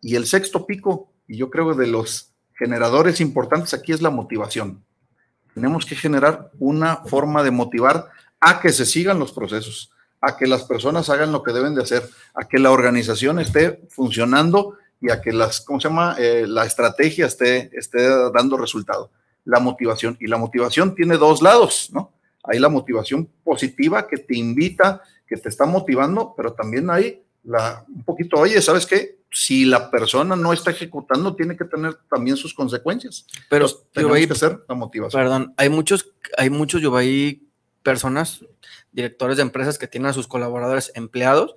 Y 0.00 0.16
el 0.16 0.26
sexto 0.26 0.66
pico, 0.66 1.12
y 1.28 1.36
yo 1.36 1.48
creo 1.48 1.70
que 1.70 1.78
de 1.78 1.86
los 1.86 2.32
generadores 2.58 3.20
importantes 3.20 3.72
aquí 3.72 3.92
es 3.92 4.02
la 4.02 4.10
motivación. 4.10 4.82
Tenemos 5.54 5.86
que 5.86 5.96
generar 5.96 6.50
una 6.58 6.96
forma 6.96 7.42
de 7.42 7.50
motivar 7.50 8.08
a 8.40 8.60
que 8.60 8.72
se 8.72 8.84
sigan 8.84 9.18
los 9.18 9.32
procesos, 9.32 9.90
a 10.20 10.36
que 10.36 10.46
las 10.46 10.64
personas 10.64 11.08
hagan 11.08 11.32
lo 11.32 11.42
que 11.42 11.52
deben 11.52 11.74
de 11.74 11.82
hacer, 11.82 12.08
a 12.34 12.46
que 12.46 12.58
la 12.58 12.72
organización 12.72 13.38
esté 13.38 13.82
funcionando 13.88 14.76
y 15.00 15.10
a 15.10 15.20
que 15.20 15.32
las, 15.32 15.60
¿cómo 15.60 15.80
se 15.80 15.88
llama? 15.88 16.16
Eh, 16.18 16.46
la 16.46 16.64
estrategia 16.64 17.26
esté, 17.26 17.70
esté 17.72 18.08
dando 18.32 18.56
resultado. 18.56 19.10
La 19.44 19.60
motivación. 19.60 20.16
Y 20.20 20.26
la 20.26 20.36
motivación 20.36 20.94
tiene 20.94 21.16
dos 21.16 21.40
lados, 21.40 21.90
¿no? 21.92 22.12
Hay 22.42 22.58
la 22.58 22.68
motivación 22.68 23.28
positiva 23.44 24.06
que 24.06 24.18
te 24.18 24.36
invita, 24.36 25.02
que 25.26 25.36
te 25.36 25.48
está 25.48 25.66
motivando, 25.66 26.34
pero 26.36 26.52
también 26.52 26.90
hay 26.90 27.22
la, 27.44 27.84
un 27.88 28.04
poquito, 28.04 28.38
oye, 28.38 28.60
¿sabes 28.60 28.86
qué? 28.86 29.17
Si 29.30 29.64
la 29.66 29.90
persona 29.90 30.36
no 30.36 30.52
está 30.52 30.70
ejecutando, 30.70 31.34
tiene 31.36 31.56
que 31.56 31.64
tener 31.64 31.96
también 32.08 32.36
sus 32.36 32.54
consecuencias. 32.54 33.26
Pero 33.50 33.66
Entonces, 33.66 33.88
tenemos 33.92 34.16
que 34.26 34.32
hacer 34.32 34.60
la 34.68 34.74
motivación. 34.74 35.22
Perdón, 35.22 35.54
hay 35.56 35.68
muchos, 35.68 36.10
hay 36.36 36.50
muchos, 36.50 36.80
yo 36.80 36.92
personas, 37.82 38.44
directores 38.92 39.36
de 39.36 39.42
empresas 39.42 39.78
que 39.78 39.86
tienen 39.86 40.08
a 40.10 40.12
sus 40.12 40.26
colaboradores 40.26 40.92
empleados, 40.94 41.56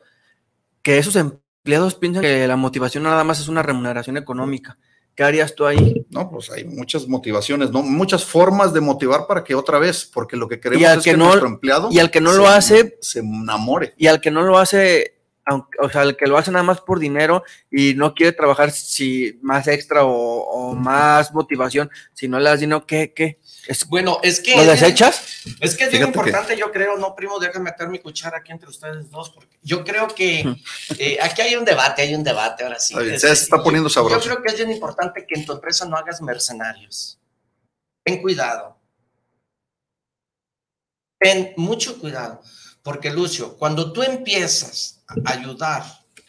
que 0.82 0.98
esos 0.98 1.16
empleados 1.16 1.96
piensan 1.96 2.22
que 2.22 2.48
la 2.48 2.56
motivación 2.56 3.04
nada 3.04 3.24
más 3.24 3.40
es 3.40 3.48
una 3.48 3.64
remuneración 3.64 4.18
económica. 4.18 4.78
¿Qué 5.16 5.24
harías 5.24 5.56
tú 5.56 5.66
ahí? 5.66 6.06
No, 6.10 6.30
pues 6.32 6.50
hay 6.52 6.64
muchas 6.64 7.08
motivaciones, 7.08 7.70
¿no? 7.72 7.84
Muchas 7.84 8.24
formas 8.24 8.74
de 8.74 8.80
motivar 8.80 9.28
para 9.28 9.44
que 9.44 9.56
otra 9.56 9.78
vez, 9.78 10.06
porque 10.12 10.38
lo 10.38 10.48
que 10.48 10.60
queremos 10.60 10.82
es 10.90 11.04
que 11.04 11.12
que, 11.12 11.18
no- 11.18 11.26
nuestro 11.26 11.48
empleado 11.48 11.90
y 11.92 12.00
al 12.00 12.10
que 12.12 12.22
no 12.22 12.32
se- 12.32 12.38
lo 12.38 12.48
hace- 12.48 12.98
se 13.02 13.20
enamore. 13.20 13.94
Y 13.98 14.08
al 14.08 14.22
que 14.22 14.32
no 14.32 14.42
lo 14.44 14.58
hace 14.58 15.21
aunque, 15.52 15.78
o 15.80 15.90
sea, 15.90 16.02
el 16.04 16.18
que 16.18 16.28
lo 16.28 16.38
hace 16.38 16.52
nada 16.52 16.64
más 16.64 16.82
por 16.82 17.00
dinero 17.00 17.44
y 17.70 17.94
no 17.94 18.14
quiere 18.14 18.32
trabajar 18.32 18.72
si 18.72 19.40
más 19.42 19.68
extra 19.68 20.04
o, 20.06 20.12
o 20.12 20.74
más 20.76 21.34
motivación, 21.34 21.90
si 22.14 22.28
no 22.28 22.40
le 22.40 22.50
das 22.50 22.60
dinero, 22.60 22.86
¿qué? 22.86 23.14
¿Qué? 23.14 23.40
¿Es- 23.68 23.86
Bueno, 23.88 24.20
es 24.24 24.40
que. 24.40 24.56
¿Lo 24.56 24.66
desechas? 24.66 25.46
Es 25.60 25.76
que 25.78 25.84
es 25.86 25.92
bien 25.92 26.02
Fíjate 26.02 26.02
que- 26.02 26.08
importante, 26.08 26.58
yo 26.58 26.72
creo, 26.72 26.98
no, 26.98 27.16
primo, 27.16 27.40
déjame 27.40 27.66
meter 27.72 27.88
mi 27.90 28.00
cuchara 28.00 28.40
aquí 28.40 28.52
entre 28.52 28.70
ustedes 28.70 29.10
dos, 29.12 29.30
porque 29.30 29.58
yo 29.62 29.84
creo 29.84 30.08
que 30.08 30.44
eh, 31.00 31.18
aquí 31.22 31.42
hay 31.42 31.56
un 31.56 31.64
debate, 31.66 32.02
hay 32.02 32.16
un 32.16 32.24
debate 32.24 32.64
ahora 32.64 32.80
sí. 32.80 32.96
Este, 32.98 33.20
se 33.20 33.32
está 33.34 33.58
yo- 33.58 33.64
poniendo 33.64 33.90
sabroso. 33.90 34.20
Yo 34.20 34.32
creo 34.32 34.42
que 34.44 34.50
es 34.52 34.58
bien 34.58 34.72
importante 34.72 35.26
que 35.28 35.40
en 35.40 35.46
tu 35.46 35.54
empresa 35.54 35.86
no 35.86 35.96
hagas 35.96 36.22
mercenarios. 36.22 37.20
Ten 38.04 38.22
cuidado. 38.22 38.78
Ten 41.20 41.54
mucho 41.56 42.00
cuidado, 42.00 42.42
porque 42.82 43.12
Lucio, 43.12 43.56
cuando 43.58 43.94
tú 43.94 44.02
empiezas 44.02 45.01
ayudar 45.26 45.84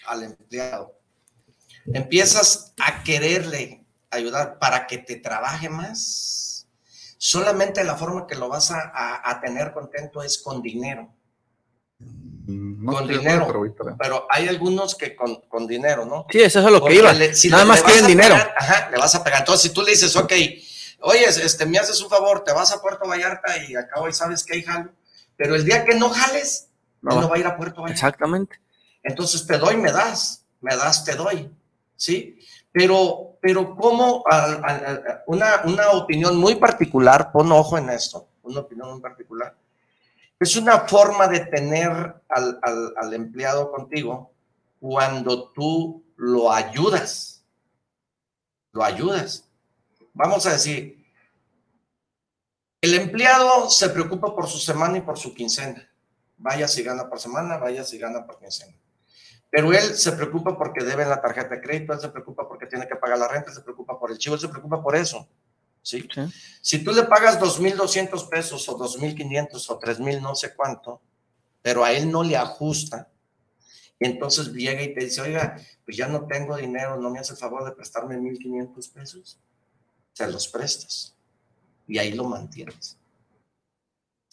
al 0.07 0.23
empleado, 0.25 0.99
empiezas 1.93 2.73
a 2.79 3.03
quererle 3.03 3.85
ayudar 4.11 4.59
para 4.59 4.87
que 4.87 4.99
te 4.99 5.17
trabaje 5.17 5.69
más, 5.69 6.67
solamente 7.19 7.83
la 7.85 7.97
forma 7.97 8.27
que 8.27 8.35
lo 8.35 8.49
vas 8.49 8.71
a, 8.71 8.81
a- 8.95 9.31
a 9.31 9.41
tener 9.41 9.73
contento 9.73 10.23
es 10.23 10.39
con 10.39 10.61
dinero. 10.63 11.09
Mm, 12.01 12.85
Con 12.87 12.95
estoy 12.95 13.15
de 13.15 13.21
dinero. 13.21 13.47
pero 13.99 14.27
hay 14.29 14.49
algunos 14.49 14.97
que 14.97 15.15
con, 15.15 15.37
con 15.49 15.67
dinero, 15.69 16.05
¿no? 16.05 16.27
Sí, 16.31 16.41
eso 16.43 16.59
es 16.61 16.67
a 16.67 16.71
lo 16.71 16.85
que 16.85 16.95
iba. 16.95 17.13
le- 17.13 17.35
si 17.35 17.49
nada 17.49 17.63
le- 17.63 17.69
más 17.69 17.83
quieren 17.83 18.07
dinero. 18.07 18.35
pegar, 18.35 18.55
ajá, 18.59 18.91
le 18.91 18.99
vas 18.99 19.15
a 19.15 19.23
pegar. 19.23 19.41
Entonces, 19.41 19.63
si 19.63 19.71
tú 19.71 19.83
le 19.83 19.93
dices, 19.93 20.15
ok, 20.17 20.33
oye, 21.03 21.25
este, 21.25 21.65
me 21.67 21.79
haces 21.79 22.01
un 22.01 22.11
favor, 22.11 22.43
te 22.43 22.53
vas 22.53 22.73
a 22.73 22.83
Puerto 22.83 23.07
Vallarta 23.09 23.57
y 23.65 23.77
acabo 23.77 24.09
y 24.09 24.13
sabes 24.13 24.45
que 24.45 24.55
hay 24.55 24.63
jalo, 24.65 24.91
pero 25.37 25.55
el 25.55 25.65
día 25.65 25.85
que 25.85 25.95
no 25.95 26.11
jales, 26.11 26.69
No 27.01 27.21
no 27.21 27.29
va 27.29 27.37
a 27.37 27.39
ir 27.39 27.47
a 27.47 27.57
Puerto 27.57 27.81
Vallarta. 27.83 27.95
Exactamente. 28.07 28.61
Entonces 29.03 29.47
te 29.47 29.59
doy, 29.59 29.77
me 29.77 29.91
das, 29.93 30.45
me 30.61 30.77
das, 30.77 31.05
te 31.05 31.15
doy, 31.15 31.51
¿sí? 31.97 32.39
Pero, 32.71 33.37
pero 33.41 33.75
como 33.77 34.25
una, 35.27 35.63
una 35.65 35.91
opinión 35.91 36.37
muy 36.37 36.55
particular, 36.57 37.33
pon 37.33 37.51
ojo 37.53 37.77
en 37.79 37.91
esto, 37.91 38.29
una 38.43 38.61
opinión 38.61 38.91
muy 38.93 39.01
particular, 39.01 39.55
es 40.39 40.57
una 40.57 40.81
forma 40.81 41.29
de 41.29 41.41
tener 41.47 41.91
al, 42.29 42.59
al- 42.63 42.95
al 42.97 43.15
empleado 43.15 43.71
contigo 43.71 44.33
cuando 44.81 45.51
tú 45.51 46.03
lo 46.17 46.51
ayudas, 46.53 47.45
lo 48.73 48.83
ayudas. 48.83 49.45
Vamos 50.15 50.47
a 50.47 50.53
decir, 50.53 51.05
el 52.81 52.95
empleado 52.95 53.71
se 53.71 53.89
preocupa 53.91 54.35
por 54.35 54.49
su 54.49 54.59
semana 54.59 54.99
y 54.99 55.03
por 55.03 55.19
su 55.19 55.33
quincena. 55.35 55.89
Vaya 56.39 56.67
si 56.67 56.83
gana 56.83 57.09
por 57.09 57.21
semana, 57.21 57.57
vaya 57.59 57.85
si 57.85 57.99
gana 57.99 58.27
por 58.27 58.39
quincena. 58.41 58.77
Pero 59.53 59.71
él 59.71 59.83
se 59.83 60.13
preocupa 60.13 60.57
porque 60.57 60.83
debe 60.83 61.05
la 61.05 61.21
tarjeta 61.21 61.57
de 61.57 61.61
crédito, 61.61 61.93
él 61.93 62.01
se 62.01 62.09
preocupa 62.09 62.49
porque 62.49 62.65
tiene 62.65 62.89
que 62.89 62.97
pagar 62.97 63.19
la 63.19 63.29
renta, 63.29 63.51
él 63.51 63.55
se 63.55 63.61
preocupa 63.61 64.01
por 64.01 64.11
el 64.11 64.17
chivo, 64.17 64.35
él 64.35 64.41
se 64.41 64.49
preocupa 64.49 64.83
por 64.83 64.97
eso. 64.97 65.29
¿sí? 65.83 66.09
Sí. 66.11 66.23
Si 66.63 66.83
tú 66.83 66.91
le 66.93 67.03
pagas 67.03 67.39
2.200 67.39 68.31
pesos 68.31 68.67
o 68.71 68.79
2.500 68.79 69.71
o 69.71 69.79
3.000, 69.79 70.23
no 70.23 70.35
sé 70.35 70.55
cuánto, 70.57 71.03
pero 71.61 71.85
a 71.85 71.93
él 71.93 72.11
no 72.11 72.23
le 72.23 72.35
ajusta, 72.35 73.11
y 74.01 74.07
entonces 74.07 74.55
llega 74.55 74.83
y 74.83 74.95
te 74.95 75.05
dice, 75.05 75.21
oiga, 75.21 75.61
pues 75.85 75.99
ya 75.99 76.09
no 76.09 76.27
tengo 76.27 76.57
dinero, 76.57 76.97
no 76.97 77.11
me 77.11 77.19
hace 77.19 77.35
el 77.35 77.39
favor 77.39 77.63
de 77.67 77.73
prestarme 77.73 78.17
1.500 78.17 78.91
pesos, 78.91 79.39
se 80.15 80.31
los 80.31 80.49
prestas 80.49 81.15
y 81.87 81.99
ahí 81.99 82.13
lo 82.13 82.25
mantienes. 82.25 82.97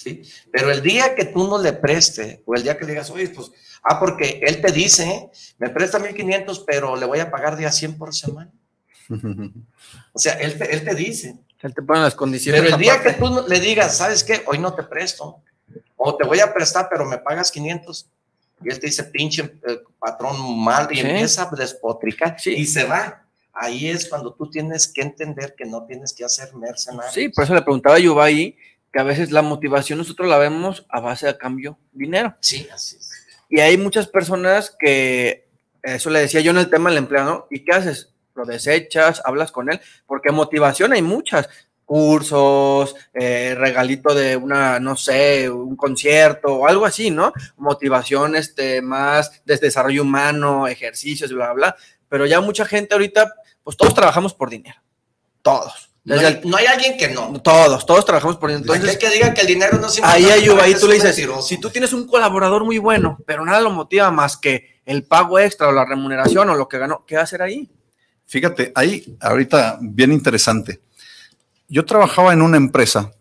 ¿Sí? 0.02 0.22
Pero 0.52 0.72
el 0.72 0.82
día 0.82 1.14
que 1.14 1.26
tú 1.26 1.46
no 1.46 1.62
le 1.62 1.74
preste, 1.74 2.42
o 2.46 2.56
el 2.56 2.64
día 2.64 2.78
que 2.78 2.86
le 2.86 2.92
digas, 2.94 3.10
oye, 3.10 3.28
pues, 3.30 3.52
ah, 3.84 4.00
porque 4.00 4.40
él 4.44 4.62
te 4.62 4.72
dice, 4.72 5.04
¿eh? 5.10 5.30
me 5.58 5.70
presta 5.70 6.00
1.500, 6.00 6.64
pero 6.66 6.96
le 6.96 7.06
voy 7.06 7.20
a 7.20 7.30
pagar 7.30 7.58
día 7.58 7.72
100 7.72 7.98
por 7.98 8.16
semana. 8.16 8.52
O 10.14 10.20
sea, 10.20 10.34
él 10.34 10.58
te, 10.58 10.74
él 10.74 10.84
te 10.84 10.94
dice, 10.96 11.36
Él 11.62 11.74
te 11.74 11.82
pone 11.82 12.00
las 12.02 12.16
condiciones. 12.16 12.62
pero 12.62 12.76
el 12.76 12.82
día 12.82 13.02
que 13.02 13.14
tú 13.14 13.44
le 13.48 13.60
digas, 13.60 13.98
¿sabes 13.98 14.24
qué? 14.24 14.44
Hoy 14.48 14.58
no 14.60 14.74
te 14.74 14.84
presto. 14.84 15.42
O 15.98 16.16
te 16.16 16.26
voy 16.26 16.40
a 16.40 16.54
prestar, 16.54 16.88
pero 16.90 17.06
me 17.06 17.18
pagas 17.18 17.52
500. 17.52 18.08
Y 18.64 18.70
él 18.72 18.80
te 18.80 18.88
dice, 18.88 19.04
pinche 19.06 19.42
eh, 19.68 19.80
patrón 20.00 20.60
mal, 20.60 20.88
y 20.92 20.96
Sí. 20.96 21.02
empieza 21.02 21.44
a 21.44 21.56
despotricar 21.56 22.40
Sí. 22.40 22.54
y 22.54 22.66
se 22.66 22.84
va. 22.86 23.26
Ahí 23.54 23.88
es 23.90 24.08
cuando 24.08 24.34
tú 24.34 24.50
tienes 24.50 24.88
que 24.88 25.02
entender 25.02 25.56
que 25.58 25.66
no 25.66 25.86
tienes 25.86 26.14
que 26.14 26.24
hacer 26.26 26.54
mercenario. 26.56 27.12
Sí, 27.12 27.30
por 27.30 27.44
eso 27.44 27.54
le 27.54 27.62
preguntaba 27.62 27.96
a 27.96 28.00
Yubai 28.00 28.56
que 28.92 29.00
a 29.00 29.04
veces 29.04 29.32
la 29.32 29.42
motivación 29.42 30.00
nosotros 30.00 30.28
la 30.28 30.38
vemos 30.38 30.86
a 30.90 31.00
base 31.00 31.28
de 31.28 31.38
cambio 31.38 31.78
dinero. 31.92 32.36
Sí, 32.40 32.68
así 32.74 32.98
es. 32.98 33.12
Y 33.50 33.60
hay 33.60 33.78
muchas 33.78 34.08
personas 34.08 34.76
que, 34.78 35.48
eso 35.82 36.10
le 36.10 36.20
decía 36.20 36.42
yo 36.42 36.52
en 36.52 36.58
el 36.58 36.70
tema 36.70 36.90
del 36.90 37.00
empleado, 37.00 37.48
¿y 37.50 37.64
qué 37.64 37.74
haces? 37.74 38.14
Lo 38.36 38.46
desechas, 38.46 39.22
hablas 39.26 39.52
con 39.52 39.72
él, 39.72 39.82
porque 40.06 40.32
motivación 40.32 40.94
hay 40.94 41.02
muchas. 41.02 41.50
Cursos, 41.84 42.96
eh, 43.16 43.56
regalito 43.58 44.14
de 44.14 44.38
una, 44.38 44.80
no 44.80 44.96
sé, 44.96 45.50
un 45.50 45.76
concierto 45.76 46.58
o 46.58 46.68
algo 46.68 46.86
así, 46.86 47.10
¿no? 47.10 47.34
Motivación 47.58 48.36
este, 48.36 48.80
más 48.84 49.44
de 49.44 49.58
desarrollo 49.58 50.04
humano, 50.04 50.68
ejercicios, 50.68 51.34
bla, 51.34 51.46
bla, 51.46 51.54
bla. 51.54 51.76
Pero 52.08 52.28
ya 52.28 52.42
mucha 52.42 52.64
gente 52.66 52.94
ahorita, 52.94 53.34
pues 53.64 53.76
todos 53.76 53.96
trabajamos 53.96 54.36
por 54.36 54.52
dinero. 54.52 54.80
Todos. 55.42 55.89
No 56.10 56.20
hay, 56.28 56.42
no 56.44 56.58
hay 56.58 56.66
alguien 56.66 56.98
que 56.98 57.10
no. 57.10 57.40
todos, 57.42 57.86
todos 57.86 58.04
trabajamos 58.06 58.38
por 58.38 58.50
dinero. 58.50 58.74
Entonces, 58.74 58.98
que 58.98 59.10
diga 59.10 59.34
que 59.34 59.42
el 59.42 59.48
dinero 59.48 59.78
no 59.78 59.88
es 59.88 60.00
ahí 60.04 60.26
ayuda, 60.30 60.64
ahí 60.64 60.74
tú 60.74 60.88
le 60.88 60.94
un 60.96 61.02
dices, 61.02 61.16
mentiroso. 61.18 61.48
si 61.48 61.60
tú 61.60 61.70
tienes 61.70 61.94
un 61.94 62.08
colaborador 62.08 62.66
muy 62.66 62.78
bueno, 62.80 63.18
pero 63.26 63.46
nada 63.46 63.62
lo 63.62 63.70
motiva 63.70 64.10
más 64.12 64.36
que 64.36 64.80
el 64.86 65.04
pago 65.04 65.38
extra 65.40 65.68
o 65.68 65.72
la 65.72 65.86
remuneración 65.86 66.50
o 66.50 66.56
lo 66.56 66.68
que 66.68 66.80
ganó, 66.80 67.06
¿qué 67.06 67.16
va 67.16 67.22
a 67.22 67.24
hacer 67.26 67.42
ahí? 67.44 67.70
Fíjate, 68.26 68.72
ahí 68.76 69.16
ahorita 69.22 69.78
bien 69.82 70.12
interesante. 70.12 70.82
Yo 71.68 71.86
trabajaba 71.86 72.34
en 72.34 72.42
una 72.42 72.58
empresa, 72.58 73.12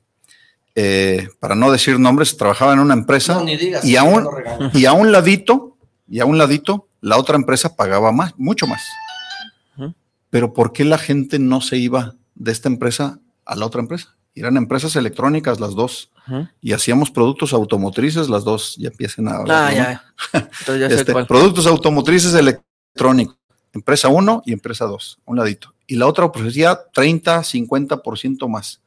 eh, 0.74 1.28
para 1.40 1.55
no 1.55 1.70
decir 1.70 1.98
nombres, 2.01 2.36
trabajaba 2.36 2.73
en 2.73 2.78
una 2.78 2.94
empresa 2.94 3.35
No, 3.35 3.44
ni 3.44 3.56
digas. 3.59 3.85
y 3.85 3.94
lo 3.94 4.31
regalan. 4.31 4.70
y 4.73 4.86
a 4.86 4.93
un 4.93 5.12
ladito, 5.12 5.77
y 6.09 6.20
a 6.20 6.24
un 6.24 6.39
ladito, 6.39 6.89
la 7.02 7.19
otra 7.19 7.36
empresa 7.36 7.77
pagaba 7.77 8.12
más, 8.12 8.32
mucho 8.39 8.66
más. 8.66 8.81
Pero 10.31 10.52
¿por 10.52 10.73
qué 10.73 10.85
la 10.85 10.98
gente 10.98 11.39
no 11.39 11.60
se 11.62 11.78
iba 11.78 12.15
de 12.39 12.52
esta 12.52 12.69
empresa 12.69 13.19
a 13.44 13.56
la 13.56 13.66
otra 13.66 13.81
empresa? 13.81 14.16
Eran 14.35 14.56
empresas 14.56 14.94
electrónicas 14.97 15.59
las 15.60 15.74
dos 15.74 16.10
y 16.60 16.73
hacíamos 16.73 17.10
productos 17.10 17.52
automotrices 17.55 18.28
las 18.28 18.44
dos, 18.44 18.77
ya 18.77 18.89
empiecen 18.89 19.28
a 19.28 19.36
hablar, 19.36 19.56
Ah, 19.65 19.70
¿no? 19.70 19.77
ya. 19.77 20.05
Entonces 20.35 20.81
ya 20.81 20.89
sé 20.90 20.94
Este, 20.97 21.12
cuál. 21.12 21.27
productos 21.27 21.66
automotrices 21.66 22.35
electrónicos, 22.35 23.36
empresa 23.73 24.09
1 24.09 24.43
y 24.44 24.52
empresa 24.52 24.85
2, 24.85 25.20
un 25.24 25.36
ladito. 25.39 25.74
Y 25.86 25.97
la 25.97 26.06
otra 26.06 26.27
ofrecía 26.27 26.78
30, 26.93 27.43
50% 27.43 28.47
más. 28.48 28.82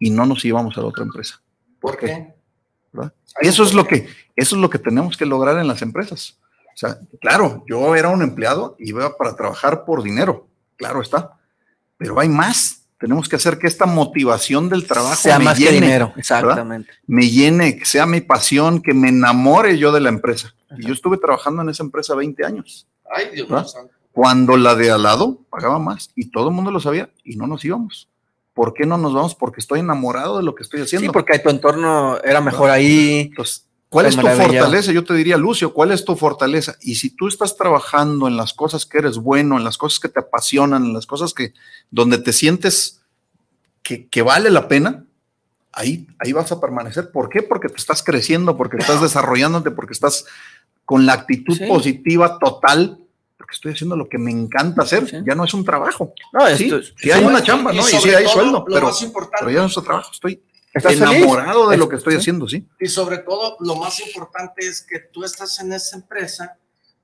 Y 0.00 0.10
no 0.10 0.26
nos 0.26 0.44
íbamos 0.44 0.76
a 0.76 0.80
la 0.80 0.88
otra 0.88 1.04
empresa. 1.04 1.40
¿Por 1.80 1.96
qué? 1.96 2.34
¿verdad? 2.92 3.14
Y 3.40 3.46
eso 3.48 3.62
es 3.62 3.72
lo 3.72 3.86
que, 3.86 4.08
eso 4.36 4.56
es 4.56 4.60
lo 4.60 4.68
que 4.68 4.78
tenemos 4.80 5.16
que 5.16 5.26
lograr 5.26 5.58
en 5.58 5.68
las 5.68 5.80
empresas. 5.82 6.38
O 6.74 6.76
sea, 6.76 6.98
claro, 7.20 7.64
yo 7.68 7.94
era 7.94 8.08
un 8.08 8.20
empleado 8.22 8.74
y 8.80 8.88
iba 8.90 9.16
para 9.16 9.36
trabajar 9.36 9.84
por 9.84 10.02
dinero, 10.02 10.48
claro 10.76 11.00
está. 11.00 11.38
Pero 11.96 12.18
hay 12.20 12.28
más. 12.28 12.82
Tenemos 12.98 13.28
que 13.28 13.36
hacer 13.36 13.58
que 13.58 13.66
esta 13.66 13.86
motivación 13.86 14.68
del 14.68 14.86
trabajo 14.86 15.16
sea 15.16 15.38
me 15.38 15.46
más 15.46 15.58
que 15.58 15.70
dinero, 15.70 16.14
exactamente. 16.16 16.90
me 17.06 17.28
llene, 17.28 17.76
que 17.76 17.84
sea 17.84 18.06
mi 18.06 18.20
pasión, 18.20 18.80
que 18.80 18.94
me 18.94 19.08
enamore 19.08 19.76
yo 19.76 19.92
de 19.92 20.00
la 20.00 20.08
empresa. 20.08 20.54
Y 20.78 20.86
yo 20.86 20.94
estuve 20.94 21.18
trabajando 21.18 21.62
en 21.62 21.68
esa 21.68 21.82
empresa 21.82 22.14
20 22.14 22.44
años. 22.46 22.86
Ay, 23.14 23.26
Dios 23.34 23.50
mío. 23.50 23.64
Cuando 24.12 24.56
la 24.56 24.74
de 24.74 24.90
al 24.90 25.02
lado 25.02 25.40
pagaba 25.50 25.78
más 25.78 26.10
y 26.14 26.30
todo 26.30 26.48
el 26.48 26.54
mundo 26.54 26.70
lo 26.70 26.80
sabía 26.80 27.10
y 27.24 27.36
no 27.36 27.46
nos 27.46 27.64
íbamos. 27.64 28.08
¿Por 28.54 28.72
qué 28.72 28.86
no 28.86 28.96
nos 28.96 29.12
vamos? 29.12 29.34
Porque 29.34 29.60
estoy 29.60 29.80
enamorado 29.80 30.38
de 30.38 30.44
lo 30.44 30.54
que 30.54 30.62
estoy 30.62 30.80
haciendo. 30.80 31.08
Sí, 31.08 31.12
porque 31.12 31.40
tu 31.40 31.50
entorno 31.50 32.18
era 32.22 32.40
mejor 32.40 32.70
ahí. 32.70 33.28
Entonces, 33.28 33.66
¿cuál 33.94 34.06
es 34.06 34.16
tu 34.16 34.26
fortaleza? 34.26 34.92
Yo 34.92 35.04
te 35.04 35.14
diría, 35.14 35.36
Lucio, 35.36 35.72
¿cuál 35.72 35.92
es 35.92 36.04
tu 36.04 36.16
fortaleza? 36.16 36.76
Y 36.80 36.96
si 36.96 37.10
tú 37.10 37.28
estás 37.28 37.56
trabajando 37.56 38.26
en 38.28 38.36
las 38.36 38.52
cosas 38.52 38.84
que 38.86 38.98
eres 38.98 39.18
bueno, 39.18 39.56
en 39.56 39.64
las 39.64 39.78
cosas 39.78 40.00
que 40.00 40.08
te 40.08 40.20
apasionan, 40.20 40.84
en 40.84 40.92
las 40.92 41.06
cosas 41.06 41.32
que 41.32 41.54
donde 41.90 42.18
te 42.18 42.32
sientes 42.32 43.00
que, 43.82 44.08
que 44.08 44.22
vale 44.22 44.50
la 44.50 44.66
pena, 44.66 45.04
ahí, 45.72 46.06
ahí 46.18 46.32
vas 46.32 46.50
a 46.52 46.60
permanecer. 46.60 47.10
¿Por 47.12 47.28
qué? 47.28 47.42
Porque 47.42 47.68
te 47.68 47.76
estás 47.76 48.02
creciendo, 48.02 48.56
porque 48.56 48.76
estás 48.78 49.00
desarrollándote, 49.08 49.70
porque 49.70 49.92
estás 49.92 50.26
con 50.84 51.06
la 51.06 51.12
actitud 51.14 51.56
Sí. 51.56 51.66
positiva 51.66 52.38
total, 52.38 52.98
porque 53.38 53.54
estoy 53.54 53.72
haciendo 53.72 53.96
lo 53.96 54.08
que 54.08 54.18
me 54.18 54.30
encanta 54.30 54.82
hacer. 54.82 55.08
Sí. 55.08 55.16
Ya 55.26 55.34
no 55.34 55.44
es 55.44 55.54
un 55.54 55.64
trabajo. 55.64 56.12
No, 56.32 56.46
Sí, 56.56 56.64
esto, 56.64 56.80
sí 56.96 57.10
hay 57.10 57.24
una 57.24 57.42
chamba, 57.42 57.72
y 57.72 57.76
¿no? 57.76 57.82
Y 57.82 57.92
sí 57.92 58.08
hay 58.10 58.26
sueldo, 58.26 58.64
pero, 58.64 58.90
pero 59.38 59.50
ya 59.50 59.60
no 59.60 59.66
es 59.66 59.76
un 59.76 59.84
trabajo. 59.84 60.10
Estoy 60.12 60.42
¿Estás 60.74 60.96
feliz? 60.96 61.16
enamorado 61.18 61.68
de 61.68 61.76
lo 61.76 61.88
que 61.88 61.96
estoy 61.96 62.14
Sí. 62.14 62.18
haciendo, 62.18 62.48
sí. 62.48 62.66
Y 62.80 62.88
sobre 62.88 63.18
todo, 63.18 63.56
lo 63.60 63.76
más 63.76 64.00
importante 64.00 64.66
es 64.66 64.82
que 64.82 64.98
tú 64.98 65.24
estás 65.24 65.58
en 65.60 65.72
esa 65.72 65.96
empresa 65.96 66.58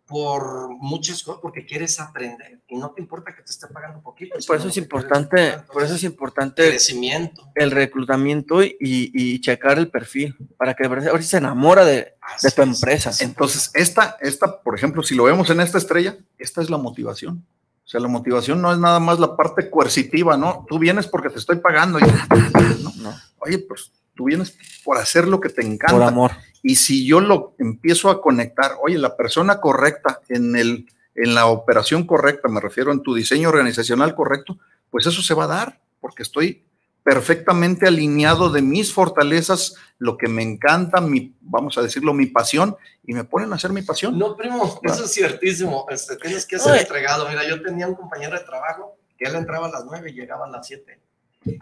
por 0.06 0.70
muchas 0.70 1.22
cosas, 1.22 1.40
porque 1.40 1.64
quieres 1.64 2.01
aprender 2.01 2.59
y 2.66 2.76
no 2.76 2.90
te 2.90 3.01
importa 3.01 3.32
que 3.32 3.42
te 3.42 3.52
esté 3.52 3.68
pagando 3.68 4.02
poquito. 4.02 4.36
Por 4.44 4.56
eso 4.56 4.66
es 4.66 4.76
importante, 4.76 5.55
por 5.72 5.84
eso 5.84 5.94
es 5.94 6.02
importante 6.02 6.68
crecimiento. 6.68 7.48
el 7.55 7.70
reclutamiento 7.70 8.60
y, 8.64 8.76
y 8.80 9.40
checar 9.40 9.78
el 9.78 9.88
perfil 9.88 10.36
para 10.56 10.74
que 10.74 10.84
a 10.84 10.88
ver 10.88 11.22
si 11.22 11.28
se 11.28 11.36
enamora 11.36 11.84
de, 11.84 12.14
de 12.42 12.51
tu 12.51 12.62
es, 12.62 12.68
empresa. 12.68 13.10
es. 13.10 13.20
Entonces, 13.20 13.70
esta, 13.74 14.16
esta, 14.20 14.60
por 14.62 14.74
ejemplo, 14.74 15.05
si 15.05 15.14
lo 15.14 15.22
vemos 15.24 15.48
en 15.51 15.60
esta 15.60 15.78
estrella, 15.78 16.16
esta 16.38 16.60
es 16.60 16.70
la 16.70 16.76
motivación. 16.76 17.47
O 17.84 17.88
sea, 17.90 18.01
la 18.01 18.09
motivación 18.09 18.60
no 18.60 18.72
es 18.72 18.78
nada 18.78 18.98
más 18.98 19.20
la 19.20 19.36
parte 19.36 19.70
coercitiva, 19.70 20.36
¿no? 20.36 20.64
Tú 20.68 20.80
vienes 20.80 21.06
porque 21.06 21.30
te 21.30 21.38
estoy 21.38 21.59
pagando. 21.59 22.01
Y, 22.01 22.02
¿no? 22.82 22.92
No, 22.97 23.14
Oye, 23.40 23.58
pues 23.58 23.92
tú 24.14 24.24
vienes 24.24 24.56
por 24.84 24.98
hacer 24.98 25.26
lo 25.26 25.40
que 25.40 25.48
te 25.48 25.62
encanta. 25.62 25.96
por 25.96 26.02
amor. 26.02 26.32
Y 26.62 26.76
si 26.76 27.06
yo 27.06 27.20
lo 27.20 27.54
empiezo 27.58 28.10
a 28.10 28.20
conectar, 28.20 28.72
oye, 28.82 28.98
la 28.98 29.16
persona 29.16 29.60
correcta 29.60 30.20
en, 30.28 30.56
el, 30.56 30.86
en 31.14 31.34
la 31.34 31.46
operación 31.46 32.06
correcta, 32.06 32.48
me 32.48 32.60
refiero 32.60 32.92
en 32.92 33.02
tu 33.02 33.14
diseño 33.14 33.48
organizacional 33.48 34.14
correcto, 34.14 34.58
pues 34.90 35.06
eso 35.06 35.22
se 35.22 35.34
va 35.34 35.44
a 35.44 35.48
dar, 35.48 35.80
porque 36.00 36.22
estoy 36.22 36.64
perfectamente 37.02 37.86
alineado 37.86 38.50
de 38.50 38.62
mis 38.62 38.92
fortalezas, 38.92 39.74
lo 39.98 40.18
que 40.18 40.28
me 40.28 40.42
encanta, 40.42 41.00
mi, 41.00 41.34
vamos 41.40 41.78
a 41.78 41.82
decirlo, 41.82 42.12
mi 42.12 42.26
pasión, 42.26 42.76
y 43.04 43.14
me 43.14 43.24
ponen 43.24 43.52
a 43.52 43.56
hacer 43.56 43.72
mi 43.72 43.82
pasión. 43.82 44.18
No, 44.18 44.36
primo, 44.36 44.80
eso 44.82 45.04
es 45.04 45.12
ciertísimo. 45.12 45.86
Este, 45.88 46.16
tienes 46.16 46.44
que 46.46 46.58
ser 46.58 46.72
Oye. 46.72 46.82
entregado. 46.82 47.28
Mira, 47.28 47.48
yo 47.48 47.62
tenía 47.62 47.86
un 47.86 47.94
compañero 47.94 48.38
de 48.38 48.44
trabajo 48.44 48.96
que 49.18 49.24
él 49.24 49.34
entraba 49.34 49.66
a 49.66 49.70
las 49.70 49.84
9 49.84 50.10
y 50.10 50.14
llegaba 50.14 50.46
a 50.46 50.50
las 50.50 50.66
7. 50.66 51.00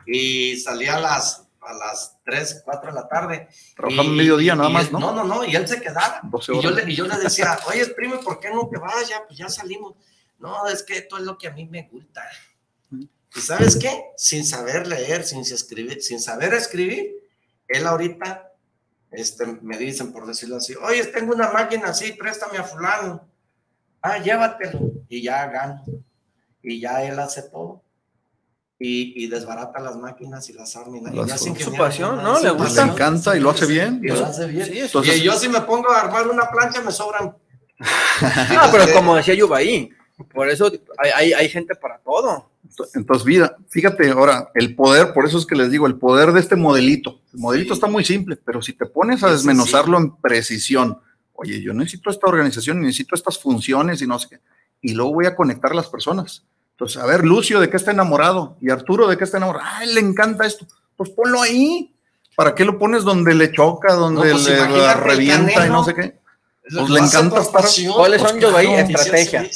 Y 0.06 0.56
salía 0.56 0.96
a 0.96 1.00
las, 1.00 1.47
a 1.60 1.72
las 1.74 2.18
3, 2.24 2.62
4 2.64 2.90
de 2.90 2.94
la 2.94 3.08
tarde. 3.08 3.48
Trabajando 3.76 4.12
Y- 4.12 4.16
mediodía 4.16 4.54
nada 4.54 4.70
y 4.70 4.72
más, 4.72 4.86
él- 4.86 4.92
¿no? 4.92 5.00
No, 5.00 5.12
no, 5.12 5.24
no, 5.24 5.44
y 5.44 5.54
él 5.56 5.66
se 5.68 5.80
quedaba. 5.80 6.20
12 6.22 6.54
Y 6.54 6.62
yo, 6.62 6.70
le, 6.70 6.90
y 6.90 6.94
yo 6.94 7.06
le 7.06 7.16
decía, 7.18 7.58
oye, 7.66 7.86
primo, 7.88 8.14
¿y 8.16 8.18
¿por 8.24 8.38
qué 8.40 8.50
no 8.50 8.68
te 8.68 8.78
vas? 8.78 9.08
Ya, 9.08 9.24
pues 9.26 9.38
ya 9.38 9.48
salimos. 9.48 9.94
No, 10.38 10.66
es 10.68 10.82
que 10.82 10.98
esto 10.98 11.16
es 11.18 11.24
lo 11.24 11.36
que 11.36 11.48
a 11.48 11.52
mí 11.52 11.66
me 11.66 11.88
gusta. 11.90 12.22
¿Y 12.90 13.40
sabes 13.40 13.76
qué? 13.76 14.04
Sin 14.16 14.44
saber 14.44 14.86
leer, 14.86 15.24
sin 15.24 15.40
escribir, 15.40 16.00
sin 16.02 16.20
saber 16.20 16.54
escribir, 16.54 17.14
él 17.66 17.86
ahorita 17.86 18.44
este, 19.10 19.46
me 19.46 19.76
dicen, 19.76 20.12
por 20.12 20.26
decirlo 20.26 20.56
así, 20.56 20.74
oye, 20.76 21.04
tengo 21.06 21.34
una 21.34 21.50
máquina 21.50 21.88
así, 21.88 22.12
préstame 22.12 22.58
a 22.58 22.64
fulano. 22.64 23.28
Ah, 24.00 24.18
llévatelo. 24.18 24.80
Y 25.08 25.22
ya 25.22 25.46
gano. 25.46 25.84
Y 26.62 26.80
ya 26.80 27.02
él 27.04 27.18
hace 27.18 27.42
todo. 27.42 27.82
Y, 28.80 29.24
y 29.24 29.26
desbarata 29.26 29.80
las 29.80 29.96
máquinas 29.96 30.48
y 30.50 30.52
las 30.52 30.76
arma. 30.76 30.98
y 31.12 31.18
es 31.30 31.40
su 31.40 31.72
pasión, 31.72 32.22
¿no? 32.22 32.40
Le 32.40 32.50
gusta. 32.50 32.86
le 32.86 32.92
encanta 32.92 33.36
y 33.36 33.40
lo 33.40 33.50
hace 33.50 33.66
bien. 33.66 34.00
Y 34.04 34.08
lo 34.08 34.24
hace 34.24 34.46
bien. 34.46 34.66
Sí, 34.66 34.78
Entonces- 34.78 35.18
y 35.18 35.22
yo 35.22 35.32
si 35.32 35.48
me 35.48 35.60
pongo 35.62 35.90
a 35.90 36.00
armar 36.02 36.28
una 36.28 36.48
plancha 36.48 36.80
me 36.82 36.92
sobran. 36.92 37.34
Ah, 38.20 38.68
pero 38.72 38.92
como 38.92 39.14
decía 39.16 39.34
Yubaí, 39.34 39.90
por 40.34 40.48
eso 40.48 40.70
hay, 40.98 41.10
hay, 41.14 41.32
hay 41.32 41.48
gente 41.48 41.74
para 41.76 41.98
todo. 41.98 42.50
Entonces, 42.94 43.24
vida, 43.24 43.56
fíjate 43.68 44.10
ahora, 44.10 44.50
el 44.54 44.74
poder, 44.74 45.12
por 45.12 45.24
eso 45.26 45.38
es 45.38 45.46
que 45.46 45.54
les 45.56 45.70
digo, 45.70 45.86
el 45.86 45.96
poder 45.96 46.32
de 46.32 46.40
este 46.40 46.56
modelito. 46.56 47.20
El 47.32 47.40
modelito 47.40 47.74
está 47.74 47.86
muy 47.86 48.04
simple, 48.04 48.36
pero 48.36 48.60
si 48.62 48.72
te 48.72 48.86
pones 48.86 49.22
a 49.22 49.28
Sí, 49.28 49.32
sí, 49.32 49.36
desmenuzarlo 49.38 49.96
en 49.98 50.16
precisión, 50.16 51.00
oye, 51.32 51.62
yo 51.62 51.72
necesito 51.72 52.10
esta 52.10 52.26
organización, 52.26 52.80
necesito 52.80 53.14
estas 53.14 53.38
funciones 53.38 54.02
y 54.02 54.06
no 54.06 54.18
sé 54.18 54.28
qué, 54.28 54.40
y 54.82 54.92
luego 54.94 55.14
voy 55.14 55.26
a 55.26 55.34
conectar 55.36 55.74
las 55.74 55.88
personas. 55.88 56.44
Entonces, 56.78 57.02
a 57.02 57.06
ver, 57.06 57.24
Lucio, 57.24 57.58
¿de 57.58 57.68
qué 57.68 57.76
está 57.76 57.90
enamorado? 57.90 58.56
Y 58.60 58.70
Arturo, 58.70 59.08
¿de 59.08 59.18
qué 59.18 59.24
está 59.24 59.38
enamorado? 59.38 59.64
Ay, 59.68 59.92
le 59.92 60.00
encanta 60.00 60.46
esto. 60.46 60.64
Pues 60.96 61.10
ponlo 61.10 61.42
ahí. 61.42 61.92
¿Para 62.36 62.54
qué 62.54 62.64
lo 62.64 62.78
pones 62.78 63.02
donde 63.02 63.34
le 63.34 63.50
choca, 63.50 63.94
donde 63.94 64.26
No, 64.26 64.30
pues 64.30 64.46
le 64.46 64.94
revienta 64.94 65.66
y 65.66 65.70
no 65.70 65.82
sé 65.82 65.92
qué? 65.94 66.20
Pues 66.72 66.88
le 66.88 67.00
encanta 67.00 67.40
estar-. 67.40 67.64
¿Cuáles 67.96 68.20
son, 68.22 68.30
sí, 68.30 68.36
sí, 68.46 68.84
sí. 68.86 68.92
Estrategia. 68.92 69.50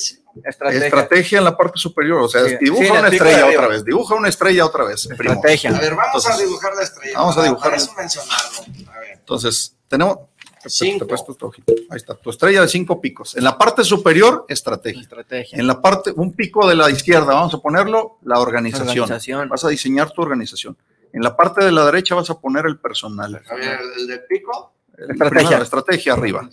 Estrategia 0.87 1.39
en 1.39 1.45
la 1.45 1.57
parte 1.57 1.79
superior, 1.79 2.23
o 2.23 2.29
sea, 2.29 2.45
Sí, 2.45 2.57
dibuja 2.61 2.85
sí, 2.87 2.91
una 2.91 3.09
estrella 3.09 3.47
otra 3.47 3.69
vez, 3.69 3.85
dibuja 3.85 4.15
una 4.17 4.29
estrella 4.29 4.65
otra 4.67 4.85
vez. 4.85 5.07
primo. 5.17 5.35
Estrategia. 5.35 5.77
A 5.77 5.81
ver, 5.81 5.95
vamos 5.95 6.27
a 6.27 6.37
dibujar 6.39 6.75
la 6.75 6.83
estrella. 6.83 7.19
vamos 7.19 7.33
a 7.35 7.37
para- 7.37 7.49
dibujar. 7.49 7.71
Para 7.71 7.83
eso 7.83 7.93
mencionarlo. 7.97 8.91
A 8.93 8.99
ver. 8.99 9.11
Entonces, 9.13 9.77
tenemos. 9.89 10.19
Te- 10.63 10.69
te- 10.69 10.71
Cinco. 10.71 10.99
te 11.01 11.09
presto 11.09 11.33
esta 11.33 11.47
hojita. 11.47 11.73
Ahí 11.91 11.97
está, 11.97 12.15
tu 12.15 12.31
estrella 12.31 12.63
de 12.63 12.69
cinco 12.69 13.01
picos. 13.01 13.37
En 13.37 13.45
la 13.45 13.57
parte 13.59 13.85
superior, 13.85 14.45
estrategia. 14.49 15.03
Estrategia. 15.03 15.59
En 15.59 15.67
la 15.67 15.81
parte, 15.83 16.13
un 16.15 16.33
pico 16.33 16.67
de 16.69 16.75
la 16.77 16.91
izquierda, 16.91 17.35
vamos 17.35 17.53
a 17.55 17.59
ponerlo, 17.59 18.19
la 18.23 18.39
organización. 18.41 18.89
Organización. 19.05 19.49
Vas 19.49 19.65
a 19.65 19.69
diseñar 19.69 20.11
tu 20.13 20.23
organización. 20.23 20.77
En 21.13 21.23
la 21.23 21.37
parte 21.37 21.65
de 21.65 21.73
la 21.73 21.85
derecha 21.85 22.15
vas 22.15 22.31
a 22.31 22.41
poner 22.41 22.65
el 22.67 22.79
personal. 22.79 23.43
A 23.51 23.55
ver, 23.55 23.79
el 23.99 24.07
del 24.07 24.21
pico. 24.29 24.73
Estrategia. 24.93 25.29
Primero, 25.29 25.51
la 25.59 25.65
estrategia 25.65 26.13
arriba. 26.15 26.49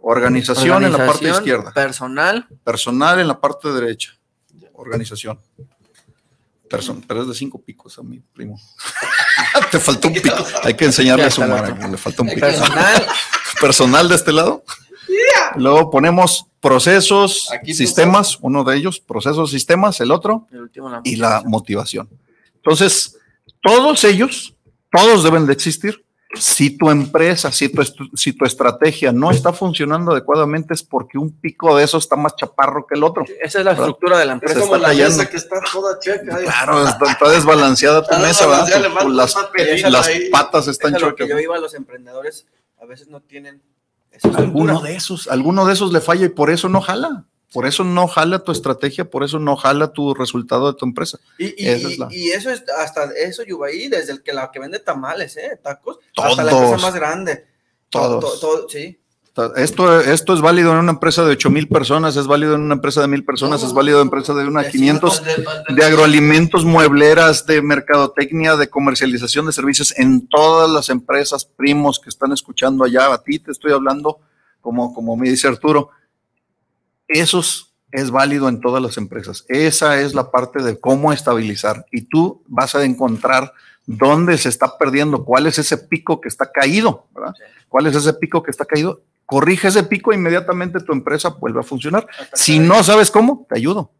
Organización, 0.00 0.84
en 0.84 0.92
la 0.92 1.06
parte 1.06 1.28
izquierda. 1.28 1.72
Personal. 1.72 2.46
Personal 2.64 3.18
en 3.20 3.28
la 3.28 3.40
parte 3.40 3.68
derecha. 3.72 4.14
Organización. 4.74 5.38
Person- 6.68 7.02
pero 7.06 7.22
es 7.22 7.28
de 7.28 7.34
cinco 7.34 7.60
picos 7.60 7.98
a 7.98 8.02
mi 8.02 8.20
primo. 8.20 8.60
Te 9.70 9.78
faltó 9.78 10.08
un 10.08 10.14
pico. 10.14 10.34
Hay 10.64 10.74
que 10.74 10.84
enseñarle 10.86 11.24
a 11.24 11.28
el 11.28 11.52
otro. 11.52 11.88
Le 11.88 11.96
falta 11.96 12.22
un 12.22 12.28
pico. 12.28 12.40
Personal. 12.40 13.06
Personal 13.60 14.08
de 14.08 14.14
este 14.14 14.32
lado. 14.32 14.64
Luego 15.56 15.90
ponemos 15.90 16.46
procesos, 16.60 17.50
Aquí 17.52 17.74
sistemas, 17.74 18.38
uno 18.40 18.64
de 18.64 18.76
ellos, 18.76 19.00
procesos, 19.00 19.50
sistemas, 19.50 20.00
el 20.00 20.10
otro, 20.10 20.46
El 20.50 20.62
último, 20.62 20.90
la 20.90 21.00
y 21.04 21.16
la 21.16 21.42
motivación. 21.46 22.08
Entonces, 22.56 23.16
todos 23.62 24.04
ellos, 24.04 24.54
todos 24.90 25.24
deben 25.24 25.46
de 25.46 25.52
existir. 25.52 26.04
Si 26.34 26.76
tu 26.76 26.90
empresa, 26.90 27.50
si 27.50 27.70
tu, 27.70 27.82
si 28.14 28.34
tu 28.34 28.44
estrategia 28.44 29.12
no 29.12 29.30
está 29.30 29.52
funcionando 29.54 30.12
adecuadamente 30.12 30.74
es 30.74 30.82
porque 30.82 31.16
un 31.16 31.32
pico 31.32 31.74
de 31.76 31.84
eso 31.84 31.96
está 31.96 32.16
más 32.16 32.36
chaparro 32.36 32.86
que 32.86 32.96
el 32.96 33.02
otro. 33.02 33.24
Esa 33.40 33.60
es 33.60 33.64
la 33.64 33.72
estructura 33.72 34.18
de 34.18 34.26
la 34.26 34.34
Es 34.34 34.38
Se 34.40 34.44
empresa. 34.46 34.60
como 34.60 34.76
está 34.76 34.88
la 34.88 34.88
cayendo. 34.88 35.16
mesa 35.16 35.30
que 35.30 35.36
está 35.38 35.60
toda 35.72 35.98
checa. 35.98 36.40
¿eh? 36.40 36.44
Claro, 36.44 36.86
está, 36.86 37.12
está 37.12 37.30
desbalanceada 37.30 38.02
tu 38.06 38.14
mesa, 38.18 38.46
¿verdad? 38.46 39.08
Las, 39.08 39.34
las 39.90 40.06
ahí. 40.06 40.28
patas 40.30 40.68
están 40.68 40.94
es 40.94 41.00
chuecas. 41.00 41.26
yo 41.28 41.38
iba 41.38 41.56
a 41.56 41.60
los 41.60 41.72
emprendedores, 41.72 42.46
a 42.78 42.84
veces 42.84 43.08
no 43.08 43.20
tienen 43.20 43.62
esa 44.10 44.28
Alguno 44.28 44.80
de 44.82 44.96
esos, 44.96 45.28
alguno 45.28 45.64
de 45.64 45.72
esos 45.72 45.92
le 45.94 46.00
falla 46.02 46.26
y 46.26 46.30
por 46.30 46.50
eso 46.50 46.68
no 46.68 46.82
jala. 46.82 47.24
Por 47.52 47.66
eso 47.66 47.82
no 47.82 48.06
jala 48.08 48.40
tu 48.40 48.52
estrategia, 48.52 49.08
por 49.08 49.24
eso 49.24 49.38
no 49.38 49.56
jala 49.56 49.92
tu 49.92 50.12
resultado 50.14 50.70
de 50.72 50.78
tu 50.78 50.84
empresa. 50.84 51.18
Y, 51.38 51.46
y- 51.46 51.54
y- 51.58 51.68
es 51.68 51.98
la- 51.98 52.08
y 52.10 52.28
eso 52.30 52.50
es 52.50 52.62
hasta 52.78 53.04
eso, 53.16 53.42
Yubaí, 53.42 53.88
desde 53.88 54.12
el 54.12 54.22
que 54.22 54.32
la 54.34 54.50
que 54.50 54.58
vende 54.60 54.78
tamales, 54.80 55.36
¿eh? 55.38 55.58
Tacos, 55.62 55.98
Todos. 56.14 56.30
hasta 56.30 56.44
la 56.44 56.52
empresa 56.52 56.76
más 56.78 56.94
grande. 56.94 57.46
Todos. 57.88 58.40
To- 58.40 58.60
to- 58.60 58.68
sí. 58.68 58.98
Esto, 59.54 60.00
esto 60.00 60.34
es 60.34 60.40
válido 60.40 60.72
en 60.72 60.78
una 60.78 60.90
empresa 60.90 61.24
de 61.24 61.30
8 61.30 61.48
mil 61.48 61.68
personas, 61.68 62.16
es 62.16 62.26
válido 62.26 62.56
en 62.56 62.62
una 62.62 62.74
empresa 62.74 63.00
de 63.02 63.06
mil 63.06 63.24
personas, 63.24 63.62
es 63.62 63.72
válido 63.72 63.98
en 63.98 64.08
una 64.08 64.16
empresa 64.18 64.34
de 64.34 64.48
una 64.48 64.62
De 64.64 64.70
500 64.70 65.22
De- 65.24 65.36
de- 65.36 65.74
de 65.76 65.84
agroalimentos, 65.84 66.64
muebleras, 66.64 67.46
de 67.46 67.62
mercadotecnia, 67.62 68.56
de 68.56 68.68
comercialización 68.68 69.46
de 69.46 69.52
servicios, 69.52 69.96
en 69.96 70.26
todas 70.26 70.68
las 70.68 70.88
empresas 70.88 71.44
primos 71.44 72.00
que 72.00 72.08
están 72.10 72.32
escuchando 72.32 72.82
allá, 72.84 73.12
a 73.14 73.22
ti 73.22 73.38
te 73.38 73.52
estoy 73.52 73.70
hablando, 73.70 74.18
como, 74.60 74.92
como 74.92 75.16
me 75.16 75.30
dice 75.30 75.46
Arturo, 75.46 75.90
esos 77.08 77.74
es 77.90 78.10
válido 78.10 78.48
en 78.48 78.60
todas 78.60 78.82
las 78.82 78.96
empresas. 78.98 79.44
Esa 79.48 80.00
es 80.00 80.14
la 80.14 80.30
parte 80.30 80.62
de 80.62 80.78
cómo 80.78 81.12
estabilizar. 81.12 81.86
Y 81.90 82.02
tú 82.02 82.42
vas 82.46 82.74
a 82.74 82.84
encontrar 82.84 83.52
dónde 83.86 84.36
se 84.36 84.50
está 84.50 84.76
perdiendo, 84.76 85.24
cuál 85.24 85.46
es 85.46 85.58
ese 85.58 85.78
pico 85.78 86.20
que 86.20 86.28
está 86.28 86.52
caído, 86.52 87.06
¿verdad? 87.14 87.34
¿Cuál 87.68 87.86
es 87.86 87.96
ese 87.96 88.12
pico 88.12 88.42
que 88.42 88.50
está 88.50 88.66
caído? 88.66 89.02
Corrige 89.24 89.68
ese 89.68 89.82
pico, 89.82 90.12
inmediatamente 90.12 90.80
tu 90.80 90.92
empresa 90.92 91.30
vuelve 91.30 91.60
a 91.60 91.62
funcionar. 91.62 92.06
Si 92.34 92.58
no 92.58 92.82
sabes 92.82 93.10
cómo, 93.10 93.46
te 93.48 93.56
ayudo. 93.56 93.90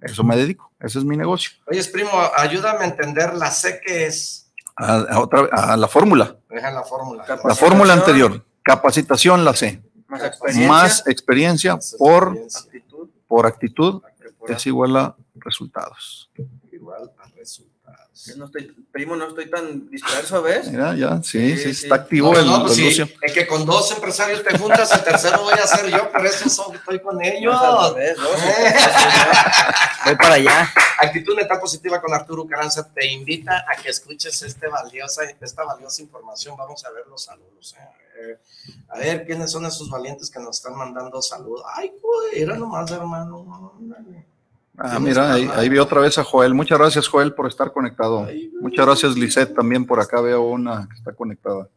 Eso 0.00 0.24
me 0.24 0.36
dedico, 0.36 0.70
ese 0.80 0.98
es 0.98 1.04
mi 1.04 1.16
negocio. 1.16 1.52
Oye, 1.66 1.82
primo, 1.84 2.10
ayúdame 2.36 2.80
a 2.80 2.88
entender 2.88 3.34
la 3.34 3.50
C 3.50 3.80
que 3.84 4.06
es. 4.06 4.52
A, 4.76 4.96
a 4.96 5.20
otra, 5.20 5.48
a 5.52 5.76
la 5.76 5.88
fórmula, 5.88 6.36
Deja 6.50 6.70
la 6.70 6.82
fórmula. 6.82 7.24
la 7.44 7.54
fórmula 7.54 7.92
anterior, 7.92 8.44
capacitación 8.62 9.44
la 9.44 9.54
C, 9.54 9.80
Más 10.08 10.22
experiencia. 10.22 10.68
más 10.68 11.06
experiencia 11.06 11.78
por, 11.98 12.36
actitud. 12.54 13.08
por 13.26 13.46
actitud 13.46 14.02
es 14.48 14.66
igual 14.66 14.96
a 14.96 15.16
resultados. 15.36 16.30
Igual 16.70 17.10
a 17.18 17.28
resultados. 17.36 17.74
Yo 18.26 18.36
no 18.36 18.44
estoy, 18.46 18.72
primo, 18.92 19.16
no 19.16 19.28
estoy 19.28 19.50
tan 19.50 19.90
disperso, 19.90 20.40
¿ves? 20.42 20.70
Mira, 20.70 20.94
ya, 20.94 21.20
sí, 21.22 21.56
sí, 21.56 21.62
Sí, 21.64 21.74
sí. 21.74 21.82
está 21.84 21.96
activo 21.96 22.32
No, 22.32 22.38
el, 22.38 22.46
no, 22.46 22.60
pues 22.62 22.72
el 22.72 22.76
sí, 22.76 22.84
Lucio. 23.00 23.08
es 23.20 23.32
que 23.32 23.46
con 23.46 23.66
dos 23.66 23.90
empresarios 23.90 24.42
te 24.44 24.56
juntas, 24.56 24.92
el 24.92 25.02
tercero 25.02 25.42
voy 25.42 25.54
a 25.54 25.66
ser 25.66 25.90
yo, 25.90 26.10
por 26.12 26.24
eso 26.24 26.48
son- 26.48 26.74
estoy 26.76 27.00
con 27.00 27.22
ellos. 27.22 27.54
Sí, 27.58 28.22
Voy 30.04 30.16
para 30.16 30.34
allá. 30.34 30.70
Actitud 31.00 31.34
mental 31.36 31.58
positiva 31.60 32.00
con 32.00 32.12
Arturo 32.14 32.46
Caranza 32.46 32.88
te 32.92 33.06
invita 33.10 33.64
a 33.68 33.80
que 33.82 33.88
escuches 33.90 34.40
este 34.42 34.68
valiosa, 34.68 35.22
esta 35.40 35.64
valiosa 35.64 36.02
información. 36.02 36.56
Vamos 36.56 36.84
a 36.84 36.90
ver 36.92 37.06
los 37.08 37.22
saludos. 37.24 37.74
eh. 37.78 38.03
A 38.88 38.98
ver, 38.98 39.26
¿quiénes 39.26 39.50
son 39.50 39.66
esos 39.66 39.90
valientes 39.90 40.30
que 40.30 40.40
nos 40.40 40.56
están 40.56 40.76
mandando 40.76 41.20
saludos? 41.20 41.62
Ay, 41.74 41.92
güey, 42.00 42.42
era 42.42 42.56
nomás, 42.56 42.90
hermano. 42.90 43.72
Ah, 44.76 44.98
mira, 44.98 45.32
ahí, 45.32 45.48
ahí 45.54 45.68
vi 45.68 45.78
otra 45.78 46.00
vez 46.00 46.18
a 46.18 46.24
Joel. 46.24 46.54
Muchas 46.54 46.78
gracias, 46.78 47.08
Joel, 47.08 47.34
por 47.34 47.46
estar 47.46 47.72
conectado. 47.72 48.26
Muchas 48.60 48.86
gracias, 48.86 49.14
Lisette, 49.14 49.54
también 49.54 49.86
por 49.86 50.00
acá 50.00 50.20
veo 50.20 50.42
una 50.42 50.88
que 50.88 50.96
está 50.96 51.12
conectada. 51.12 51.68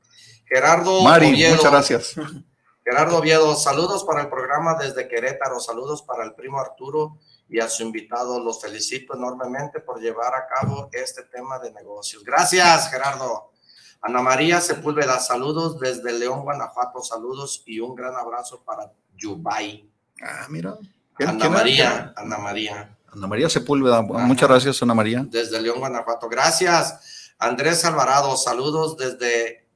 Gerardo 0.46 1.04
Mari, 1.04 1.28
Oviedo. 1.28 1.56
muchas 1.56 1.72
gracias. 1.72 2.16
Gerardo 2.86 3.18
Oviedo, 3.18 3.54
saludos 3.56 4.06
para 4.06 4.22
el 4.22 4.30
programa 4.30 4.76
desde 4.76 5.10
Querétaro, 5.10 5.60
saludos 5.60 6.04
para 6.04 6.24
el 6.24 6.34
primo 6.34 6.58
Arturo 6.58 7.18
y 7.50 7.60
a 7.60 7.70
su 7.70 7.84
invitado. 7.84 8.40
Los 8.40 8.62
felicito 8.62 9.14
enormemente 9.14 9.82
por 9.82 10.00
llevar 10.00 10.34
a 10.34 10.48
cabo 10.48 10.90
este 10.94 11.24
tema 11.24 11.60
de 11.60 11.72
negocios. 11.74 12.24
Gracias, 12.24 12.90
Gerardo. 12.90 13.52
Ana 14.02 14.22
María 14.22 14.62
Sepúlveda, 14.62 15.20
saludos 15.20 15.80
desde 15.80 16.18
León, 16.18 16.44
Guanajuato, 16.44 17.02
saludos 17.02 17.64
y 17.66 17.80
un 17.80 17.96
gran 17.96 18.16
abrazo 18.16 18.62
para 18.64 18.92
Yubay. 19.16 19.90
Ah, 20.22 20.46
mira. 20.50 20.78
Ana 21.20 21.50
María, 21.50 22.14
Ana 22.16 22.38
María. 22.38 22.98
Ana 23.12 23.28
María 23.28 23.50
Sepúlveda, 23.50 24.02
muchas 24.02 24.50
gracias, 24.50 24.82
Ana 24.84 24.94
María. 24.94 25.26
Desde 25.28 25.62
León, 25.62 25.80
Guanajuato. 25.80 26.30
Gracias. 26.30 27.34
Andrés 27.40 27.86
Alvarado, 27.86 28.36
saludos 28.38 28.98
desde 28.98 29.68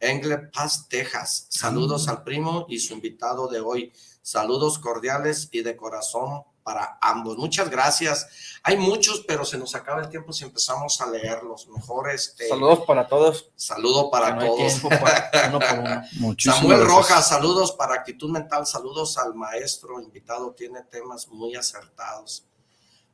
Engle 0.00 0.38
Pass, 0.52 0.88
Texas. 0.88 1.46
Saludos 1.50 2.08
al 2.08 2.22
primo 2.22 2.66
y 2.68 2.78
su 2.78 2.94
invitado 2.94 3.48
de 3.48 3.60
hoy. 3.60 3.92
Saludos 4.22 4.78
cordiales 4.78 5.48
y 5.52 5.62
de 5.62 5.76
corazón 5.76 6.44
para 6.64 6.98
ambos. 7.00 7.36
Muchas 7.36 7.70
gracias. 7.70 8.26
Hay 8.64 8.76
muchos, 8.76 9.22
pero 9.28 9.44
se 9.44 9.58
nos 9.58 9.74
acaba 9.74 10.00
el 10.00 10.08
tiempo 10.08 10.32
si 10.32 10.44
empezamos 10.44 11.00
a 11.00 11.06
leerlos. 11.06 11.68
Mejor 11.68 12.10
este. 12.10 12.48
Saludos 12.48 12.80
para 12.86 13.06
todos. 13.06 13.50
Saludo 13.54 14.10
para 14.10 14.34
no 14.34 14.46
todos. 14.46 14.80
para 14.80 15.30
uno 15.50 15.60
por 15.60 15.78
uno. 15.78 16.02
Muchísimas 16.14 16.58
Samuel 16.58 16.78
gracias. 16.80 16.96
Rojas, 16.96 17.28
saludos 17.28 17.72
para 17.72 17.94
actitud 17.94 18.30
mental, 18.30 18.66
saludos 18.66 19.18
al 19.18 19.34
maestro 19.34 20.00
invitado, 20.00 20.52
tiene 20.52 20.82
temas 20.82 21.28
muy 21.28 21.54
acertados. 21.54 22.46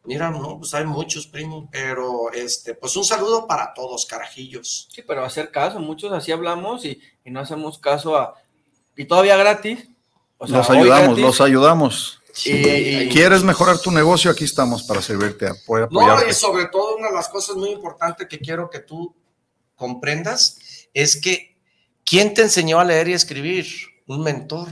Mira, 0.05 0.31
no, 0.31 0.59
pues 0.59 0.73
hay 0.73 0.87
muchos, 0.87 1.27
primo, 1.27 1.69
pero 1.71 2.33
este, 2.33 2.75
pues 2.75 2.97
un 2.97 3.05
saludo 3.05 3.47
para 3.47 3.75
todos, 3.75 4.07
carajillos. 4.07 4.89
Sí, 4.91 5.03
pero 5.03 5.25
hacer 5.25 5.51
caso, 5.51 5.79
muchos 5.79 6.11
así 6.13 6.33
hablamos 6.33 6.85
y, 6.87 7.01
y 7.23 7.31
no 7.31 7.41
hacemos 7.41 7.79
caso 7.79 8.17
a... 8.17 8.35
Y 8.97 9.05
todavía 9.05 9.37
gratis. 9.37 9.89
O 10.39 10.47
sea, 10.47 10.59
los 10.59 10.71
ayudamos, 10.71 11.07
gratis, 11.07 11.25
los 11.25 11.41
ayudamos. 11.43 12.20
Y, 12.44 12.51
y- 12.51 13.09
¿Quieres 13.09 13.43
mejorar 13.43 13.78
tu 13.81 13.90
negocio? 13.90 14.31
Aquí 14.31 14.44
estamos 14.44 14.82
para 14.85 15.02
servirte, 15.02 15.47
apoy- 15.48 15.81
No, 15.90 16.01
apoyarte. 16.01 16.31
y 16.31 16.35
sobre 16.35 16.66
todo 16.66 16.97
una 16.97 17.09
de 17.09 17.15
las 17.15 17.28
cosas 17.28 17.57
muy 17.57 17.70
importantes 17.70 18.27
que 18.28 18.39
quiero 18.39 18.69
que 18.70 18.81
tú 18.81 19.15
comprendas 19.77 20.59
es 20.94 21.20
que 21.20 21.57
¿quién 22.05 22.35
te 22.35 22.43
enseñó 22.43 22.78
a 22.81 22.85
leer 22.85 23.09
y 23.09 23.12
escribir? 23.15 23.66
Un 24.07 24.23
mentor. 24.23 24.69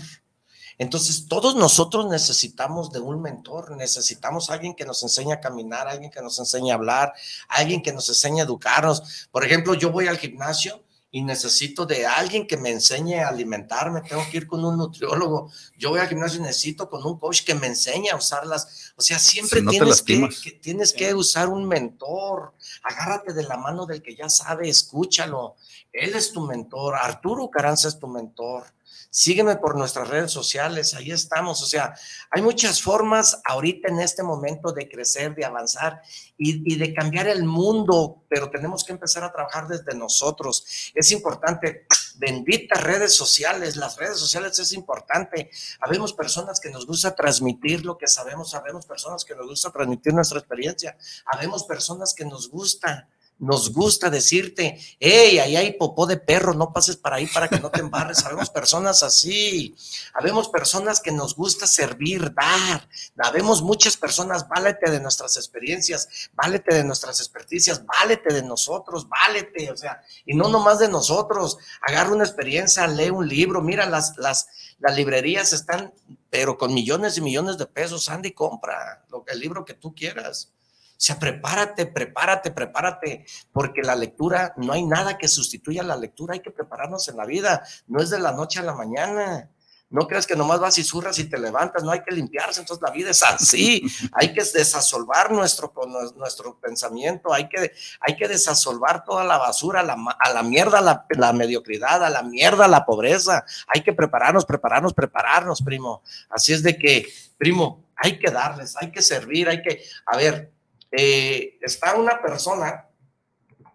Entonces, 0.81 1.27
todos 1.29 1.57
nosotros 1.57 2.07
necesitamos 2.09 2.93
de 2.93 3.01
un 3.01 3.21
mentor, 3.21 3.77
necesitamos 3.77 4.49
alguien 4.51 4.75
que 4.77 4.85
nos 4.85 5.03
enseñe 5.03 5.33
a 5.33 5.41
caminar, 5.41 5.89
alguien 5.89 6.11
que 6.11 6.23
nos 6.23 6.39
enseñe 6.39 6.71
a 6.71 6.75
hablar, 6.75 7.13
alguien 7.49 7.83
que 7.83 7.93
nos 7.93 8.09
enseñe 8.09 8.41
a 8.41 8.45
educarnos. 8.45 9.29
Por 9.33 9.45
ejemplo, 9.45 9.75
yo 9.75 9.91
voy 9.91 10.07
al 10.07 10.19
gimnasio 10.19 10.85
y 11.11 11.23
necesito 11.23 11.87
de 11.87 12.07
alguien 12.07 12.47
que 12.47 12.57
me 12.59 12.71
enseñe 12.71 13.15
a 13.21 13.29
alimentarme, 13.29 14.03
tengo 14.03 14.23
que 14.31 14.37
ir 14.37 14.47
con 14.47 14.63
un 14.65 14.77
nutriólogo. 14.77 15.51
Yo 15.79 15.91
voy 15.91 16.01
al 16.01 16.09
gimnasio 16.09 16.39
y 16.39 16.43
necesito 16.43 16.91
con 16.91 17.05
un 17.07 17.19
coach 17.19 17.45
que 17.45 17.55
me 17.55 17.67
enseñe 17.67 18.11
a 18.11 18.17
usarlas. 18.17 18.93
O 18.97 19.01
sea, 19.03 19.19
siempre 19.19 19.61
Si 19.61 19.65
no 19.65 19.71
te 19.71 19.77
tienes, 19.77 20.03
que, 20.03 20.13
que- 20.43 20.51
tienes 20.59 20.93
que 20.93 21.15
usar 21.15 21.49
un 21.49 21.67
mentor. 21.67 22.53
Agárrate 22.83 23.33
de 23.33 23.45
la 23.45 23.57
mano 23.57 23.87
del 23.87 24.03
que 24.03 24.15
ya 24.15 24.29
sabe, 24.29 24.69
escúchalo. 24.69 25.57
Él 25.93 26.15
es 26.15 26.33
tu 26.33 26.43
mentor. 26.47 26.97
Arturo 26.97 27.49
Caranza 27.51 27.89
es 27.89 27.99
tu 27.99 28.07
mentor. 28.07 28.65
Sígueme 29.11 29.57
por 29.57 29.77
nuestras 29.77 30.07
redes 30.09 30.31
sociales, 30.31 30.93
ahí 30.93 31.11
estamos. 31.11 31.63
O 31.63 31.67
sea, 31.67 31.95
hay 32.31 32.43
muchas 32.43 32.83
formas 32.83 33.41
ahorita 33.45 33.89
en 33.89 34.01
este 34.01 34.23
momento 34.23 34.71
de 34.73 34.87
crecer, 34.87 35.35
de 35.35 35.47
avanzar 35.47 36.03
y, 36.37 36.77
de 36.77 36.93
cambiar 36.93 37.27
el 37.27 37.45
mundo, 37.45 38.25
pero 38.29 38.51
tenemos 38.51 38.85
que 38.85 38.93
empezar 38.93 39.25
a 39.25 39.33
trabajar 39.33 39.67
desde 39.67 39.97
nosotros. 39.97 40.93
Es 40.95 41.11
importante, 41.11 41.87
benditas 42.17 42.83
redes 42.83 43.15
sociales, 43.15 43.77
las 43.77 43.97
redes 43.97 44.19
sociales 44.19 44.59
es 44.59 44.73
importante. 44.73 45.51
Habemos 45.81 46.13
personas 46.13 46.61
que 46.61 46.71
nos 46.71 46.87
gusta 46.87 47.15
transmitir 47.15 47.87
lo 47.87 47.97
que 47.97 48.09
sabemos, 48.09 48.55
habemos 48.55 48.85
personas 48.85 49.25
que 49.25 49.35
nos 49.35 49.47
gusta 49.47 49.71
transmitir 49.71 50.13
nuestra 50.13 50.39
experiencia, 50.39 50.99
habemos 51.25 51.65
personas 51.65 52.13
que 52.13 52.27
nos 52.27 52.51
gusta 52.51 53.09
nos 53.39 53.73
gusta 53.73 54.11
decirte, 54.11 54.81
hey, 54.99 55.39
ahí 55.39 55.57
hay 55.57 55.73
popó 55.75 56.07
de 56.07 56.17
perro, 56.17 56.55
no 56.55 56.73
pases 56.73 56.97
para 56.97 57.17
ahí 57.17 57.27
para 57.29 57.49
que 57.49 57.61
no 57.61 57.71
te 57.71 57.81
embarres. 57.81 58.25
Habemos 58.25 58.51
personas 58.51 59.03
así, 59.03 59.77
habemos 60.13 60.49
personas 60.49 61.01
que 61.01 61.13
nos 61.13 61.37
gusta 61.37 61.67
servir, 61.67 62.35
dar. 62.35 62.89
Habemos 63.17 63.63
muchas 63.63 63.97
personas, 63.97 64.49
válete 64.49 64.91
de 64.91 65.01
nuestras 65.01 65.37
experiencias, 65.37 66.31
válete 66.35 66.75
de 66.75 66.85
nuestras 66.85 67.21
experticias, 67.21 67.85
válete 67.87 68.35
de 68.35 68.43
nosotros, 68.43 69.09
válete, 69.09 69.71
o 69.71 69.77
sea, 69.77 70.03
y 70.27 70.35
no 70.35 70.49
nomás 70.49 70.81
de 70.81 70.89
nosotros. 70.89 71.59
Agarra 71.83 72.13
una 72.13 72.25
experiencia, 72.25 72.87
lee 72.89 73.11
un 73.11 73.29
libro, 73.29 73.63
mira, 73.63 73.87
las, 73.87 74.17
las, 74.17 74.49
las 74.81 74.97
librerías 74.97 75.53
están, 75.53 75.93
pero 76.29 76.59
con 76.59 76.75
millones 76.75 77.17
y 77.19 77.21
millones 77.21 77.57
de 77.57 77.67
pesos, 77.67 78.09
Andy, 78.09 78.33
compra 78.33 79.05
lo, 79.11 79.25
el 79.29 79.39
libro 79.39 79.65
que 79.65 79.75
tú 79.75 79.95
quieras. 79.95 80.53
O 80.99 81.01
sea, 81.01 81.17
prepárate, 81.17 81.87
prepárate, 81.87 82.51
prepárate, 82.51 83.25
porque 83.53 83.83
la 83.83 83.95
lectura, 83.95 84.53
no 84.57 84.73
hay 84.73 84.85
nada 84.85 85.17
que 85.17 85.29
sustituya 85.29 85.85
la 85.85 85.97
lectura, 85.97 86.35
hay 86.35 86.41
que 86.41 86.51
prepararnos 86.51 87.07
en 87.07 87.17
la 87.17 87.25
vida, 87.25 87.63
no 87.87 88.03
es 88.03 88.11
de 88.11 88.19
la 88.19 88.33
noche 88.33 88.59
a 88.59 88.65
la 88.65 88.75
mañana. 88.75 89.49
No 89.91 90.07
creas 90.07 90.27
que 90.27 90.37
nomás 90.37 90.59
vas 90.61 90.77
y 90.77 90.85
zurras 90.85 91.19
y 91.21 91.25
te 91.25 91.39
levantas, 91.39 91.83
no 91.83 91.93
hay 91.93 92.03
que 92.03 92.15
limpiarse, 92.15 92.61
entonces 92.61 92.83
la 92.83 92.91
vida 92.91 93.11
es 93.11 93.23
así, 93.23 93.83
hay 94.13 94.35
que 94.35 94.43
desasolvar 94.43 95.31
nuestro, 95.31 95.73
nuestro 96.17 96.59
pensamiento, 96.61 97.33
hay 97.33 97.49
que, 97.49 97.73
hay 98.01 98.17
que 98.17 98.29
desasolvar 98.29 99.05
toda 99.05 99.25
la 99.25 99.39
basura, 99.39 99.83
la, 99.83 99.97
a 100.19 100.33
la 100.35 100.43
mierda 100.43 100.83
la, 100.83 101.07
la 101.11 101.33
mediocridad, 101.33 102.05
a 102.05 102.11
la 102.11 102.23
mierda 102.23 102.69
la 102.69 102.85
pobreza, 102.85 103.47
hay 103.69 103.83
que 103.83 103.95
prepararnos, 103.95 104.45
prepararnos, 104.45 104.93
prepararnos, 104.93 105.63
primo. 105.63 106.03
Así 106.29 106.53
es 106.53 106.63
de 106.63 106.77
que, 106.77 107.11
primo, 107.39 107.85
hay 107.97 108.19
que 108.19 108.31
darles, 108.31 108.77
hay 108.77 108.91
que 108.91 109.01
servir, 109.01 109.49
hay 109.49 109.63
que, 109.63 109.83
a 110.05 110.19
ver, 110.19 110.53
eh, 110.91 111.59
está 111.61 111.97
una 111.97 112.21
persona 112.21 112.87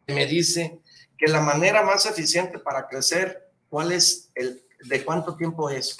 que 0.05 0.13
me 0.13 0.25
dice 0.25 0.79
que 1.17 1.31
la 1.31 1.41
manera 1.41 1.83
más 1.83 2.05
eficiente 2.05 2.59
para 2.59 2.87
crecer, 2.87 3.51
¿cuál 3.69 3.91
es 3.91 4.31
el, 4.35 4.63
de 4.83 5.03
cuánto 5.03 5.35
tiempo 5.35 5.69
es? 5.69 5.97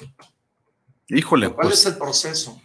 Híjole, 1.08 1.48
¿Cuál 1.50 1.68
pues, 1.68 1.80
es 1.80 1.86
el 1.86 1.96
proceso? 1.96 2.60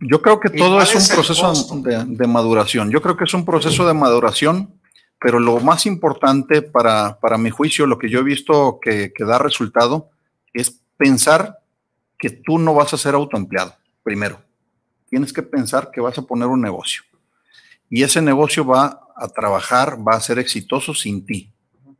yo 0.00 0.22
creo 0.22 0.38
que 0.38 0.50
¿Y 0.54 0.58
todo 0.58 0.80
es 0.80 0.94
un 0.94 1.16
proceso 1.16 1.80
de, 1.82 2.04
de 2.06 2.26
maduración. 2.26 2.90
Yo 2.90 3.02
creo 3.02 3.16
que 3.16 3.24
es 3.24 3.34
un 3.34 3.44
proceso 3.44 3.86
de 3.86 3.94
maduración, 3.94 4.80
pero 5.20 5.40
lo 5.40 5.58
más 5.60 5.86
importante 5.86 6.62
para, 6.62 7.18
para 7.18 7.38
mi 7.38 7.50
juicio, 7.50 7.86
lo 7.86 7.98
que 7.98 8.08
yo 8.08 8.20
he 8.20 8.22
visto 8.22 8.78
que, 8.80 9.12
que 9.12 9.24
da 9.24 9.38
resultado, 9.38 10.10
es 10.52 10.80
pensar 10.96 11.58
que 12.18 12.30
tú 12.30 12.58
no 12.58 12.74
vas 12.74 12.94
a 12.94 12.98
ser 12.98 13.14
autoempleado, 13.14 13.74
primero. 14.02 14.40
Tienes 15.10 15.32
que 15.32 15.42
pensar 15.42 15.90
que 15.90 16.00
vas 16.00 16.16
a 16.18 16.22
poner 16.22 16.48
un 16.48 16.60
negocio. 16.60 17.02
Y 17.90 18.02
ese 18.02 18.20
negocio 18.22 18.64
va 18.64 19.00
a 19.16 19.28
trabajar, 19.28 19.98
va 20.06 20.14
a 20.14 20.20
ser 20.20 20.38
exitoso 20.38 20.94
sin 20.94 21.24
ti. 21.24 21.52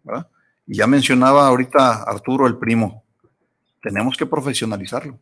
¿verdad? 0.03 0.29
Y 0.67 0.77
ya 0.77 0.87
mencionaba 0.87 1.47
ahorita 1.47 2.03
Arturo, 2.03 2.47
el 2.47 2.57
primo, 2.57 3.05
tenemos 3.83 4.17
que 4.17 4.27
profesionalizarlo. 4.27 5.19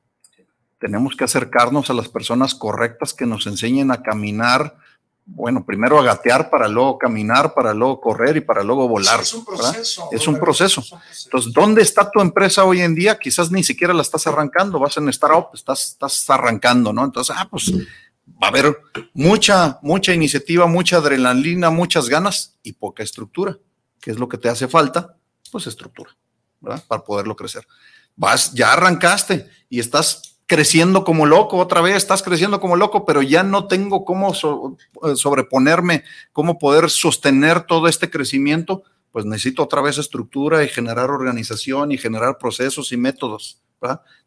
Tenemos 0.79 1.17
que 1.17 1.25
acercarnos 1.25 1.91
a 1.91 1.95
las 1.95 2.09
personas 2.09 2.55
correctas 2.55 3.15
que 3.15 3.27
nos 3.27 3.47
enseñen 3.47 3.91
a 3.93 4.03
caminar, 4.03 4.77
bueno, 5.25 5.65
primero 5.65 5.99
a 5.99 6.03
gatear 6.03 6.51
para 6.51 6.67
luego 6.67 6.99
caminar, 6.99 7.55
para 7.55 7.73
luego 7.73 8.01
correr 8.01 8.37
y 8.37 8.41
para 8.41 8.65
luego 8.65 8.89
volar. 8.89 9.21
es 9.21 9.35
un 9.35 9.45
proceso. 9.45 10.09
es 10.11 10.27
un 10.27 10.39
proceso. 10.41 10.83
Entonces, 11.25 11.53
¿dónde 11.53 11.83
está 11.83 12.11
tu 12.11 12.21
empresa 12.21 12.65
hoy 12.65 12.81
en 12.81 12.95
día? 12.95 13.19
Quizás 13.19 13.51
ni 13.53 13.63
siquiera 13.63 13.95
la 13.95 14.03
estás 14.03 14.27
arrancando, 14.27 14.81
vas 14.81 14.97
en 14.97 15.09
startup, 15.11 15.49
estás, 15.55 15.91
estás 15.91 16.29
arrancando, 16.31 16.93
¿no? 16.93 17.05
Entonces, 17.05 17.35
ah, 17.39 17.47
pues 17.49 17.73
va 18.27 18.49
a 18.49 18.51
haber 18.51 18.77
mucha, 19.15 19.79
mucha 19.83 20.13
iniciativa, 20.13 20.67
mucha 20.67 20.97
adrenalina, 20.97 21.71
muchas 21.71 22.09
ganas 22.09 22.59
y 22.63 22.73
poca 22.73 23.03
estructura. 23.03 23.59
¿Qué 24.01 24.11
es 24.11 24.19
lo 24.19 24.29
que 24.29 24.39
te 24.39 24.49
hace 24.49 24.69
falta? 24.69 25.17
Pues 25.51 25.67
estructura. 25.67 26.11
Para 26.61 27.03
poderlo 27.05 27.37
crecer. 27.37 27.67
Vas, 28.15 28.53
ya 28.53 28.73
arrancaste 28.73 29.49
y 29.69 29.81
estás 29.81 30.33
creciendo 30.47 31.03
como 31.03 31.25
loco 31.25 31.57
otra 31.57 31.81
vez, 31.81 31.97
estás 31.97 32.23
creciendo 32.23 32.61
como 32.61 32.77
loco, 32.77 33.07
pero 33.07 33.23
ya 33.23 33.43
no 33.43 33.69
tengo 33.69 34.05
cómo 34.05 34.33
eh, 34.33 35.17
sobreponerme, 35.17 36.05
cómo 36.33 36.59
poder 36.59 36.91
sostener 36.91 37.63
todo 37.63 37.89
este 37.89 38.11
crecimiento, 38.11 38.83
pues 39.11 39.25
necesito 39.25 39.63
otra 39.63 39.81
vez 39.81 39.99
estructura 39.99 40.63
y 40.63 40.69
generar 40.69 41.11
organización 41.11 41.93
y 41.93 41.99
generar 41.99 42.39
procesos 42.39 42.93
y 42.93 42.97
métodos. 42.97 43.63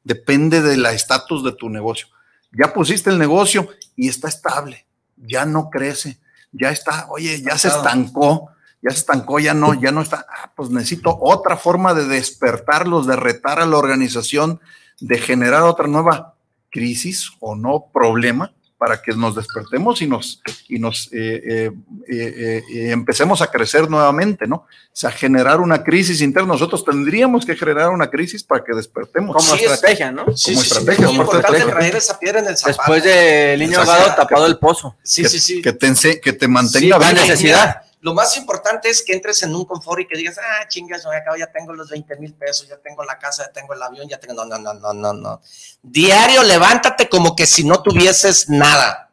Depende 0.04 0.62
del 0.62 0.86
estatus 0.88 1.44
de 1.44 1.54
tu 1.54 1.70
negocio. 1.70 2.08
Ya 2.58 2.74
pusiste 2.74 3.10
el 3.10 3.18
negocio 3.18 3.70
y 3.96 4.08
está 4.08 4.28
estable, 4.28 4.86
ya 5.18 5.46
no 5.46 5.70
crece, 5.70 6.20
ya 6.52 6.70
está, 6.70 7.08
oye, 7.10 7.42
ya 7.42 7.58
se 7.58 7.68
estancó, 7.68 8.50
ya 8.82 8.92
se 8.92 9.00
estancó, 9.00 9.40
ya 9.40 9.54
no, 9.54 9.74
ya 9.74 9.92
no 9.92 10.02
está, 10.02 10.26
ah, 10.30 10.52
pues 10.56 10.70
necesito 10.70 11.18
otra 11.20 11.58
forma 11.58 11.94
de 11.94 12.06
despertarlos, 12.06 13.08
de 13.08 13.16
retar 13.16 13.60
a 13.60 13.66
la 13.66 13.78
organización, 13.78 14.60
de 15.00 15.18
generar 15.18 15.64
otra 15.64 15.88
nueva 15.88 16.36
crisis 16.70 17.32
o 17.40 17.56
no 17.56 17.88
problema 17.94 18.54
para 18.78 19.02
que 19.02 19.14
nos 19.14 19.36
despertemos 19.36 20.02
y 20.02 20.08
nos, 20.08 20.42
y 20.68 20.80
nos 20.80 21.08
eh, 21.14 21.42
eh, 21.48 21.72
eh, 22.10 22.64
eh, 22.70 22.92
empecemos 22.92 23.42
a 23.42 23.48
crecer 23.48 23.90
nuevamente, 23.90 24.48
¿no? 24.48 24.56
O 24.58 24.68
sea, 24.92 25.12
generar 25.12 25.62
una 25.62 25.84
crisis 25.84 26.22
interna. 26.22 26.50
Nosotros 26.50 26.84
tendríamos 26.84 27.46
que 27.46 27.56
generar 27.56 27.90
una 27.90 28.10
crisis 28.10 28.44
para 28.44 28.64
que 28.64 28.74
despertemos. 28.74 29.36
Como 29.36 29.58
Sí, 29.58 29.64
estrategia, 29.64 30.12
¿no? 30.12 30.26
Sí, 30.26 30.26
Como 30.26 30.36
sí, 30.36 30.56
sí, 30.56 30.62
estrategia, 30.62 30.94
es 30.94 31.00
muy 31.00 31.08
como 31.08 31.22
importante 31.24 31.58
estrategia. 31.58 31.80
traer 31.80 31.96
esa 31.96 32.20
piedra 32.20 32.40
en 32.40 32.48
el 32.48 32.58
zapato. 32.58 32.78
Después 32.78 33.04
del 33.04 33.60
niño 33.62 33.80
ahogado 33.80 34.16
tapado 34.16 34.46
el 34.46 34.58
pozo. 34.58 34.96
Sí, 35.04 35.22
que, 35.24 35.30
sí, 35.30 35.40
sí. 35.40 35.62
que 35.62 35.72
te, 35.74 35.94
que 36.22 36.34
te 36.34 36.46
Sí, 36.46 36.52
mantenga 36.52 36.98
vivo. 37.00 37.12
necesidad. 37.14 37.82
Lo 38.02 38.14
más 38.14 38.38
importante 38.38 38.90
es 38.90 39.04
que 39.04 39.14
entres 39.14 39.42
en 39.44 39.56
un 39.56 39.66
confort 39.66 40.02
y 40.02 40.08
que 40.08 40.18
digas, 40.18 40.38
ah, 40.38 40.68
chingas, 40.68 41.04
yo 41.04 41.12
acá 41.12 41.32
ya 41.38 41.52
tengo 41.52 41.74
los 41.74 41.90
20 41.90 42.16
mil 42.18 42.34
pesos, 42.34 42.68
ya 42.68 42.78
tengo 42.78 43.04
la 43.04 43.18
casa, 43.18 43.48
ya 43.48 43.52
tengo 43.52 43.74
el 43.74 43.82
avión, 43.82 44.08
ya 44.08 44.20
tengo. 44.20 44.34
No, 44.34 44.46
no, 44.46 44.58
no, 44.58 44.74
no, 44.74 44.94
no, 44.94 45.14
no. 45.14 45.42
Diario 45.82 46.44
levántate 46.44 47.10
como 47.10 47.36
que 47.36 47.46
si 47.46 47.64
no 47.64 47.82
tuvieses 47.82 48.50
nada. 48.50 49.12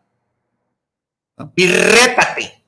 Y 1.56 1.66
rétate. 1.66 2.64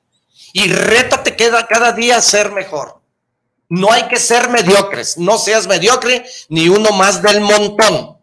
Y 0.53 0.71
rétate 0.71 1.35
cada, 1.35 1.67
cada 1.67 1.91
día 1.91 2.17
a 2.17 2.21
ser 2.21 2.51
mejor. 2.51 3.01
No 3.69 3.91
hay 3.91 4.07
que 4.07 4.17
ser 4.17 4.49
mediocres. 4.49 5.17
No 5.17 5.37
seas 5.37 5.67
mediocre 5.67 6.25
ni 6.49 6.69
uno 6.69 6.91
más 6.91 7.21
del 7.21 7.41
montón. 7.41 8.14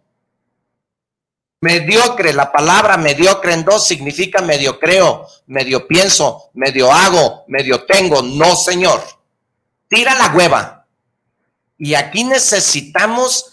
Mediocre, 1.62 2.32
la 2.32 2.50
palabra 2.50 2.96
mediocre 2.96 3.54
en 3.54 3.64
dos 3.64 3.86
significa 3.86 4.42
medio 4.42 4.80
creo, 4.80 5.28
medio 5.46 5.86
pienso, 5.86 6.50
medio 6.54 6.90
hago, 6.90 7.44
medio 7.46 7.84
tengo. 7.84 8.20
No, 8.20 8.56
señor. 8.56 9.00
Tira 9.86 10.12
la 10.16 10.34
hueva. 10.34 10.88
Y 11.78 11.94
aquí 11.94 12.24
necesitamos 12.24 13.52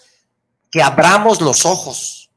que 0.71 0.81
abramos 0.81 1.39
los 1.39 1.67
ojos 1.67 2.31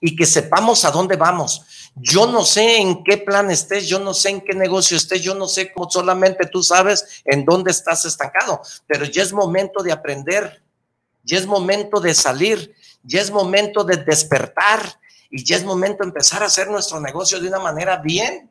y 0.00 0.16
que 0.16 0.26
sepamos 0.26 0.84
a 0.84 0.90
dónde 0.90 1.14
vamos. 1.14 1.66
Yo 1.94 2.26
no 2.26 2.44
sé 2.44 2.78
en 2.78 3.04
qué 3.04 3.16
plan 3.16 3.48
estés, 3.48 3.86
yo 3.86 4.00
no 4.00 4.14
sé 4.14 4.30
en 4.30 4.40
qué 4.40 4.54
negocio 4.54 4.96
estés, 4.96 5.22
yo 5.22 5.36
no 5.36 5.46
sé 5.46 5.72
cómo 5.72 5.88
solamente 5.88 6.46
tú 6.46 6.64
sabes 6.64 7.22
en 7.24 7.44
dónde 7.44 7.70
estás 7.70 8.04
estancado, 8.06 8.60
pero 8.88 9.04
ya 9.04 9.22
es 9.22 9.32
momento 9.32 9.84
de 9.84 9.92
aprender, 9.92 10.64
ya 11.22 11.38
es 11.38 11.46
momento 11.46 12.00
de 12.00 12.12
salir, 12.12 12.74
ya 13.04 13.20
es 13.20 13.30
momento 13.30 13.84
de 13.84 13.98
despertar 13.98 15.00
y 15.32 15.42
ya 15.42 15.56
es 15.56 15.64
momento 15.64 16.04
de 16.04 16.08
empezar 16.08 16.42
a 16.42 16.46
hacer 16.46 16.68
nuestro 16.68 17.00
negocio 17.00 17.40
de 17.40 17.48
una 17.48 17.58
manera 17.58 17.96
bien. 17.96 18.50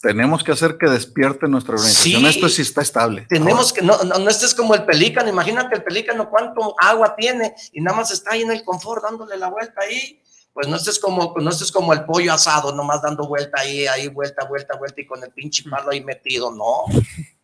Tenemos 0.00 0.44
que 0.44 0.52
hacer 0.52 0.78
que 0.78 0.86
despierte 0.86 1.48
nuestra 1.48 1.74
organización. 1.74 2.22
Sí. 2.22 2.28
Esto 2.28 2.48
sí 2.48 2.62
está 2.62 2.80
estable. 2.80 3.26
Tenemos 3.28 3.72
que, 3.72 3.82
no, 3.82 3.98
no, 4.04 4.16
no 4.16 4.30
estés 4.30 4.54
como 4.54 4.74
el 4.74 4.84
pelícano, 4.84 5.28
imagínate 5.28 5.74
el 5.74 5.82
pelícano 5.82 6.30
cuánto 6.30 6.76
agua 6.78 7.16
tiene 7.16 7.56
y 7.72 7.80
nada 7.80 7.96
más 7.96 8.12
está 8.12 8.32
ahí 8.32 8.42
en 8.42 8.52
el 8.52 8.62
confort 8.62 9.02
dándole 9.02 9.36
la 9.36 9.48
vuelta 9.48 9.80
ahí. 9.82 10.22
Pues 10.52 10.68
no 10.68 10.76
estés 10.76 10.98
como, 11.00 11.34
no 11.36 11.50
estés 11.50 11.72
como 11.72 11.92
el 11.92 12.04
pollo 12.04 12.32
asado, 12.32 12.72
nomás 12.72 13.02
dando 13.02 13.26
vuelta 13.26 13.60
ahí, 13.60 13.86
ahí, 13.88 14.08
vuelta, 14.08 14.46
vuelta, 14.46 14.76
vuelta 14.76 15.00
y 15.00 15.06
con 15.06 15.22
el 15.22 15.30
pinche 15.30 15.68
palo 15.68 15.90
ahí 15.90 16.02
metido. 16.02 16.50
No, 16.52 16.84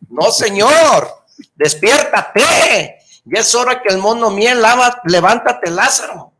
no, 0.09 0.31
señor, 0.31 1.09
despiértate. 1.53 2.97
Ya 3.25 3.41
es 3.41 3.53
hora 3.53 3.81
que 3.81 3.93
el 3.93 3.99
mono 3.99 4.31
miel 4.31 4.61
lava, 4.61 5.01
levántate, 5.05 5.69
Lázaro. 5.69 6.32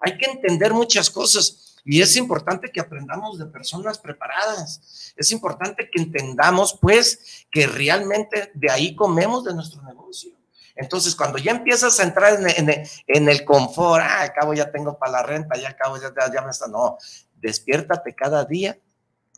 Hay 0.00 0.16
que 0.18 0.26
entender 0.26 0.72
muchas 0.72 1.10
cosas 1.10 1.76
y 1.84 2.00
es 2.00 2.16
importante 2.16 2.70
que 2.70 2.80
aprendamos 2.80 3.38
de 3.38 3.46
personas 3.46 3.98
preparadas. 3.98 5.12
Es 5.16 5.32
importante 5.32 5.88
que 5.90 6.00
entendamos, 6.00 6.78
pues, 6.80 7.46
que 7.50 7.66
realmente 7.66 8.50
de 8.54 8.70
ahí 8.70 8.94
comemos 8.94 9.44
de 9.44 9.54
nuestro 9.54 9.82
negocio. 9.82 10.32
Entonces, 10.76 11.14
cuando 11.14 11.38
ya 11.38 11.52
empiezas 11.52 11.98
a 12.00 12.04
entrar 12.04 12.38
en, 12.40 13.28
el 13.28 13.44
confort, 13.44 14.02
ah, 14.02 14.22
al 14.22 14.32
cabo 14.32 14.54
ya 14.54 14.70
tengo 14.70 14.98
para 14.98 15.12
la 15.12 15.22
renta, 15.22 15.58
ya 15.58 15.70
acabo, 15.70 15.98
ya, 15.98 16.12
ya, 16.18 16.32
ya 16.32 16.42
me 16.42 16.50
está. 16.50 16.68
No, 16.68 16.96
despiértate 17.34 18.14
cada 18.14 18.44
día 18.44 18.78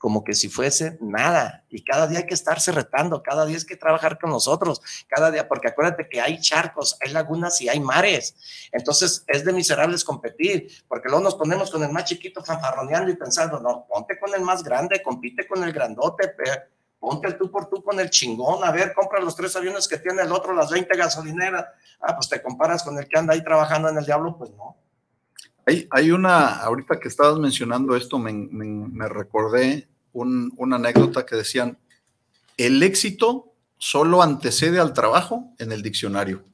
como 0.02 0.24
que 0.24 0.34
si 0.34 0.48
fuese 0.48 0.98
nada. 1.00 1.64
Y 1.70 1.84
cada 1.84 2.08
día 2.08 2.18
hay 2.18 2.26
que 2.26 2.34
estarse 2.34 2.72
retando, 2.72 3.22
cada 3.22 3.46
día 3.46 3.56
hay 3.56 3.64
que 3.64 3.76
trabajar 3.76 4.18
con 4.18 4.30
nosotros, 4.30 4.82
cada 5.06 5.30
día, 5.30 5.46
porque 5.46 5.68
acuérdate 5.68 6.08
que 6.08 6.20
hay 6.20 6.40
charcos, 6.40 6.98
hay 7.00 7.12
lagunas 7.12 7.60
y 7.62 7.68
hay 7.68 7.78
mares. 7.78 8.34
Entonces 8.72 9.22
es 9.28 9.44
de 9.44 9.52
miserables 9.52 10.02
competir, 10.02 10.66
porque 10.88 11.08
luego 11.08 11.22
nos 11.22 11.36
ponemos 11.36 11.70
con 11.70 11.84
el 11.84 11.92
más 11.92 12.06
chiquito 12.06 12.42
fanfarroneando 12.42 13.12
y 13.12 13.16
pensando, 13.16 13.60
no, 13.60 13.86
ponte 13.88 14.18
con 14.18 14.34
el 14.34 14.40
más 14.40 14.64
grande, 14.64 15.00
compite 15.04 15.46
con 15.46 15.62
el 15.62 15.72
grandote, 15.72 16.34
ponte 16.98 17.28
el 17.28 17.38
tú 17.38 17.48
por 17.52 17.66
tú 17.70 17.80
con 17.84 18.00
el 18.00 18.10
chingón, 18.10 18.64
a 18.64 18.72
ver, 18.72 18.92
compra 18.94 19.20
los 19.20 19.36
tres 19.36 19.54
aviones 19.54 19.86
que 19.86 19.98
tiene 19.98 20.22
el 20.22 20.32
otro, 20.32 20.52
las 20.52 20.72
20 20.72 20.96
gasolineras, 20.96 21.64
ah, 22.00 22.16
pues 22.16 22.28
te 22.28 22.42
comparas 22.42 22.82
con 22.82 22.98
el 22.98 23.06
que 23.06 23.20
anda 23.20 23.34
ahí 23.34 23.44
trabajando 23.44 23.88
en 23.88 23.98
el 23.98 24.04
diablo, 24.04 24.36
pues 24.36 24.50
no. 24.50 24.76
Hay, 25.64 25.86
hay 25.92 26.10
una, 26.10 26.56
ahorita 26.56 26.98
que 26.98 27.06
estabas 27.06 27.38
mencionando 27.38 27.94
esto, 27.94 28.18
me- 28.18 28.32
me 28.32 29.08
recordé 29.08 29.88
un- 30.12 30.52
una 30.56 30.76
anécdota 30.76 31.24
que 31.26 31.36
decían, 31.36 31.78
el 32.56 32.82
éxito 32.82 33.52
solo 33.78 34.22
antecede 34.22 34.78
al 34.78 34.93
trabajo 34.93 35.52
en 35.59 35.72
el 35.72 35.82
diccionario. 35.82 36.44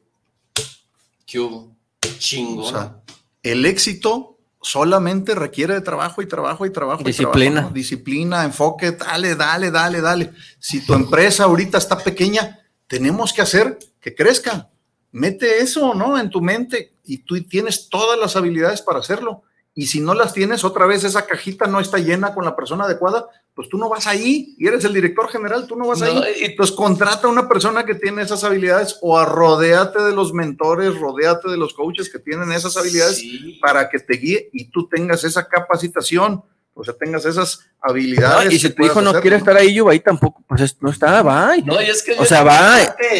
¿Qué 1.26 1.39
hubo? 1.40 1.76
Chingón. 2.18 2.64
O 2.64 2.68
sea, 2.70 2.97
el 3.43 3.66
éxito 3.66 4.39
solamente 4.60 5.35
requiere 5.35 5.74
de 5.74 5.80
trabajo 5.80 6.22
y 6.22 6.26
trabajo 6.26 6.66
y 6.66 6.70
trabajo. 6.70 7.02
y 7.02 7.05
Disciplina. 7.05 7.52
trabajo, 7.52 7.68
¿no? 7.70 7.74
Disciplina, 7.74 8.44
enfoque, 8.44 8.93
dale, 8.93 9.35
dale, 9.36 9.70
dale, 9.70 10.01
dale. 10.01 10.32
Si 10.59 10.85
tu 10.85 10.94
empresa 10.94 11.44
ahorita 11.44 11.78
está 11.78 11.98
pequeña, 11.98 12.59
tenemos 12.86 13.32
que 13.32 13.43
hacer 13.43 13.78
que 14.01 14.14
crezca. 14.14 14.70
Mete 15.12 15.59
eso, 15.60 15.94
¿no? 15.94 16.18
En 16.18 16.28
tu 16.30 16.40
mente 16.40 16.93
y 17.05 17.18
tú 17.18 17.43
tienes 17.44 17.89
todas 17.89 18.18
las 18.18 18.36
habilidades 18.36 18.82
para 18.82 18.98
hacerlo. 18.98 19.43
Y 19.80 19.86
si 19.86 20.00
no 20.00 20.12
las 20.12 20.32
tienes, 20.32 20.64
otra 20.64 20.86
vez 20.86 21.05
esa 21.05 21.24
cajita 21.24 21.68
no 21.68 21.78
está 21.78 21.98
llena 21.98 22.34
con 22.34 22.44
la 22.44 22.56
persona 22.56 22.82
adecuada, 22.84 23.28
pues 23.55 23.68
tú 23.68 23.78
no 23.78 23.88
vas 23.88 24.09
ahí 24.09 24.56
y 24.59 24.66
eres 24.66 24.82
el 24.84 24.92
director 24.92 25.28
general, 25.28 25.68
tú 25.68 25.76
no 25.76 25.86
vas 25.86 26.00
No, 26.00 26.06
ahí. 26.06 26.34
y- 26.40 26.44
Entonces 26.46 26.74
contrata 26.74 27.28
a 27.28 27.30
una 27.30 27.48
persona 27.48 27.84
que 27.86 27.94
tiene 27.94 28.22
esas 28.22 28.42
habilidades 28.42 28.98
o 29.02 29.16
a 29.16 29.24
rodéate 29.24 30.02
de 30.02 30.10
los 30.12 30.32
mentores, 30.32 30.98
rodéate 30.98 31.48
de 31.48 31.56
los 31.56 31.74
coaches 31.74 32.10
que 32.10 32.18
tienen 32.18 32.50
esas 32.50 32.76
habilidades 32.76 33.18
Sí. 33.18 33.56
para 33.62 33.88
que 33.88 34.00
te 34.00 34.14
guíe 34.16 34.50
y 34.52 34.64
tú 34.68 34.88
tengas 34.88 35.22
esa 35.22 35.46
capacitación, 35.46 36.42
o 36.74 36.82
sea, 36.82 36.94
tengas 36.94 37.24
esas 37.24 37.60
habilidades. 37.80 38.46
No, 38.46 38.50
y 38.50 38.59
si 38.59 38.70
tu 38.70 38.84
hijo 38.84 39.00
no 39.00 39.10
hacer, 39.10 39.22
quiere 39.22 39.36
estar 39.36 39.56
ahí, 39.56 39.74
yo 39.74 39.88
ahí 39.88 40.00
tampoco, 40.00 40.42
pues 40.48 40.60
es- 40.60 40.76
no 40.80 40.90
está, 40.90 41.22
va. 41.22 41.56
No, 41.64 41.80
y 41.80 41.84
es 41.86 42.02
que 42.02 42.14
O 42.18 42.24
sea, 42.24 42.42
va- 42.42 42.78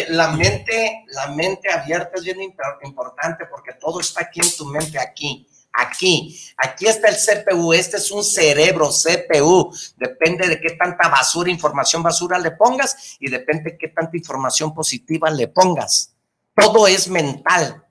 la 0.09 0.33
mente, 0.33 1.05
la 1.13 1.29
mente, 1.29 1.71
abierta 1.71 2.11
es 2.17 2.25
bien 2.25 2.39
impor- 2.41 2.79
importante 2.85 3.45
porque 3.49 3.75
todo 3.81 4.01
está 4.01 4.23
aquí 4.23 4.41
en 4.41 4.57
tu 4.57 4.65
mente, 4.67 4.99
aquí, 4.99 5.47
aquí, 5.79 6.39
aquí 6.57 6.87
está 6.87 7.09
el 7.09 7.17
CPU, 7.17 7.73
este 7.73 7.97
es 7.97 8.11
un 8.11 8.25
cerebro, 8.25 8.91
CPU, 8.91 9.73
depende 9.97 10.49
de 10.49 10.61
qué 10.61 10.71
tanta 10.71 11.09
basura, 11.09 11.51
información 11.51 12.03
basura 12.03 12.39
le 12.39 12.53
pongas 12.53 13.17
y 13.21 13.31
depende 13.31 13.73
de 13.73 13.79
qué 13.79 13.89
tanta 13.89 14.17
información 14.17 14.75
positiva 14.75 15.31
le 15.31 15.49
pongas. 15.49 16.13
Todo 16.55 16.87
es 16.87 17.09
mental. 17.09 17.85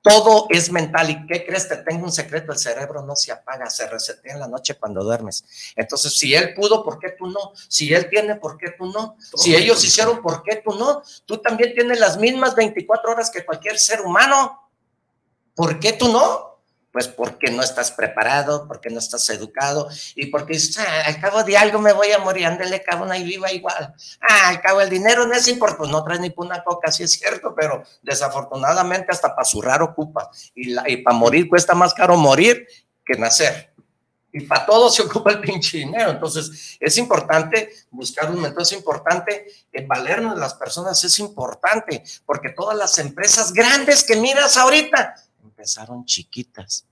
Todo 0.00 0.46
es 0.48 0.70
mental. 0.70 1.10
¿Y 1.10 1.26
qué 1.26 1.44
crees? 1.44 1.68
Te 1.68 1.76
tengo 1.78 2.04
un 2.04 2.12
secreto. 2.12 2.52
El 2.52 2.58
cerebro 2.58 3.02
no 3.02 3.14
se 3.14 3.32
apaga, 3.32 3.68
se 3.68 3.88
resetea 3.88 4.34
en 4.34 4.40
la 4.40 4.48
noche 4.48 4.74
cuando 4.74 5.02
duermes. 5.02 5.44
Entonces, 5.76 6.16
si 6.16 6.34
él 6.34 6.54
pudo, 6.54 6.84
¿por 6.84 6.98
qué 6.98 7.10
tú 7.10 7.26
no? 7.26 7.52
Si 7.68 7.92
él 7.92 8.08
tiene, 8.08 8.36
¿por 8.36 8.56
qué 8.56 8.70
tú 8.70 8.86
no? 8.86 9.16
Si 9.36 9.54
ellos 9.54 9.84
hicieron, 9.84 10.22
¿por 10.22 10.42
qué 10.42 10.62
tú 10.64 10.74
no? 10.76 11.02
Tú 11.26 11.38
también 11.38 11.74
tienes 11.74 12.00
las 12.00 12.16
mismas 12.16 12.54
24 12.54 13.12
horas 13.12 13.30
que 13.30 13.44
cualquier 13.44 13.78
ser 13.78 14.00
humano. 14.00 14.70
¿Por 15.54 15.78
qué 15.80 15.92
tú 15.92 16.08
no? 16.08 16.47
Pues 16.98 17.06
porque 17.06 17.52
no 17.52 17.62
estás 17.62 17.92
preparado, 17.92 18.66
porque 18.66 18.90
no 18.90 18.98
estás 18.98 19.30
educado 19.30 19.88
y 20.16 20.26
porque 20.26 20.54
dices, 20.54 20.80
"Ah, 20.80 21.02
al 21.06 21.20
cabo 21.20 21.44
de 21.44 21.56
algo 21.56 21.78
me 21.78 21.92
voy 21.92 22.10
a 22.10 22.18
morir, 22.18 22.44
ándele, 22.46 22.82
cabrón, 22.82 23.12
ahí 23.12 23.22
viva 23.22 23.52
igual. 23.52 23.94
Ah, 24.20 24.48
al 24.48 24.60
cabo 24.60 24.80
el 24.80 24.90
dinero 24.90 25.24
no 25.24 25.32
es 25.32 25.46
importante, 25.46 25.78
pues 25.78 25.90
no 25.92 26.02
traes 26.02 26.20
ni 26.20 26.34
una 26.36 26.64
coca, 26.64 26.90
sí 26.90 27.04
es 27.04 27.12
cierto, 27.12 27.54
pero 27.54 27.84
desafortunadamente 28.02 29.12
hasta 29.12 29.32
para 29.32 29.44
zurrar 29.44 29.80
ocupa 29.80 30.28
y, 30.56 30.74
y 30.92 30.96
para 30.96 31.16
morir 31.16 31.48
cuesta 31.48 31.72
más 31.72 31.94
caro 31.94 32.16
morir 32.16 32.66
que 33.06 33.16
nacer. 33.16 33.72
Y 34.32 34.40
para 34.40 34.66
todo 34.66 34.90
se 34.90 35.02
ocupa 35.02 35.30
el 35.30 35.40
pinche 35.40 35.78
dinero. 35.78 36.10
Entonces, 36.10 36.76
es 36.80 36.98
importante 36.98 37.70
buscar 37.92 38.28
un 38.28 38.42
mentor, 38.42 38.62
es 38.62 38.72
importante 38.72 39.46
eh, 39.72 39.86
valernos 39.86 40.36
las 40.36 40.54
personas, 40.54 41.04
es 41.04 41.16
importante, 41.20 42.02
porque 42.26 42.48
todas 42.48 42.76
las 42.76 42.98
empresas 42.98 43.52
grandes 43.52 44.02
que 44.02 44.16
miras 44.16 44.56
ahorita 44.56 45.14
empezaron 45.44 46.04
chiquitas. 46.04 46.87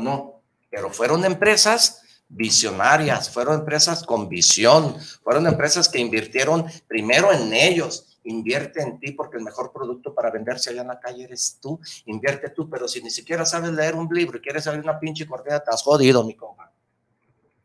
No, 0.00 0.42
pero 0.70 0.90
fueron 0.90 1.24
empresas 1.24 2.02
visionarias, 2.28 3.28
fueron 3.28 3.60
empresas 3.60 4.04
con 4.04 4.28
visión, 4.28 4.96
fueron 5.22 5.46
empresas 5.46 5.88
que 5.88 5.98
invirtieron 5.98 6.64
primero 6.86 7.32
en 7.32 7.52
ellos. 7.52 8.06
Invierte 8.24 8.82
en 8.82 9.00
ti 9.00 9.12
porque 9.12 9.38
el 9.38 9.42
mejor 9.42 9.72
producto 9.72 10.14
para 10.14 10.30
venderse 10.30 10.70
allá 10.70 10.82
en 10.82 10.88
la 10.88 11.00
calle 11.00 11.24
eres 11.24 11.58
tú. 11.60 11.80
Invierte 12.06 12.50
tú, 12.50 12.68
pero 12.68 12.86
si 12.86 13.02
ni 13.02 13.10
siquiera 13.10 13.44
sabes 13.44 13.72
leer 13.72 13.94
un 13.94 14.08
libro 14.12 14.38
y 14.38 14.40
quieres 14.40 14.66
abrir 14.66 14.84
una 14.84 15.00
pinche 15.00 15.26
cortina, 15.26 15.62
has 15.66 15.82
jodido, 15.82 16.22
mi 16.22 16.34
compa. 16.34 16.70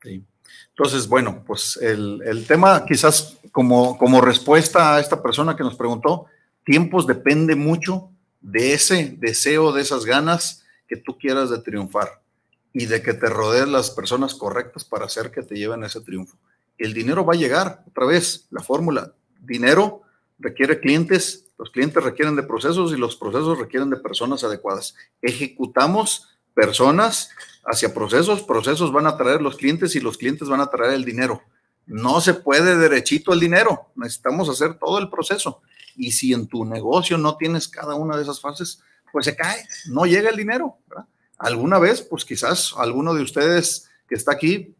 Sí. 0.02 0.24
Entonces, 0.70 1.07
bueno, 1.07 1.44
pues 1.45 1.78
el, 1.78 2.22
el 2.26 2.48
tema 2.48 2.86
quizás 2.86 3.38
como, 3.52 3.98
como 3.98 4.22
respuesta 4.22 4.95
a 4.95 4.99
esta 4.99 5.22
persona 5.22 5.56
que 5.56 5.64
nos 5.64 5.76
preguntó, 5.76 6.26
tiempos 6.66 7.06
depende 7.06 7.56
mucho 7.56 8.10
de 8.41 8.74
ese 8.74 9.16
deseo, 9.18 9.72
de 9.72 9.82
esas 9.82 10.06
ganas 10.06 10.66
que 10.88 10.98
tú 10.98 11.18
quieras 11.18 11.49
de 11.49 11.60
triunfar. 11.60 12.22
Y 12.76 12.88
de 12.88 13.02
que 13.02 13.14
te 13.14 13.27
rodees 13.27 13.69
las 13.69 13.89
personas 13.89 14.35
correctas 14.35 14.84
para 14.84 15.06
hacer 15.06 15.31
que 15.31 15.41
te 15.41 15.56
lleven 15.56 15.84
a 15.84 15.88
ese 15.88 16.02
triunfo. 16.02 16.38
El 16.77 16.93
dinero 16.93 17.26
va 17.26 17.34
a 17.34 17.38
llegar, 17.38 17.85
otra 17.88 18.06
vez, 18.06 18.47
la 18.52 18.61
fórmula, 18.61 19.14
dinero 19.39 20.02
requiere 20.39 20.81
clientes, 20.81 21.53
los 21.57 21.69
clientes 21.69 22.03
requieren 22.03 22.35
de 22.35 22.43
procesos 22.43 22.91
y 22.91 22.97
los 22.97 23.15
procesos 23.15 23.57
requieren 23.57 23.89
de 23.89 23.95
personas 23.95 24.43
adecuadas. 24.43 24.93
Ejecutamos 25.22 26.27
personas 26.53 27.30
hacia 27.65 27.93
procesos, 27.93 28.43
procesos 28.43 28.91
van 28.91 29.07
a 29.07 29.15
traer 29.15 29.41
los 29.41 29.56
clientes 29.56 29.95
y 29.95 30.02
los 30.02 30.18
clientes 30.18 30.49
van 30.49 30.60
a 30.60 30.69
traer 30.69 30.95
el 30.95 31.06
dinero. 31.06 31.43
No 31.85 32.19
se 32.19 32.34
puede 32.34 32.76
derechito 32.76 33.31
el 33.31 33.39
dinero, 33.39 33.93
necesitamos 33.95 34.49
hacer 34.49 34.77
todo 34.77 34.99
el 34.99 35.10
proceso. 35.10 35.61
Y 35.95 36.11
si 36.11 36.34
en 36.34 36.47
tu 36.47 36.65
negocio 36.65 37.18
no 37.18 37.38
tienes 37.38 37.69
cada 37.69 37.95
una 37.95 38.18
de 38.18 38.23
esas 38.23 38.41
fases, 38.41 38.81
pues 39.14 39.23
se 39.23 39.35
cae, 39.38 39.65
no 39.85 40.06
llega 40.06 40.30
el 40.30 40.35
dinero. 40.35 40.77
Alguna 41.38 41.80
vez, 41.80 42.02
pues 42.02 42.26
quizás 42.26 42.74
alguno 42.78 43.14
de 43.14 43.22
ustedes 43.22 43.90
que 44.07 44.16
está 44.16 44.32
aquí 44.34 44.76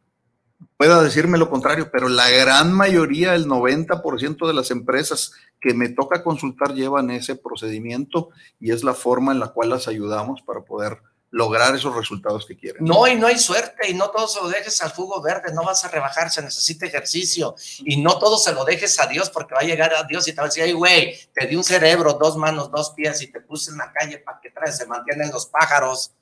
pueda 0.78 1.02
decirme 1.02 1.38
lo 1.38 1.50
contrario, 1.50 1.90
pero 1.92 2.10
la 2.10 2.30
gran 2.30 2.74
mayoría, 2.74 3.36
el 3.36 3.48
90% 3.48 4.48
de 4.48 4.54
las 4.54 4.72
empresas 4.72 5.34
que 5.60 5.74
me 5.74 5.90
toca 5.90 6.24
consultar 6.24 6.74
llevan 6.74 7.12
ese 7.12 7.36
procedimiento 7.36 8.30
y 8.60 8.72
es 8.72 8.84
la 8.84 8.94
forma 8.94 9.32
en 9.32 9.40
la 9.40 9.50
cual 9.50 9.70
las 9.70 9.88
ayudamos 9.88 10.42
para 10.42 10.62
poder 10.62 11.00
lograr 11.32 11.76
esos 11.76 11.94
resultados 11.94 12.46
que 12.46 12.56
quieren. 12.56 12.86
No, 12.86 13.08
y 13.08 13.16
no 13.16 13.28
hay 13.28 13.38
suerte, 13.38 13.90
y 13.90 13.94
no 13.94 14.10
todo 14.10 14.26
se 14.28 14.40
lo 14.40 14.48
dejes 14.48 14.82
al 14.82 14.92
jugo 14.92 15.22
verde, 15.22 15.54
no 15.54 15.66
vas 15.66 15.84
a 15.84 15.90
rebajar, 15.90 16.32
se 16.32 16.42
necesita 16.42 16.86
ejercicio, 16.86 17.56
y 17.80 18.02
no 18.02 18.18
todo 18.20 18.38
se 18.38 18.54
lo 18.54 18.64
dejes 18.64 18.98
a 19.00 19.08
Dios, 19.08 19.30
porque 19.30 19.54
va 19.54 19.60
a 19.60 19.66
llegar 19.66 19.94
a 19.94 20.04
Dios 20.04 20.26
y 20.30 20.32
te 20.32 20.38
va 20.38 20.44
a 20.44 20.48
decir, 20.48 20.64
ay, 20.64 20.72
güey, 20.72 21.20
te 21.34 21.46
di 21.46 21.58
un 21.58 21.64
cerebro, 21.64 22.14
dos 22.14 22.38
manos, 22.38 22.72
dos 22.72 22.92
pies, 22.92 23.22
y 23.22 23.28
te 23.28 23.42
puse 23.42 23.72
en 23.72 23.78
la 23.78 23.92
calle 23.92 24.20
para 24.20 24.40
que 24.40 24.50
traes, 24.50 24.78
se 24.78 24.86
mantienen 24.86 25.30
los 25.30 25.48
pájaros, 25.48 26.14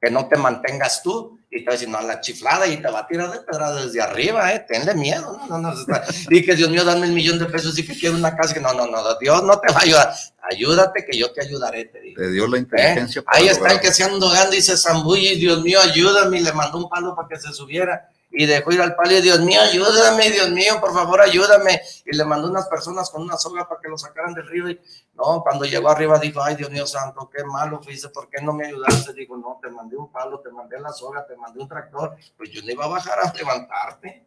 que 0.00 0.10
no 0.10 0.28
te 0.28 0.36
mantengas 0.36 1.02
tú, 1.02 1.38
y 1.50 1.60
te 1.60 1.66
va 1.66 1.70
a 1.70 1.74
decir, 1.74 1.88
no, 1.88 2.00
la 2.02 2.20
chiflada, 2.20 2.66
y 2.66 2.76
te 2.76 2.88
va 2.88 3.00
a 3.00 3.06
tirar 3.06 3.30
de 3.30 3.40
pedra 3.40 3.72
desde 3.72 4.02
arriba, 4.02 4.52
eh, 4.52 4.66
tenle 4.68 4.94
miedo, 4.94 5.40
no, 5.48 5.58
no, 5.58 5.72
no, 5.72 6.00
y 6.30 6.44
que 6.44 6.54
Dios 6.54 6.70
mío, 6.70 6.84
dame 6.84 7.06
el 7.06 7.12
millón 7.12 7.38
de 7.38 7.46
pesos, 7.46 7.78
y 7.78 7.86
que 7.86 7.96
quiero 7.98 8.16
una 8.16 8.36
casa, 8.36 8.52
que 8.52 8.60
no, 8.60 8.74
no, 8.74 8.86
no, 8.86 9.18
Dios 9.18 9.42
no 9.42 9.58
te 9.58 9.72
va 9.72 9.80
a 9.80 9.82
ayudar, 9.82 10.14
ayúdate 10.50 11.04
que 11.04 11.16
yo 11.16 11.32
te 11.32 11.42
ayudaré, 11.42 11.86
te 11.86 12.00
digo. 12.00 12.20
Te 12.20 12.30
dio 12.30 12.46
la 12.46 12.58
inteligencia. 12.58 13.20
¿Eh? 13.20 13.24
Ahí 13.28 13.48
está 13.48 13.72
el 13.72 13.80
que 13.80 13.92
se 13.92 14.04
anda 14.04 14.54
y 14.54 14.60
se 14.60 14.76
zambulle, 14.76 15.32
y 15.32 15.40
Dios 15.40 15.62
mío, 15.62 15.80
ayúdame, 15.80 16.40
y 16.40 16.42
le 16.42 16.52
mandó 16.52 16.78
un 16.78 16.88
palo 16.88 17.14
para 17.14 17.28
que 17.28 17.36
se 17.36 17.52
subiera, 17.52 18.08
y 18.30 18.46
dejó 18.46 18.72
ir 18.72 18.80
al 18.82 18.94
palo, 18.94 19.12
y 19.12 19.22
Dios 19.22 19.40
mío, 19.40 19.60
ayúdame, 19.60 20.30
Dios 20.30 20.50
mío, 20.50 20.78
por 20.80 20.92
favor, 20.92 21.20
ayúdame, 21.20 21.80
y 22.04 22.16
le 22.16 22.24
mandó 22.24 22.48
unas 22.48 22.66
personas 22.66 23.08
con 23.10 23.22
una 23.22 23.36
soga 23.36 23.68
para 23.68 23.80
que 23.80 23.88
lo 23.88 23.96
sacaran 23.96 24.34
del 24.34 24.46
río, 24.46 24.68
y 24.68 24.80
no, 25.14 25.42
cuando 25.42 25.64
llegó 25.64 25.88
arriba 25.88 26.18
dijo, 26.18 26.42
ay, 26.42 26.56
Dios 26.56 26.70
mío 26.70 26.86
santo, 26.86 27.30
qué 27.34 27.44
malo 27.44 27.80
fuiste, 27.82 28.08
¿por 28.10 28.28
qué 28.28 28.42
no 28.42 28.52
me 28.52 28.66
ayudaste? 28.66 29.12
Digo, 29.14 29.36
no, 29.36 29.58
te 29.62 29.70
mandé 29.70 29.96
un 29.96 30.10
palo, 30.10 30.40
te 30.40 30.50
mandé 30.50 30.78
la 30.78 30.92
soga, 30.92 31.26
te 31.26 31.36
mandé 31.36 31.60
un 31.60 31.68
tractor, 31.68 32.16
pues 32.36 32.50
yo 32.50 32.62
no 32.62 32.70
iba 32.70 32.84
a 32.84 32.88
bajar 32.88 33.18
a 33.20 33.32
levantarte. 33.32 34.26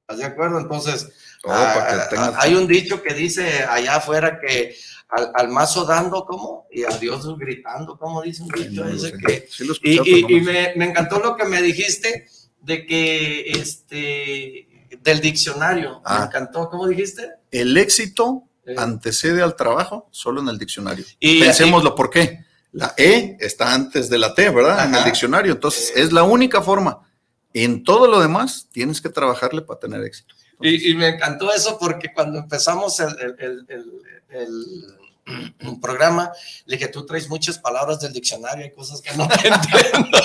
¿Estás 0.00 0.18
de 0.18 0.24
acuerdo? 0.24 0.60
Entonces, 0.60 1.08
ah, 1.46 2.08
ah, 2.16 2.32
hay 2.38 2.54
un 2.54 2.68
dicho 2.68 3.02
que 3.02 3.12
dice 3.12 3.64
allá 3.64 3.96
afuera 3.96 4.38
que 4.38 4.76
al, 5.08 5.32
al, 5.34 5.48
mazo 5.48 5.84
dando, 5.84 6.24
¿cómo? 6.24 6.68
Y 6.70 6.84
a 6.84 6.90
Dios 6.90 7.26
gritando, 7.36 7.98
¿cómo 7.98 8.22
dice 8.22 8.44
un 8.44 8.50
dicho? 8.50 8.84
Dice 8.84 9.12
que, 9.18 9.48
y, 9.82 10.36
y, 10.36 10.40
me, 10.42 10.74
me, 10.76 10.84
encantó 10.84 11.18
lo 11.18 11.36
que 11.36 11.44
me 11.44 11.60
dijiste 11.60 12.28
de 12.66 12.84
que, 12.84 13.50
este, 13.52 14.88
del 15.00 15.20
diccionario, 15.20 15.94
me 15.96 16.00
ah. 16.04 16.24
encantó, 16.26 16.68
¿cómo 16.68 16.86
dijiste? 16.86 17.30
El 17.50 17.76
éxito 17.76 18.42
antecede 18.76 19.42
al 19.42 19.56
trabajo 19.56 20.08
solo 20.10 20.40
en 20.40 20.48
el 20.48 20.58
diccionario. 20.58 21.04
Y, 21.20 21.40
Pensémoslo, 21.40 21.94
¿por 21.94 22.10
qué? 22.10 22.44
La 22.72 22.92
E 22.96 23.36
está 23.40 23.72
antes 23.72 24.10
de 24.10 24.18
la 24.18 24.34
T, 24.34 24.50
¿verdad? 24.50 24.86
En 24.86 24.94
el 24.94 25.04
diccionario, 25.04 25.52
entonces 25.52 25.92
es 25.96 26.12
la 26.12 26.24
única 26.24 26.60
forma 26.60 27.00
en 27.64 27.84
todo 27.84 28.06
lo 28.06 28.20
demás 28.20 28.68
tienes 28.70 29.00
que 29.00 29.08
trabajarle 29.08 29.62
para 29.62 29.80
tener 29.80 30.02
éxito. 30.02 30.34
y, 30.60 30.94
me 30.94 31.08
encantó 31.08 31.52
eso 31.52 31.78
porque 31.78 32.12
cuando 32.12 32.38
empezamos 32.38 33.00
el, 33.00 33.66
el, 34.28 35.80
programa, 35.80 36.30
le 36.66 36.76
dije, 36.76 36.88
tú 36.88 37.06
traes 37.06 37.28
muchas 37.28 37.58
palabras 37.58 38.00
del 38.00 38.12
diccionario 38.12 38.66
y 38.66 38.72
cosas 38.72 39.00
que 39.00 39.16
no 39.16 39.24
entiendo. 39.44 40.18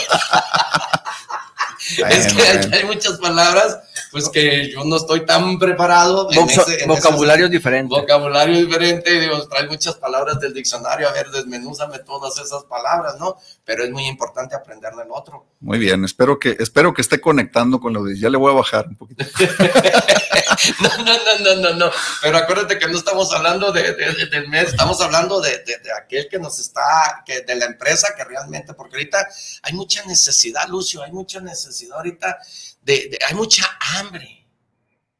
Es 1.97 2.33
que 2.33 2.75
hay, 2.75 2.85
muchas 2.85 3.17
palabras, 3.17 3.79
pues 4.11 4.29
que 4.29 4.71
yo 4.71 4.83
no 4.83 4.97
estoy 4.97 5.25
tan 5.25 5.59
preparado. 5.59 6.29
En 6.31 6.87
vocabulario 6.87 7.49
diferente. 7.49 7.93
Vocabulario 7.93 8.65
diferente, 8.65 9.19
digo, 9.19 9.47
trae 9.47 9.67
muchas 9.67 9.95
palabras 9.95 10.39
del 10.39 10.53
diccionario, 10.53 11.07
a 11.07 11.11
ver, 11.11 11.29
desmenúzame 11.29 11.99
todas 11.99 12.37
esas 12.37 12.63
palabras, 12.65 13.15
¿no? 13.19 13.37
Pero 13.65 13.83
es 13.83 13.91
muy 13.91 14.05
importante 14.05 14.55
aprender 14.55 14.93
del 14.93 15.07
otro. 15.11 15.45
Muy 15.59 15.79
bien, 15.79 16.03
espero 16.05 16.39
que, 16.39 16.57
espero 16.59 16.93
que 16.93 17.01
esté 17.01 17.21
conectando 17.21 17.79
con 17.79 17.93
lo 17.93 18.03
de, 18.03 18.17
ya 18.17 18.29
le 18.29 18.37
voy 18.37 18.51
a 18.51 18.55
bajar 18.55 18.87
un 18.87 18.95
poquito. 18.95 19.25
no, 20.81 20.97
no, 21.03 21.39
no, 21.39 21.55
no, 21.55 21.73
no, 21.75 21.91
pero 22.21 22.37
acuérdate 22.37 22.77
que 22.77 22.87
no 22.87 22.97
estamos 22.97 23.33
hablando 23.33 23.71
de, 23.71 23.93
del 23.93 24.47
mes, 24.49 24.69
estamos 24.69 24.99
hablando 25.01 25.41
de, 25.41 25.63
aquel 26.01 26.27
que 26.29 26.39
nos 26.39 26.59
está, 26.59 27.23
que 27.25 27.41
de 27.41 27.55
la 27.55 27.65
empresa 27.65 28.13
que 28.15 28.23
realmente, 28.23 28.73
porque 28.73 28.95
ahorita 28.95 29.27
hay 29.63 29.73
mucha 29.73 30.03
necesidad, 30.05 30.67
Lucio, 30.67 31.03
hay 31.03 31.11
mucha 31.11 31.39
necesidad 31.39 31.80
ahorita, 31.89 32.37
de, 32.81 33.17
hay 33.27 33.35
mucha 33.35 33.65
hambre. 33.97 34.41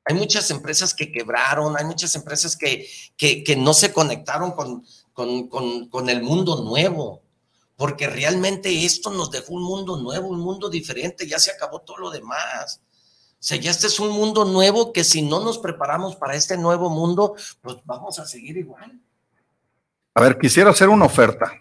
Hay 0.06 0.16
muchas 0.16 0.50
empresas 0.50 0.94
que 0.94 1.12
quebraron, 1.12 1.78
hay 1.78 1.86
muchas 1.86 2.16
empresas 2.16 2.58
que, 2.58 2.88
que, 3.16 3.56
no 3.56 3.74
se 3.74 3.94
conectaron 3.94 4.52
con, 4.52 4.84
con, 5.14 5.88
con, 5.90 6.10
el 6.10 6.24
mundo 6.24 6.64
nuevo, 6.64 7.22
porque 7.76 8.08
realmente 8.08 8.84
esto 8.84 9.12
nos 9.12 9.30
dejó 9.30 9.54
un 9.54 9.64
mundo 9.64 9.98
nuevo, 9.98 10.28
un 10.28 10.40
mundo 10.40 10.70
diferente, 10.70 11.28
ya 11.28 11.38
se 11.38 11.52
acabó 11.52 11.82
todo 11.82 11.98
lo 11.98 12.10
demás. 12.10 12.82
O 13.34 13.44
sea, 13.44 13.58
ya 13.58 13.70
este 13.70 13.88
es 13.88 14.00
un 14.00 14.10
mundo 14.10 14.44
nuevo 14.46 14.92
que 14.92 15.04
si 15.04 15.22
no 15.22 15.40
nos 15.40 15.60
preparamos 15.60 16.16
para 16.16 16.36
este 16.36 16.58
nuevo 16.58 16.90
mundo, 16.90 17.36
pues 17.62 17.78
vamos 17.86 18.18
a 18.18 18.26
seguir 18.26 18.58
igual. 18.58 19.00
A 20.16 20.22
ver, 20.22 20.38
quisiera 20.38 20.72
hacer 20.72 20.90
una 20.90 21.06
oferta. 21.06 21.52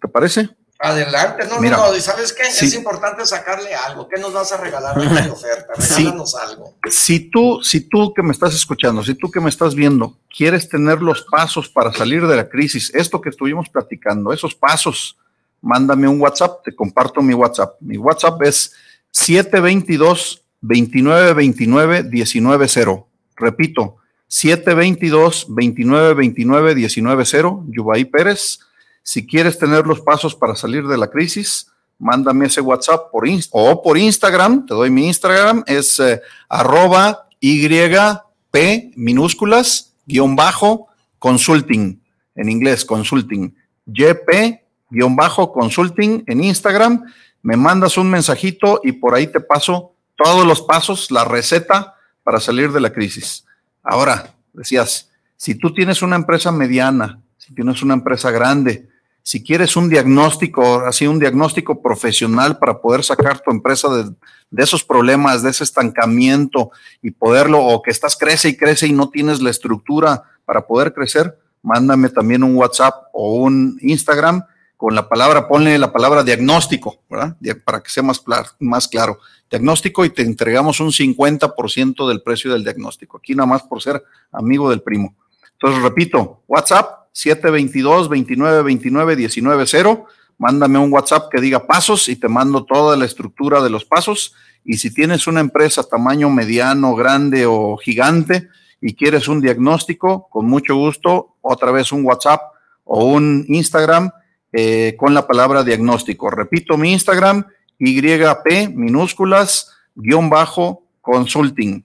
¿Te 0.00 0.08
parece? 0.08 0.48
Adelante, 0.78 1.46
no, 1.48 1.58
no, 1.58 1.70
no, 1.70 1.96
¿y 1.96 2.00
sabes 2.02 2.34
qué? 2.34 2.42
Es 2.42 2.74
importante 2.74 3.24
sacarle 3.24 3.74
algo. 3.74 4.06
¿Qué 4.08 4.20
nos 4.20 4.34
vas 4.34 4.52
a 4.52 4.58
regalar 4.58 4.94
de 4.94 5.30
oferta? 5.30 5.72
Regálanos 5.74 6.34
algo. 6.34 6.74
Si 6.90 7.30
tú, 7.30 7.60
si 7.62 7.88
tú 7.88 8.12
que 8.12 8.22
me 8.22 8.32
estás 8.32 8.54
escuchando, 8.54 9.02
si 9.02 9.14
tú 9.14 9.30
que 9.30 9.40
me 9.40 9.48
estás 9.48 9.74
viendo, 9.74 10.18
quieres 10.28 10.68
tener 10.68 11.00
los 11.00 11.22
pasos 11.22 11.70
para 11.70 11.92
salir 11.92 12.26
de 12.26 12.36
la 12.36 12.48
crisis, 12.48 12.94
esto 12.94 13.22
que 13.22 13.30
estuvimos 13.30 13.70
platicando, 13.70 14.34
esos 14.34 14.54
pasos, 14.54 15.16
mándame 15.62 16.08
un 16.08 16.20
WhatsApp, 16.20 16.62
te 16.62 16.76
comparto 16.76 17.22
mi 17.22 17.32
WhatsApp. 17.32 17.76
Mi 17.80 17.96
WhatsApp 17.96 18.42
es 18.42 18.74
722 19.12 20.42
2929 20.60 22.26
190. 22.26 23.06
Repito, 23.36 23.96
722 24.28 25.46
2929 25.48 26.88
190, 26.90 27.64
Yubaí 27.70 28.04
Pérez 28.04 28.60
si 29.06 29.24
quieres 29.24 29.56
tener 29.56 29.86
los 29.86 30.00
pasos 30.00 30.34
para 30.34 30.56
salir 30.56 30.84
de 30.88 30.98
la 30.98 31.06
crisis, 31.06 31.70
mándame 31.96 32.46
ese 32.46 32.60
WhatsApp 32.60 33.08
por 33.12 33.24
o 33.52 33.80
por 33.80 33.96
Instagram. 33.96 34.66
Te 34.66 34.74
doy 34.74 34.90
mi 34.90 35.06
Instagram, 35.06 35.62
es 35.68 36.00
eh, 36.00 36.20
arroba 36.48 37.28
YP 37.40 38.96
minúsculas 38.96 39.94
guion 40.06 40.34
bajo 40.34 40.88
consulting, 41.20 42.02
en 42.34 42.48
inglés 42.48 42.84
consulting, 42.84 43.54
YP 43.86 44.60
guion 44.90 45.14
bajo 45.14 45.52
consulting 45.52 46.24
en 46.26 46.42
Instagram. 46.42 47.04
Me 47.42 47.56
mandas 47.56 47.98
un 47.98 48.10
mensajito 48.10 48.80
y 48.82 48.90
por 48.90 49.14
ahí 49.14 49.28
te 49.28 49.38
paso 49.38 49.92
todos 50.16 50.44
los 50.44 50.62
pasos, 50.62 51.12
la 51.12 51.24
receta 51.24 51.94
para 52.24 52.40
salir 52.40 52.72
de 52.72 52.80
la 52.80 52.92
crisis. 52.92 53.46
Ahora, 53.84 54.34
decías, 54.52 55.12
si 55.36 55.54
tú 55.54 55.72
tienes 55.72 56.02
una 56.02 56.16
empresa 56.16 56.50
mediana, 56.50 57.20
si 57.36 57.54
tienes 57.54 57.84
una 57.84 57.94
empresa 57.94 58.32
grande, 58.32 58.88
si 59.26 59.42
quieres 59.42 59.74
un 59.74 59.88
diagnóstico, 59.88 60.86
así 60.86 61.08
un 61.08 61.18
diagnóstico 61.18 61.82
profesional 61.82 62.60
para 62.60 62.80
poder 62.80 63.02
sacar 63.02 63.40
tu 63.40 63.50
empresa 63.50 63.88
de, 63.88 64.62
esos 64.62 64.84
problemas, 64.84 65.42
de 65.42 65.50
ese 65.50 65.64
estancamiento 65.64 66.70
y 67.02 67.10
poderlo, 67.10 67.58
o 67.58 67.82
que 67.82 67.90
estás 67.90 68.16
crece 68.16 68.50
y 68.50 68.56
crece 68.56 68.86
y 68.86 68.92
no 68.92 69.10
tienes 69.10 69.42
la 69.42 69.50
estructura 69.50 70.22
para 70.44 70.64
poder 70.64 70.94
crecer, 70.94 71.36
mándame 71.60 72.08
también 72.08 72.44
un 72.44 72.54
WhatsApp 72.54 72.94
o 73.12 73.34
un 73.34 73.76
Instagram 73.80 74.44
con 74.76 74.94
la 74.94 75.08
palabra, 75.08 75.48
ponle 75.48 75.76
la 75.76 75.92
palabra 75.92 76.22
diagnóstico, 76.22 77.00
¿verdad? 77.10 77.36
Para 77.64 77.82
que 77.82 77.90
sea 77.90 78.04
más, 78.04 78.22
más 78.60 78.86
claro. 78.86 79.18
Diagnóstico 79.50 80.04
y 80.04 80.10
te 80.10 80.22
entregamos 80.22 80.78
un 80.78 80.92
50% 80.92 82.08
del 82.08 82.22
precio 82.22 82.52
del 82.52 82.62
diagnóstico. 82.62 83.16
Aquí 83.16 83.34
nada 83.34 83.48
más 83.48 83.64
por 83.64 83.82
ser 83.82 84.04
amigo 84.30 84.70
del 84.70 84.82
primo. 84.82 85.16
Entonces, 85.54 85.82
repito, 85.82 86.44
WhatsApp 86.46 86.95
722 87.16 88.10
29 88.10 88.62
29 88.62 89.28
190. 89.30 90.04
Mándame 90.36 90.78
un 90.78 90.92
WhatsApp 90.92 91.30
que 91.32 91.40
diga 91.40 91.66
pasos 91.66 92.10
y 92.10 92.16
te 92.16 92.28
mando 92.28 92.66
toda 92.66 92.94
la 92.94 93.06
estructura 93.06 93.62
de 93.62 93.70
los 93.70 93.86
pasos. 93.86 94.34
Y 94.64 94.76
si 94.76 94.92
tienes 94.92 95.26
una 95.26 95.40
empresa 95.40 95.82
tamaño 95.82 96.28
mediano, 96.28 96.94
grande 96.94 97.46
o 97.46 97.78
gigante 97.78 98.48
y 98.82 98.94
quieres 98.94 99.28
un 99.28 99.40
diagnóstico, 99.40 100.28
con 100.28 100.44
mucho 100.44 100.76
gusto, 100.76 101.36
otra 101.40 101.72
vez 101.72 101.90
un 101.90 102.04
WhatsApp 102.04 102.42
o 102.84 103.06
un 103.06 103.46
Instagram 103.48 104.10
eh, 104.52 104.94
con 104.98 105.14
la 105.14 105.26
palabra 105.26 105.64
diagnóstico. 105.64 106.28
Repito 106.28 106.76
mi 106.76 106.92
Instagram, 106.92 107.46
YP 107.78 108.74
minúsculas, 108.74 109.74
guion 109.94 110.28
bajo, 110.28 110.82
consulting. 111.00 111.82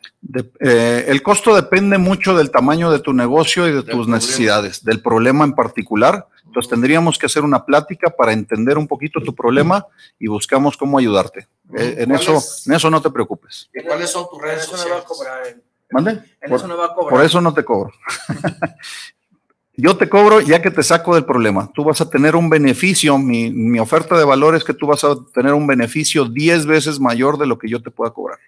Eh, 0.59 1.05
el 1.07 1.23
costo 1.23 1.55
depende 1.55 1.97
mucho 1.97 2.37
del 2.37 2.51
tamaño 2.51 2.91
de 2.91 2.99
tu 2.99 3.13
negocio 3.13 3.67
y 3.67 3.71
de 3.71 3.81
tus 3.81 4.07
necesidades, 4.07 4.83
del 4.83 5.01
problema 5.01 5.43
en 5.43 5.53
particular. 5.53 6.27
Entonces 6.55 6.69
tendríamos 6.69 7.19
que 7.19 7.25
hacer 7.25 7.43
una 7.43 7.65
plática 7.65 8.09
para 8.09 8.31
entender 8.31 8.77
un 8.77 8.87
poquito 8.87 9.19
tu 9.19 9.35
problema 9.35 9.85
y 10.17 10.27
buscamos 10.27 10.77
cómo 10.77 10.97
ayudarte. 10.97 11.49
Eh, 11.77 11.95
en, 11.97 12.13
eso, 12.13 12.41
en 12.65 12.73
eso 12.73 12.89
no 12.89 13.01
te 13.01 13.09
preocupes. 13.09 13.69
¿Y 13.73 13.83
cuáles 13.83 14.09
son 14.09 14.25
tus 14.29 14.41
redes 14.41 14.63
sociales? 14.63 15.03
¿Mande? 15.91 16.11
En 16.39 16.49
por, 16.49 16.57
eso 16.57 16.67
no 16.69 16.77
va 16.77 16.85
a 16.85 16.93
cobrar. 16.93 17.09
Por 17.09 17.25
eso 17.25 17.41
no 17.41 17.53
te 17.53 17.65
cobro. 17.65 17.91
Yo 19.75 19.97
te 19.97 20.07
cobro 20.07 20.39
ya 20.39 20.61
que 20.61 20.71
te 20.71 20.81
saco 20.81 21.13
del 21.13 21.25
problema. 21.25 21.69
Tú 21.73 21.83
vas 21.83 21.99
a 21.99 22.09
tener 22.09 22.37
un 22.37 22.49
beneficio, 22.49 23.17
mi, 23.17 23.51
mi, 23.51 23.77
oferta 23.77 24.17
de 24.17 24.23
valor 24.23 24.55
es 24.55 24.63
que 24.63 24.73
tú 24.73 24.87
vas 24.87 25.03
a 25.03 25.13
tener 25.33 25.53
un 25.53 25.67
beneficio 25.67 26.23
10 26.23 26.67
veces 26.67 27.01
mayor 27.01 27.37
de 27.37 27.47
lo 27.47 27.57
que 27.57 27.67
yo 27.67 27.81
te 27.81 27.91
pueda 27.91 28.11
cobrar. 28.11 28.39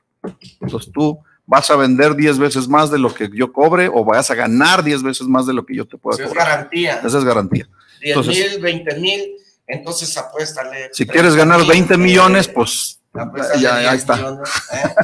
Entonces 0.61 0.93
tú 0.93 1.19
vas 1.45 1.69
a 1.69 1.75
vender 1.75 2.15
10 2.15 2.39
veces 2.39 2.69
más 2.69 2.89
de 2.89 2.99
lo 2.99 3.13
que 3.13 3.29
yo 3.34 3.51
cobre 3.51 3.89
o 3.93 4.05
vas 4.05 4.31
a 4.31 4.35
ganar 4.35 4.81
10 4.81 5.03
veces 5.03 5.27
más 5.27 5.45
de 5.45 5.53
lo 5.53 5.65
que 5.65 5.75
yo 5.75 5.85
te 5.85 5.97
pueda 5.97 6.15
cobrar. 6.15 6.31
Esa 6.31 6.39
es 6.39 6.47
garantía. 6.47 7.01
Esa 7.03 7.17
es 7.17 7.23
garantía. 7.25 7.69
10 8.01 8.27
mil, 8.27 8.59
20 8.59 8.95
mil, 8.95 9.35
entonces 9.65 10.15
apuéstale. 10.17 10.89
Si 10.93 11.05
quieres 11.05 11.35
ganar 11.35 11.65
20 11.65 11.97
millones, 11.97 12.47
pues 12.47 12.99
ya, 13.59 13.81
ya 13.81 13.93
está. 13.93 14.15
¿eh? 14.73 14.95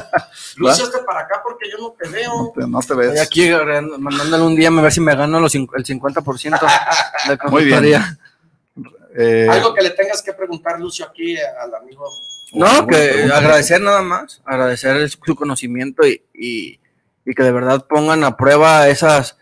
Lucio, 0.56 0.86
para 1.04 1.20
acá 1.20 1.40
porque 1.42 1.70
yo 1.70 1.78
no 1.78 1.94
te 1.98 2.08
veo. 2.08 2.52
No 2.66 2.80
te, 2.80 2.94
ves. 2.94 3.20
aquí 3.20 3.50
mandándole 3.98 4.44
un 4.44 4.56
día 4.56 4.68
a 4.68 4.82
ver 4.82 4.92
si 4.92 5.00
me 5.00 5.14
gano 5.14 5.40
los, 5.40 5.54
el 5.54 5.68
50% 5.68 6.60
de 7.28 7.38
Muy 7.50 7.64
bien. 7.64 8.02
Eh, 9.16 9.46
Algo 9.48 9.74
que 9.74 9.82
le 9.82 9.90
tengas 9.90 10.22
que 10.22 10.32
preguntar, 10.32 10.80
Lucio, 10.80 11.06
aquí 11.06 11.36
al 11.36 11.74
amigo. 11.74 12.04
No, 12.52 12.86
que 12.86 13.28
agradecer 13.32 13.80
nada 13.80 14.02
más, 14.02 14.40
agradecer 14.44 15.08
su 15.08 15.34
conocimiento 15.34 16.06
y, 16.06 16.22
y, 16.32 16.80
y 17.24 17.34
que 17.34 17.42
de 17.42 17.52
verdad 17.52 17.86
pongan 17.88 18.22
a 18.22 18.36
prueba 18.36 18.88
esas 18.88 19.36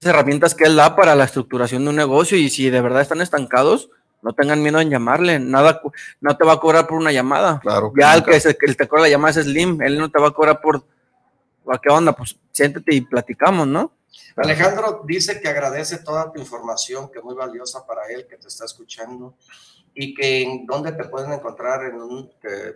herramientas 0.00 0.54
que 0.54 0.64
él 0.64 0.76
da 0.76 0.94
para 0.94 1.14
la 1.14 1.24
estructuración 1.24 1.84
de 1.84 1.90
un 1.90 1.96
negocio 1.96 2.36
y 2.36 2.50
si 2.50 2.70
de 2.70 2.80
verdad 2.80 3.02
están 3.02 3.20
estancados, 3.20 3.90
no 4.22 4.32
tengan 4.32 4.62
miedo 4.62 4.80
en 4.80 4.90
llamarle, 4.90 5.38
nada, 5.38 5.80
no 6.20 6.36
te 6.36 6.44
va 6.44 6.54
a 6.54 6.60
cobrar 6.60 6.86
por 6.86 6.98
una 6.98 7.12
llamada. 7.12 7.60
Claro. 7.60 7.92
Ya 7.98 8.14
el 8.14 8.24
que, 8.24 8.38
se, 8.40 8.56
el 8.60 8.76
te 8.76 8.88
cobra 8.88 9.02
la 9.02 9.08
llamada 9.08 9.40
es 9.40 9.46
Slim, 9.46 9.80
él 9.82 9.98
no 9.98 10.10
te 10.10 10.20
va 10.20 10.28
a 10.28 10.32
cobrar 10.32 10.60
por, 10.60 10.84
¿a 11.68 11.78
qué 11.78 11.90
onda? 11.90 12.12
Pues 12.12 12.36
siéntate 12.52 12.94
y 12.94 13.00
platicamos, 13.02 13.66
¿no? 13.66 13.92
Alejandro 14.36 15.02
dice 15.06 15.40
que 15.40 15.48
agradece 15.48 15.98
toda 15.98 16.32
tu 16.32 16.40
información, 16.40 17.10
que 17.10 17.18
es 17.18 17.24
muy 17.24 17.34
valiosa 17.34 17.86
para 17.86 18.02
él, 18.08 18.26
que 18.28 18.36
te 18.36 18.48
está 18.48 18.64
escuchando, 18.64 19.36
y 19.94 20.14
que 20.14 20.42
en 20.42 20.66
dónde 20.66 20.92
te 20.92 21.04
pueden 21.04 21.32
encontrar 21.32 21.84
en 21.84 22.00
un, 22.02 22.30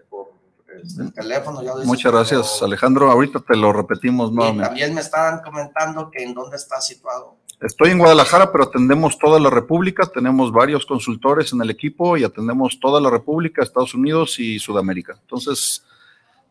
por 0.09 0.40
el 0.72 1.12
teléfono. 1.12 1.62
Ya 1.62 1.74
Muchas 1.84 2.12
gracias, 2.12 2.62
Alejandro. 2.62 3.10
Ahorita 3.10 3.40
te 3.40 3.56
lo 3.56 3.72
repetimos 3.72 4.32
nuevamente. 4.32 4.66
También 4.66 4.94
me 4.94 5.01
estaban 5.01 5.40
comentando 5.42 6.10
que 6.10 6.22
en 6.22 6.34
dónde 6.34 6.56
está 6.56 6.80
situado. 6.80 7.36
Estoy 7.60 7.90
en 7.90 7.98
Guadalajara, 7.98 8.51
pero 8.52 8.64
atendemos 8.64 9.18
toda 9.18 9.38
la 9.38 9.51
República. 9.51 10.06
Tenemos 10.06 10.51
varios 10.51 10.86
consultores 10.86 11.52
en 11.52 11.60
el 11.60 11.70
equipo 11.70 12.16
y 12.16 12.24
atendemos 12.24 12.80
toda 12.80 13.01
la 13.01 13.10
República, 13.10 13.62
Estados 13.62 13.94
Unidos 13.94 14.38
y 14.38 14.59
Sudamérica. 14.59 15.18
Entonces, 15.20 15.84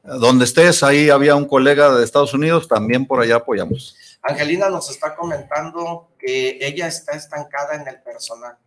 donde 0.04 0.46
estés, 0.46 0.84
ahí 0.84 1.10
había 1.10 1.36
un 1.36 1.46
colega 1.46 1.94
de 1.96 2.04
Estados 2.04 2.34
Unidos, 2.34 2.68
también 2.68 3.06
por 3.06 3.22
allá 3.22 3.38
apoyamos. 3.38 3.96
Angelina 4.22 4.70
nos 4.70 4.90
está 4.90 5.16
comentando 5.16 6.10
que 6.20 6.60
ella 6.62 6.88
está 6.88 7.14
estancada 7.14 7.76
en 7.76 7.88
el 7.88 8.02
personal. 8.02 8.58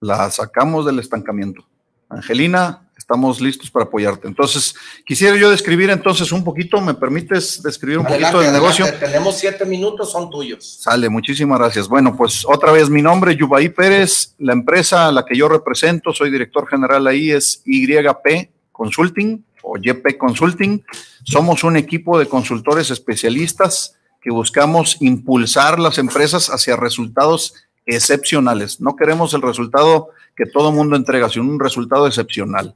La 0.00 0.30
sacamos 0.30 0.84
del 0.84 0.98
estancamiento. 0.98 1.64
Angelina, 2.08 2.85
estamos 3.06 3.40
listos 3.40 3.70
para 3.70 3.84
apoyarte. 3.84 4.26
Entonces, 4.26 4.74
quisiera 5.04 5.36
yo 5.36 5.48
describir 5.48 5.90
entonces 5.90 6.32
un 6.32 6.42
poquito, 6.42 6.80
¿me 6.80 6.92
permites 6.92 7.62
describir 7.62 7.98
un 7.98 8.04
poquito 8.04 8.40
del 8.40 8.52
negocio? 8.52 8.84
Tenemos 8.98 9.38
siete 9.38 9.64
minutos, 9.64 10.10
son 10.10 10.28
tuyos. 10.28 10.78
Sale, 10.80 11.08
muchísimas 11.08 11.60
gracias. 11.60 11.86
Bueno, 11.86 12.16
pues 12.16 12.44
otra 12.44 12.72
vez 12.72 12.90
mi 12.90 13.02
nombre, 13.02 13.36
Yubaí 13.36 13.68
Pérez, 13.68 14.34
la 14.38 14.54
empresa 14.54 15.06
a 15.06 15.12
la 15.12 15.24
que 15.24 15.36
yo 15.36 15.48
represento, 15.48 16.12
soy 16.12 16.32
director 16.32 16.66
general 16.66 17.06
ahí, 17.06 17.30
es 17.30 17.62
YP 17.64 18.50
Consulting 18.72 19.44
o 19.62 19.76
YP 19.78 20.18
Consulting. 20.18 20.84
Somos 21.22 21.62
un 21.62 21.76
equipo 21.76 22.18
de 22.18 22.26
consultores 22.26 22.90
especialistas 22.90 23.94
que 24.20 24.32
buscamos 24.32 24.96
impulsar 24.98 25.78
las 25.78 25.98
empresas 25.98 26.48
hacia 26.48 26.74
resultados 26.74 27.54
excepcionales. 27.86 28.80
No 28.80 28.96
queremos 28.96 29.32
el 29.32 29.42
resultado 29.42 30.08
que 30.34 30.44
todo 30.44 30.72
mundo 30.72 30.96
entrega, 30.96 31.28
sino 31.28 31.44
un 31.44 31.60
resultado 31.60 32.08
excepcional. 32.08 32.74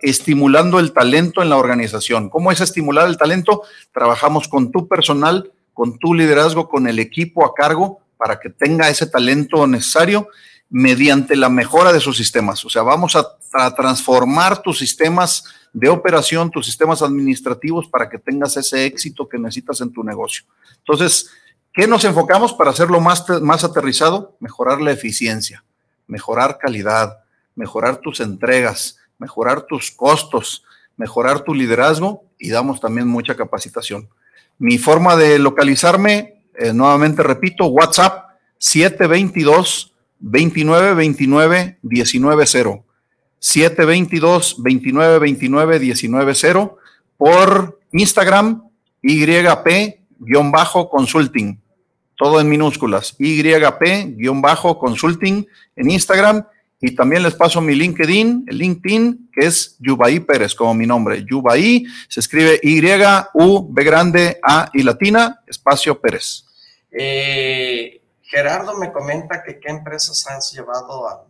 Estimulando 0.00 0.78
el 0.78 0.92
talento 0.92 1.42
en 1.42 1.48
la 1.48 1.56
organización. 1.56 2.30
¿Cómo 2.30 2.52
es 2.52 2.60
estimular 2.60 3.08
el 3.08 3.16
talento? 3.16 3.62
Trabajamos 3.92 4.48
con 4.48 4.70
tu 4.70 4.88
personal, 4.88 5.52
con 5.72 5.98
tu 5.98 6.14
liderazgo, 6.14 6.68
con 6.68 6.86
el 6.86 6.98
equipo 6.98 7.44
a 7.44 7.54
cargo 7.54 8.00
para 8.16 8.38
que 8.38 8.50
tenga 8.50 8.88
ese 8.88 9.06
talento 9.06 9.66
necesario 9.66 10.28
mediante 10.70 11.36
la 11.36 11.48
mejora 11.48 11.92
de 11.92 12.00
sus 12.00 12.16
sistemas. 12.16 12.64
O 12.64 12.70
sea, 12.70 12.82
vamos 12.82 13.16
a, 13.16 13.26
a 13.52 13.74
transformar 13.74 14.62
tus 14.62 14.78
sistemas 14.78 15.44
de 15.72 15.88
operación, 15.88 16.50
tus 16.50 16.66
sistemas 16.66 17.02
administrativos 17.02 17.88
para 17.88 18.08
que 18.08 18.18
tengas 18.18 18.56
ese 18.56 18.86
éxito 18.86 19.28
que 19.28 19.38
necesitas 19.38 19.80
en 19.80 19.92
tu 19.92 20.04
negocio. 20.04 20.44
Entonces, 20.78 21.30
¿qué 21.72 21.86
nos 21.86 22.04
enfocamos 22.04 22.52
para 22.54 22.70
hacerlo 22.70 23.00
más, 23.00 23.24
más 23.42 23.64
aterrizado? 23.64 24.36
Mejorar 24.38 24.80
la 24.80 24.92
eficiencia, 24.92 25.64
mejorar 26.06 26.58
calidad, 26.58 27.18
mejorar 27.56 27.96
tus 27.96 28.20
entregas, 28.20 28.98
mejorar 29.18 29.62
tus 29.62 29.90
costos, 29.90 30.64
mejorar 30.96 31.40
tu 31.40 31.54
liderazgo 31.54 32.24
y 32.38 32.50
damos 32.50 32.80
también 32.80 33.08
mucha 33.08 33.34
capacitación. 33.34 34.08
Mi 34.58 34.78
forma 34.78 35.16
de 35.16 35.38
localizarme, 35.38 36.42
eh, 36.56 36.72
nuevamente 36.72 37.22
repito, 37.22 37.66
WhatsApp 37.66 38.30
722 38.58 39.92
2929 40.20 41.78
190 41.82 42.84
722 43.38 44.56
2929 44.58 45.94
190 45.94 46.72
por 47.16 47.80
Instagram 47.92 48.64
YP-consulting, 49.02 51.60
todo 52.16 52.40
en 52.40 52.48
minúsculas, 52.48 53.14
YP-consulting 53.18 55.46
en 55.76 55.90
Instagram 55.90 56.46
y 56.80 56.94
también 56.94 57.22
les 57.22 57.34
paso 57.34 57.60
mi 57.60 57.74
LinkedIn, 57.74 58.44
el 58.46 58.58
LinkedIn, 58.58 59.30
que 59.32 59.46
es 59.46 59.76
Yubaí 59.80 60.20
Pérez, 60.20 60.54
como 60.54 60.74
mi 60.74 60.86
nombre. 60.86 61.24
Yubaí 61.28 61.86
se 62.08 62.20
escribe 62.20 62.60
Y, 62.62 62.80
U, 63.34 63.68
B 63.72 63.84
grande, 63.84 64.38
A 64.42 64.70
y 64.72 64.82
latina, 64.82 65.40
espacio 65.46 66.00
Pérez. 66.00 66.44
Eh, 66.90 68.02
Gerardo 68.22 68.76
me 68.78 68.92
comenta 68.92 69.42
que 69.42 69.58
qué 69.58 69.70
empresas 69.70 70.26
has 70.28 70.52
llevado 70.52 71.26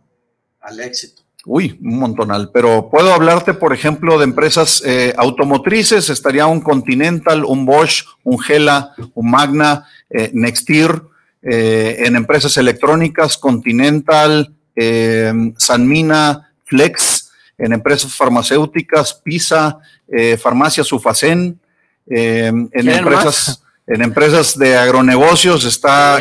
al 0.61 0.79
éxito. 0.79 1.25
Uy, 1.45 1.77
un 1.83 1.99
montonal, 1.99 2.49
pero 2.51 2.89
puedo 2.89 3.13
hablarte, 3.13 3.53
por 3.53 3.71
ejemplo, 3.71 4.17
de 4.17 4.23
empresas 4.23 4.81
eh, 4.83 5.13
automotrices, 5.15 6.09
estaría 6.09 6.47
un 6.47 6.59
Continental, 6.59 7.45
un 7.45 7.67
Bosch, 7.67 8.03
un 8.23 8.39
Gela, 8.39 8.95
un 9.13 9.29
Magna, 9.29 9.87
eh, 10.09 10.31
Nextir, 10.33 11.03
eh, 11.43 11.97
en 11.99 12.15
empresas 12.15 12.57
electrónicas, 12.57 13.37
Continental, 13.37 14.55
eh, 14.75 15.33
Sanmina, 15.57 16.51
Flex, 16.63 17.31
en 17.57 17.73
empresas 17.73 18.13
farmacéuticas, 18.13 19.13
PISA, 19.13 19.79
eh, 20.07 20.37
Farmacia 20.37 20.83
Sufacén, 20.83 21.59
eh, 22.07 22.47
en 22.47 22.67
¿Quieren 22.69 22.99
empresas... 22.99 23.47
más? 23.47 23.61
En 23.87 24.01
empresas 24.01 24.57
de 24.57 24.75
agronegocios 24.75 25.63
está 25.63 26.17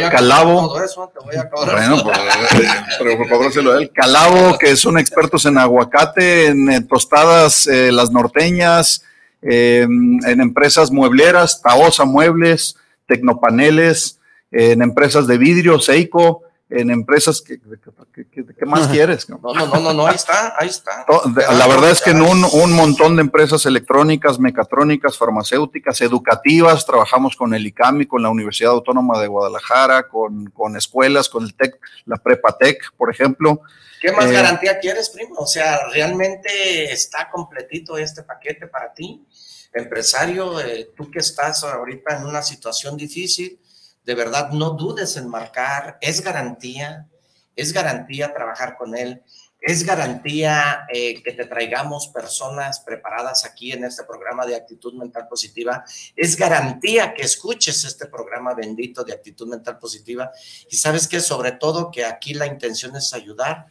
eso, 0.85 1.11
te 1.15 1.25
voy 1.25 1.35
a. 1.35 1.49
Bueno, 1.51 2.03
pues, 2.03 2.19
eh, 2.19 2.69
pero 2.99 3.17
por 3.17 3.27
favor 3.27 3.53
se 3.55 3.63
lo 3.63 3.73
dé. 3.73 3.89
Calavo, 3.89 4.59
que 4.59 4.77
son 4.77 4.99
expertos 4.99 5.47
en 5.47 5.57
aguacate, 5.57 6.49
en 6.49 6.71
eh, 6.71 6.83
tostadas, 6.83 7.67
eh, 7.67 7.91
las 7.91 8.11
norteñas, 8.11 9.03
eh, 9.41 9.81
en 9.81 10.41
empresas 10.43 10.91
muebleras, 10.91 11.63
Taosa 11.63 12.05
Muebles, 12.05 12.77
Tecnopaneles, 13.07 14.19
en 14.53 14.83
empresas 14.83 15.27
de 15.27 15.39
vidrio, 15.39 15.81
Seiko, 15.81 16.43
en 16.81 16.91
empresas 16.91 17.41
que, 17.43 17.59
que- 17.61 18.27
que- 18.31 18.45
que- 18.45 18.55
¿qué 18.55 18.67
más 18.67 18.89
quieres? 18.89 19.29
No, 19.29 19.39
no, 19.43 19.67
no, 19.67 19.81
no, 19.81 19.93
no, 19.93 20.07
ahí 20.07 20.15
está, 20.17 20.55
ahí 20.59 20.69
está. 20.69 21.05
La 21.53 21.67
verdad 21.67 21.91
es 21.91 22.01
que 22.03 22.11
en 22.11 22.21
un, 22.23 22.45
un 22.45 22.73
montón 22.73 23.17
de 23.17 23.23
empresas 23.23 23.65
electrónicas, 23.67 24.39
mecatrónicas, 24.39 25.17
farmacéuticas, 25.19 26.01
educativas, 26.01 26.85
trabajamos 26.87 27.37
con 27.37 27.55
el 27.55 27.67
ICAMI, 27.67 28.07
con 28.07 28.23
la 28.23 28.29
Universidad 28.31 28.73
Autónoma 28.73 29.21
de 29.21 29.27
Guadalajara, 29.29 30.09
con, 30.09 30.47
con 30.51 30.77
escuelas, 30.77 31.29
con 31.29 31.45
el 31.45 31.55
TEC, 31.55 31.79
la 32.07 32.17
Prepa 32.17 32.57
TEC, 32.59 32.93
por 32.97 33.11
ejemplo. 33.11 33.61
¿Qué 34.01 34.13
más 34.13 34.27
Eh, 34.27 34.33
garantía 34.33 34.79
quieres, 34.81 35.11
primo? 35.11 35.35
O 35.39 35.47
sea, 35.47 35.79
¿realmente 35.93 36.93
está 36.93 37.31
completito 37.31 37.97
este 37.97 38.23
paquete 38.23 38.67
para 38.67 38.93
ti? 38.93 39.25
Empresario, 39.73 40.61
eh, 40.61 40.91
tú 40.97 41.11
que 41.11 41.19
estás 41.19 41.65
ahorita 41.65 42.17
en 42.19 42.27
una 42.27 42.43
situación 42.43 42.97
difícil, 42.97 43.59
de 44.05 44.15
verdad 44.15 44.51
no 44.51 44.71
dudes 44.71 45.17
en 45.17 45.29
marcar, 45.29 45.99
es 46.01 46.23
garantía, 46.23 47.09
es 47.57 47.73
garantía 47.73 48.33
trabajar 48.33 48.77
con 48.77 48.97
él, 48.97 49.23
es 49.61 49.85
garantía 49.85 50.87
eh, 50.93 51.23
que 51.23 51.33
te 51.33 51.47
traigamos 51.47 52.09
personas 52.09 52.81
preparadas 52.81 53.47
aquí 53.47 53.73
en 53.73 53.85
este 53.85 54.05
programa 54.05 54.45
de 54.45 54.57
actitud 54.57 54.93
mental 54.93 55.27
positiva, 55.27 55.83
es 56.15 56.37
garantía 56.37 57.15
que 57.15 57.23
escuches 57.23 57.83
este 57.85 58.07
programa 58.07 58.53
bendito 58.53 59.05
de 59.05 59.15
actitud 59.15 59.49
mental 59.49 59.79
positiva. 59.79 60.31
Y 60.69 60.77
sabes 60.77 61.09
que 61.09 61.21
sobre 61.21 61.53
todo 61.53 61.91
que 61.91 62.05
aquí 62.05 62.35
la 62.35 62.47
intención 62.47 62.95
es 62.95 63.15
ayudar 63.15 63.67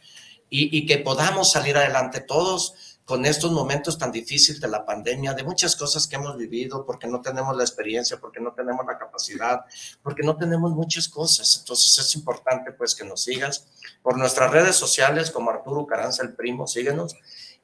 y, 0.50 0.76
y 0.76 0.84
que 0.84 0.98
podamos 0.98 1.52
salir 1.52 1.76
adelante 1.76 2.20
todos 2.20 2.74
con 3.04 3.26
estos 3.26 3.52
momentos 3.52 3.98
tan 3.98 4.10
difíciles 4.10 4.60
de 4.60 4.68
la 4.68 4.84
pandemia, 4.84 5.34
de 5.34 5.42
muchas 5.42 5.76
cosas 5.76 6.06
que 6.06 6.16
hemos 6.16 6.36
vivido, 6.38 6.86
porque 6.86 7.06
no 7.06 7.20
tenemos 7.20 7.54
la 7.54 7.62
experiencia, 7.62 8.18
porque 8.18 8.40
no 8.40 8.52
tenemos 8.52 8.86
la 8.86 8.96
capacidad, 8.96 9.60
porque 10.02 10.22
no 10.22 10.36
tenemos 10.36 10.72
muchas 10.72 11.08
cosas. 11.08 11.58
Entonces 11.60 11.98
es 11.98 12.14
importante 12.14 12.72
pues 12.72 12.94
que 12.94 13.04
nos 13.04 13.22
sigas 13.22 13.66
por 14.02 14.16
nuestras 14.16 14.50
redes 14.50 14.76
sociales 14.76 15.30
como 15.30 15.50
Arturo 15.50 15.86
Caranza 15.86 16.22
el 16.22 16.34
Primo, 16.34 16.66
síguenos. 16.66 17.14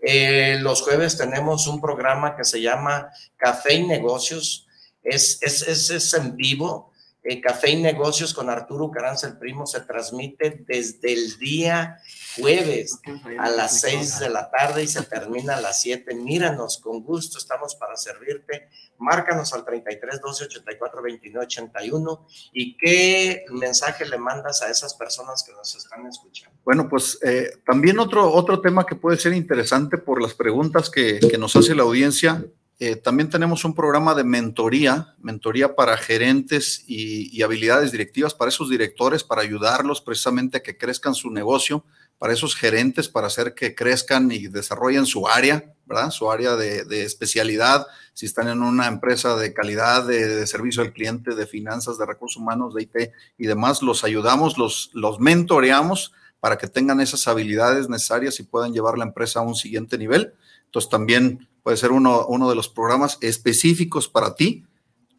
Eh, 0.03 0.59
los 0.61 0.83
jueves 0.83 1.17
tenemos 1.17 1.67
un 1.67 1.81
programa 1.81 2.37
que 2.37 2.45
se 2.45 2.61
llama 2.61 3.11
Café 3.37 3.75
y 3.75 3.87
Negocios, 3.87 4.67
es, 5.03 5.39
es, 5.43 5.63
es, 5.63 5.91
es 5.91 6.15
en 6.15 6.37
vivo. 6.37 6.91
Eh, 7.23 7.41
Café 7.41 7.71
y 7.71 7.83
Negocios 7.83 8.33
con 8.33 8.49
Arturo 8.49 8.91
Caranza 8.91 9.27
el 9.27 9.39
Primo 9.39 9.67
se 9.67 9.81
transmite 9.81 10.65
desde 10.67 11.13
el 11.13 11.39
día 11.39 11.99
jueves 12.37 12.99
a 13.39 13.49
las 13.51 13.81
6 13.81 14.19
de 14.21 14.29
la 14.29 14.51
tarde 14.51 14.83
y 14.83 14.87
se 14.87 15.03
termina 15.03 15.57
a 15.57 15.61
las 15.61 15.81
7. 15.83 16.15
Míranos, 16.15 16.79
con 16.79 17.03
gusto 17.03 17.39
estamos 17.39 17.75
para 17.75 17.97
servirte. 17.97 18.69
Márcanos 18.99 19.53
al 19.55 19.65
33 19.65 20.21
12 20.21 20.45
84 20.45 21.03
29 21.03 21.47
81 21.47 22.27
y 22.53 22.77
qué 22.77 23.45
mensaje 23.51 24.05
le 24.07 24.19
mandas 24.19 24.61
a 24.61 24.71
esas 24.71 24.93
personas 24.95 25.43
que 25.43 25.53
nos 25.53 25.75
están 25.75 26.07
escuchando. 26.07 26.55
Bueno, 26.65 26.87
pues 26.89 27.19
eh, 27.23 27.51
también 27.65 27.99
otro, 27.99 28.31
otro 28.31 28.61
tema 28.61 28.85
que 28.85 28.95
puede 28.95 29.17
ser 29.17 29.33
interesante 29.33 29.97
por 29.97 30.21
las 30.21 30.35
preguntas 30.35 30.91
que, 30.91 31.19
que 31.19 31.39
nos 31.39 31.57
hace 31.57 31.75
la 31.75 31.83
audiencia. 31.83 32.45
eh, 32.79 32.97
también 32.97 33.31
tenemos 33.31 33.65
un 33.65 33.75
programa 33.75 34.15
de 34.15 34.25
mentoría, 34.25 35.15
mentoría 35.19 35.75
para 35.75 35.97
gerentes 35.97 36.85
y, 36.87 37.35
y 37.35 37.43
habilidades 37.43 37.93
directivas, 37.93 38.35
para 38.35 38.51
esos 38.51 38.69
directores, 38.69 39.23
para 39.25 39.43
ayudarlos 39.43 40.01
precisamente 40.01 40.59
a 40.59 40.63
que 40.63 40.77
crezcan 40.77 41.15
su 41.15 41.31
negocio, 41.31 41.85
para 42.21 42.35
esos 42.35 42.55
gerentes, 42.55 43.09
para 43.09 43.29
hacer 43.29 43.55
que 43.55 43.75
crezcan 43.75 44.31
y 44.31 44.49
desarrollen 44.49 45.07
su 45.07 45.27
área, 45.27 45.73
¿verdad? 45.87 46.11
Su 46.11 46.31
área 46.31 46.55
de, 46.55 47.03
especialidad, 47.03 47.87
si 48.13 48.27
están 48.27 48.49
en 48.49 48.63
una 48.63 48.89
empresa 48.89 49.37
de 49.37 49.55
calidad, 49.55 50.07
de, 50.07 50.47
servicio 50.47 50.83
al 50.83 50.93
cliente, 50.93 51.35
de 51.35 51.47
finanzas, 51.47 51.97
de 51.97 52.05
recursos 52.05 52.37
humanos, 52.37 52.75
de 52.75 52.83
IT 52.83 52.97
y 53.39 53.47
demás, 53.47 53.81
los 53.81 54.05
ayudamos, 54.05 54.59
los, 54.59 54.91
los 54.93 55.19
mentoreamos 55.19 56.13
para 56.41 56.59
que 56.59 56.67
tengan 56.67 57.01
esas 57.01 57.27
habilidades 57.27 57.89
necesarias 57.89 58.39
y 58.39 58.43
puedan 58.43 58.75
llevar 58.75 58.99
la 58.99 59.05
empresa 59.05 59.41
a 59.41 59.43
un 59.43 59.55
siguiente 59.55 59.97
nivel. 59.97 60.35
Entonces 60.67 60.91
también 60.91 61.49
puede 61.63 61.79
ser 61.79 61.91
uno, 61.91 62.51
de 62.51 62.55
los 62.55 62.69
programas 62.69 63.17
específicos 63.23 64.11
para 64.11 64.35
ti. 64.35 64.67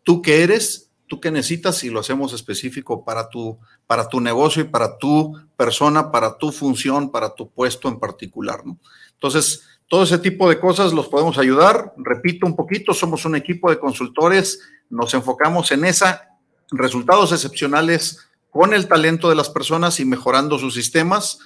Tú 0.04 0.22
qué 0.22 0.44
eres, 0.44 0.91
tú 1.12 1.20
qué 1.20 1.30
necesitas 1.30 1.84
y 1.84 1.90
lo 1.90 2.00
hacemos 2.00 2.32
específico 2.32 3.04
para 3.04 3.28
tu, 3.28 3.60
para 3.86 4.08
tu 4.08 4.22
negocio 4.22 4.62
y 4.62 4.66
para 4.70 4.98
tu 4.98 5.38
persona, 5.58 6.10
para 6.10 6.38
tu 6.38 6.54
función, 6.54 7.12
para 7.12 7.36
tu 7.36 7.52
puesto 7.52 7.90
en 7.90 8.00
particular. 8.00 8.66
¿no? 8.66 8.80
Entonces, 9.16 9.62
todo 9.90 10.04
ese 10.04 10.20
tipo 10.20 10.48
de 10.48 10.58
cosas 10.58 10.94
los 10.94 11.10
podemos 11.10 11.38
ayudar. 11.38 11.94
Repito 11.98 12.46
un 12.46 12.56
poquito, 12.56 12.94
somos 12.94 13.26
un 13.26 13.36
equipo 13.36 13.70
de 13.70 13.78
consultores, 13.78 14.62
nos 14.90 15.14
enfocamos 15.14 15.70
en 15.74 15.84
esa, 15.84 16.30
resultados 16.72 17.34
excepcionales 17.34 18.30
con 18.50 18.74
el 18.74 18.88
talento 18.88 19.28
de 19.28 19.36
las 19.36 19.50
personas 19.50 20.00
y 20.00 20.06
mejorando 20.06 20.58
sus 20.60 20.74
sistemas 20.74 21.40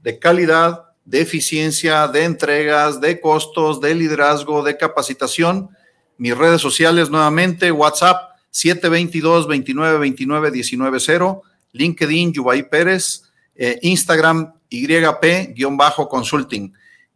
de 0.00 0.18
calidad, 0.18 0.84
de 1.04 1.20
eficiencia, 1.20 2.08
de 2.08 2.24
entregas, 2.24 2.98
de 3.02 3.20
costos, 3.20 3.78
de 3.78 3.94
liderazgo, 3.94 4.62
de 4.62 4.78
capacitación. 4.78 5.68
Mis 6.16 6.34
redes 6.34 6.62
sociales 6.62 7.10
nuevamente, 7.10 7.70
WhatsApp 7.70 8.35
722 8.56 9.46
29 9.46 9.98
29 9.98 10.64
190, 10.64 11.40
LinkedIn 11.72 12.32
Yubay 12.32 12.70
Pérez, 12.70 13.24
eh, 13.54 13.78
Instagram 13.82 14.54
YP-consulting. 14.70 16.72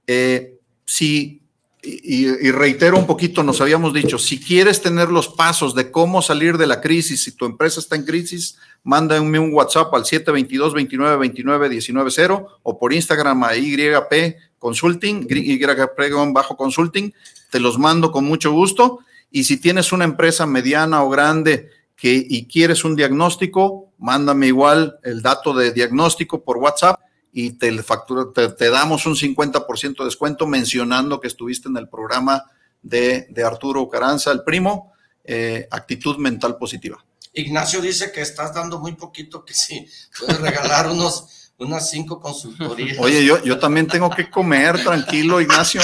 Eh, 0.06 0.58
si, 0.84 1.40
y, 1.82 2.50
reitero 2.50 2.98
un 2.98 3.06
poquito, 3.06 3.42
nos 3.42 3.62
habíamos 3.62 3.94
dicho, 3.94 4.18
si 4.18 4.38
quieres 4.38 4.82
tener 4.82 5.08
los 5.08 5.28
pasos 5.28 5.74
de 5.74 5.90
cómo 5.90 6.20
salir 6.20 6.58
de 6.58 6.66
la 6.66 6.82
crisis, 6.82 7.24
si 7.24 7.32
tu 7.32 7.46
empresa 7.46 7.80
está 7.80 7.96
en 7.96 8.04
crisis, 8.04 8.58
mándame 8.82 9.38
un 9.38 9.54
WhatsApp 9.54 9.94
al 9.94 10.04
722 10.04 10.74
29 10.74 11.16
29 11.16 11.80
190 11.80 12.44
o 12.64 12.78
por 12.78 12.92
Instagram 12.92 13.44
a 13.44 13.56
YP 13.56 14.36
Consulting, 14.58 15.26
YP 15.26 16.54
Consulting, 16.54 17.14
te 17.50 17.60
los 17.60 17.78
mando 17.78 18.12
con 18.12 18.26
mucho 18.26 18.52
gusto. 18.52 19.00
Y 19.30 19.44
si 19.44 19.58
tienes 19.58 19.92
una 19.92 20.04
empresa 20.04 20.46
mediana 20.46 21.02
o 21.02 21.10
grande 21.10 21.70
que, 21.96 22.24
y 22.28 22.46
quieres 22.46 22.84
un 22.84 22.96
diagnóstico, 22.96 23.92
mándame 23.98 24.48
igual 24.48 24.98
el 25.02 25.22
dato 25.22 25.52
de 25.54 25.72
diagnóstico 25.72 26.42
por 26.42 26.56
WhatsApp 26.56 27.00
y 27.32 27.52
te, 27.52 27.82
factura, 27.82 28.26
te, 28.34 28.48
te 28.48 28.70
damos 28.70 29.06
un 29.06 29.14
50% 29.14 29.98
de 29.98 30.04
descuento 30.04 30.46
mencionando 30.46 31.20
que 31.20 31.28
estuviste 31.28 31.68
en 31.68 31.76
el 31.76 31.88
programa 31.88 32.44
de, 32.82 33.26
de 33.30 33.44
Arturo 33.44 33.88
Caranza, 33.88 34.32
el 34.32 34.42
primo, 34.42 34.92
eh, 35.24 35.68
actitud 35.70 36.16
mental 36.16 36.56
positiva. 36.56 37.04
Ignacio 37.32 37.80
dice 37.80 38.10
que 38.10 38.22
estás 38.22 38.54
dando 38.54 38.80
muy 38.80 38.92
poquito, 38.92 39.44
que 39.44 39.54
sí, 39.54 39.86
puedes 40.18 40.40
regalar 40.40 40.90
unos, 40.90 41.52
unas 41.58 41.88
cinco 41.90 42.20
consultorías. 42.20 42.98
Oye, 42.98 43.24
yo, 43.24 43.42
yo 43.44 43.58
también 43.58 43.86
tengo 43.86 44.10
que 44.10 44.28
comer, 44.28 44.82
tranquilo, 44.82 45.40
Ignacio. 45.40 45.80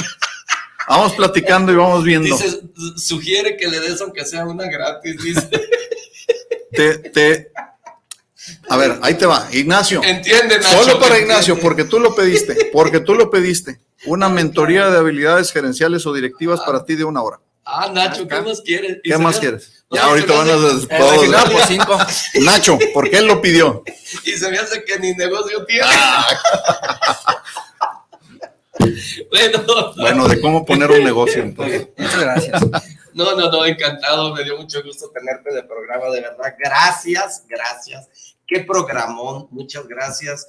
Vamos 0.89 1.15
platicando 1.15 1.73
y 1.73 1.77
vamos 1.77 2.05
viendo. 2.05 2.37
Dice, 2.37 2.61
sugiere 2.97 3.57
que 3.57 3.69
le 3.69 3.81
des 3.81 4.01
aunque 4.01 4.25
sea 4.25 4.47
una 4.47 4.69
gratis, 4.69 5.17
dice. 5.23 5.49
Te, 6.73 6.99
te, 6.99 7.53
a 8.69 8.77
ver, 8.77 8.99
ahí 9.03 9.15
te 9.15 9.27
va, 9.27 9.49
Ignacio. 9.53 10.03
Entiende, 10.03 10.59
Nacho. 10.59 10.85
Solo 10.85 11.01
para 11.01 11.19
Ignacio, 11.19 11.59
porque 11.59 11.85
tú 11.85 11.99
lo 11.99 12.15
pediste, 12.15 12.71
porque 12.73 13.01
tú 13.01 13.15
lo 13.15 13.31
pediste. 13.31 13.81
Una 14.07 14.29
mentoría 14.29 14.91
de 14.91 14.99
habilidades 14.99 15.53
gerenciales 15.53 16.07
o 16.07 16.13
directivas 16.13 16.61
para 16.61 16.85
ti 16.85 16.95
de 16.95 17.05
una 17.05 17.23
hora. 17.23 17.41
Ah, 17.65 17.91
Nacho, 17.93 18.29
¿qué 18.29 18.41
más 18.41 18.61
quieres? 18.61 18.99
¿Qué 19.03 19.19
más 19.19 19.41
quieres? 19.41 19.85
No, 19.91 19.97
ya 19.97 20.05
ahorita 20.05 20.33
van 20.33 20.51
a 20.51 20.55
hace... 20.55 20.87
todos. 20.87 21.29
No, 21.29 21.51
por 21.51 21.63
cinco. 21.69 21.99
Nacho, 22.45 22.79
¿por 22.95 23.11
qué 23.11 23.19
él 23.19 23.27
lo 23.27 23.41
pidió? 23.41 23.83
Y 24.25 24.33
se 24.33 24.51
me 24.51 24.59
hace 24.59 24.85
que 24.85 24.99
ni 25.01 25.15
negocio 25.15 25.65
tiene. 25.65 25.87
Bueno, 29.31 29.95
bueno, 29.97 30.29
de 30.29 30.41
cómo 30.41 30.65
poner 30.65 30.91
un 30.91 31.05
negocio. 31.05 31.43
Entonces. 31.43 31.89
Muchas 31.97 32.21
gracias. 32.21 32.63
No, 33.15 33.35
no, 33.35 33.51
no, 33.51 33.65
encantado. 33.65 34.35
Me 34.35 34.45
dio 34.45 34.57
mucho 34.59 34.83
gusto 34.83 35.11
tenerte 35.11 35.53
de 35.55 35.63
programa, 35.63 36.11
de 36.11 36.21
verdad. 36.21 36.55
Gracias, 36.59 37.45
gracias. 37.49 38.09
Qué 38.47 38.61
programón, 38.61 39.49
muchas 39.51 39.87
gracias. 39.89 40.49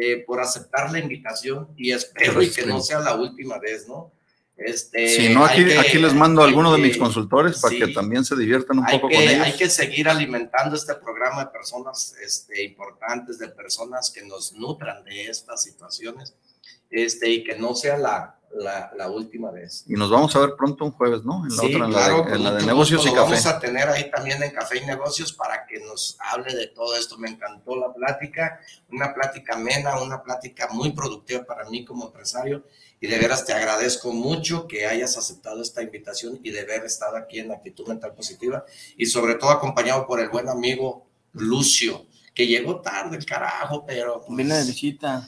eh, 0.00 0.22
por 0.24 0.40
aceptar 0.40 0.92
la 0.92 1.00
invitación 1.00 1.70
y 1.76 1.90
espero 1.90 2.40
y 2.40 2.48
que 2.50 2.64
no 2.64 2.80
sea 2.80 3.00
la 3.00 3.16
última 3.16 3.58
vez, 3.58 3.88
¿no? 3.88 4.12
Este, 4.56 5.08
si 5.08 5.34
no, 5.34 5.44
aquí, 5.44 5.62
hay 5.62 5.66
que- 5.66 5.78
aquí 5.78 5.98
les 5.98 6.14
mando 6.14 6.40
a 6.40 6.44
alguno 6.44 6.72
de 6.72 6.78
mis 6.80 6.96
consultores 6.96 7.58
para 7.60 7.72
sí. 7.74 7.80
que 7.80 7.88
también 7.88 8.24
se 8.24 8.36
diviertan 8.36 8.78
un 8.78 8.86
hay 8.86 8.96
poco 8.96 9.08
que, 9.08 9.14
con 9.16 9.24
ellos. 9.24 9.44
hay 9.44 9.52
que 9.54 9.68
seguir 9.68 10.08
alimentando 10.08 10.76
este 10.76 10.94
programa 10.94 11.44
de 11.46 11.50
personas 11.50 12.14
este, 12.22 12.62
importantes, 12.62 13.40
de 13.40 13.48
personas 13.48 14.10
que 14.12 14.22
nos 14.22 14.52
nutran 14.52 15.02
de 15.04 15.26
estas 15.26 15.64
situaciones 15.64 16.32
este, 16.90 17.30
y 17.30 17.44
que 17.44 17.56
no 17.56 17.74
sea 17.74 17.96
la, 17.98 18.38
la, 18.54 18.90
la 18.96 19.08
última 19.10 19.50
vez. 19.50 19.84
Y 19.86 19.94
nos 19.94 20.10
vamos 20.10 20.34
a 20.34 20.40
ver 20.40 20.54
pronto 20.56 20.84
un 20.84 20.92
jueves, 20.92 21.24
¿no? 21.24 21.44
En 21.44 21.54
la 21.54 21.62
Sí, 21.62 21.74
otra, 21.74 21.86
en 21.86 21.92
claro, 21.92 22.24
la 22.24 22.30
de, 22.30 22.36
en 22.36 22.44
la 22.44 22.54
de 22.54 22.66
negocios 22.66 23.02
y 23.04 23.08
café. 23.10 23.20
Vamos 23.20 23.46
a 23.46 23.58
tener 23.58 23.88
ahí 23.88 24.10
también 24.10 24.42
en 24.42 24.50
Café 24.50 24.78
y 24.78 24.86
Negocios 24.86 25.32
para 25.32 25.66
que 25.66 25.80
nos 25.80 26.16
hable 26.20 26.54
de 26.54 26.68
todo 26.68 26.96
esto. 26.96 27.18
Me 27.18 27.28
encantó 27.28 27.76
la 27.76 27.92
plática, 27.92 28.60
una 28.90 29.12
plática 29.14 29.54
amena, 29.54 30.00
una 30.00 30.22
plática 30.22 30.68
muy 30.72 30.92
productiva 30.92 31.44
para 31.44 31.68
mí 31.68 31.84
como 31.84 32.06
empresario. 32.06 32.64
Y 33.00 33.06
de 33.06 33.18
veras 33.18 33.44
te 33.44 33.52
agradezco 33.52 34.12
mucho 34.12 34.66
que 34.66 34.86
hayas 34.86 35.16
aceptado 35.16 35.62
esta 35.62 35.82
invitación 35.82 36.40
y 36.42 36.50
de 36.50 36.60
haber 36.62 36.84
estado 36.84 37.16
aquí 37.16 37.38
en 37.38 37.52
Actitud 37.52 37.86
Mental 37.86 38.12
Positiva. 38.12 38.64
Y 38.96 39.06
sobre 39.06 39.36
todo 39.36 39.50
acompañado 39.50 40.06
por 40.06 40.18
el 40.20 40.30
buen 40.30 40.48
amigo 40.48 41.06
Lucio, 41.32 42.06
que 42.38 42.46
llegó 42.46 42.80
tarde, 42.80 43.16
el 43.16 43.26
carajo, 43.26 43.84
pero... 43.84 44.22
pues, 44.24 44.36
Vine 44.36 44.54
de 44.58 44.64
visita. 44.64 45.26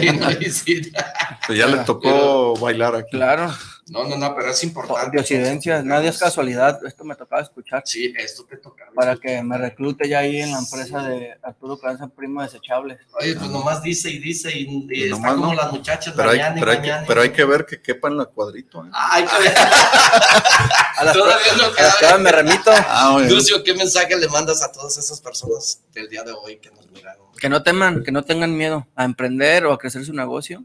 vino 0.00 0.24
a 0.24 0.30
visita. 0.30 1.12
Pues 1.46 1.58
ya 1.58 1.66
le 1.66 1.78
tocó 1.78 2.54
bailar 2.56 2.94
aquí. 2.96 3.10
Claro. 3.16 3.50
No, 3.88 4.04
no, 4.06 4.16
no, 4.16 4.36
pero 4.36 4.50
es 4.50 4.62
importante. 4.62 5.10
Diosidencia, 5.16 5.82
nadie 5.82 6.10
es 6.10 6.18
casualidad. 6.18 6.78
Esto 6.86 7.04
me 7.04 7.16
tocaba 7.16 7.42
escuchar. 7.42 7.82
Sí, 7.84 8.14
esto 8.16 8.44
te 8.44 8.56
toca. 8.56 8.84
Para 8.94 9.16
que 9.16 9.42
me 9.42 9.58
reclute 9.58 10.08
ya 10.08 10.20
ahí 10.20 10.40
en 10.40 10.52
la 10.52 10.60
empresa 10.60 11.02
de 11.02 11.36
Arturo 11.42 11.76
Carranza 11.76 12.06
Primo 12.06 12.40
Desechables. 12.40 13.00
Oye, 13.20 13.34
pues 13.34 13.50
nomás 13.50 13.82
dice 13.82 14.08
y 14.10 14.18
dice 14.20 14.56
y, 14.56 14.86
y 14.88 14.88
Y 14.92 15.02
está 15.04 15.16
nomás 15.16 15.32
como 15.34 15.46
no. 15.46 15.54
las 15.54 15.72
muchachas 15.72 16.14
Pero 16.16 16.30
hay, 16.30 16.38
mañana 16.38 16.56
y 16.56 16.60
pero, 16.60 16.70
hay 16.70 16.76
que, 16.76 16.82
mañana. 16.88 17.04
pero 17.08 17.20
hay 17.22 17.30
que 17.30 17.44
ver 17.44 17.66
que 17.66 17.82
quepa 17.82 18.06
en 18.08 18.16
la 18.18 18.26
cuadrito. 18.26 18.84
¿eh? 18.84 18.90
Ay, 18.92 19.24
A 20.96 21.04
las, 21.04 21.16
todavía 21.16 21.52
no 21.56 21.72
queda. 21.74 22.18
me 22.18 22.32
remito. 22.32 22.70
Ah. 22.92 23.18
Lucio, 23.28 23.62
¿qué 23.64 23.74
mensaje 23.74 24.16
le 24.16 24.28
mandas 24.28 24.62
a 24.62 24.70
todas 24.70 24.96
esas 24.98 25.20
personas 25.20 25.80
del 25.92 26.08
día 26.08 26.22
de 26.22 26.32
hoy 26.32 26.58
que 26.58 26.70
nos 26.70 26.88
miraron? 26.90 27.26
Que 27.40 27.48
no 27.48 27.62
teman, 27.62 28.02
que 28.04 28.12
no 28.12 28.22
tengan 28.24 28.56
miedo 28.56 28.86
a 28.94 29.04
emprender 29.04 29.64
o 29.66 29.72
a 29.72 29.78
crecer 29.78 30.04
su 30.04 30.12
negocio. 30.12 30.64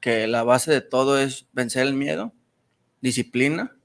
Que 0.00 0.26
la 0.26 0.42
base 0.42 0.70
de 0.70 0.80
todo 0.80 1.18
es 1.18 1.46
vencer 1.52 1.86
el 1.86 1.94
miedo, 1.94 2.32
disciplina, 3.00 3.76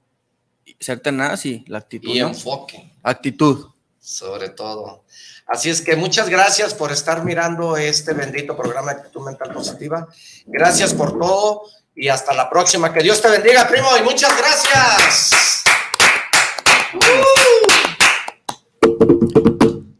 ser 0.80 1.00
tenaz 1.00 1.46
y 1.46 1.64
la 1.68 1.78
actitud. 1.78 2.10
Y 2.10 2.20
¿no? 2.20 2.28
enfoque, 2.28 2.90
Actitud. 3.02 3.66
sobre 4.00 4.48
todo. 4.50 5.04
Así 5.46 5.70
es 5.70 5.80
que 5.80 5.94
muchas 5.94 6.28
gracias 6.28 6.74
por 6.74 6.90
estar 6.90 7.24
mirando 7.24 7.76
este 7.76 8.14
bendito 8.14 8.56
programa 8.56 8.92
de 8.92 9.00
Actitud 9.00 9.24
Mental 9.24 9.52
Positiva. 9.52 10.08
Gracias 10.46 10.92
por 10.92 11.18
todo 11.18 11.62
y 11.94 12.08
hasta 12.08 12.34
la 12.34 12.50
próxima. 12.50 12.92
Que 12.92 13.02
Dios 13.02 13.22
te 13.22 13.30
bendiga, 13.30 13.68
primo, 13.68 13.88
y 13.98 14.02
muchas 14.02 14.36
gracias. 14.36 15.62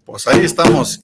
Pues 0.04 0.26
ahí 0.26 0.44
estamos. 0.44 1.00